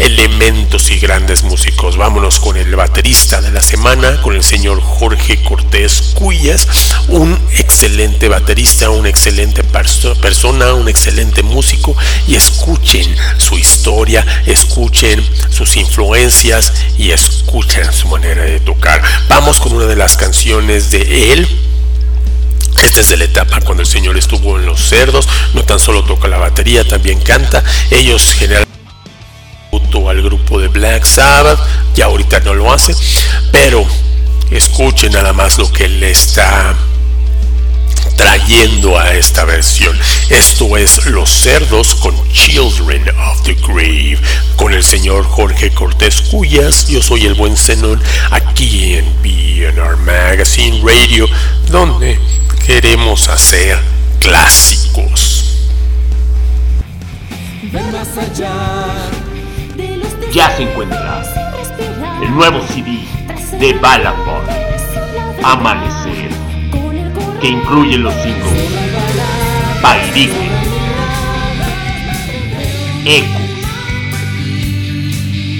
elementos 0.02 0.90
y 0.90 0.98
grandes 0.98 1.42
músicos. 1.42 1.96
Vámonos 1.96 2.40
con 2.40 2.56
el 2.56 2.74
baterista 2.74 3.40
de 3.40 3.50
la 3.50 3.62
semana, 3.62 4.20
con 4.20 4.34
el 4.34 4.42
señor 4.42 4.80
Jorge 4.80 5.42
Cortés 5.42 6.12
Cuyas, 6.14 6.66
un 7.08 7.38
excelente 7.58 8.28
baterista, 8.28 8.90
una 8.90 9.08
excelente 9.08 9.62
perso- 9.62 10.18
persona, 10.20 10.74
un 10.74 10.88
excelente 10.88 11.42
músico 11.42 11.96
y 12.26 12.34
escuchen 12.34 13.14
su 13.38 13.56
historia, 13.56 14.26
escuchen 14.46 15.24
sus 15.50 15.76
influencias 15.76 16.72
y 16.98 17.12
escuchen 17.12 17.92
su 17.92 18.08
manera 18.08 18.42
de 18.42 18.60
tocar. 18.60 19.02
Vamos 19.28 19.60
con 19.60 19.72
una 19.72 19.86
de 19.86 19.96
las 19.96 20.16
canciones 20.16 20.90
de 20.90 21.32
él. 21.32 21.48
Esta 22.82 23.00
es 23.00 23.08
de 23.10 23.16
la 23.16 23.24
etapa 23.24 23.60
cuando 23.60 23.82
el 23.82 23.86
señor 23.88 24.16
estuvo 24.16 24.58
en 24.58 24.66
los 24.66 24.80
cerdos, 24.80 25.28
no 25.54 25.62
tan 25.62 25.78
solo 25.78 26.02
toca 26.02 26.26
la 26.26 26.38
batería, 26.38 26.82
también 26.82 27.20
canta. 27.20 27.62
Ellos 27.90 28.34
generalmente 28.36 28.71
tributo 29.72 30.10
al 30.10 30.22
grupo 30.22 30.60
de 30.60 30.68
Black 30.68 31.04
Sabbath, 31.04 31.58
ya 31.94 32.06
ahorita 32.06 32.40
no 32.40 32.52
lo 32.54 32.70
hace, 32.72 32.94
pero 33.50 33.86
escuchen 34.50 35.12
nada 35.12 35.32
más 35.32 35.56
lo 35.56 35.70
que 35.72 35.86
él 35.86 36.02
está 36.02 36.74
trayendo 38.16 38.98
a 38.98 39.14
esta 39.14 39.44
versión. 39.44 39.98
Esto 40.28 40.76
es 40.76 41.06
Los 41.06 41.30
Cerdos 41.30 41.94
con 41.94 42.14
Children 42.32 43.08
of 43.18 43.42
the 43.44 43.54
Grave, 43.54 44.18
con 44.56 44.74
el 44.74 44.84
señor 44.84 45.24
Jorge 45.24 45.70
Cortés 45.70 46.20
Cuyas. 46.20 46.88
Yo 46.88 47.00
soy 47.00 47.24
el 47.24 47.34
buen 47.34 47.56
Zenón 47.56 48.00
aquí 48.30 48.96
en 48.96 49.06
BNR 49.22 49.96
Magazine 49.96 50.82
Radio, 50.84 51.26
donde 51.70 52.18
queremos 52.66 53.28
hacer 53.28 53.78
clásicos. 54.20 55.44
Ya 60.32 60.50
se 60.56 60.62
encuentra 60.62 61.22
el 62.22 62.34
nuevo 62.34 62.60
CD 62.68 63.00
de 63.58 63.74
Balafon, 63.74 64.42
Amanecer, 65.44 66.30
que 67.40 67.48
incluye 67.48 67.98
los 67.98 68.14
singles 68.14 68.72
Pairique, 69.82 70.50
Ecos, 73.04 73.42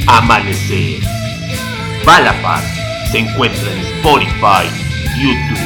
Amanecer. 0.06 1.00
Balafar 2.06 2.62
se 3.10 3.18
encuentra 3.18 3.70
en 3.72 3.78
Spotify, 3.78 4.70
YouTube, 5.20 5.58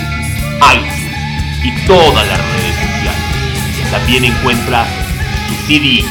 iTunes 0.74 1.62
y 1.62 1.86
todas 1.86 2.26
las 2.26 2.38
redes 2.38 2.74
sociales. 2.74 3.90
También 3.92 4.24
encuentra 4.24 4.84
su 5.48 5.66
CD 5.68 6.04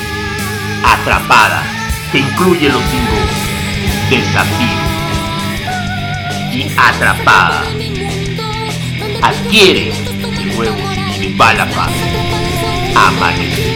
Atrapada, 0.85 1.74
que 2.15 2.21
incluye 2.21 2.69
los 2.69 2.81
singles 2.85 4.09
Desafío 4.09 4.67
y 6.53 6.71
Atrapada. 6.77 7.65
Adquiere 9.21 9.91
el 10.39 10.55
nuevo 10.55 10.77
CD 10.93 11.19
de 11.19 11.35
Balafar, 11.35 11.89
Amanecer. 12.95 13.74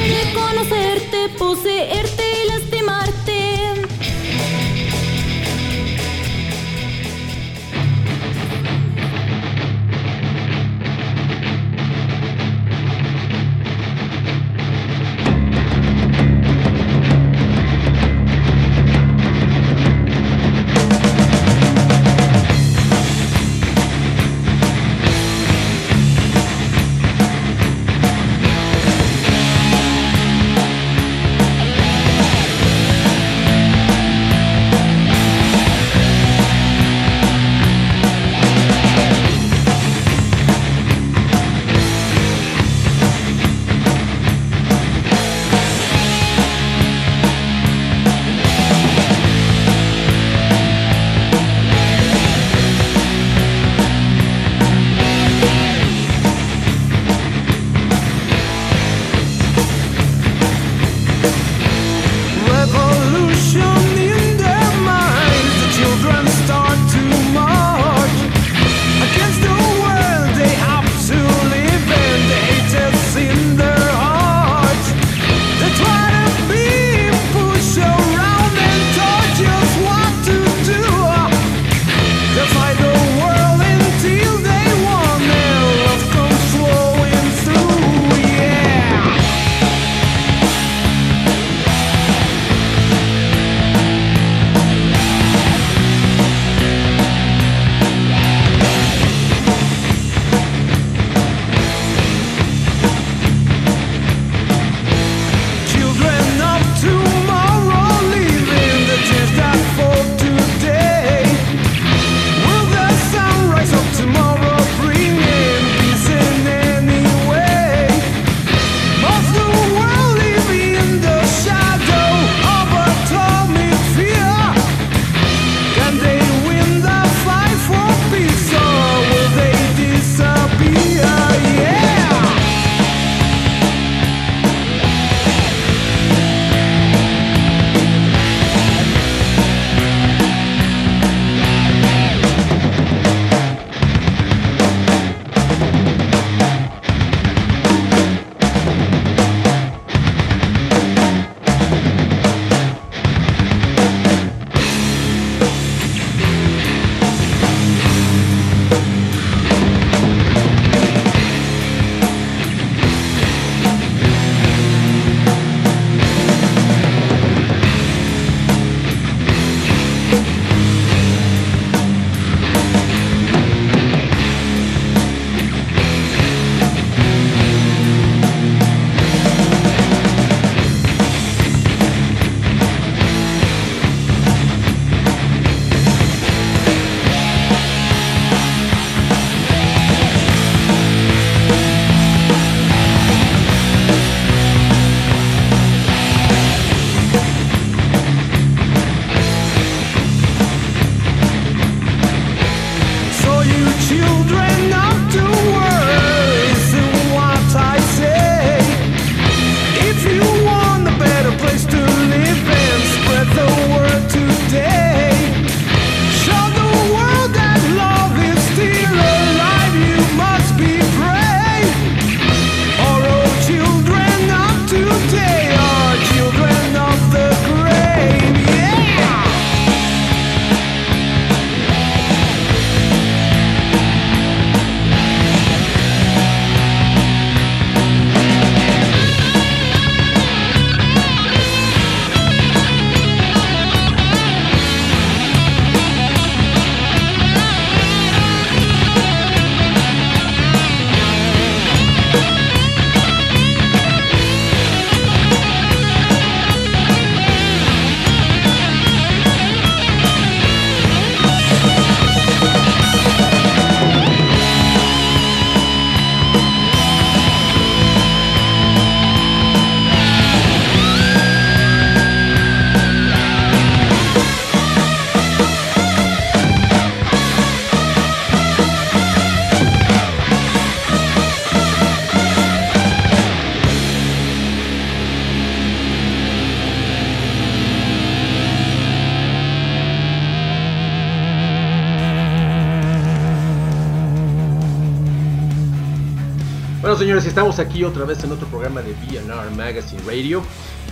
Estamos 297.29 297.59
aquí 297.59 297.83
otra 297.83 298.05
vez 298.05 298.23
en 298.23 298.31
otro 298.31 298.47
programa 298.47 298.81
de 298.81 298.93
BNR 298.93 299.51
Magazine 299.55 300.01
Radio. 300.05 300.41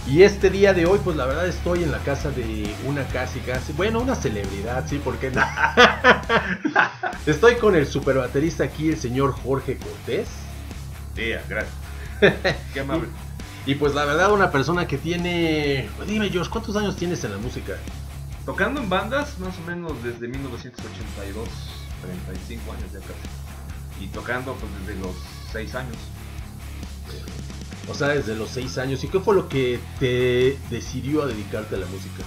Y 0.05 0.21
este 0.21 0.51
día 0.51 0.71
de 0.71 0.85
hoy, 0.85 0.99
pues 1.03 1.17
la 1.17 1.25
verdad 1.25 1.47
estoy 1.47 1.83
en 1.83 1.91
la 1.91 1.97
casa 1.97 2.29
de 2.29 2.73
una 2.85 3.03
casi, 3.07 3.39
casi, 3.39 3.73
bueno, 3.73 3.99
una 3.99 4.15
celebridad, 4.15 4.87
sí, 4.87 4.99
¿por 4.99 5.17
qué 5.17 5.31
no? 5.31 5.41
estoy 7.25 7.55
con 7.55 7.75
el 7.75 7.87
super 7.87 8.17
baterista 8.17 8.63
aquí, 8.63 8.89
el 8.89 8.97
señor 8.97 9.31
Jorge 9.31 9.77
Cortés. 9.77 10.27
Sí, 11.15 11.31
gracias. 11.49 11.73
Qué 12.73 12.79
amable. 12.81 13.07
Y, 13.65 13.71
y 13.71 13.75
pues 13.75 13.95
la 13.95 14.05
verdad, 14.05 14.31
una 14.31 14.51
persona 14.51 14.87
que 14.87 14.99
tiene. 14.99 15.89
pues, 15.97 16.07
dime, 16.07 16.29
George, 16.29 16.51
¿cuántos 16.51 16.75
años 16.75 16.95
tienes 16.95 17.23
en 17.23 17.31
la 17.31 17.37
música? 17.39 17.73
Tocando 18.45 18.79
en 18.79 18.89
bandas, 18.89 19.39
más 19.39 19.57
o 19.57 19.61
menos 19.67 19.91
desde 20.03 20.27
1982, 20.27 21.49
35 22.23 22.71
años 22.71 22.91
ya 22.93 22.99
casi. 22.99 24.03
Y 24.03 24.07
tocando 24.09 24.53
pues 24.53 24.71
desde 24.85 25.01
los 25.01 25.15
6 25.51 25.75
años. 25.75 25.97
O 27.89 27.93
sea, 27.93 28.09
desde 28.09 28.35
los 28.35 28.49
6 28.49 28.77
años. 28.79 29.03
¿Y 29.03 29.07
qué 29.07 29.19
fue 29.19 29.35
lo 29.35 29.47
que 29.47 29.79
te 29.99 30.57
decidió 30.69 31.23
a 31.23 31.27
dedicarte 31.27 31.75
a 31.75 31.79
la 31.79 31.85
música? 31.85 32.23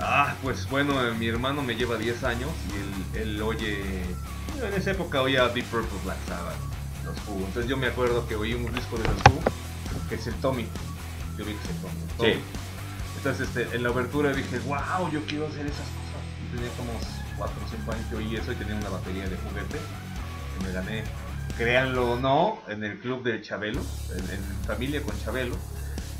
Ah, 0.00 0.36
pues 0.42 0.68
bueno, 0.70 1.04
eh, 1.04 1.12
mi 1.14 1.26
hermano 1.26 1.62
me 1.62 1.74
lleva 1.74 1.96
10 1.96 2.24
años 2.24 2.50
y 2.68 3.18
él, 3.18 3.22
él 3.22 3.42
oye. 3.42 4.02
En 4.62 4.74
esa 4.74 4.92
época 4.92 5.22
oía 5.22 5.48
Deep 5.48 5.66
Purple 5.66 5.98
Black 6.04 6.18
Sabbath, 6.28 6.56
los 7.04 7.16
Who. 7.26 7.46
Entonces 7.46 7.68
yo 7.68 7.76
me 7.76 7.88
acuerdo 7.88 8.26
que 8.26 8.36
oí 8.36 8.54
un 8.54 8.72
disco 8.72 8.96
de 8.96 9.04
los 9.04 9.16
Who, 9.16 9.40
que 10.08 10.14
es 10.14 10.26
el 10.26 10.34
Tommy. 10.34 10.66
Yo 11.36 11.44
vi 11.44 11.52
que 11.52 11.58
es 11.58 11.70
el 11.70 11.76
Tommy. 12.16 12.34
Sí. 12.34 12.40
Entonces 13.16 13.48
este, 13.48 13.76
en 13.76 13.82
la 13.82 13.88
abertura 13.88 14.32
dije, 14.32 14.60
wow, 14.60 15.10
yo 15.10 15.20
quiero 15.26 15.48
hacer 15.48 15.66
esas 15.66 15.78
cosas. 15.78 16.22
Y 16.44 16.56
tenía 16.56 16.70
como 16.76 16.92
4 17.36 17.54
o 17.64 17.68
5 17.68 17.92
años 17.92 18.06
que 18.10 18.16
oí 18.16 18.36
eso 18.36 18.52
y 18.52 18.54
tenía 18.54 18.76
una 18.76 18.90
batería 18.90 19.28
de 19.28 19.36
juguete 19.36 19.78
que 19.78 20.66
me 20.66 20.72
gané, 20.72 21.04
créanlo 21.58 22.12
o 22.12 22.16
no, 22.16 22.60
en 22.68 22.84
el 22.84 22.98
club 23.00 23.24
de 23.24 23.42
Chabelo, 23.42 23.80
en, 24.12 24.20
en 24.20 24.66
familia 24.66 25.02
con 25.02 25.18
Chabelo. 25.22 25.56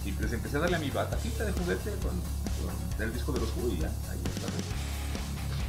Y 0.04 0.12
pues 0.12 0.32
empecé 0.32 0.56
a 0.56 0.60
darle 0.60 0.76
a 0.76 0.80
mi 0.80 0.90
batatita 0.90 1.44
de 1.44 1.52
juguete 1.52 1.90
con, 2.02 2.10
con 2.10 3.02
el 3.02 3.12
disco 3.12 3.32
de 3.32 3.40
los 3.40 3.48
Who 3.56 3.68
y 3.72 3.78
ya, 3.78 3.88
ahí 4.10 4.18
está. 4.34 4.48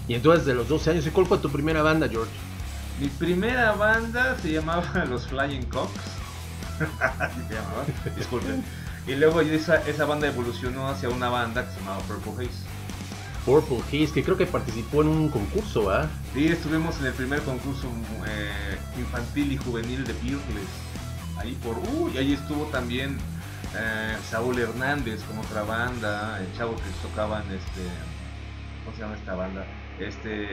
Y 0.07 0.15
entonces, 0.15 0.45
de 0.45 0.55
los 0.55 0.67
12 0.67 0.89
años, 0.89 1.05
¿y 1.05 1.11
cuál 1.11 1.27
fue 1.27 1.37
tu 1.37 1.51
primera 1.51 1.83
banda, 1.83 2.09
George? 2.09 2.31
Mi 2.99 3.07
primera 3.07 3.73
banda 3.73 4.35
se 4.41 4.51
llamaba 4.51 5.05
Los 5.09 5.27
Flying 5.27 5.61
se 5.69 7.53
llamaba, 7.53 7.85
disculpen. 8.17 8.63
Y 9.07 9.15
luego 9.15 9.41
esa, 9.41 9.87
esa 9.87 10.05
banda 10.05 10.27
evolucionó 10.27 10.89
hacia 10.89 11.09
una 11.09 11.29
banda 11.29 11.65
que 11.65 11.73
se 11.73 11.79
llamaba 11.79 11.99
Purple 12.01 12.45
Haze. 12.45 12.78
Purple 13.49 13.79
Haze, 13.87 14.13
que 14.13 14.23
creo 14.23 14.37
que 14.37 14.45
participó 14.45 15.01
en 15.01 15.07
un 15.07 15.29
concurso, 15.29 15.87
¿verdad? 15.87 16.07
Sí, 16.35 16.45
estuvimos 16.49 16.99
en 16.99 17.07
el 17.07 17.13
primer 17.13 17.41
concurso 17.41 17.87
eh, 18.27 18.77
infantil 18.95 19.51
y 19.53 19.57
juvenil 19.57 20.05
de 20.05 20.13
Beatles. 20.13 20.69
Ahí 21.35 21.57
por. 21.63 21.79
Uh, 21.79 22.11
y 22.13 22.19
ahí 22.19 22.33
estuvo 22.33 22.65
también 22.65 23.17
eh, 23.75 24.15
Saúl 24.29 24.59
Hernández 24.59 25.23
con 25.23 25.39
otra 25.39 25.63
banda, 25.63 26.39
el 26.39 26.55
chavo 26.55 26.75
que 26.75 27.07
tocaban 27.07 27.41
este. 27.51 27.89
¿Cómo 28.85 28.95
se 28.95 29.01
llama 29.01 29.15
esta 29.15 29.33
banda? 29.33 29.65
Este, 29.99 30.47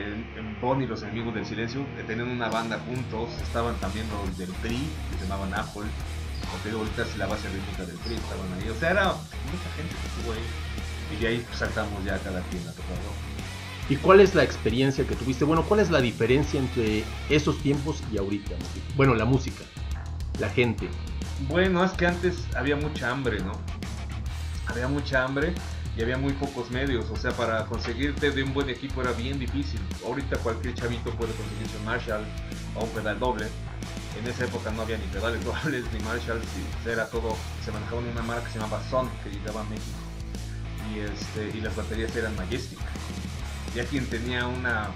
Bonnie 0.59 0.85
y 0.85 0.87
los 0.87 1.03
enemigos 1.03 1.35
del 1.35 1.45
silencio, 1.45 1.85
tenían 2.07 2.29
una 2.29 2.49
banda 2.49 2.79
juntos, 2.79 3.29
estaban 3.43 3.75
también 3.75 4.07
los 4.09 4.35
del 4.39 4.49
PRI, 4.63 4.89
que 5.11 5.19
se 5.19 5.23
llamaban 5.23 5.53
Apple, 5.53 5.85
porque 6.51 6.75
ahorita 6.75 7.03
es 7.03 7.17
la 7.17 7.27
base 7.27 7.47
rítmica 7.47 7.85
del 7.85 7.97
PRI, 7.97 8.15
estaban 8.15 8.51
ahí, 8.53 8.69
o 8.69 8.75
sea, 8.75 8.89
era 8.89 9.03
mucha 9.05 9.69
gente 9.77 9.95
que 9.95 10.07
estuvo 10.07 10.33
ahí, 10.33 10.43
y 11.13 11.21
de 11.21 11.27
ahí 11.27 11.45
saltamos 11.53 12.03
ya 12.03 12.17
cada 12.19 12.39
a 12.39 12.43
tocar 12.43 12.65
rock. 12.65 13.27
¿Y 13.89 13.95
cuál 13.95 14.19
es 14.19 14.35
la 14.35 14.43
experiencia 14.43 15.05
que 15.07 15.15
tuviste? 15.15 15.45
Bueno, 15.45 15.63
¿cuál 15.63 15.79
es 15.79 15.89
la 15.89 16.01
diferencia 16.01 16.59
entre 16.59 17.03
esos 17.29 17.61
tiempos 17.61 18.03
y 18.11 18.17
ahorita? 18.17 18.55
Bueno, 18.97 19.15
la 19.15 19.23
música, 19.23 19.63
la 20.39 20.49
gente. 20.49 20.89
Bueno, 21.47 21.83
es 21.85 21.91
que 21.93 22.05
antes 22.05 22.35
había 22.55 22.75
mucha 22.75 23.09
hambre, 23.09 23.39
¿no? 23.39 23.53
Había 24.67 24.89
mucha 24.89 25.23
hambre 25.23 25.53
y 25.97 26.01
había 26.01 26.17
muy 26.17 26.33
pocos 26.33 26.69
medios, 26.69 27.09
o 27.09 27.15
sea, 27.15 27.31
para 27.31 27.65
conseguirte 27.65 28.31
de 28.31 28.43
un 28.43 28.53
buen 28.53 28.69
equipo 28.69 29.01
era 29.01 29.13
bien 29.13 29.39
difícil. 29.39 29.79
Ahorita 30.05 30.37
cualquier 30.37 30.73
chavito 30.73 31.09
puede 31.11 31.31
conseguirse 31.33 31.77
un 31.77 31.85
Marshall 31.85 32.25
o 32.75 32.83
un 32.83 32.89
pedal 32.89 33.19
doble. 33.19 33.47
En 34.19 34.27
esa 34.27 34.45
época 34.45 34.69
no 34.71 34.81
había 34.81 34.97
ni 34.97 35.05
pedales 35.05 35.43
dobles 35.63 35.85
ni 35.93 35.99
Marshalls, 36.01 36.43
y 36.85 36.89
era 36.89 37.07
todo, 37.07 37.37
se 37.63 37.71
manejaba 37.71 38.01
en 38.01 38.09
una 38.09 38.21
marca 38.21 38.45
que 38.45 38.51
se 38.51 38.59
llamaba 38.59 38.83
Son, 38.89 39.09
que 39.23 39.29
llegaba 39.29 39.61
a 39.61 39.63
México. 39.65 40.06
Y, 40.93 40.99
este, 40.99 41.57
y 41.57 41.61
las 41.61 41.75
baterías 41.75 42.15
eran 42.15 42.35
Majestic. 42.35 42.79
Ya 43.75 43.85
quien 43.85 44.07
tenía 44.07 44.47
una, 44.47 44.89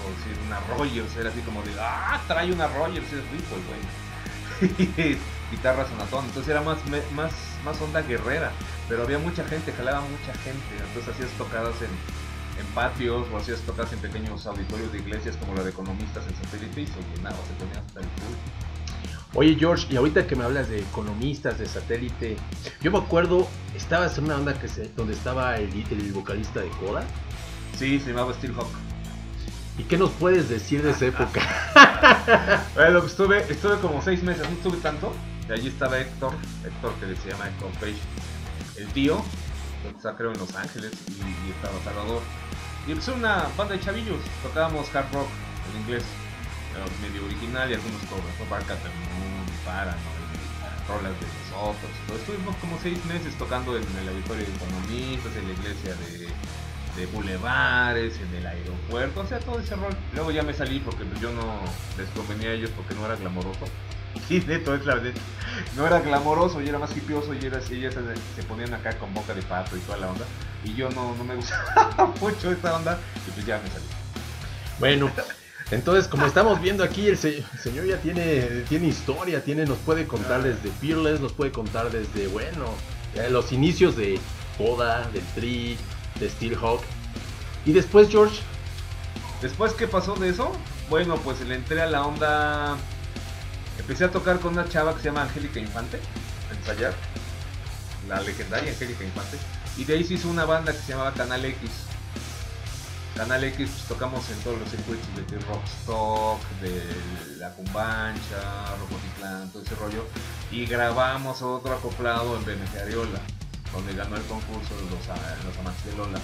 por 0.00 0.14
decir, 0.16 0.36
una 0.46 0.60
Rogers, 0.60 1.16
era 1.16 1.30
así 1.30 1.40
como 1.40 1.62
de, 1.62 1.72
ah, 1.80 2.20
trae 2.26 2.52
una 2.52 2.66
Rogers, 2.66 3.06
es 3.06 3.30
rico 3.30 3.56
el 3.56 3.62
güey. 3.66 5.18
guitarra 5.52 5.86
sonatón, 5.86 6.24
entonces 6.24 6.50
era 6.50 6.62
más, 6.62 6.78
más, 7.14 7.32
más 7.62 7.80
onda 7.80 8.00
guerrera, 8.00 8.50
pero 8.88 9.02
había 9.02 9.18
mucha 9.18 9.44
gente, 9.44 9.72
jalaba 9.72 10.00
mucha 10.00 10.32
gente, 10.40 10.74
entonces 10.80 11.14
hacías 11.14 11.30
tocadas 11.32 11.74
en, 11.82 11.90
patios 12.74 13.26
o 13.32 13.36
hacías 13.36 13.60
tocadas 13.62 13.92
en 13.92 13.98
pequeños 13.98 14.46
auditorios 14.46 14.92
de 14.92 14.98
iglesias 14.98 15.36
como 15.36 15.52
la 15.54 15.64
de 15.64 15.70
economistas 15.70 16.24
en 16.28 16.36
satélite 16.36 16.82
y 16.82 16.86
se 16.86 17.00
llenaba, 17.14 17.36
se 17.36 17.52
ponía 17.54 17.80
hasta 17.84 18.00
el 18.00 18.06
culo. 18.06 18.71
Oye, 19.34 19.56
George, 19.58 19.86
y 19.90 19.96
ahorita 19.96 20.26
que 20.26 20.36
me 20.36 20.44
hablas 20.44 20.68
de 20.68 20.80
economistas, 20.80 21.58
de 21.58 21.66
satélite, 21.66 22.36
yo 22.82 22.90
me 22.90 22.98
acuerdo, 22.98 23.48
estabas 23.74 24.18
en 24.18 24.24
una 24.24 24.34
banda 24.34 24.60
que 24.60 24.68
se, 24.68 24.88
donde 24.94 25.14
estaba 25.14 25.56
el, 25.56 25.70
el 25.72 26.12
vocalista 26.12 26.60
de 26.60 26.68
Coda. 26.68 27.02
Sí, 27.78 27.98
se 27.98 28.10
llamaba 28.10 28.34
Steelhawk. 28.34 28.68
¿Y 29.78 29.84
qué 29.84 29.96
nos 29.96 30.10
puedes 30.10 30.50
decir 30.50 30.82
de 30.82 30.90
esa 30.90 31.06
época? 31.06 31.40
Bueno, 32.74 33.00
pues 33.00 33.12
estuve, 33.12 33.38
estuve 33.50 33.78
como 33.78 34.02
seis 34.02 34.22
meses, 34.22 34.42
no 34.48 34.54
estuve 34.54 34.76
tanto. 34.78 35.12
Y 35.48 35.52
allí 35.52 35.68
estaba 35.68 35.98
Héctor, 35.98 36.32
Héctor 36.64 36.92
que 36.94 37.16
se 37.16 37.30
llama 37.30 37.48
Héctor 37.48 37.70
Page, 37.80 37.96
el 38.76 38.86
tío, 38.88 39.22
que 39.82 39.88
está 39.96 40.14
creo 40.14 40.32
en 40.32 40.38
Los 40.38 40.54
Ángeles, 40.54 40.92
y, 41.08 41.48
y 41.48 41.50
estaba 41.52 41.74
Salvador. 41.84 42.22
Y 42.86 42.92
empezó 42.92 43.14
una 43.14 43.46
banda 43.56 43.74
de 43.74 43.80
chavillos, 43.80 44.18
tocábamos 44.42 44.94
hard 44.94 45.12
rock 45.12 45.28
en 45.72 45.80
inglés, 45.82 46.04
medio 47.00 47.24
original 47.24 47.70
y 47.70 47.74
algunos 47.74 48.00
covers, 48.08 48.38
¿no? 48.38 48.46
Barca 48.48 48.74
Moon, 48.74 49.46
Paranoid, 49.64 50.42
rolas 50.88 51.12
de 51.20 51.26
nosotros. 51.26 51.90
Todo. 52.06 52.16
Estuvimos 52.16 52.56
como 52.56 52.78
seis 52.82 53.04
meses 53.06 53.34
tocando 53.36 53.76
en 53.76 53.84
el 53.84 54.08
auditorio 54.08 54.44
de 54.46 54.52
economistas, 54.52 55.36
en 55.36 55.48
la 55.48 55.54
iglesia 55.54 55.94
de, 55.94 56.28
de 56.96 57.06
bulevares, 57.12 58.18
en 58.20 58.34
el 58.34 58.46
aeropuerto, 58.46 59.20
o 59.20 59.26
sea, 59.26 59.38
todo 59.40 59.60
ese 59.60 59.76
rol. 59.76 59.96
Luego 60.14 60.30
ya 60.30 60.42
me 60.42 60.54
salí 60.54 60.80
porque 60.80 61.04
pues, 61.04 61.20
yo 61.20 61.32
no 61.32 61.60
les 61.96 62.08
convenía 62.10 62.50
a 62.50 62.52
ellos 62.52 62.70
porque 62.76 62.94
no 62.94 63.06
era 63.06 63.16
glamoroso. 63.16 63.66
Sí, 64.28 64.44
neto, 64.46 64.74
es 64.74 64.84
la 64.84 64.96
verdad. 64.96 65.12
No 65.74 65.86
era 65.86 66.00
glamoroso, 66.00 66.60
y 66.60 66.68
era 66.68 66.78
más 66.78 66.94
hipioso, 66.94 67.32
y 67.32 67.46
era 67.46 67.58
así, 67.58 67.76
ellas 67.76 67.94
se, 67.94 68.42
se 68.42 68.46
ponían 68.46 68.74
acá 68.74 68.98
con 68.98 69.12
boca 69.14 69.32
de 69.32 69.40
pato 69.40 69.74
y 69.74 69.80
toda 69.80 69.96
la 69.96 70.10
onda. 70.10 70.26
Y 70.64 70.74
yo 70.74 70.90
no, 70.90 71.14
no 71.16 71.24
me 71.24 71.34
gustaba 71.34 72.12
mucho 72.20 72.52
esta 72.52 72.76
onda, 72.76 72.98
y 73.26 73.30
pues 73.30 73.46
ya 73.46 73.58
me 73.58 73.68
salí. 73.70 73.84
Bueno, 74.78 75.10
entonces 75.72 76.06
como 76.08 76.26
estamos 76.26 76.60
viendo 76.60 76.84
aquí, 76.84 77.08
el 77.08 77.18
se- 77.18 77.42
señor 77.60 77.86
ya 77.86 77.96
tiene, 77.96 78.42
tiene 78.68 78.86
historia, 78.88 79.42
tiene, 79.42 79.64
nos 79.66 79.78
puede 79.78 80.06
contar 80.06 80.42
desde 80.42 80.70
Fearless, 80.70 81.20
nos 81.20 81.32
puede 81.32 81.50
contar 81.50 81.90
desde, 81.90 82.28
bueno, 82.28 82.66
eh, 83.14 83.28
los 83.30 83.50
inicios 83.52 83.96
de 83.96 84.20
Coda, 84.58 85.08
del 85.12 85.24
Tri, 85.34 85.76
de 86.20 86.28
Steelhawk. 86.30 86.82
Y 87.66 87.72
después, 87.72 88.08
George, 88.08 88.40
Después, 89.40 89.72
¿qué 89.72 89.88
pasó 89.88 90.14
de 90.14 90.28
eso? 90.28 90.52
Bueno, 90.88 91.16
pues 91.16 91.40
le 91.40 91.56
entré 91.56 91.82
a 91.82 91.86
la 91.86 92.06
onda. 92.06 92.76
Empecé 93.76 94.04
a 94.04 94.10
tocar 94.12 94.38
con 94.38 94.52
una 94.52 94.68
chava 94.68 94.94
que 94.94 95.00
se 95.00 95.06
llama 95.06 95.22
Angélica 95.22 95.58
Infante, 95.58 95.98
a 96.48 96.54
ensayar. 96.54 96.94
La 98.08 98.20
legendaria 98.20 98.70
Angélica 98.70 99.02
Infante. 99.02 99.38
Y 99.76 99.82
de 99.84 99.94
ahí 99.94 100.04
se 100.04 100.14
hizo 100.14 100.28
una 100.28 100.44
banda 100.44 100.70
que 100.70 100.78
se 100.78 100.92
llamaba 100.92 101.12
Canal 101.12 101.44
X. 101.44 101.70
Canal 103.16 103.44
X 103.44 103.68
pues, 103.70 103.84
tocamos 103.88 104.28
en 104.30 104.38
todos 104.38 104.58
los 104.58 104.68
circuitos 104.70 105.06
de 105.16 105.38
Rockstock, 105.46 106.40
de 106.62 106.82
La 107.38 107.50
Cumbancha, 107.50 108.74
Robotitlán, 108.80 109.50
todo 109.50 109.62
ese 109.62 109.74
rollo. 109.76 110.06
Y 110.50 110.64
grabamos 110.66 111.42
otro 111.42 111.74
acoplado 111.74 112.36
en 112.36 112.44
BMG 112.44 112.78
Ariola, 112.82 113.20
donde 113.72 113.94
ganó 113.94 114.16
el 114.16 114.22
concurso 114.24 114.74
de 114.76 114.90
los, 114.90 115.08
a- 115.08 115.36
los 115.44 115.56
amantes 115.58 115.84
de. 115.84 116.20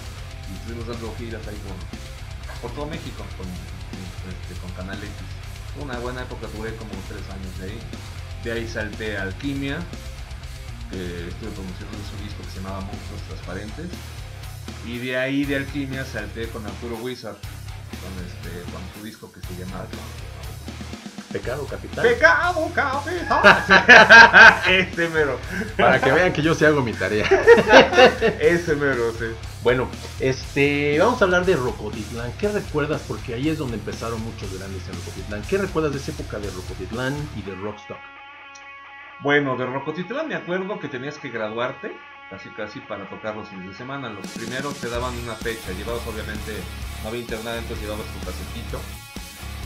Y 0.49 0.55
estuvimos 0.57 0.87
dando 0.87 1.13
giras 1.17 1.47
ahí 1.47 1.57
por, 1.61 2.71
todo 2.71 2.87
México 2.87 3.23
con, 3.37 3.45
este, 3.47 4.59
Canal 4.73 4.97
X. 4.97 5.09
Una 5.79 5.99
buena 5.99 6.23
época, 6.23 6.47
duré 6.57 6.75
como 6.75 6.89
tres 7.07 7.21
años 7.29 7.57
de 7.59 7.65
ahí. 7.65 7.79
De 8.43 8.51
ahí 8.51 8.67
salté 8.67 9.17
a 9.17 9.23
Alquimia, 9.23 9.77
que 10.89 11.27
estuve 11.29 11.51
promocionando 11.51 12.01
su 12.09 12.17
disco 12.23 12.41
que 12.41 12.49
se 12.49 12.55
llamaba 12.61 12.81
Monstruos 12.81 13.21
Transparentes. 13.29 13.87
Y 14.85 14.97
de 14.97 15.17
ahí 15.17 15.45
de 15.45 15.57
Alquimia 15.57 16.05
salté 16.05 16.47
con 16.49 16.65
Arturo 16.65 16.95
Wizard, 16.97 17.35
con, 17.35 18.25
este, 18.25 18.71
con 18.71 18.81
su 18.95 19.05
disco 19.05 19.31
que 19.31 19.41
se 19.41 19.55
llama 19.55 19.85
Pecado 21.31 21.65
Capital. 21.67 22.07
Pecado 22.07 22.71
Capital. 22.73 24.63
Ese 24.67 25.09
mero. 25.09 25.37
Para 25.77 26.01
que 26.01 26.11
vean 26.11 26.33
que 26.33 26.41
yo 26.41 26.55
sí 26.55 26.65
hago 26.65 26.81
mi 26.81 26.93
tarea. 26.93 27.25
Ese 28.39 28.75
mero, 28.75 29.11
sí. 29.13 29.25
Bueno, 29.61 29.87
este, 30.19 30.97
vamos 30.99 31.21
a 31.21 31.25
hablar 31.25 31.45
de 31.45 31.55
Rocotitlán. 31.55 32.31
¿Qué 32.39 32.49
recuerdas? 32.49 33.03
Porque 33.07 33.35
ahí 33.35 33.49
es 33.49 33.59
donde 33.59 33.75
empezaron 33.75 34.23
muchos 34.23 34.57
grandes 34.57 34.87
en 34.87 34.95
Rocotitlán. 34.95 35.41
¿Qué 35.43 35.57
recuerdas 35.59 35.93
de 35.93 35.99
esa 35.99 36.11
época 36.11 36.39
de 36.39 36.49
Rocotitlán 36.49 37.15
y 37.35 37.43
de 37.43 37.53
Rockstock? 37.55 37.97
Bueno, 39.21 39.55
de 39.55 39.65
Rocotitlán 39.65 40.29
me 40.29 40.35
acuerdo 40.35 40.79
que 40.79 40.87
tenías 40.87 41.17
que 41.17 41.29
graduarte, 41.29 41.95
casi 42.29 42.49
casi 42.49 42.79
para 42.81 43.09
tocar 43.09 43.35
los 43.35 43.47
fines 43.49 43.67
de 43.67 43.73
semana. 43.73 44.09
Los 44.09 44.27
primeros 44.27 44.75
te 44.75 44.89
daban 44.89 45.17
una 45.17 45.35
fecha, 45.35 45.71
llevabas 45.71 46.05
obviamente, 46.07 46.57
no 47.03 47.09
había 47.09 47.21
internet, 47.21 47.55
entonces 47.59 47.81
llevabas 47.81 48.05
tu 48.07 48.19
casetito 48.19 48.79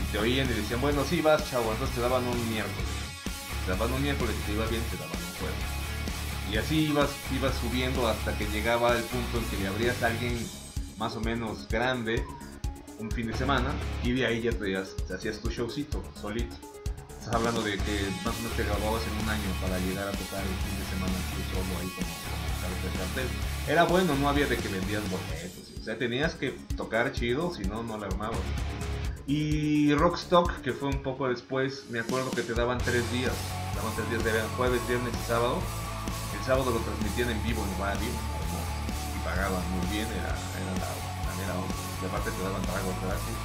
y 0.02 0.12
te 0.12 0.18
oían 0.18 0.48
y 0.50 0.54
decían, 0.54 0.80
bueno, 0.80 1.04
sí 1.04 1.20
vas, 1.20 1.48
chavo, 1.50 1.72
entonces 1.72 1.94
te 1.94 2.00
daban 2.00 2.26
un 2.26 2.50
miércoles. 2.50 2.88
Te 3.66 3.72
daban 3.72 3.92
un 3.92 4.02
miércoles, 4.02 4.34
si 4.36 4.42
te 4.42 4.52
iba 4.52 4.66
bien, 4.66 4.82
te 4.90 4.96
daban 4.96 5.16
un 5.16 5.38
jueves. 5.38 5.84
Y 6.50 6.56
así 6.56 6.88
ibas, 6.90 7.10
ibas 7.34 7.54
subiendo 7.56 8.06
hasta 8.06 8.36
que 8.36 8.46
llegaba 8.46 8.96
el 8.96 9.02
punto 9.04 9.38
en 9.38 9.44
que 9.46 9.56
le 9.56 9.68
abrías 9.68 10.02
a 10.02 10.08
alguien 10.08 10.38
más 10.98 11.16
o 11.16 11.20
menos 11.20 11.68
grande 11.68 12.24
un 12.98 13.10
fin 13.10 13.26
de 13.26 13.36
semana 13.36 13.72
y 14.04 14.12
de 14.12 14.26
ahí 14.26 14.42
ya 14.42 14.52
te, 14.52 14.72
te 15.08 15.14
hacías 15.14 15.40
tu 15.40 15.50
showcito 15.50 16.02
solito. 16.20 16.54
Estás 17.08 17.34
hablando 17.34 17.62
de 17.62 17.78
que 17.78 18.06
más 18.24 18.34
o 18.36 18.42
menos 18.42 18.56
te 18.56 18.64
graduabas 18.64 19.02
en 19.06 19.24
un 19.24 19.28
año 19.30 19.50
para 19.60 19.78
llegar 19.78 20.06
a 20.06 20.12
tocar 20.12 20.42
el 20.42 20.56
fin 20.68 20.78
de 20.78 20.84
semana 20.84 21.14
solo 21.54 21.80
ahí 21.80 21.88
como, 21.96 22.23
de. 22.64 23.72
Era 23.72 23.84
bueno, 23.84 24.14
no 24.14 24.28
había 24.28 24.46
de 24.46 24.56
que 24.56 24.68
vendías 24.68 25.02
boletos. 25.10 25.72
O 25.80 25.84
sea, 25.84 25.98
tenías 25.98 26.34
que 26.34 26.50
tocar 26.76 27.12
chido, 27.12 27.54
si 27.54 27.62
no, 27.64 27.82
no 27.82 27.98
la 27.98 28.06
armabas. 28.06 28.38
Y 29.26 29.94
Rockstock, 29.94 30.60
que 30.60 30.72
fue 30.72 30.88
un 30.88 31.02
poco 31.02 31.28
después, 31.28 31.84
me 31.90 32.00
acuerdo 32.00 32.30
que 32.30 32.42
te 32.42 32.54
daban 32.54 32.78
tres 32.78 33.10
días. 33.12 33.32
Daban 33.74 33.94
tres 33.94 34.10
días, 34.10 34.34
eran 34.34 34.48
jueves, 34.56 34.80
viernes 34.86 35.12
y 35.14 35.26
sábado. 35.26 35.58
El 36.38 36.44
sábado 36.44 36.70
lo 36.70 36.78
transmitían 36.78 37.30
en 37.30 37.42
vivo 37.42 37.64
en 37.64 37.80
radio. 37.80 38.08
Y 38.08 39.24
pagaban 39.24 39.62
muy 39.72 39.86
bien, 39.94 40.06
era, 40.08 40.36
era 40.36 40.72
la 41.46 41.54
onda. 41.54 41.74
Y 42.02 42.06
aparte 42.06 42.30
te 42.30 42.42
daban 42.42 42.62
tragos 42.62 42.94
gratis. 43.02 43.36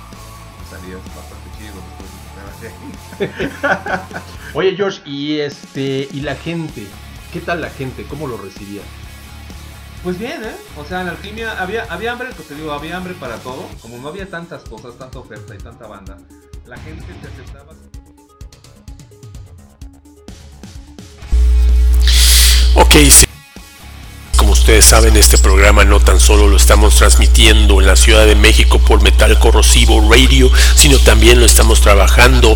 Salías 0.69 1.01
bastante 1.15 1.49
chido 1.57 1.75
de. 1.81 2.69
Oye 4.53 4.75
George, 4.75 5.01
y 5.05 5.39
este, 5.39 6.07
y 6.11 6.21
la 6.21 6.35
gente, 6.35 6.85
¿qué 7.33 7.39
tal 7.39 7.61
la 7.61 7.69
gente? 7.69 8.05
¿Cómo 8.05 8.27
lo 8.27 8.37
recibía? 8.37 8.81
Pues 10.03 10.17
bien, 10.17 10.41
¿eh? 10.43 10.55
O 10.77 10.85
sea, 10.85 11.01
en 11.01 11.07
la 11.07 11.11
alquimia 11.11 11.61
había, 11.61 11.83
había 11.89 12.13
hambre, 12.13 12.29
pues 12.33 12.47
te 12.47 12.55
digo, 12.55 12.71
había 12.71 12.95
hambre 12.95 13.13
para 13.15 13.35
todo. 13.37 13.67
Como 13.81 13.97
no 13.97 14.07
había 14.07 14.29
tantas 14.29 14.63
cosas, 14.63 14.97
tanta 14.97 15.19
oferta 15.19 15.53
y 15.53 15.57
tanta 15.57 15.87
banda, 15.87 16.17
la 16.65 16.77
gente 16.77 17.03
te 17.05 17.27
aceptaba. 17.27 17.73
Ok, 22.75 22.95
sí. 23.11 23.25
Como 24.37 24.53
ustedes 24.53 24.85
saben, 24.85 25.17
este 25.17 25.37
programa 25.37 25.83
no 25.83 25.99
tan 25.99 26.21
solo 26.21 26.47
lo 26.47 26.55
estamos 26.55 26.95
transmitiendo 26.95 27.81
en 27.81 27.87
la 27.87 27.97
Ciudad 27.97 28.25
de 28.25 28.35
México 28.35 28.79
por 28.79 29.01
Metal 29.01 29.37
Corrosivo 29.37 30.09
Radio, 30.09 30.49
sino 30.75 30.97
también 30.99 31.41
lo 31.41 31.45
estamos 31.45 31.81
trabajando, 31.81 32.55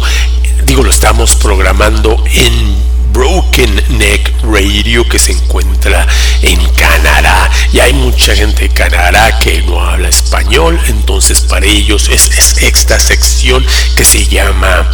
digo, 0.65 0.81
lo 0.83 0.91
estamos 0.91 1.35
programando 1.35 2.23
en 2.25 3.02
Broken 3.14 3.98
Neck 3.98 4.34
Radio 4.44 5.07
que 5.07 5.19
se 5.19 5.31
encuentra 5.31 6.07
en 6.41 6.60
Canadá. 6.73 7.49
Y 7.72 7.80
hay 7.80 7.94
mucha 7.94 8.35
gente 8.35 8.68
de 8.68 8.73
Canadá 8.73 9.40
que 9.40 9.61
no 9.61 9.80
habla 9.80 10.10
español 10.10 10.80
entonces 10.88 11.41
para 11.41 11.65
ellos 11.65 12.10
es, 12.10 12.30
es 12.38 12.64
esta 12.64 12.99
sección 12.99 13.65
que 13.95 14.03
se 14.03 14.26
llama 14.26 14.90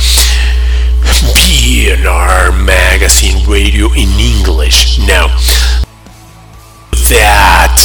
BNR 1.34 2.52
Magazine 2.52 3.44
Radio 3.48 3.94
in 3.96 4.10
English. 4.20 5.00
Now 5.00 5.30
that 7.10 7.78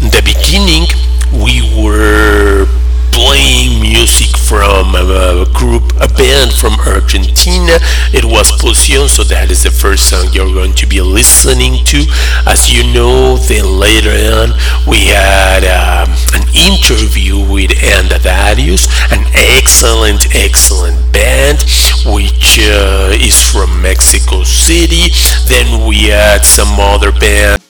the 0.00 0.22
beginning 0.24 0.86
we 1.32 1.60
were 1.76 2.66
playing 3.12 3.80
music 3.80 4.36
from 4.36 4.94
a, 4.96 5.46
group, 5.54 5.84
a 6.00 6.08
band 6.08 6.52
from 6.52 6.74
Argentina. 6.80 7.78
It 8.12 8.24
was 8.24 8.50
Fusion, 8.60 9.08
so 9.08 9.22
that 9.24 9.50
is 9.50 9.62
the 9.62 9.70
first 9.70 10.08
song 10.08 10.28
you're 10.32 10.52
going 10.52 10.74
to 10.74 10.86
be 10.86 11.00
listening 11.00 11.84
to. 11.86 12.04
As 12.46 12.72
you 12.72 12.82
know, 12.92 13.36
then 13.36 13.64
later 13.78 14.10
on 14.10 14.52
we 14.88 15.12
had 15.12 15.64
um, 15.64 16.10
an 16.34 16.44
interview 16.52 17.38
with 17.38 17.72
Anda 17.82 18.18
Darius, 18.18 18.86
an 19.12 19.24
excellent, 19.32 20.34
excellent 20.34 20.98
band, 21.12 21.62
which 22.04 22.58
uh, 22.60 23.12
is 23.12 23.40
from 23.40 23.80
Mexico 23.80 24.42
City. 24.42 25.14
Then 25.48 25.86
we 25.86 26.08
had 26.10 26.44
some 26.44 26.80
other 26.80 27.12
band. 27.12 27.61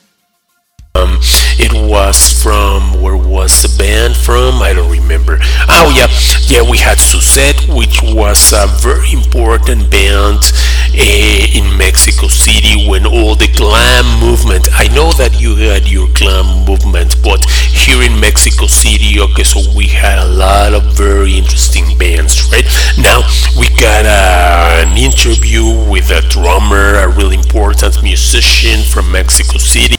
Um, 0.94 1.20
it 1.56 1.72
was 1.72 2.42
from 2.42 3.00
where 3.00 3.16
was 3.16 3.62
the 3.62 3.72
band 3.78 4.14
from? 4.14 4.60
I 4.60 4.74
don't 4.74 4.92
remember. 4.92 5.38
Oh 5.64 5.88
yeah, 5.96 6.12
yeah. 6.52 6.68
We 6.68 6.76
had 6.76 7.00
Suzette, 7.00 7.64
which 7.72 8.02
was 8.02 8.52
a 8.52 8.68
very 8.84 9.08
important 9.10 9.90
band 9.90 10.44
eh, 10.92 11.48
in 11.56 11.78
Mexico 11.78 12.28
City 12.28 12.84
when 12.86 13.06
all 13.06 13.34
the 13.34 13.48
glam 13.56 14.04
movement. 14.20 14.68
I 14.76 14.92
know 14.92 15.16
that 15.16 15.40
you 15.40 15.56
had 15.56 15.88
your 15.88 16.12
glam 16.12 16.68
movement, 16.68 17.16
but 17.24 17.40
here 17.48 18.02
in 18.04 18.20
Mexico 18.20 18.66
City, 18.66 19.16
okay, 19.18 19.44
so 19.44 19.64
we 19.74 19.88
had 19.88 20.18
a 20.20 20.28
lot 20.28 20.74
of 20.74 20.84
very 20.92 21.38
interesting 21.38 21.96
bands, 21.96 22.52
right? 22.52 22.68
Now 23.00 23.24
we 23.56 23.72
got 23.80 24.04
uh, 24.04 24.84
an 24.84 24.98
interview 25.00 25.64
with 25.88 26.12
a 26.12 26.20
drummer, 26.28 27.00
a 27.00 27.08
really 27.08 27.36
important 27.40 28.02
musician 28.02 28.84
from 28.84 29.10
Mexico 29.10 29.56
City. 29.56 29.96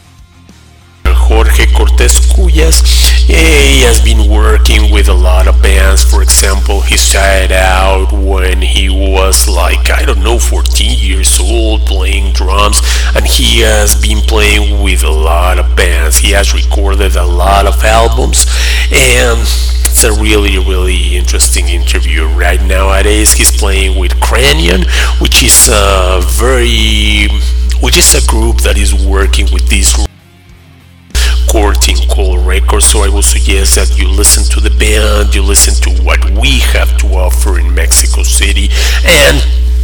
Jorge 1.24 1.66
Cortez 1.74 2.20
Cuyas. 2.34 2.84
He 3.26 3.84
has 3.84 4.04
been 4.04 4.30
working 4.30 4.92
with 4.92 5.08
a 5.08 5.14
lot 5.14 5.48
of 5.48 5.62
bands. 5.62 6.04
For 6.04 6.22
example, 6.22 6.82
he 6.82 6.98
started 6.98 7.52
out 7.52 8.12
when 8.12 8.62
he 8.62 8.90
was 8.90 9.48
like, 9.48 9.90
I 9.90 10.04
don't 10.04 10.24
know, 10.24 10.40
14 10.40 11.00
years 11.00 11.40
old 11.40 11.82
playing 11.86 12.34
drums, 12.34 12.82
and 13.16 13.26
he 13.26 13.62
has 13.62 13.96
been 13.96 14.20
playing 14.28 14.84
with 14.84 15.04
a 15.04 15.10
lot 15.10 15.60
of 15.60 15.76
bands. 15.76 16.18
He 16.18 16.32
has 16.32 16.54
recorded 16.54 17.16
a 17.16 17.26
lot 17.26 17.66
of 17.66 17.82
albums, 17.84 18.46
and 18.92 19.40
it's 19.86 20.04
a 20.04 20.12
really, 20.12 20.58
really 20.58 21.16
interesting 21.16 21.70
interview. 21.70 22.26
Right 22.28 22.62
nowadays, 22.62 23.32
he's 23.34 23.56
playing 23.56 23.98
with 23.98 24.12
Cranion, 24.20 24.84
which 25.22 25.44
is 25.44 25.70
a 25.72 26.20
very, 26.24 27.30
which 27.80 27.98
is 27.98 28.14
a 28.16 28.28
group 28.28 28.58
that 28.62 28.78
is 28.78 28.94
working 28.94 29.48
with 29.54 29.70
these 29.70 29.96
Courting 31.54 31.98
Call 32.10 32.40
Records, 32.40 32.88
so 32.88 33.04
I 33.04 33.10
will 33.10 33.22
suggest 33.22 33.76
that 33.76 33.96
you 33.96 34.10
listen 34.10 34.44
to 34.58 34.60
the 34.60 34.74
band, 34.74 35.36
you 35.36 35.44
listen 35.44 35.78
to 35.86 36.02
what 36.02 36.18
we 36.42 36.58
have 36.74 36.98
to 36.98 37.08
offer 37.14 37.60
in 37.60 37.76
Mexico 37.76 38.24
City 38.24 38.70
and 39.06 39.38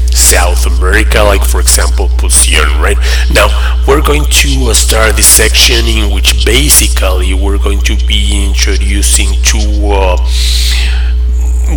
South 0.10 0.66
America, 0.66 1.22
like 1.22 1.46
for 1.46 1.60
example 1.60 2.10
Fusion, 2.10 2.66
right? 2.82 2.98
Now 3.32 3.54
we're 3.88 4.02
going 4.02 4.26
to 4.26 4.50
uh, 4.66 4.74
start 4.74 5.16
this 5.16 5.28
section 5.28 5.86
in 5.86 6.12
which 6.12 6.44
basically 6.44 7.36
we're 7.36 7.62
going 7.62 7.82
to 7.82 7.96
be 8.08 8.50
introducing 8.50 9.30
two, 9.46 9.94
uh, 9.94 10.18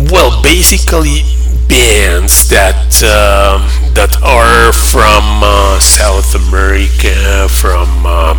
well, 0.09 0.41
basically 0.41 1.21
bands 1.69 2.49
that 2.49 2.97
uh, 3.05 3.61
that 3.93 4.17
are 4.25 4.73
from 4.73 5.21
uh, 5.45 5.79
South 5.79 6.33
America, 6.33 7.47
from 7.47 8.07
uh, 8.07 8.33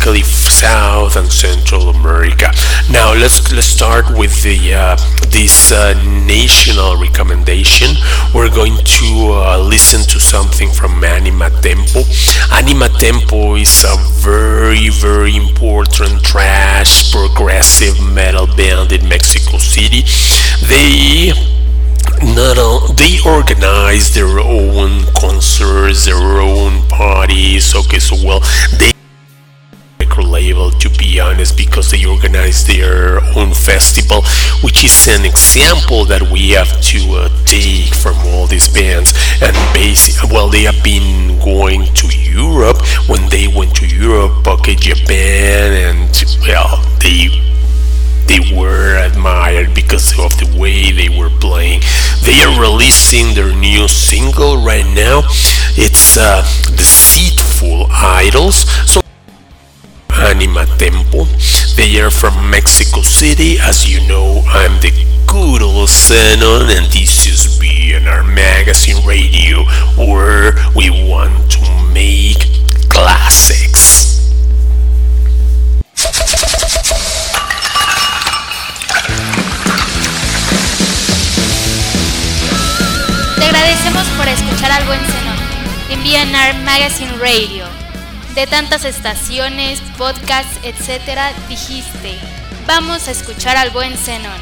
basically 0.00 0.22
South 0.22 1.16
and 1.16 1.30
Central 1.30 1.90
America. 1.90 2.50
Now 2.90 3.12
let's 3.12 3.52
let's 3.52 3.66
start 3.66 4.06
with 4.16 4.42
the 4.42 4.74
uh, 4.74 4.96
this 5.28 5.72
uh, 5.72 5.94
national 6.26 6.96
recommendation. 6.96 7.96
We're 8.34 8.50
going 8.50 8.76
to 8.76 9.06
uh, 9.32 9.58
listen 9.58 10.00
to 10.08 10.20
something 10.20 10.70
from 10.70 11.04
Anima 11.04 11.50
Tempo. 11.60 12.02
Anima 12.52 12.88
Tempo 12.88 13.56
is 13.56 13.84
a 13.84 13.96
very 14.20 14.88
very 14.88 15.36
important 15.36 16.24
trash 16.24 17.12
progressive 17.12 18.00
metal 18.00 18.46
band 18.46 18.92
in 18.92 19.06
Mexico 19.08 19.58
City. 19.58 20.02
They 20.66 21.32
not 22.22 22.58
all, 22.58 22.88
they 22.94 23.18
organize 23.26 24.14
their 24.14 24.38
own 24.40 25.04
concerts, 25.14 26.06
their 26.06 26.40
own 26.40 26.88
parties. 26.88 27.74
Okay, 27.74 27.98
so 27.98 28.16
well 28.24 28.40
they 28.78 28.92
record 30.10 30.24
label 30.24 30.70
to 30.70 30.90
be 30.90 31.20
honest 31.20 31.56
because 31.56 31.90
they 31.90 32.04
organize 32.04 32.64
their 32.66 33.20
own 33.36 33.52
festival 33.52 34.22
which 34.62 34.84
is 34.84 35.06
an 35.08 35.24
example 35.24 36.04
that 36.04 36.22
we 36.32 36.50
have 36.50 36.80
to 36.80 36.98
uh, 37.12 37.28
take 37.44 37.94
from 37.94 38.16
all 38.28 38.46
these 38.46 38.68
bands 38.68 39.12
and 39.42 39.54
basic 39.72 40.30
well 40.30 40.48
they 40.48 40.62
have 40.62 40.82
been 40.82 41.38
going 41.40 41.84
to 41.94 42.08
Europe 42.18 42.78
when 43.08 43.28
they 43.28 43.46
went 43.46 43.74
to 43.74 43.86
Europe 43.86 44.46
okay 44.46 44.74
Japan 44.74 45.72
and 45.72 46.24
well 46.46 46.82
they 47.00 47.28
they 48.26 48.54
were 48.54 48.96
admired 48.96 49.74
because 49.74 50.12
of 50.18 50.30
the 50.38 50.46
way 50.56 50.92
they 50.92 51.08
were 51.08 51.30
playing. 51.40 51.80
They 52.22 52.38
are 52.44 52.60
releasing 52.60 53.34
their 53.34 53.52
new 53.52 53.88
single 53.88 54.62
right 54.62 54.86
now. 54.86 55.22
It's 55.74 56.16
uh, 56.16 56.46
Deceitful 56.76 57.88
Idols. 57.90 58.70
So 58.88 58.99
Anima 60.30 60.64
Tempo. 60.78 61.26
They 61.74 62.00
are 62.00 62.10
from 62.10 62.50
Mexico 62.50 63.02
City. 63.02 63.58
As 63.58 63.88
you 63.90 63.98
know, 64.06 64.44
I'm 64.46 64.78
the 64.80 64.92
good 65.26 65.60
old 65.60 65.88
Xenon, 65.88 66.70
and 66.70 66.86
this 66.92 67.26
is 67.26 67.58
BNR 67.58 68.22
Magazine 68.32 69.04
Radio, 69.04 69.64
where 69.98 70.54
we 70.76 70.88
want 70.88 71.50
to 71.50 71.60
make 71.92 72.46
classics. 72.88 74.20
Te 83.36 83.44
agradecemos 83.44 84.06
por 84.16 84.28
escuchar 84.28 84.70
al 84.70 84.84
buen 84.84 85.00
Zenón 85.00 85.38
en 85.90 86.04
BNR 86.04 86.62
Magazine 86.62 87.18
Radio. 87.18 87.79
De 88.34 88.46
tantas 88.46 88.84
estaciones, 88.84 89.80
podcasts, 89.98 90.58
etcétera, 90.62 91.32
dijiste, 91.48 92.16
vamos 92.66 93.08
a 93.08 93.10
escuchar 93.10 93.56
al 93.56 93.70
buen 93.70 93.96
Zenón. 93.96 94.40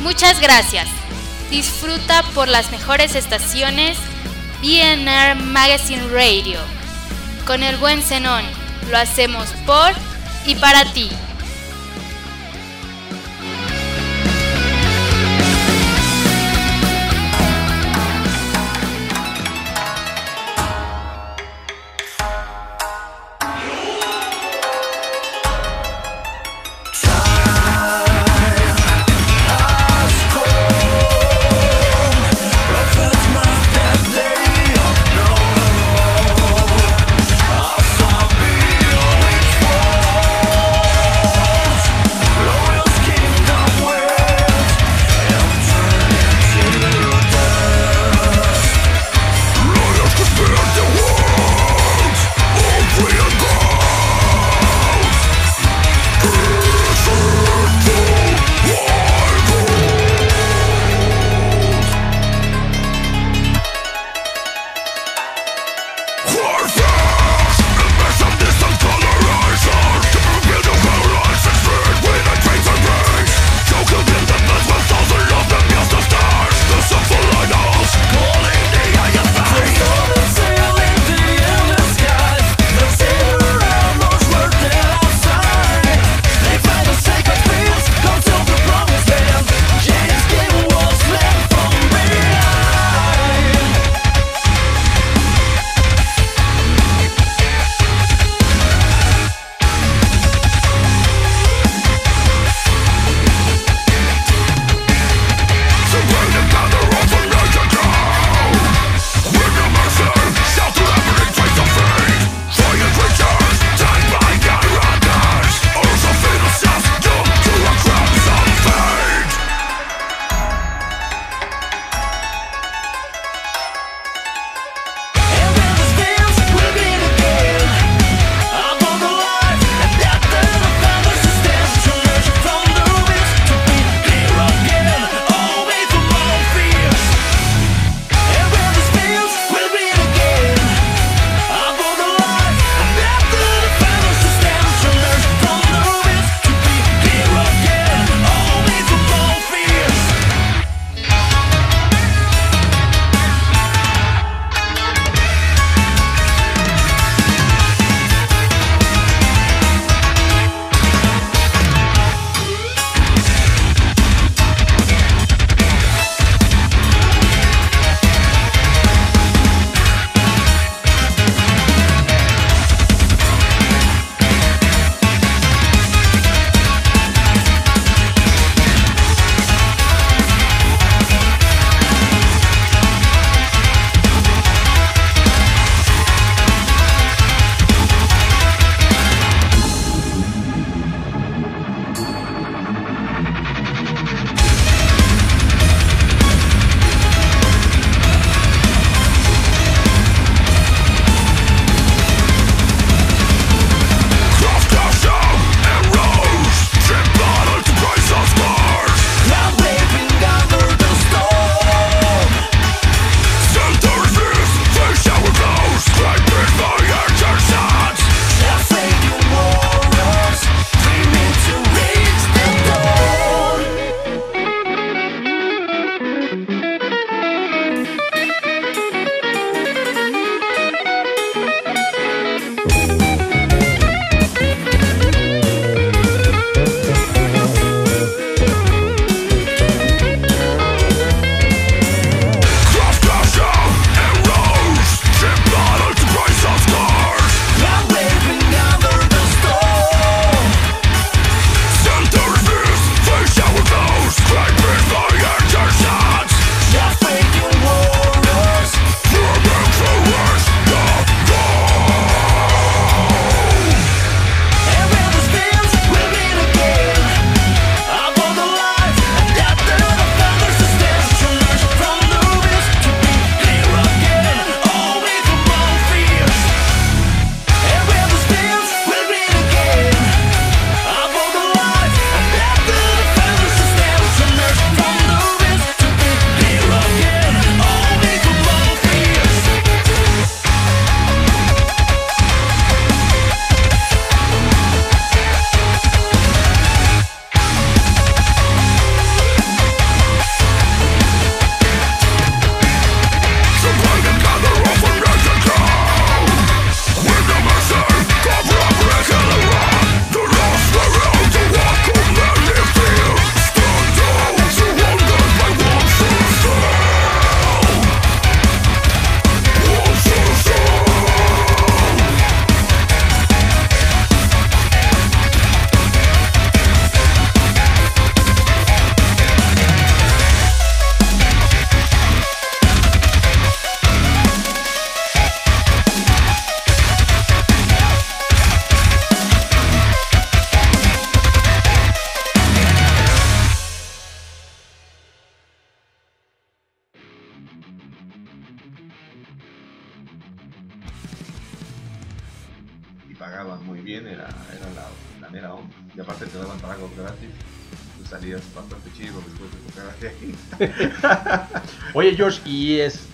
Muchas 0.00 0.40
gracias. 0.40 0.88
Disfruta 1.50 2.22
por 2.34 2.46
las 2.48 2.70
mejores 2.70 3.14
estaciones 3.14 3.98
BNR 4.62 5.34
Magazine 5.42 6.06
Radio. 6.08 6.60
Con 7.46 7.62
el 7.62 7.76
buen 7.76 8.02
Zenón, 8.02 8.44
lo 8.90 8.98
hacemos 8.98 9.48
por 9.66 9.92
y 10.46 10.54
para 10.54 10.84
ti. 10.92 11.10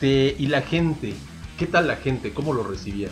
Este, 0.04 0.36
y 0.42 0.46
la 0.48 0.60
gente, 0.60 1.14
¿qué 1.58 1.66
tal 1.66 1.86
la 1.86 1.96
gente? 1.96 2.32
¿Cómo 2.32 2.52
lo 2.52 2.62
recibía? 2.62 3.08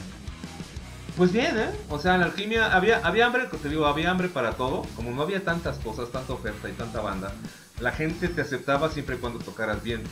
Pues 1.16 1.32
bien, 1.32 1.58
¿eh? 1.58 1.70
O 1.88 1.98
sea, 1.98 2.14
en 2.14 2.20
la 2.20 2.26
alquimia 2.26 2.74
había, 2.74 2.98
había 2.98 3.26
hambre, 3.26 3.46
te 3.62 3.68
digo, 3.68 3.86
había 3.86 4.10
hambre 4.10 4.28
para 4.28 4.52
todo. 4.52 4.82
Como 4.96 5.10
no 5.10 5.22
había 5.22 5.42
tantas 5.44 5.78
cosas, 5.78 6.10
tanta 6.10 6.32
oferta 6.32 6.68
y 6.68 6.72
tanta 6.72 7.00
banda, 7.00 7.32
la 7.80 7.92
gente 7.92 8.28
te 8.28 8.40
aceptaba 8.42 8.90
siempre 8.90 9.16
y 9.16 9.18
cuando 9.18 9.38
tocaras 9.38 9.82
bien. 9.82 10.02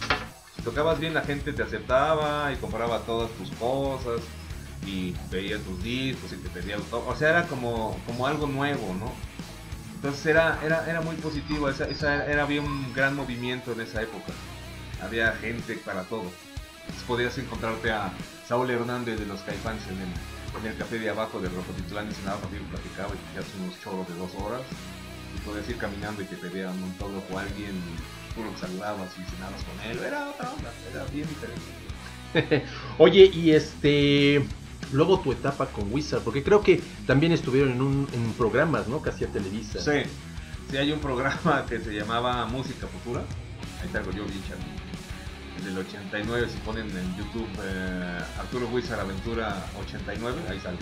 Si 0.57 0.63
tocabas 0.63 0.99
bien, 0.99 1.15
la 1.15 1.23
gente 1.23 1.53
te 1.53 1.63
aceptaba 1.63 2.53
y 2.53 2.57
compraba 2.57 3.01
todas 3.01 3.31
tus 3.33 3.51
cosas 3.53 4.21
y 4.87 5.15
veía 5.31 5.59
tus 5.59 5.83
discos 5.83 6.33
y 6.33 6.37
te 6.37 6.49
pedía 6.51 6.77
autógrafos. 6.77 7.17
O 7.17 7.19
sea, 7.19 7.31
era 7.31 7.47
como, 7.47 7.99
como 8.07 8.27
algo 8.27 8.47
nuevo, 8.47 8.95
¿no? 8.99 9.11
Entonces 9.97 10.25
era, 10.27 10.59
era, 10.65 10.89
era 10.89 11.01
muy 11.03 11.17
positivo, 11.17 11.69
esa, 11.69 11.85
esa- 11.87 12.27
era, 12.27 12.43
había 12.45 12.63
un 12.63 12.93
gran 12.95 13.15
movimiento 13.17 13.73
en 13.73 13.83
esa 13.83 14.01
época. 14.03 14.33
Había 15.03 15.33
gente 15.33 15.75
para 15.85 16.03
todo. 16.05 16.25
Entonces 16.91 17.07
podías 17.07 17.39
encontrarte 17.39 17.93
a 17.93 18.13
Saúl 18.49 18.69
Hernández 18.69 19.21
de 19.21 19.27
los 19.27 19.41
Caifanes 19.43 19.83
en 19.87 19.99
el, 20.01 20.61
en 20.61 20.73
el 20.73 20.77
café 20.77 20.99
de 20.99 21.09
abajo 21.09 21.41
de 21.41 21.49
Rocotitlán 21.49 22.11
y 22.11 22.15
cenaba 22.15 22.41
contigo, 22.41 22.65
platicaba 22.69 23.15
y 23.15 23.33
te 23.33 23.39
hacías 23.39 23.55
unos 23.63 23.81
choros 23.81 24.09
de 24.09 24.15
dos 24.15 24.31
horas. 24.43 24.63
Y 25.37 25.41
podías 25.47 25.69
ir 25.69 25.77
caminando 25.77 26.21
y 26.23 26.25
te 26.25 26.35
pedía 26.35 26.69
un 26.69 26.83
autógrafo 26.83 27.39
a 27.39 27.43
alguien 27.43 27.71
y 27.71 28.35
tú 28.35 28.43
lo 28.43 28.59
saludabas 28.59 29.09
y 29.13 29.31
cenabas 29.31 29.63
con 29.63 29.89
él. 29.89 29.99
Era 30.05 30.31
otra 30.31 30.51
onda, 30.51 30.73
era 30.93 31.05
bien 31.13 31.29
diferente. 31.29 32.67
Oye, 32.99 33.31
y 33.33 33.53
este, 33.53 34.45
luego 34.91 35.21
tu 35.21 35.31
etapa 35.31 35.67
con 35.67 35.93
Wizard, 35.93 36.23
porque 36.23 36.43
creo 36.43 36.61
que 36.61 36.81
también 37.07 37.31
estuvieron 37.31 37.71
en, 37.71 37.83
un, 37.83 38.09
en 38.13 38.33
programas, 38.33 38.89
¿no? 38.89 39.01
Que 39.01 39.11
hacía 39.11 39.29
Televisa. 39.29 39.79
Sí, 39.81 40.11
sí 40.69 40.77
hay 40.77 40.91
un 40.91 40.99
programa 40.99 41.65
que 41.69 41.79
se 41.79 41.93
llamaba 41.93 42.47
Música 42.47 42.89
Futura. 42.89 43.23
Ahí 43.81 43.89
salgo 43.93 44.11
yo 44.11 44.25
bien. 44.25 44.80
Del 45.65 45.77
89, 45.77 46.49
si 46.49 46.59
ponen 46.59 46.89
en 46.89 47.17
YouTube 47.17 47.49
eh, 47.63 48.21
Arturo 48.39 48.67
Wizard 48.69 49.01
Aventura 49.01 49.63
89, 49.79 50.41
ahí 50.49 50.59
salgo. 50.59 50.81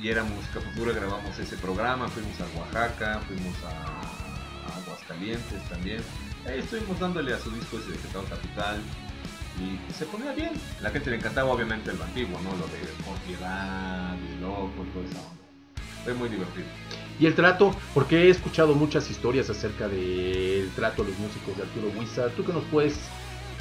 Y 0.00 0.08
era 0.08 0.24
Música 0.24 0.60
Futura, 0.60 0.92
grabamos 0.92 1.38
ese 1.38 1.56
programa, 1.56 2.08
fuimos 2.08 2.34
a 2.40 2.58
Oaxaca, 2.58 3.20
fuimos 3.28 3.54
a, 3.64 4.78
Aguascalientes 4.78 5.62
también. 5.68 6.00
Ahí 6.44 6.58
estuvimos 6.58 6.98
dándole 6.98 7.34
a 7.34 7.38
su 7.38 7.50
disco 7.52 7.78
ese 7.78 7.92
de 7.92 7.98
Pecado 7.98 8.24
Capital. 8.24 8.80
Y 9.60 9.92
se 9.92 10.06
ponía 10.06 10.32
bien. 10.32 10.52
La 10.82 10.90
gente 10.90 11.10
le 11.10 11.16
encantaba 11.16 11.52
obviamente 11.52 11.92
el 11.92 12.02
antiguo, 12.02 12.40
¿no? 12.40 12.50
Lo 12.50 12.66
de 12.66 12.78
Porpiedad, 13.04 14.16
y 14.16 14.40
Loco 14.40 14.84
y 14.84 14.90
toda 14.92 15.06
esa 15.06 15.20
onda. 15.20 15.42
Fue 16.04 16.14
muy 16.14 16.28
divertido. 16.28 16.66
Y 17.20 17.26
el 17.26 17.34
trato, 17.34 17.74
porque 17.94 18.24
he 18.24 18.30
escuchado 18.30 18.74
muchas 18.74 19.08
historias 19.10 19.48
acerca 19.50 19.88
del 19.88 20.70
trato 20.74 21.02
a 21.02 21.04
los 21.06 21.18
músicos 21.18 21.56
de 21.56 21.62
Arturo 21.62 21.88
Wizard. 21.96 22.32
¿Tú 22.32 22.44
qué 22.44 22.52
nos 22.52 22.64
puedes 22.64 22.98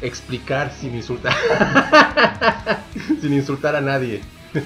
explicar 0.02 0.72
sin 0.72 0.96
insultar? 0.96 1.34
sin 3.22 3.34
insultar 3.34 3.76
a 3.76 3.82
nadie. 3.82 4.22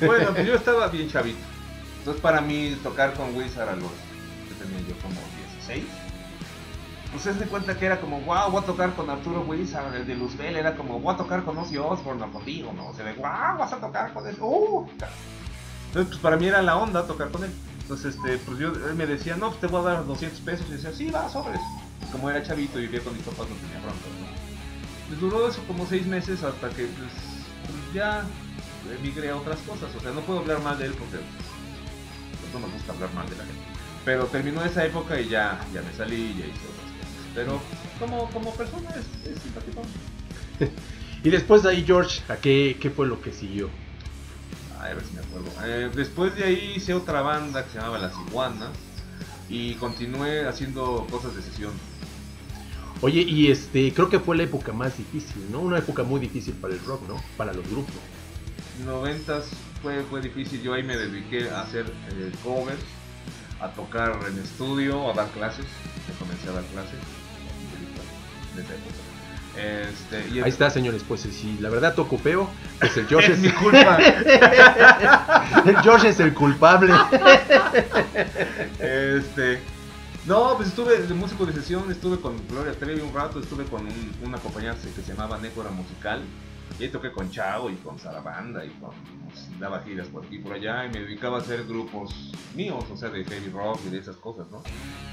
Bueno, 0.05 0.31
pues 0.33 0.47
yo 0.47 0.55
estaba 0.55 0.87
bien 0.87 1.09
chavito. 1.09 1.39
Entonces 1.99 2.21
para 2.21 2.41
mí 2.41 2.77
tocar 2.83 3.13
con 3.13 3.35
Wizard 3.35 3.69
a 3.69 3.75
los 3.75 3.91
que 4.47 4.55
tenía 4.63 4.79
yo 4.87 4.95
como 5.01 5.15
16. 5.65 5.85
Pues 7.11 7.23
se 7.23 7.33
de 7.33 7.45
cuenta 7.47 7.77
que 7.77 7.87
era 7.87 7.99
como, 7.99 8.21
wow, 8.21 8.51
voy 8.51 8.61
a 8.61 8.65
tocar 8.65 8.93
con 8.93 9.09
Arturo 9.09 9.41
Wizard, 9.41 9.95
el 9.95 10.05
de 10.05 10.15
Luzbel, 10.15 10.55
era 10.55 10.75
como, 10.75 10.99
voy 10.99 11.15
a 11.15 11.17
tocar 11.17 11.43
con 11.43 11.57
Ozzy 11.57 11.77
Osbourne 11.77 12.23
contigo, 12.31 12.71
¿no? 12.71 12.89
O 12.89 12.93
sea, 12.93 13.03
de, 13.03 13.13
wow, 13.13 13.57
vas 13.57 13.73
a 13.73 13.77
tocar 13.77 14.13
con 14.13 14.27
él. 14.27 14.35
¡Uh! 14.39 14.87
Entonces, 15.87 16.09
pues 16.09 16.19
para 16.19 16.37
mí 16.37 16.45
era 16.45 16.61
la 16.61 16.77
onda 16.77 17.07
tocar 17.07 17.29
con 17.31 17.43
él. 17.43 17.51
Entonces, 17.81 18.15
este, 18.15 18.37
pues 18.37 18.59
yo, 18.59 18.67
él 18.67 18.93
me 18.93 19.07
decía, 19.07 19.35
no, 19.35 19.47
pues 19.49 19.61
te 19.61 19.65
voy 19.65 19.81
a 19.81 19.93
dar 19.95 20.05
200 20.05 20.39
pesos. 20.41 20.67
Y 20.69 20.73
decía, 20.73 20.93
sí, 20.93 21.09
va, 21.09 21.27
sobres. 21.27 21.59
Y 22.07 22.11
como 22.11 22.29
era 22.29 22.43
chavito 22.43 22.77
y 22.77 22.83
vivía 22.83 23.01
con 23.01 23.13
mis 23.13 23.23
papás, 23.23 23.47
no 23.49 23.55
tenía 23.55 23.79
bronca, 23.79 24.05
¿no? 24.21 24.28
Pues 25.09 25.19
duró 25.19 25.49
eso 25.49 25.61
como 25.67 25.85
seis 25.85 26.05
meses 26.05 26.43
hasta 26.43 26.69
que, 26.69 26.83
pues, 26.85 27.11
pues, 27.65 27.93
ya 27.93 28.23
emigré 28.97 29.31
a 29.31 29.35
otras 29.35 29.59
cosas. 29.61 29.93
O 29.95 29.99
sea, 29.99 30.11
no 30.11 30.21
puedo 30.21 30.39
hablar 30.39 30.61
mal 30.61 30.77
de 30.79 30.85
él 30.85 30.93
porque 30.93 31.17
pues, 31.17 32.53
no 32.53 32.65
me 32.65 32.73
gusta 32.73 32.93
hablar 32.93 33.13
mal 33.13 33.29
de 33.29 33.35
la 33.35 33.43
gente. 33.43 33.61
Pero 34.05 34.25
terminó 34.27 34.63
esa 34.63 34.85
época 34.85 35.19
y 35.19 35.27
ya, 35.27 35.59
ya 35.73 35.81
me 35.81 35.91
salí 35.93 36.15
y 36.15 36.39
ya 36.39 36.45
hice 36.45 36.65
otras 36.65 36.91
cosas. 36.93 37.25
Pero 37.35 37.61
como, 37.99 38.29
como 38.29 38.53
persona 38.53 38.89
es, 38.91 39.31
es 39.33 39.41
simpático. 39.41 39.81
Y 41.21 41.29
después 41.29 41.63
de 41.63 41.71
ahí, 41.71 41.83
George, 41.85 42.21
¿a 42.29 42.37
qué, 42.37 42.77
qué 42.79 42.89
fue 42.89 43.05
lo 43.05 43.21
que 43.21 43.33
siguió? 43.33 43.69
Ay, 44.79 44.91
a 44.91 44.95
ver 44.95 45.03
si 45.03 45.13
me 45.15 45.19
acuerdo. 45.19 45.49
Eh, 45.65 45.91
después 45.93 46.33
de 46.35 46.45
ahí 46.45 46.73
hice 46.77 46.93
otra 46.93 47.21
banda 47.21 47.65
que 47.65 47.71
se 47.71 47.77
llamaba 47.77 47.99
Las 47.99 48.13
Iguanas 48.27 48.69
y 49.49 49.73
continué 49.73 50.47
haciendo 50.47 51.05
cosas 51.11 51.35
de 51.35 51.41
sesión. 51.41 51.73
Oye, 53.01 53.21
y 53.21 53.49
este, 53.49 53.93
creo 53.93 54.09
que 54.09 54.19
fue 54.19 54.35
la 54.35 54.43
época 54.43 54.73
más 54.73 54.97
difícil, 54.97 55.41
¿no? 55.51 55.61
Una 55.61 55.77
época 55.77 56.03
muy 56.03 56.19
difícil 56.19 56.53
para 56.55 56.73
el 56.73 56.83
rock, 56.83 57.07
¿no? 57.07 57.21
Para 57.37 57.53
los 57.53 57.67
grupos. 57.69 57.95
Noventas 58.85 59.49
fue, 59.81 60.03
fue 60.09 60.21
difícil, 60.21 60.61
yo 60.61 60.73
ahí 60.73 60.83
me 60.83 60.97
dediqué 60.97 61.49
a 61.49 61.61
hacer 61.61 61.85
eh, 62.11 62.31
covers, 62.43 62.79
a 63.61 63.69
tocar 63.69 64.19
en 64.27 64.39
estudio, 64.39 65.09
a 65.09 65.13
dar 65.13 65.29
clases, 65.29 65.65
yo 66.07 66.13
comencé 66.19 66.49
a 66.49 66.53
dar 66.53 66.63
clases 66.65 66.99
en 68.55 68.63
esa 68.63 68.73
época. 68.73 69.09
Este, 69.57 70.29
y 70.33 70.41
Ahí 70.41 70.49
está, 70.49 70.69
señores, 70.69 71.03
pues 71.07 71.21
si 71.21 71.57
la 71.59 71.69
verdad 71.69 71.95
toco 71.95 72.17
feo, 72.17 72.49
pues 72.79 72.95
el 72.97 73.07
George 73.09 73.33
Es 73.33 73.39
mi 73.39 73.49
culpa. 73.49 73.97
el 75.65 75.77
George 75.81 76.09
es 76.09 76.19
el 76.19 76.33
culpable. 76.33 76.93
este. 78.79 79.78
No, 80.29 80.55
pues 80.55 80.69
estuve 80.69 80.95
de 80.95 81.13
músico 81.15 81.43
de 81.43 81.53
sesión, 81.53 81.89
estuve 81.89 82.19
con 82.19 82.37
Gloria 82.49 82.71
Trevi 82.73 83.01
un 83.01 83.11
rato, 83.11 83.39
estuve 83.39 83.65
con 83.65 83.81
un, 83.81 84.13
un 84.23 84.35
acompañante 84.35 84.87
que 84.95 85.01
se 85.01 85.11
llamaba 85.11 85.39
Nécora 85.39 85.71
Musical. 85.71 86.21
Y 86.79 86.83
ahí 86.83 86.89
toqué 86.91 87.11
con 87.11 87.31
Chao 87.31 87.67
y 87.71 87.75
con 87.77 87.97
Sarabanda 87.97 88.63
y 88.63 88.69
con, 88.79 88.91
pues, 89.25 89.59
daba 89.59 89.81
giras 89.81 90.07
por 90.09 90.23
aquí 90.23 90.35
y 90.35 90.39
por 90.39 90.53
allá 90.53 90.85
y 90.85 90.89
me 90.89 90.99
dedicaba 90.99 91.37
a 91.37 91.41
hacer 91.41 91.65
grupos 91.65 92.31
míos, 92.53 92.85
o 92.91 92.95
sea, 92.95 93.09
de 93.09 93.25
heavy 93.25 93.49
rock 93.49 93.79
y 93.87 93.89
de 93.89 93.97
esas 93.97 94.17
cosas, 94.17 94.45
¿no? 94.51 94.61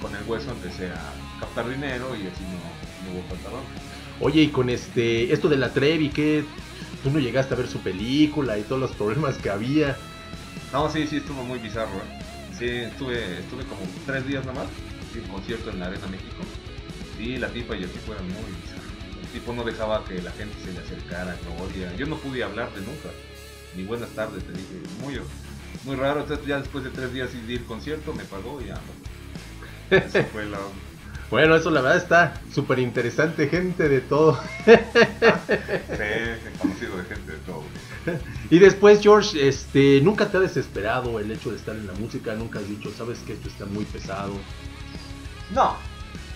Con 0.03 0.15
el 0.15 0.23
hueso 0.29 0.51
empecé 0.51 0.89
a 0.89 1.01
captar 1.41 1.67
dinero 1.67 2.15
y 2.15 2.27
así 2.27 2.45
no, 2.45 3.09
no 3.11 3.19
hubo 3.19 3.27
pantalón. 3.27 3.63
Oye, 4.21 4.43
y 4.43 4.49
con 4.49 4.69
este, 4.69 5.33
esto 5.33 5.49
de 5.49 5.57
la 5.57 5.73
Trevi, 5.73 6.11
que 6.11 6.45
tú 7.03 7.11
no 7.11 7.21
llegaste 7.21 7.55
a 7.55 7.57
ver 7.57 7.69
su 7.69 7.79
película 7.79 8.59
y 8.59 8.65
todos 8.65 8.83
los 8.83 8.93
problemas 8.93 9.39
que 9.39 9.49
había. 9.49 9.97
No, 10.75 10.91
sí, 10.91 11.07
sí, 11.07 11.17
estuvo 11.17 11.43
muy 11.43 11.59
bizarro. 11.59 11.97
¿eh? 11.97 12.27
Sí, 12.59 12.67
estuve, 12.67 13.41
estuve 13.41 13.65
como 13.65 13.81
tres 14.07 14.27
días 14.27 14.45
nomás, 14.45 14.67
sí, 14.67 14.96
un 15.15 15.29
concierto 15.29 15.71
en 15.71 15.81
la 15.81 15.87
Arena 15.87 16.07
México. 16.09 16.43
Sí, 17.17 17.37
la 17.37 17.49
tipa 17.49 17.77
y 17.77 17.83
el 17.83 17.91
tipo 17.91 18.13
eran 18.13 18.27
muy 18.27 18.53
bizarros. 18.63 18.85
El 19.23 19.29
tipo 19.29 19.53
no 19.53 19.65
dejaba 19.65 20.05
que 20.05 20.21
la 20.21 20.33
gente 20.33 20.55
se 20.65 20.73
le 20.73 20.81
acercara, 20.81 21.33
a 21.33 21.57
Gloria. 21.57 21.95
Yo 21.97 22.07
no 22.07 22.17
pude 22.17 22.43
hablarle 22.43 22.81
nunca. 22.81 23.11
Ni 23.75 23.85
buenas 23.85 24.11
tardes, 24.11 24.45
te 24.45 24.53
dije. 24.53 24.83
Muy, 25.01 25.21
muy 25.85 25.97
raro. 25.97 26.21
Entonces 26.21 26.47
ya 26.47 26.59
después 26.61 26.85
de 26.85 26.91
tres 26.91 27.13
días 27.13 27.31
sin 27.31 27.49
ir 27.51 27.65
concierto 27.65 28.13
me 28.13 28.25
pagó 28.25 28.61
y 28.61 28.67
ya. 28.67 28.75
no. 28.75 29.97
Eso 29.97 30.25
fue 30.33 30.47
la... 30.47 30.59
Bueno, 31.31 31.57
eso 31.57 31.71
la 31.71 31.81
verdad 31.81 31.97
está 31.97 32.41
súper 32.55 32.79
interesante, 32.79 33.49
gente 33.49 33.89
de 33.89 34.01
todo. 34.01 34.41
Sí, 34.65 34.71
he 34.71 36.59
conocido 36.59 36.97
de 36.99 37.05
gente 37.05 37.33
de 37.33 37.39
todo. 37.39 37.65
Y 38.51 38.61
después, 38.61 39.01
George, 39.03 39.49
este, 39.49 40.01
¿nunca 40.01 40.27
te 40.29 40.37
ha 40.37 40.41
desesperado 40.41 41.19
el 41.19 41.29
hecho 41.33 41.51
de 41.51 41.57
estar 41.57 41.75
en 41.75 41.89
la 41.89 41.93
música? 41.95 42.35
¿Nunca 42.35 42.61
has 42.61 42.69
dicho, 42.69 42.93
sabes 42.97 43.19
que 43.27 43.33
esto 43.33 43.49
está 43.49 43.67
muy 43.67 43.85
pesado? 43.85 44.35
No, 45.51 45.77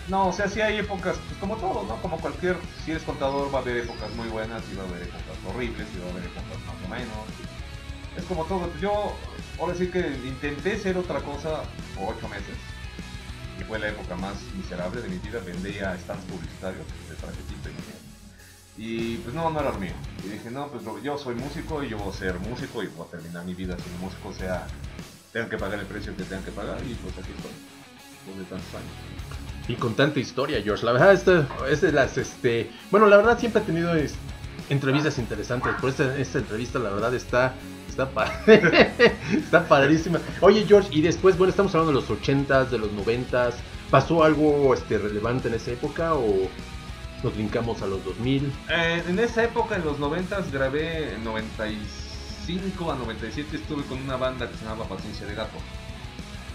no, 0.09 0.28
o 0.28 0.32
sea, 0.32 0.49
sí 0.49 0.61
hay 0.61 0.78
épocas, 0.78 1.19
pues 1.28 1.39
como 1.39 1.57
todo, 1.57 1.85
¿no? 1.85 2.01
Como 2.03 2.19
cualquier, 2.20 2.57
si 2.85 2.93
eres 2.93 3.03
contador 3.03 3.53
va 3.53 3.59
a 3.59 3.62
haber 3.62 3.78
épocas 3.78 4.12
muy 4.15 4.28
buenas 4.28 4.62
y 4.73 4.77
va 4.77 4.85
a 4.85 4.87
haber 4.87 5.03
épocas 5.03 5.37
horribles 5.49 5.87
y 5.95 5.99
va 5.99 6.07
a 6.07 6.11
haber 6.11 6.24
épocas 6.24 6.59
más 6.66 6.85
o 6.85 6.89
menos. 6.89 7.27
Es 8.16 8.24
como 8.24 8.45
todo, 8.45 8.70
yo, 8.81 9.12
ahora 9.61 9.74
sí 9.74 9.89
que 9.89 10.01
intenté 10.24 10.78
ser 10.78 10.99
otra 10.99 11.20
cosa 11.20 11.62
por 11.97 12.15
ocho 12.15 12.28
meses 12.28 12.57
y 13.61 13.65
fue 13.65 13.78
la 13.78 13.89
época 13.89 14.16
más 14.16 14.35
miserable 14.57 15.01
de 15.01 15.09
mi 15.09 15.19
vida, 15.19 15.41
vendía 15.41 15.97
stands 15.99 16.24
publicitarios 16.24 16.87
de 17.09 17.15
trajecito 17.16 17.69
y. 17.69 17.91
Y 18.77 19.16
pues 19.19 19.35
no, 19.35 19.51
no 19.51 19.61
era 19.61 19.73
lo 19.73 19.78
mío. 19.78 19.93
Y 20.24 20.28
dije, 20.28 20.51
no, 20.51 20.69
pues 20.69 20.82
yo 21.03 21.19
soy 21.19 21.35
músico 21.35 21.82
y 21.82 21.91
yo 21.91 21.99
voy 21.99 22.09
a 22.09 22.16
ser 22.16 22.39
músico 22.39 22.82
y 22.82 22.87
voy 22.87 23.07
a 23.07 23.11
terminar 23.11 23.45
mi 23.45 23.53
vida 23.53 23.77
siendo 23.77 23.99
músico, 23.99 24.28
o 24.28 24.32
sea, 24.32 24.66
tengan 25.32 25.51
que 25.51 25.59
pagar 25.59 25.81
el 25.81 25.87
precio 25.87 26.16
que 26.16 26.24
tengan 26.24 26.45
que 26.45 26.53
pagar 26.53 26.78
y 26.87 26.95
pues 26.95 27.12
aquí 27.19 27.31
estoy, 27.31 27.51
de 28.39 28.44
tantos 28.44 28.74
años. 28.74 28.93
Y 29.69 29.74
con 29.74 29.94
tanta 29.94 30.19
historia, 30.20 30.61
George. 30.62 30.85
La 30.85 30.93
verdad, 30.93 31.12
esta, 31.12 31.47
es 31.70 31.81
de 31.81 31.93
las, 31.93 32.16
este... 32.19 32.70
Bueno, 32.90 33.07
la 33.07 33.16
verdad 33.19 33.39
siempre 33.39 33.62
he 33.62 33.65
tenido 33.65 33.94
es- 33.94 34.15
entrevistas 34.69 35.19
interesantes. 35.19 35.73
Por 35.81 35.90
esta, 35.90 36.16
esta 36.19 36.39
entrevista, 36.39 36.78
la 36.78 36.90
verdad, 36.90 37.15
está... 37.15 37.55
Está, 37.89 38.09
pa- 38.11 38.32
está 39.32 39.66
padrísima. 39.69 40.20
Oye, 40.40 40.65
George, 40.66 40.89
y 40.93 41.02
después, 41.02 41.36
bueno, 41.36 41.51
estamos 41.51 41.74
hablando 41.74 42.01
de 42.01 42.07
los 42.07 42.20
80s, 42.20 42.69
de 42.69 42.78
los 42.78 42.90
90s. 42.93 43.52
¿Pasó 43.90 44.23
algo 44.24 44.73
este, 44.74 44.98
relevante 44.98 45.48
en 45.48 45.55
esa 45.55 45.73
época 45.73 46.15
o 46.15 46.48
nos 47.23 47.35
brincamos 47.35 47.82
a 47.82 47.86
los 47.86 48.05
2000? 48.05 48.52
Eh, 48.70 49.02
en 49.09 49.19
esa 49.19 49.43
época, 49.44 49.74
en 49.77 49.85
los 49.85 49.98
90 49.98 50.40
grabé 50.52 51.15
en 51.15 51.24
95 51.24 52.93
a 52.93 52.97
97 52.97 53.57
estuve 53.57 53.82
con 53.85 54.01
una 54.02 54.16
banda 54.16 54.48
que 54.48 54.57
se 54.57 54.65
llamaba 54.65 54.89
Paciencia 54.89 55.27
de 55.27 55.35
Gato. 55.35 55.57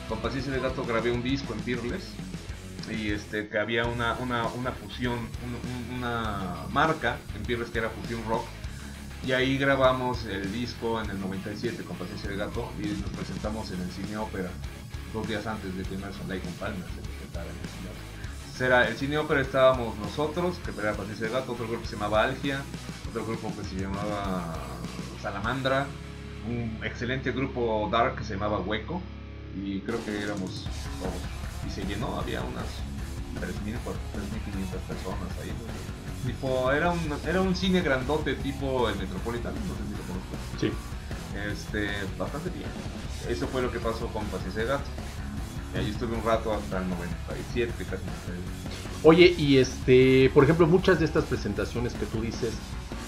Con 0.09 0.19
Paciencia 0.19 0.51
de 0.53 0.59
Gato 0.59 0.83
grabé 0.85 1.11
un 1.11 1.23
disco 1.23 1.53
en 1.53 1.59
Peerless 1.61 2.03
y 2.91 3.09
este 3.11 3.47
que 3.47 3.57
había 3.57 3.85
una, 3.85 4.13
una, 4.19 4.45
una 4.47 4.71
fusión, 4.71 5.13
un- 5.13 5.89
un- 5.93 5.97
una 5.97 6.65
marca 6.71 7.17
en 7.35 7.43
Peerless 7.43 7.69
que 7.71 7.79
era 7.79 7.89
Fusión 7.89 8.21
Rock. 8.27 8.45
Y 9.25 9.31
ahí 9.31 9.57
grabamos 9.57 10.25
el 10.25 10.51
disco 10.53 11.01
en 11.01 11.09
el 11.09 11.19
97 11.19 11.83
con 11.83 11.97
Paciencia 11.97 12.29
de 12.29 12.35
Gato 12.35 12.71
y 12.79 12.87
nos 12.89 13.09
presentamos 13.11 13.71
en 13.71 13.81
el 13.81 13.89
Cine 13.91 14.17
Ópera 14.17 14.49
dos 15.13 15.27
días 15.27 15.47
antes 15.47 15.75
de 15.75 15.83
que 15.83 15.95
Emerson 15.95 16.27
Lake 16.29 16.41
Palmer 16.59 16.87
se 16.93 17.01
presentara 17.01 17.45
en 17.45 17.51
el 17.55 17.69
Cine. 17.69 17.89
Será, 18.55 18.87
el 18.87 18.95
Cine 18.95 19.17
Ópera 19.17 19.41
estábamos 19.41 19.97
nosotros, 19.97 20.57
que 20.63 20.79
era 20.79 20.93
Paciencia 20.93 21.25
de 21.27 21.33
Gato, 21.33 21.53
otro 21.53 21.67
grupo 21.67 21.81
que 21.81 21.87
se 21.87 21.95
llamaba 21.95 22.23
Algia, 22.23 22.61
otro 23.09 23.25
grupo 23.25 23.51
que 23.57 23.63
se 23.67 23.75
llamaba 23.81 24.55
Salamandra, 25.21 25.87
un 26.47 26.79
excelente 26.85 27.31
grupo 27.31 27.89
dark 27.91 28.15
que 28.17 28.23
se 28.23 28.33
llamaba 28.35 28.59
Hueco, 28.59 29.01
y 29.55 29.79
creo 29.81 30.03
que 30.05 30.21
éramos 30.21 30.65
todos. 30.99 31.67
Y 31.67 31.69
se 31.69 31.85
llenó, 31.85 32.19
había 32.19 32.41
unas 32.41 32.65
3.000, 33.41 33.75
3.500 33.75 34.79
personas 34.87 35.31
ahí. 35.41 35.51
Tipo, 36.25 36.71
era 36.71 36.91
un, 36.91 36.99
era 37.27 37.41
un 37.41 37.55
cine 37.55 37.81
grandote 37.81 38.35
tipo 38.35 38.89
el 38.89 38.95
Metropolitano, 38.97 39.55
no 39.55 39.73
sé 39.75 39.83
si 39.87 39.91
lo 39.91 40.03
conozco. 40.07 40.35
Sí. 40.59 40.71
Este, 41.51 41.89
bastante 42.17 42.49
bien. 42.49 42.69
Eso 43.29 43.47
fue 43.47 43.61
lo 43.61 43.71
que 43.71 43.79
pasó 43.79 44.07
con 44.07 44.23
de 44.29 44.65
Gato. 44.65 44.83
Y 45.73 45.77
ahí 45.77 45.89
estuve 45.89 46.15
un 46.15 46.23
rato 46.23 46.53
hasta 46.53 46.77
el 46.77 46.89
97, 46.89 47.71
casi 47.89 48.03
98. 48.03 48.65
Oye, 49.03 49.35
y 49.37 49.57
este, 49.57 50.31
por 50.33 50.45
ejemplo, 50.45 50.65
muchas 50.67 50.99
de 50.99 51.05
estas 51.05 51.25
presentaciones 51.25 51.93
que 51.93 52.05
tú 52.05 52.21
dices 52.21 52.53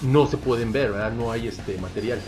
no 0.02 0.26
se 0.26 0.36
pueden 0.36 0.70
ver, 0.70 0.92
¿verdad? 0.92 1.12
No 1.12 1.32
hay 1.32 1.48
este 1.48 1.78
material. 1.78 2.20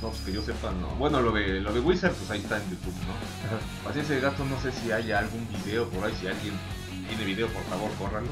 No, 0.00 0.10
pues 0.10 0.22
que 0.22 0.32
yo 0.32 0.42
sepa, 0.42 0.70
no. 0.72 0.94
Bueno, 0.94 1.20
lo 1.20 1.32
de, 1.32 1.60
lo 1.60 1.72
de 1.72 1.80
Wizard, 1.80 2.12
pues 2.12 2.30
ahí 2.30 2.38
está 2.40 2.58
en 2.58 2.70
YouTube, 2.70 2.94
¿no? 3.06 3.14
Paciencia 3.84 4.14
de 4.14 4.20
gato, 4.20 4.44
no 4.44 4.60
sé 4.60 4.70
si 4.70 4.92
hay 4.92 5.10
algún 5.10 5.48
video 5.64 5.88
por 5.88 6.04
ahí. 6.04 6.14
Si 6.20 6.28
alguien 6.28 6.54
tiene 7.08 7.24
video, 7.24 7.48
por 7.48 7.64
favor, 7.64 7.90
córranlo. 7.98 8.30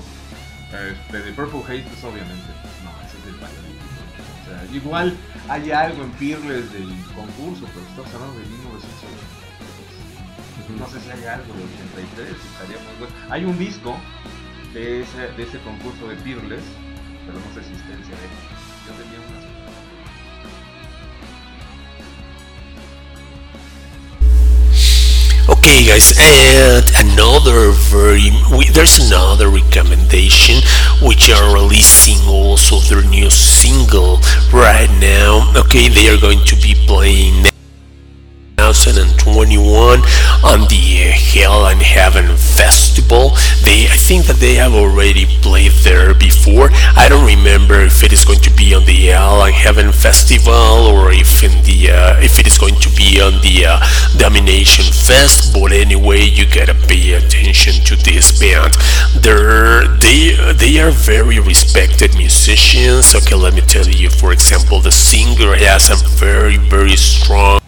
Este, 0.66 1.22
de 1.22 1.32
Purple 1.32 1.62
Haze, 1.64 1.86
pues 1.90 2.04
obviamente, 2.04 2.46
no, 2.84 2.90
ese 3.06 3.16
es 3.18 3.24
del 3.26 3.34
Paleolítico. 3.36 3.86
O 3.86 4.44
sea, 4.46 4.64
igual 4.72 5.16
hay 5.48 5.70
algo 5.70 6.02
en 6.04 6.10
Peerless 6.12 6.72
del 6.72 6.88
concurso, 7.14 7.66
pero 7.74 7.86
estamos 7.86 8.14
hablando 8.14 8.38
de 8.38 8.46
1983. 8.46 10.78
No 10.78 10.86
sé 10.86 11.00
si 11.02 11.10
hay 11.10 11.24
algo 11.26 11.50
de 11.54 11.64
83, 11.66 12.30
estaría 12.30 12.78
muy 12.78 12.94
bueno. 12.98 13.14
Hay 13.30 13.44
un 13.44 13.58
disco 13.58 13.98
de 14.74 15.02
ese, 15.02 15.32
de 15.34 15.42
ese 15.42 15.58
concurso 15.66 16.06
de 16.06 16.14
Peerless, 16.22 16.62
pero 17.26 17.38
no 17.38 17.48
sé 17.54 17.62
si 17.66 17.74
está 17.74 17.90
en 17.90 18.04
CD. 18.06 18.22
Yo 18.86 18.92
tenía 19.02 19.18
Okay, 25.48 25.86
guys, 25.86 26.12
and 26.18 26.90
another 27.06 27.70
very 27.70 28.30
we, 28.50 28.66
there's 28.70 28.98
another 28.98 29.48
recommendation 29.48 30.60
which 31.00 31.30
are 31.30 31.54
releasing 31.54 32.18
also 32.28 32.80
their 32.80 33.02
new 33.08 33.30
single 33.30 34.18
right 34.52 34.90
now. 35.00 35.52
Okay, 35.56 35.88
they 35.88 36.08
are 36.08 36.18
going 36.18 36.44
to 36.46 36.56
be 36.56 36.74
playing 36.86 37.46
2021 38.72 40.00
on 40.42 40.60
the 40.66 41.14
Hell 41.14 41.66
and 41.66 41.80
Heaven 41.80 42.36
Festival. 42.36 43.30
They, 43.62 43.86
I 43.86 43.96
think 43.96 44.26
that 44.26 44.38
they 44.40 44.54
have 44.54 44.74
already 44.74 45.26
played 45.40 45.72
there 45.86 46.14
before. 46.14 46.70
I 46.96 47.06
don't 47.08 47.26
remember 47.26 47.80
if 47.82 48.02
it 48.02 48.12
is 48.12 48.24
going 48.24 48.40
to 48.40 48.50
be 48.50 48.74
on 48.74 48.84
the 48.84 49.06
Hell 49.14 49.44
and 49.44 49.54
Heaven 49.54 49.92
Festival 49.92 50.90
or 50.90 51.12
if 51.12 51.44
in 51.44 51.62
the 51.62 51.92
uh, 51.92 52.20
if 52.20 52.38
it 52.40 52.46
is 52.46 52.58
going 52.58 52.74
to 52.82 52.90
be 52.90 53.20
on 53.20 53.38
the 53.42 53.66
uh, 53.66 54.18
Domination 54.18 54.86
Fest. 54.90 55.54
But 55.54 55.70
anyway, 55.72 56.22
you 56.22 56.46
gotta 56.46 56.74
pay 56.74 57.14
attention 57.14 57.84
to 57.84 57.94
this 57.94 58.34
band. 58.38 58.74
They're 59.22 59.86
they 60.02 60.34
they 60.54 60.80
are 60.80 60.90
very 60.90 61.38
respected 61.38 62.16
musicians. 62.16 63.14
Okay, 63.14 63.36
let 63.36 63.54
me 63.54 63.60
tell 63.60 63.86
you. 63.86 64.10
For 64.10 64.32
example, 64.32 64.80
the 64.80 64.92
singer 64.92 65.54
has 65.54 65.90
a 65.90 65.96
very 66.18 66.56
very 66.56 66.96
strong 66.96 67.60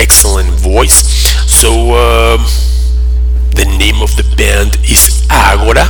excellent 0.00 0.48
voice. 0.56 1.04
So 1.44 1.92
um, 1.92 2.40
the 3.52 3.68
name 3.78 4.00
of 4.00 4.16
the 4.16 4.24
band 4.36 4.80
is 4.88 5.28
Agora. 5.28 5.84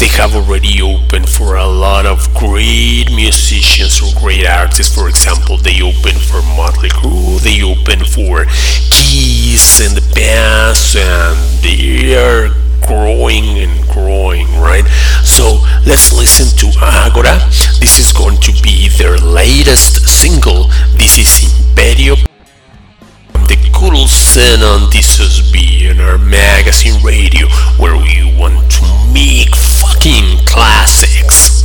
They 0.00 0.08
have 0.18 0.34
already 0.34 0.82
opened 0.82 1.28
for 1.28 1.54
a 1.54 1.66
lot 1.66 2.04
of 2.04 2.34
great 2.34 3.06
musicians 3.14 4.02
or 4.02 4.10
great 4.20 4.44
artists. 4.44 4.92
For 4.92 5.08
example, 5.08 5.56
they 5.56 5.80
opened 5.80 6.20
for 6.20 6.42
Motley 6.58 6.90
Crue, 6.90 7.38
they 7.40 7.62
opened 7.62 8.08
for 8.08 8.44
Kiss 8.90 9.78
in 9.78 9.94
the 9.94 10.04
past, 10.18 10.96
and 10.96 11.38
they 11.62 12.18
are 12.18 12.50
growing 12.82 13.62
and 13.62 13.88
growing, 13.88 14.50
right? 14.58 14.84
So 15.22 15.62
let's 15.86 16.12
listen 16.12 16.50
to 16.58 16.76
Agora. 16.82 17.38
This 17.78 18.00
is 18.02 18.12
going 18.12 18.38
to 18.38 18.52
be 18.62 18.88
their 18.98 19.16
latest 19.16 20.08
single. 20.08 20.66
This 20.98 21.18
is 21.18 21.30
Imperio 21.46 22.16
the 23.48 23.70
Cool 23.72 24.06
Sin 24.06 24.62
on 24.62 24.90
this 24.90 25.50
been 25.52 26.00
our 26.00 26.18
magazine 26.18 27.02
radio 27.02 27.46
where 27.78 27.96
we 27.96 28.34
want 28.38 28.70
to 28.70 28.84
make 29.12 29.54
fucking 29.54 30.44
classics. 30.46 31.64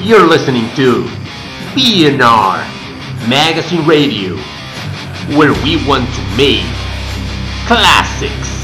You're 0.00 0.26
listening 0.26 0.74
to 0.76 1.04
BNR 1.74 2.78
Magazine 3.28 3.86
Radio, 3.86 4.36
where 5.36 5.52
we 5.62 5.76
want 5.86 6.08
to 6.14 6.36
make 6.36 6.64
classics. 7.66 8.57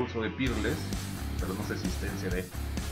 Concurso 0.00 0.22
de 0.22 0.30
Peerless, 0.30 0.78
pero 1.38 1.52
no 1.52 1.62
sé 1.68 1.76
si 1.76 1.86
está 1.86 2.06
en 2.06 2.18
CD. 2.18 2.44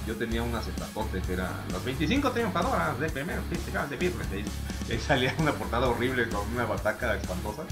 Yo 0.07 0.15
tenía 0.17 0.43
un 0.43 0.55
acetatote 0.55 1.23
que 1.23 1.33
era 1.33 1.65
los 1.73 1.83
25 1.83 2.33
triunfadoras 2.33 3.01
de 3.01 3.09
primer 3.09 3.41
festival 3.49 3.89
de 3.89 3.97
Peerless. 3.97 4.31
Ahí, 4.31 4.45
ahí 4.91 4.99
salía 4.99 5.35
una 5.39 5.53
portada 5.53 5.89
horrible 5.89 6.29
con 6.29 6.47
una 6.53 6.67
bataca 6.67 7.17
espantosa 7.17 7.63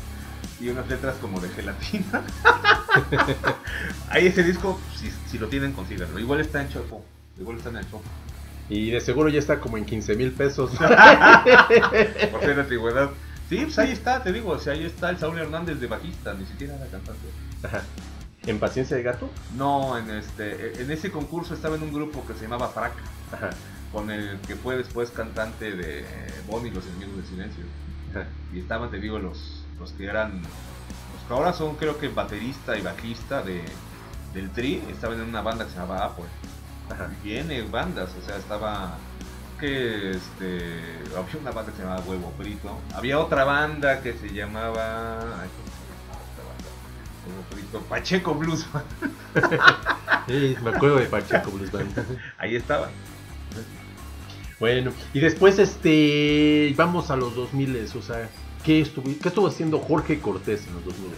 y 0.59 0.71
unas 0.71 0.89
letras 0.89 1.17
como 1.21 1.39
de 1.41 1.51
gelatina. 1.51 2.25
Ahí 4.09 4.29
ese 4.29 4.43
disco, 4.43 4.81
si, 4.95 5.11
si 5.31 5.39
lo 5.39 5.49
tienen, 5.49 5.73
consíganlo. 5.73 6.19
Igual 6.19 6.41
está 6.41 6.63
en 6.63 6.71
Chopo. 6.71 7.05
Igual 7.39 7.59
está 7.59 7.69
en 7.69 7.77
el 7.77 7.85
Chopo. 7.91 8.05
Y 8.71 8.91
de 8.91 9.01
seguro 9.03 9.29
ya 9.29 9.39
está 9.39 9.61
como 9.61 9.77
en 9.77 9.85
15 9.85 10.17
mil 10.17 10.33
pesos. 10.33 10.71
Por 12.31 12.41
ser 12.41 12.59
antigüedad. 12.59 13.11
Sí, 13.51 13.59
pues 13.65 13.79
ahí 13.79 13.93
está, 13.93 14.23
te 14.23 14.33
digo. 14.33 14.53
O 14.53 14.59
sea, 14.59 14.73
ahí 14.73 14.85
está 14.85 15.11
el 15.11 15.19
Saúl 15.19 15.39
Hernández 15.39 15.79
de 15.79 15.89
bajista, 15.89 16.33
ni 16.33 16.47
siquiera 16.47 16.75
era 16.77 16.87
cantante. 16.87 17.29
Ajá. 17.63 17.83
¿En 18.47 18.61
Paciencia 18.61 18.97
de 18.97 19.03
Gato? 19.03 19.29
No, 19.57 19.99
en 19.99 20.09
este 20.11 20.81
en 20.81 20.91
ese 20.91 21.11
concurso 21.11 21.53
estaba 21.53 21.75
en 21.75 21.83
un 21.83 21.93
grupo 21.93 22.25
que 22.27 22.35
se 22.35 22.43
llamaba 22.43 22.69
Frac. 22.69 22.93
Ajá. 23.33 23.51
Con 23.93 24.11
el 24.11 24.39
que 24.41 24.55
fue 24.55 24.77
después 24.77 25.11
cantante 25.11 25.73
de 25.75 26.05
Bonnie 26.47 26.71
y 26.71 26.75
los 26.75 26.87
enemigos 26.87 27.17
del 27.17 27.27
silencio. 27.27 27.65
Ajá. 28.11 28.27
Y 28.53 28.61
estaban, 28.61 28.91
te 28.91 28.99
digo, 28.99 29.19
los, 29.19 29.65
los 29.81 29.93
que 29.93 30.05
eran. 30.07 30.43
Los 30.43 31.25
que 31.27 31.35
ahora 31.35 31.53
son, 31.53 31.75
creo 31.75 31.99
que 31.99 32.09
baterista 32.09 32.77
y 32.79 32.83
bajista 32.83 33.43
de, 33.43 33.63
del 34.33 34.51
Tri. 34.51 34.83
Estaban 34.91 35.21
en 35.21 35.29
una 35.29 35.43
banda 35.43 35.65
que 35.65 35.73
se 35.73 35.79
llamaba 35.79 36.05
Apple. 36.05 36.27
Ajá. 36.91 37.11
Tiene 37.25 37.63
bandas, 37.63 38.11
o 38.21 38.25
sea, 38.25 38.37
estaba. 38.37 38.97
Que 39.59 40.11
este. 40.11 40.83
Había 41.17 41.41
una 41.41 41.51
banda 41.51 41.73
que 41.73 41.79
se 41.79 41.83
llamaba 41.83 42.03
Huevo 42.07 42.33
Frito. 42.39 42.79
Había 42.95 43.19
otra 43.19 43.43
banda 43.45 44.03
que 44.03 44.13
se 44.13 44.29
llamaba. 44.29 45.47
Huevo 47.27 47.45
Frito. 47.51 47.81
Pacheco 47.81 48.35
Blues 48.35 48.67
Band. 48.73 48.87
Sí, 50.27 50.57
me 50.61 50.71
acuerdo 50.71 50.97
de 50.97 51.07
Pacheco 51.07 51.53
Blues 51.53 51.71
Band. 51.71 51.93
Ahí 52.39 52.57
estaban. 52.57 52.91
Bueno, 54.59 54.93
y 55.13 55.21
después 55.21 55.59
este 55.59 56.75
vamos 56.77 57.11
a 57.11 57.17
los 57.17 57.37
2000, 57.37 57.91
o 57.97 58.03
sea, 58.03 58.29
¿qué 58.65 58.81
estuvo, 58.81 59.05
¿qué 59.23 59.29
estuvo 59.29 59.47
haciendo 59.47 59.79
Jorge 59.79 60.19
Cortés 60.19 60.67
en 60.67 60.75
los 60.75 60.85
2000? 60.87 61.11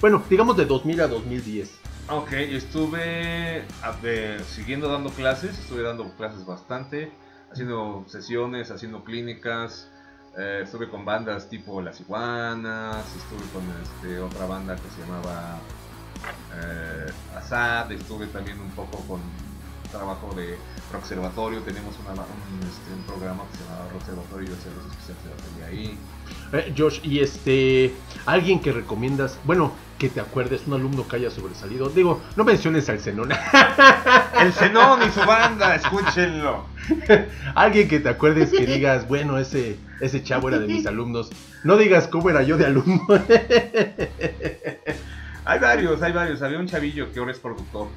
Bueno, 0.00 0.22
digamos 0.28 0.56
de 0.56 0.66
2000 0.66 1.00
a 1.00 1.08
2010. 1.08 1.78
Ok, 2.08 2.32
estuve 2.32 3.64
a 3.82 3.92
ver, 4.02 4.42
siguiendo 4.44 4.88
dando 4.88 5.10
clases, 5.10 5.58
estuve 5.58 5.82
dando 5.82 6.14
clases 6.16 6.44
bastante, 6.44 7.12
haciendo 7.50 8.04
sesiones, 8.08 8.70
haciendo 8.70 9.04
clínicas, 9.04 9.88
eh, 10.36 10.60
estuve 10.64 10.88
con 10.88 11.04
bandas 11.04 11.48
tipo 11.48 11.80
Las 11.80 12.00
Iguanas, 12.00 13.04
estuve 13.16 13.48
con 13.52 13.62
este, 13.82 14.20
otra 14.20 14.46
banda 14.46 14.76
que 14.76 14.88
se 14.90 15.00
llamaba 15.00 15.58
eh, 16.56 17.12
Asad, 17.36 17.90
estuve 17.92 18.26
también 18.26 18.60
un 18.60 18.70
poco 18.70 18.98
con 19.06 19.20
trabajo 19.90 20.34
de 20.34 20.58
Rockservatorio, 20.92 21.60
tenemos 21.60 21.94
este, 21.94 22.92
un 22.92 23.02
programa 23.06 23.44
que 23.50 23.58
se 23.58 23.64
llamaba 23.64 23.88
Rockservatorio 23.92 24.48
yo 24.48 24.54
hacía 24.56 24.72
los 24.72 24.86
especiales 24.86 25.22
de 25.24 25.30
batería 25.30 25.66
ahí. 25.66 25.98
Eh, 26.52 26.74
Josh, 26.76 27.00
y 27.04 27.20
este, 27.20 27.94
alguien 28.26 28.60
que 28.60 28.72
recomiendas, 28.72 29.38
bueno, 29.44 29.72
que 29.98 30.08
te 30.08 30.20
acuerdes, 30.20 30.66
un 30.66 30.74
alumno 30.74 31.06
que 31.06 31.16
haya 31.16 31.30
sobresalido. 31.30 31.88
Digo, 31.88 32.22
no 32.36 32.44
menciones 32.44 32.88
al 32.88 32.98
Zenón. 33.00 33.30
El 34.40 34.52
Zenón 34.52 35.00
y 35.06 35.10
su 35.10 35.20
banda, 35.20 35.74
escúchenlo. 35.76 36.66
alguien 37.54 37.88
que 37.88 38.00
te 38.00 38.08
acuerdes 38.08 38.50
que 38.50 38.66
digas, 38.66 39.06
bueno, 39.08 39.38
ese, 39.38 39.78
ese 40.00 40.22
chavo 40.22 40.48
era 40.48 40.58
de 40.58 40.66
mis 40.66 40.86
alumnos. 40.86 41.30
No 41.62 41.76
digas 41.76 42.08
cómo 42.08 42.28
era 42.30 42.42
yo 42.42 42.56
de 42.56 42.66
alumno. 42.66 43.06
Hay 45.46 45.58
varios, 45.58 46.00
hay 46.02 46.12
varios. 46.12 46.40
Había 46.42 46.58
un 46.58 46.66
chavillo 46.66 47.12
que 47.12 47.18
ahora 47.18 47.32
es 47.32 47.38
productor, 47.38 47.88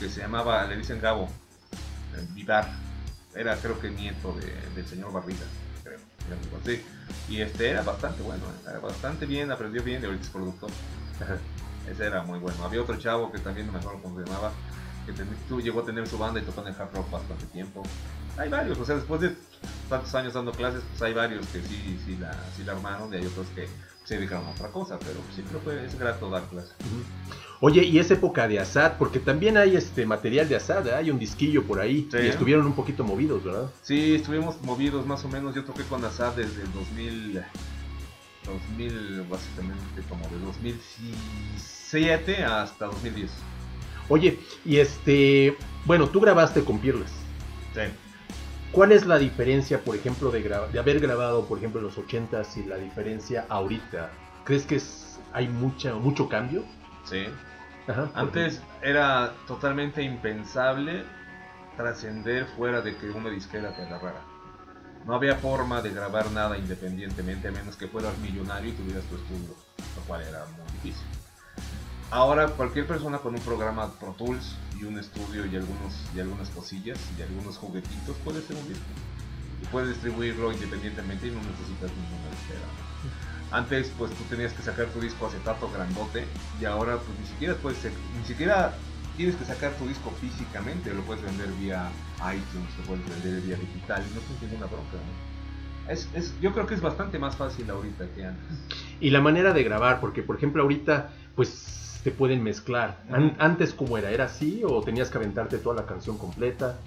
que 0.00 0.08
se 0.08 0.20
llamaba, 0.20 0.64
le 0.66 0.76
dicen 0.76 1.00
Gabo, 1.00 1.28
eh, 2.16 2.26
Vivar. 2.34 2.68
Era 3.32 3.54
creo 3.56 3.78
que 3.78 3.90
nieto 3.90 4.32
de- 4.32 4.74
del 4.74 4.86
señor 4.88 5.12
Barriga, 5.12 5.38
creo. 5.84 5.98
así. 6.60 6.82
Y 7.28 7.40
este 7.42 7.68
era 7.70 7.82
bastante 7.82 8.22
bueno, 8.22 8.42
eh, 8.44 8.70
era 8.70 8.80
bastante 8.80 9.24
bien, 9.24 9.52
aprendió 9.52 9.84
bien 9.84 10.02
y 10.02 10.06
ahorita 10.06 10.24
es 10.24 10.30
productor. 10.30 10.70
Ese 11.90 12.06
era 12.06 12.22
muy 12.22 12.38
bueno. 12.38 12.62
Había 12.64 12.82
otro 12.82 12.96
chavo 12.96 13.32
que 13.32 13.38
también 13.38 13.66
no 13.66 13.72
me 13.72 13.78
acuerdo 13.78 14.00
cómo 14.02 14.20
se 14.20 14.26
llamaba, 14.26 14.52
que 15.06 15.12
ten- 15.12 15.34
tu- 15.48 15.60
llegó 15.60 15.80
a 15.80 15.84
tener 15.84 16.06
su 16.06 16.18
banda 16.18 16.40
y 16.40 16.44
tocó 16.44 16.60
en 16.62 16.68
el 16.68 16.74
hard 16.80 16.94
rock 16.94 17.10
bastante 17.10 17.46
tiempo. 17.46 17.82
Hay 18.36 18.48
varios, 18.48 18.78
o 18.78 18.84
sea, 18.84 18.94
después 18.96 19.20
de 19.20 19.34
tantos 19.88 20.14
años 20.14 20.34
dando 20.34 20.52
clases, 20.52 20.82
pues 20.88 21.02
hay 21.02 21.14
varios 21.14 21.46
que 21.48 21.60
sí, 21.62 22.00
sí, 22.04 22.16
la, 22.16 22.32
sí 22.56 22.62
la 22.64 22.72
armaron 22.72 23.12
y 23.12 23.16
hay 23.16 23.26
otros 23.26 23.48
que 23.48 23.68
se 24.04 24.16
dedicaron 24.16 24.46
a 24.46 24.50
otra 24.50 24.68
cosa, 24.68 24.98
pero 25.00 25.20
sí 25.34 25.42
creo 25.42 25.62
que 25.64 25.84
es 25.86 25.98
grato 25.98 26.30
dar 26.30 26.42
clases. 26.44 26.74
Oye, 27.60 27.84
y 27.84 27.98
es 27.98 28.10
época 28.10 28.48
de 28.48 28.58
Assad, 28.60 28.92
porque 28.98 29.18
también 29.18 29.56
hay 29.56 29.76
este 29.76 30.06
material 30.06 30.48
de 30.48 30.56
Assad, 30.56 30.86
¿eh? 30.86 30.94
hay 30.94 31.10
un 31.10 31.18
disquillo 31.18 31.66
por 31.66 31.80
ahí. 31.80 32.08
Sí. 32.10 32.18
Y 32.18 32.26
estuvieron 32.28 32.64
un 32.66 32.74
poquito 32.74 33.04
movidos, 33.04 33.44
¿verdad? 33.44 33.68
Sí, 33.82 34.14
estuvimos 34.14 34.60
movidos 34.62 35.04
más 35.06 35.24
o 35.24 35.28
menos. 35.28 35.54
Yo 35.54 35.64
toqué 35.64 35.82
con 35.84 36.02
Assad 36.04 36.32
desde 36.34 36.62
el 36.62 36.72
2000, 36.72 37.42
2000 38.46 39.22
básicamente 39.28 40.02
como 40.08 40.26
de 40.28 40.38
2007 40.38 42.44
hasta 42.44 42.86
2010. 42.86 43.30
Oye, 44.08 44.38
y 44.64 44.78
este, 44.78 45.56
bueno, 45.84 46.08
tú 46.08 46.20
grabaste 46.20 46.64
con 46.64 46.78
Peerless. 46.78 47.12
Sí. 47.74 47.82
¿Cuál 48.72 48.92
es 48.92 49.06
la 49.06 49.18
diferencia, 49.18 49.82
por 49.82 49.96
ejemplo, 49.96 50.30
de, 50.30 50.42
de 50.72 50.78
haber 50.78 51.00
grabado, 51.00 51.46
por 51.46 51.58
ejemplo, 51.58 51.80
en 51.80 51.86
los 51.86 51.98
80s 51.98 52.56
y 52.56 52.64
la 52.64 52.76
diferencia 52.76 53.46
ahorita? 53.48 54.10
¿Crees 54.44 54.64
que 54.64 54.76
es- 54.76 55.18
hay 55.32 55.48
mucha, 55.48 55.94
mucho 55.94 56.28
cambio? 56.28 56.64
Sí. 57.04 57.26
Ajá, 57.86 58.10
Antes 58.14 58.62
era 58.82 59.32
totalmente 59.46 60.02
impensable 60.02 61.04
trascender 61.76 62.46
fuera 62.56 62.80
de 62.80 62.96
que 62.96 63.10
una 63.10 63.30
disquera 63.30 63.74
te 63.74 63.82
agarrara. 63.82 64.22
No 65.06 65.14
había 65.14 65.36
forma 65.36 65.82
de 65.82 65.90
grabar 65.90 66.30
nada 66.30 66.58
independientemente 66.58 67.48
a 67.48 67.52
menos 67.52 67.76
que 67.76 67.88
fueras 67.88 68.16
millonario 68.18 68.70
y 68.70 68.74
tuvieras 68.74 69.04
tu 69.04 69.16
estudio, 69.16 69.54
lo 69.96 70.02
cual 70.06 70.22
era 70.22 70.44
muy 70.46 70.72
difícil. 70.74 71.06
Ahora 72.10 72.48
cualquier 72.48 72.86
persona 72.86 73.18
con 73.18 73.34
un 73.34 73.40
programa 73.40 73.92
Pro 73.98 74.14
Tools 74.18 74.56
y 74.78 74.84
un 74.84 74.98
estudio 74.98 75.46
y 75.46 75.56
algunos 75.56 75.94
y 76.14 76.20
algunas 76.20 76.50
cosillas 76.50 76.98
y 77.16 77.22
algunos 77.22 77.56
juguetitos 77.56 78.16
puede 78.24 78.42
ser 78.42 78.56
un 78.56 78.68
disco 78.68 78.84
y 79.62 79.66
puede 79.66 79.88
distribuirlo 79.90 80.52
independientemente 80.52 81.28
y 81.28 81.30
no 81.30 81.40
necesitas 81.42 81.90
ninguna 81.90 82.30
disquera. 82.30 82.66
Antes 83.52 83.92
pues 83.96 84.10
tú 84.12 84.24
tenías 84.24 84.52
que 84.52 84.62
sacar 84.62 84.86
tu 84.86 85.00
disco 85.00 85.26
acetato 85.26 85.70
grandote 85.70 86.26
y 86.60 86.64
ahora 86.64 86.96
pues 86.98 87.18
ni 87.18 87.26
siquiera 87.26 87.54
puedes 87.54 87.78
ni 87.84 88.24
siquiera 88.26 88.74
tienes 89.20 89.36
que 89.36 89.44
sacar 89.44 89.76
tu 89.76 89.86
disco 89.86 90.10
físicamente, 90.18 90.94
lo 90.94 91.02
puedes 91.02 91.22
vender 91.22 91.48
vía 91.60 91.90
iTunes, 92.34 92.74
lo 92.78 92.84
puedes 92.84 93.06
vender 93.06 93.42
vía 93.42 93.56
digital 93.56 94.02
y 94.10 94.14
no 94.14 94.20
tienes 94.20 94.42
ninguna 94.44 94.64
bronca. 94.66 94.96
¿no? 94.96 95.92
Es, 95.92 96.08
es, 96.14 96.40
yo 96.40 96.54
creo 96.54 96.66
que 96.66 96.74
es 96.74 96.80
bastante 96.80 97.18
más 97.18 97.36
fácil 97.36 97.68
ahorita 97.68 98.06
que 98.14 98.24
antes. 98.24 98.56
Y 98.98 99.10
la 99.10 99.20
manera 99.20 99.52
de 99.52 99.62
grabar, 99.62 100.00
porque 100.00 100.22
por 100.22 100.36
ejemplo 100.36 100.62
ahorita, 100.62 101.10
pues 101.36 102.00
te 102.02 102.10
pueden 102.10 102.42
mezclar. 102.42 102.96
An- 103.10 103.36
antes, 103.38 103.74
¿cómo 103.74 103.98
era? 103.98 104.10
¿Era 104.10 104.24
así 104.24 104.62
o 104.64 104.80
tenías 104.80 105.10
que 105.10 105.18
aventarte 105.18 105.58
toda 105.58 105.76
la 105.76 105.86
canción 105.86 106.16
completa? 106.16 106.78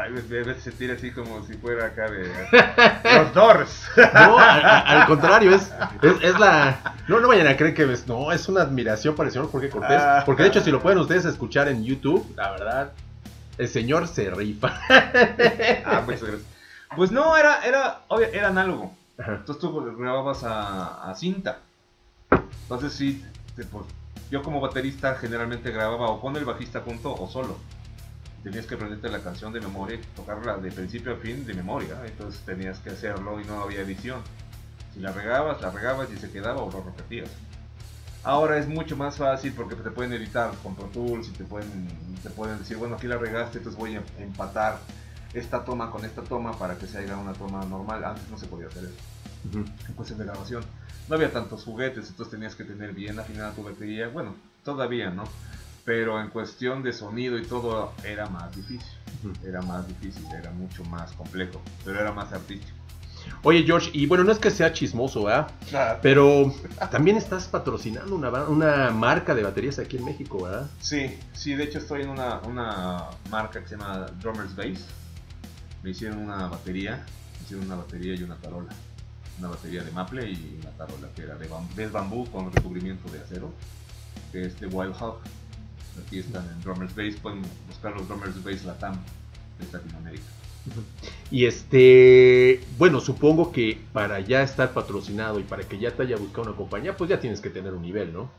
Ay, 0.00 0.10
me, 0.12 0.40
hace 0.52 0.60
sentir 0.60 0.92
así 0.92 1.10
como 1.10 1.44
si 1.44 1.54
fuera 1.54 1.86
acá 1.86 2.08
de 2.10 2.28
los 3.18 3.34
Doors. 3.34 3.82
No, 4.14 4.38
al 4.38 5.06
contrario, 5.06 5.54
es, 5.54 5.72
es, 6.02 6.22
es 6.22 6.38
la... 6.38 6.78
No, 7.08 7.18
no 7.20 7.26
vayan 7.26 7.48
a 7.48 7.56
creer 7.56 7.74
que 7.74 7.90
es... 7.92 8.06
No, 8.06 8.30
es 8.30 8.48
una 8.48 8.62
admiración 8.62 9.16
para 9.16 9.28
el 9.28 9.32
señor 9.32 9.50
Jorge 9.50 9.70
Cortés. 9.70 10.00
Ah. 10.00 10.22
Porque 10.24 10.44
de 10.44 10.50
hecho, 10.50 10.60
si 10.60 10.70
lo 10.70 10.80
pueden 10.80 10.98
ustedes 10.98 11.24
escuchar 11.24 11.68
en 11.68 11.82
YouTube, 11.84 12.32
la 12.36 12.50
verdad, 12.52 12.92
el 13.56 13.66
señor 13.68 14.06
se 14.06 14.30
rifa. 14.30 14.78
Ah, 15.84 16.02
muchas 16.04 16.22
gracias. 16.22 16.42
Pues 16.94 17.10
no, 17.10 17.36
era, 17.36 17.62
era, 17.66 18.00
obvio, 18.08 18.28
era 18.32 18.48
análogo. 18.48 18.94
Entonces 19.18 19.58
tú 19.58 19.96
grababas 19.98 20.44
a, 20.44 21.10
a 21.10 21.14
cinta. 21.16 21.58
Entonces 22.62 22.92
sí, 22.92 23.24
te- 23.56 23.64
pues, 23.64 23.84
yo 24.30 24.42
como 24.42 24.60
baterista 24.60 25.16
generalmente 25.16 25.72
grababa 25.72 26.08
o 26.08 26.20
con 26.20 26.36
el 26.36 26.44
bajista 26.44 26.80
junto 26.82 27.12
o 27.14 27.28
solo. 27.28 27.56
Tenías 28.42 28.66
que 28.66 28.74
aprenderte 28.76 29.08
la 29.08 29.20
canción 29.20 29.52
de 29.52 29.60
memoria 29.60 29.96
y 29.96 30.00
tocarla 30.16 30.58
de 30.58 30.70
principio 30.70 31.14
a 31.14 31.16
fin 31.16 31.44
de 31.44 31.54
memoria. 31.54 32.00
Entonces 32.06 32.40
tenías 32.42 32.78
que 32.78 32.90
hacerlo 32.90 33.40
y 33.40 33.44
no 33.44 33.60
había 33.62 33.80
edición. 33.80 34.20
Si 34.94 35.00
la 35.00 35.12
regabas, 35.12 35.60
la 35.60 35.70
regabas 35.70 36.10
y 36.10 36.16
se 36.16 36.30
quedaba 36.30 36.62
o 36.62 36.70
lo 36.70 36.82
repetías. 36.82 37.30
Ahora 38.24 38.58
es 38.58 38.68
mucho 38.68 38.96
más 38.96 39.16
fácil 39.16 39.52
porque 39.52 39.74
te 39.74 39.90
pueden 39.90 40.12
editar 40.12 40.52
con 40.62 40.74
Pro 40.74 40.86
Tools 40.86 41.28
y 41.28 41.32
te 41.32 41.44
pueden, 41.44 41.88
te 42.22 42.30
pueden 42.30 42.58
decir, 42.58 42.76
bueno, 42.76 42.96
aquí 42.96 43.06
la 43.06 43.16
regaste, 43.16 43.58
entonces 43.58 43.78
voy 43.78 43.96
a 43.96 44.02
empatar 44.18 44.78
esta 45.32 45.64
toma 45.64 45.90
con 45.90 46.04
esta 46.04 46.22
toma 46.22 46.58
para 46.58 46.76
que 46.76 46.86
se 46.86 46.98
haga 46.98 47.16
una 47.16 47.32
toma 47.32 47.64
normal. 47.64 48.04
Antes 48.04 48.28
no 48.28 48.38
se 48.38 48.46
podía 48.46 48.66
hacer 48.66 48.84
eso 48.84 49.18
en 49.54 49.94
cuestión 49.94 50.18
de 50.18 50.24
grabación. 50.24 50.62
No 51.08 51.14
había 51.14 51.32
tantos 51.32 51.64
juguetes, 51.64 52.08
entonces 52.08 52.30
tenías 52.30 52.54
que 52.54 52.64
tener 52.64 52.92
bien 52.92 53.18
afinada 53.18 53.52
tu 53.52 53.62
batería. 53.62 54.08
Bueno, 54.08 54.34
todavía, 54.64 55.10
¿no? 55.10 55.24
Pero 55.88 56.20
en 56.20 56.28
cuestión 56.28 56.82
de 56.82 56.92
sonido 56.92 57.38
y 57.38 57.46
todo 57.46 57.94
era 58.04 58.26
más 58.28 58.54
difícil. 58.54 58.86
Era 59.42 59.62
más 59.62 59.88
difícil, 59.88 60.22
era 60.38 60.50
mucho 60.50 60.84
más 60.84 61.12
complejo, 61.12 61.62
pero 61.82 61.98
era 61.98 62.12
más 62.12 62.30
artístico. 62.30 62.76
Oye, 63.42 63.62
George, 63.64 63.88
y 63.94 64.04
bueno, 64.04 64.22
no 64.22 64.32
es 64.32 64.38
que 64.38 64.50
sea 64.50 64.70
chismoso, 64.70 65.24
¿verdad? 65.24 65.50
Pero 66.02 66.52
también 66.90 67.16
estás 67.16 67.48
patrocinando 67.48 68.14
una, 68.16 68.28
una 68.44 68.90
marca 68.90 69.34
de 69.34 69.42
baterías 69.42 69.78
aquí 69.78 69.96
en 69.96 70.04
México, 70.04 70.42
¿verdad? 70.42 70.66
Sí, 70.78 71.18
sí, 71.32 71.54
de 71.54 71.64
hecho 71.64 71.78
estoy 71.78 72.02
en 72.02 72.10
una, 72.10 72.38
una 72.40 73.04
marca 73.30 73.62
que 73.62 73.68
se 73.68 73.78
llama 73.78 74.08
Drummers 74.20 74.54
Bass. 74.54 74.84
Me 75.82 75.88
hicieron 75.90 76.18
una 76.18 76.48
batería, 76.48 77.02
me 77.38 77.44
hicieron 77.46 77.64
una 77.64 77.76
batería 77.76 78.14
y 78.14 78.22
una 78.22 78.36
tarola. 78.36 78.74
Una 79.38 79.48
batería 79.48 79.82
de 79.82 79.90
maple 79.92 80.30
y 80.32 80.58
una 80.60 80.70
tarola 80.72 81.08
que 81.16 81.22
era 81.22 81.34
de, 81.36 81.48
bam- 81.48 81.72
de 81.74 81.86
bambú 81.86 82.26
con 82.30 82.52
recubrimiento 82.52 83.10
de 83.10 83.20
acero, 83.20 83.54
que 84.32 84.42
es 84.44 84.60
de 84.60 84.66
Wild 84.66 84.94
Hog. 85.00 85.20
Aquí 86.06 86.18
están 86.20 86.46
en 86.48 86.60
Drummers 86.62 86.94
Bass, 86.94 87.14
pueden 87.20 87.42
buscar 87.68 87.94
los 87.94 88.06
Drummers 88.08 88.42
Bass 88.42 88.64
Latam 88.64 88.96
de 89.58 89.66
Latinoamérica. 89.72 90.24
Y 91.30 91.46
este, 91.46 92.60
bueno, 92.76 93.00
supongo 93.00 93.52
que 93.52 93.80
para 93.92 94.20
ya 94.20 94.42
estar 94.42 94.72
patrocinado 94.72 95.40
y 95.40 95.42
para 95.42 95.62
que 95.62 95.78
ya 95.78 95.92
te 95.92 96.02
haya 96.02 96.16
buscado 96.16 96.48
una 96.48 96.56
compañía, 96.56 96.96
pues 96.96 97.08
ya 97.08 97.18
tienes 97.20 97.40
que 97.40 97.48
tener 97.50 97.72
un 97.72 97.82
nivel, 97.82 98.12
¿no? 98.12 98.30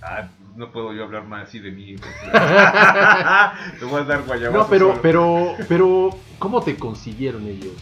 Ah, 0.00 0.28
no 0.54 0.70
puedo 0.70 0.92
yo 0.92 1.02
hablar 1.04 1.24
más 1.24 1.48
así 1.48 1.58
de 1.58 1.72
mí. 1.72 1.96
Te 3.80 3.84
voy 3.84 4.00
a 4.00 4.04
dar 4.04 4.22
guayabazo 4.22 4.62
No, 4.62 4.68
pero, 4.68 4.88
solo. 4.90 5.02
pero, 5.02 5.56
pero, 5.68 6.10
¿cómo 6.38 6.62
te 6.62 6.76
consiguieron 6.76 7.46
ellos? 7.48 7.74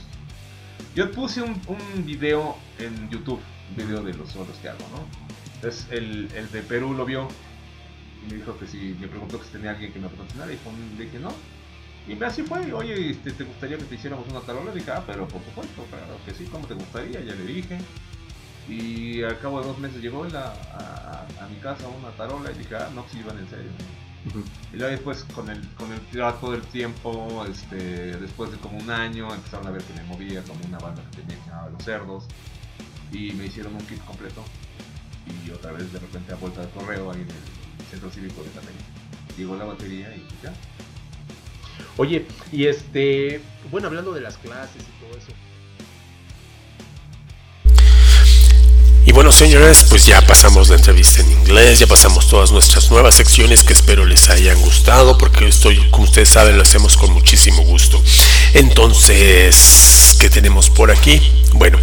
Yo 0.94 1.10
puse 1.12 1.42
un, 1.42 1.60
un 1.68 2.06
video 2.06 2.56
en 2.78 3.10
YouTube, 3.10 3.40
un 3.70 3.76
video 3.76 4.02
de 4.02 4.14
los 4.14 4.30
solos 4.30 4.56
que 4.62 4.70
hago, 4.70 4.80
¿no? 4.92 5.04
Entonces 5.56 5.86
el, 5.90 6.30
el 6.34 6.50
de 6.50 6.62
Perú 6.62 6.94
lo 6.94 7.04
vio 7.04 7.28
me 8.28 8.36
dijo 8.36 8.58
que 8.58 8.66
si 8.66 8.96
me 9.00 9.08
preguntó 9.08 9.38
que 9.38 9.46
si 9.46 9.52
tenía 9.52 9.70
alguien 9.70 9.92
que 9.92 9.98
me 9.98 10.08
patrocinara 10.08 10.52
y 10.52 10.58
le 10.98 11.04
dije 11.04 11.18
no. 11.18 11.32
Y 12.08 12.22
así 12.22 12.42
fue, 12.42 12.72
oye, 12.72 13.10
este, 13.10 13.32
¿te 13.32 13.44
gustaría 13.44 13.76
que 13.78 13.84
te 13.84 13.96
hiciéramos 13.96 14.28
una 14.28 14.40
tarola? 14.40 14.70
Le 14.72 14.78
dije, 14.78 14.92
ah, 14.92 15.02
pero 15.04 15.26
por 15.26 15.42
supuesto, 15.42 15.84
claro 15.90 16.16
que 16.24 16.34
sí, 16.34 16.44
¿cómo 16.44 16.66
te 16.66 16.74
gustaría? 16.74 17.20
Ya 17.20 17.34
le 17.34 17.44
dije. 17.44 17.78
Y 18.68 19.22
al 19.22 19.38
cabo 19.40 19.60
de 19.60 19.66
dos 19.66 19.78
meses 19.78 20.00
llegó 20.00 20.24
a, 20.24 21.26
mi 21.50 21.56
casa 21.56 21.86
una 21.88 22.10
tarola 22.10 22.50
y 22.52 22.58
dije, 22.58 22.76
ah, 22.76 22.90
no, 22.94 23.04
si 23.10 23.18
iban 23.18 23.38
en 23.38 23.48
serio. 23.48 23.70
Y 24.72 24.76
luego 24.76 24.90
después 24.90 25.24
con 25.34 25.48
el, 25.50 25.60
con 25.70 25.92
el 25.92 26.00
trato 26.06 26.52
del 26.52 26.62
tiempo, 26.62 27.44
este, 27.48 28.16
después 28.16 28.50
de 28.50 28.56
como 28.58 28.78
un 28.78 28.90
año, 28.90 29.32
empezaron 29.32 29.66
a 29.66 29.70
ver 29.70 29.82
que 29.82 29.94
me 29.94 30.04
movía 30.04 30.42
como 30.42 30.60
una 30.64 30.78
banda 30.78 31.02
que 31.10 31.22
tenía 31.22 31.36
que 31.42 31.50
llamaba 31.50 31.70
Los 31.70 31.84
Cerdos. 31.84 32.24
Y 33.12 33.32
me 33.32 33.46
hicieron 33.46 33.74
un 33.74 33.86
kit 33.86 34.04
completo. 34.04 34.44
Y 35.44 35.50
otra 35.50 35.72
vez 35.72 35.92
de 35.92 35.98
repente 35.98 36.32
a 36.32 36.36
vuelta 36.36 36.60
de 36.60 36.70
correo 36.70 37.10
ahí 37.10 37.20
en 37.20 37.30
el 37.30 37.55
centro 37.90 38.10
cívico 38.10 38.42
de. 38.42 38.50
Llegó 39.36 39.56
la 39.56 39.64
batería 39.64 40.14
y 40.16 40.24
ya. 40.42 40.52
Oye, 41.98 42.26
y 42.52 42.66
este, 42.66 43.40
bueno, 43.70 43.88
hablando 43.88 44.12
de 44.12 44.20
las 44.20 44.36
clases 44.38 44.82
y 44.82 45.04
todo 45.04 45.18
eso. 45.18 45.32
Y 49.06 49.12
bueno, 49.12 49.30
señores, 49.30 49.84
pues 49.88 50.04
ya 50.04 50.20
pasamos 50.26 50.68
la 50.68 50.74
entrevista 50.74 51.20
en 51.20 51.30
inglés, 51.30 51.78
ya 51.78 51.86
pasamos 51.86 52.26
todas 52.28 52.50
nuestras 52.50 52.90
nuevas 52.90 53.14
secciones 53.14 53.62
que 53.62 53.72
espero 53.72 54.04
les 54.04 54.28
hayan 54.30 54.60
gustado, 54.60 55.16
porque 55.16 55.46
estoy, 55.46 55.76
como 55.90 56.04
ustedes 56.04 56.30
saben, 56.30 56.56
lo 56.56 56.62
hacemos 56.62 56.96
con 56.96 57.12
muchísimo 57.12 57.62
gusto. 57.62 58.02
Entonces, 58.52 60.16
¿qué 60.18 60.28
tenemos 60.28 60.70
por 60.70 60.90
aquí? 60.90 61.22
Bueno, 61.52 61.78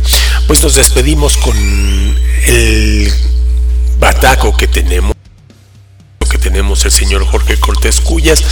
pues 0.47 0.61
nos 0.63 0.75
despedimos 0.75 1.37
con 1.37 1.55
el 2.45 3.13
bataco 3.99 4.57
que 4.57 4.67
tenemos 4.67 5.13
tenemos 6.43 6.83
el 6.83 6.91
señor 6.91 7.25
Jorge 7.25 7.57
Cortés 7.57 8.01
Cuyas 8.01 8.43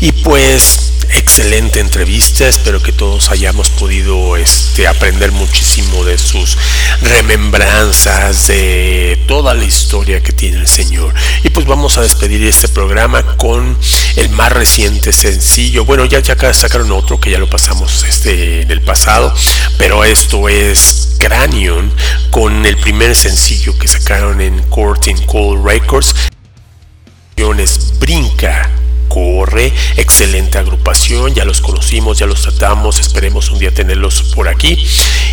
y 0.00 0.12
pues 0.12 0.92
excelente 1.14 1.80
entrevista. 1.80 2.46
Espero 2.46 2.80
que 2.80 2.92
todos 2.92 3.30
hayamos 3.30 3.70
podido 3.70 4.36
este 4.36 4.86
aprender 4.86 5.32
muchísimo 5.32 6.04
de 6.04 6.16
sus 6.16 6.56
remembranzas 7.02 8.46
de 8.46 9.20
toda 9.26 9.54
la 9.54 9.64
historia 9.64 10.22
que 10.22 10.32
tiene 10.32 10.58
el 10.58 10.68
señor. 10.68 11.12
Y 11.42 11.50
pues 11.50 11.66
vamos 11.66 11.98
a 11.98 12.02
despedir 12.02 12.44
este 12.44 12.68
programa 12.68 13.36
con 13.36 13.76
el 14.14 14.28
más 14.30 14.52
reciente 14.52 15.12
sencillo. 15.12 15.84
Bueno 15.84 16.04
ya 16.04 16.20
ya 16.20 16.54
sacaron 16.54 16.92
otro 16.92 17.18
que 17.18 17.32
ya 17.32 17.38
lo 17.38 17.50
pasamos 17.50 18.04
este 18.04 18.62
en 18.62 18.70
el 18.70 18.80
pasado 18.82 19.34
pero 19.76 20.04
esto 20.04 20.48
es 20.48 21.16
Cranion 21.18 21.92
con 22.30 22.64
el 22.64 22.76
primer 22.76 23.16
sencillo 23.16 23.76
que 23.78 23.88
sacaron 23.88 24.40
en 24.40 24.62
Courting 24.64 25.26
Call 25.26 25.62
Records 25.64 26.14
Brinca, 27.98 28.70
Corre, 29.08 29.72
excelente 29.96 30.58
agrupación, 30.58 31.34
ya 31.34 31.46
los 31.46 31.62
conocimos, 31.62 32.18
ya 32.18 32.26
los 32.26 32.42
tratamos, 32.42 33.00
esperemos 33.00 33.50
un 33.50 33.58
día 33.58 33.72
tenerlos 33.72 34.22
por 34.34 34.46
aquí. 34.46 34.86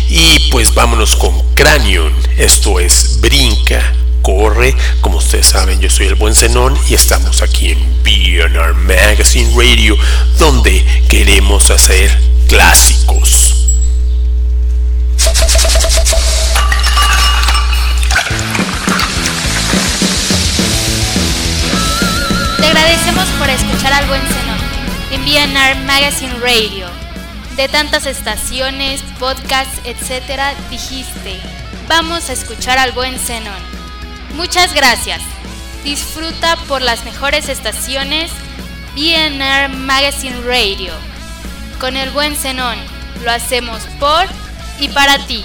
Y 0.08 0.48
pues 0.50 0.74
vámonos 0.74 1.16
con 1.16 1.38
Cranion, 1.52 2.10
esto 2.38 2.80
es 2.80 3.20
Brinca, 3.20 3.92
Corre, 4.22 4.74
como 5.02 5.18
ustedes 5.18 5.48
saben 5.48 5.80
yo 5.80 5.90
soy 5.90 6.06
el 6.06 6.14
buen 6.14 6.34
Zenón 6.34 6.78
y 6.88 6.94
estamos 6.94 7.42
aquí 7.42 7.72
en 7.72 8.02
BNR 8.02 8.72
Magazine 8.72 9.50
Radio, 9.54 9.94
donde 10.38 10.82
queremos 11.10 11.70
hacer 11.70 12.10
clásicos. 12.48 13.54
Agradecemos 22.88 23.28
por 23.38 23.50
escuchar 23.50 23.92
al 23.92 24.06
buen 24.06 24.22
Zenón 24.22 24.58
en 25.10 25.22
BNR 25.22 25.84
Magazine 25.84 26.32
Radio. 26.40 26.86
De 27.54 27.68
tantas 27.68 28.06
estaciones, 28.06 29.02
podcasts, 29.18 29.78
etcétera, 29.84 30.54
dijiste, 30.70 31.38
vamos 31.86 32.30
a 32.30 32.32
escuchar 32.32 32.78
al 32.78 32.92
buen 32.92 33.18
Zenón. 33.18 33.60
Muchas 34.36 34.72
gracias. 34.72 35.20
Disfruta 35.84 36.56
por 36.66 36.80
las 36.80 37.04
mejores 37.04 37.50
estaciones 37.50 38.30
BNR 38.94 39.68
Magazine 39.68 40.40
Radio. 40.46 40.94
Con 41.78 41.94
el 41.94 42.10
buen 42.10 42.36
Zenón, 42.36 42.78
lo 43.22 43.30
hacemos 43.30 43.82
por 44.00 44.24
y 44.80 44.88
para 44.88 45.18
ti. 45.26 45.42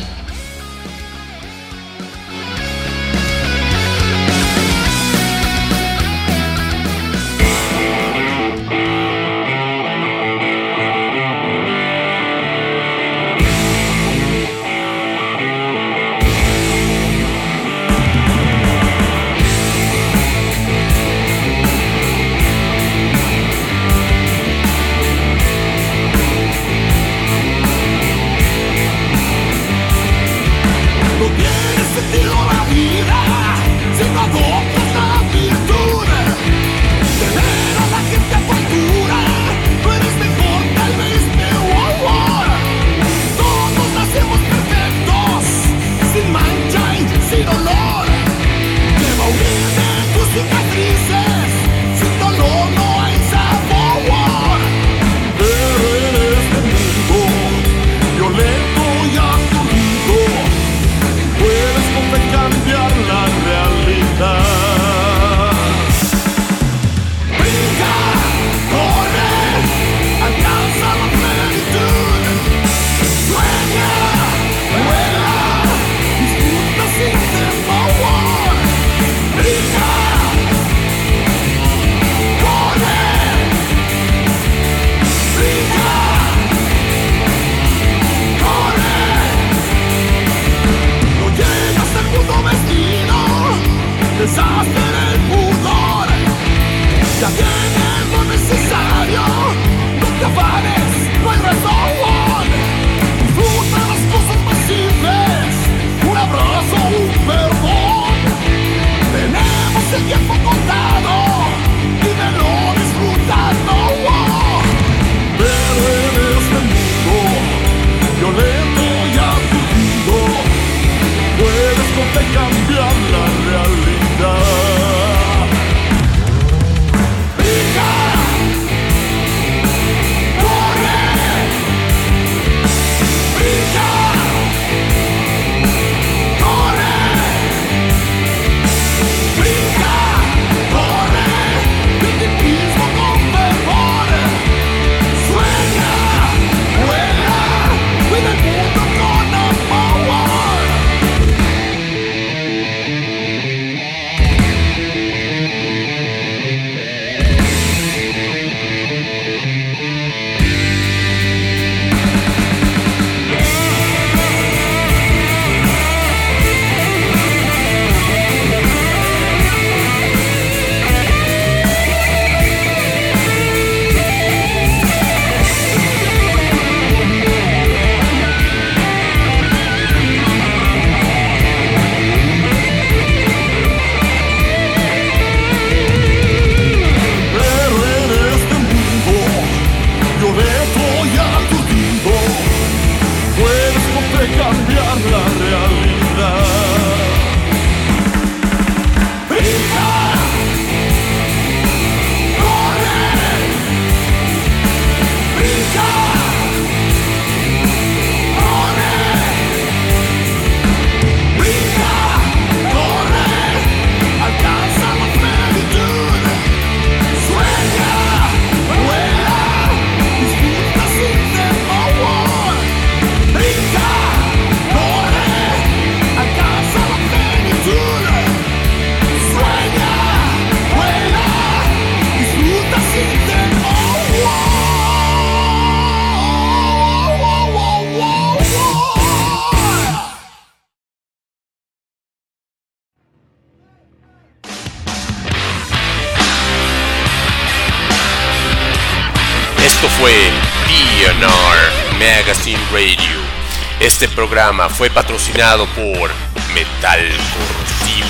Este 254.03 254.15
programa 254.17 254.67
fue 254.67 254.89
patrocinado 254.89 255.65
por 255.67 256.11
Metal 256.53 256.99
Corrosivo 257.31 258.05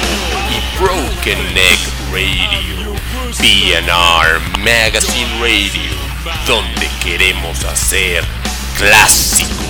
y 0.49 0.81
Broken 0.81 1.53
Neck 1.53 1.79
Radio, 2.11 2.95
PNR 3.37 4.39
Magazine 4.57 5.39
Radio, 5.39 5.91
donde 6.47 6.89
queremos 6.99 7.63
hacer 7.65 8.25
clásicos. 8.75 9.62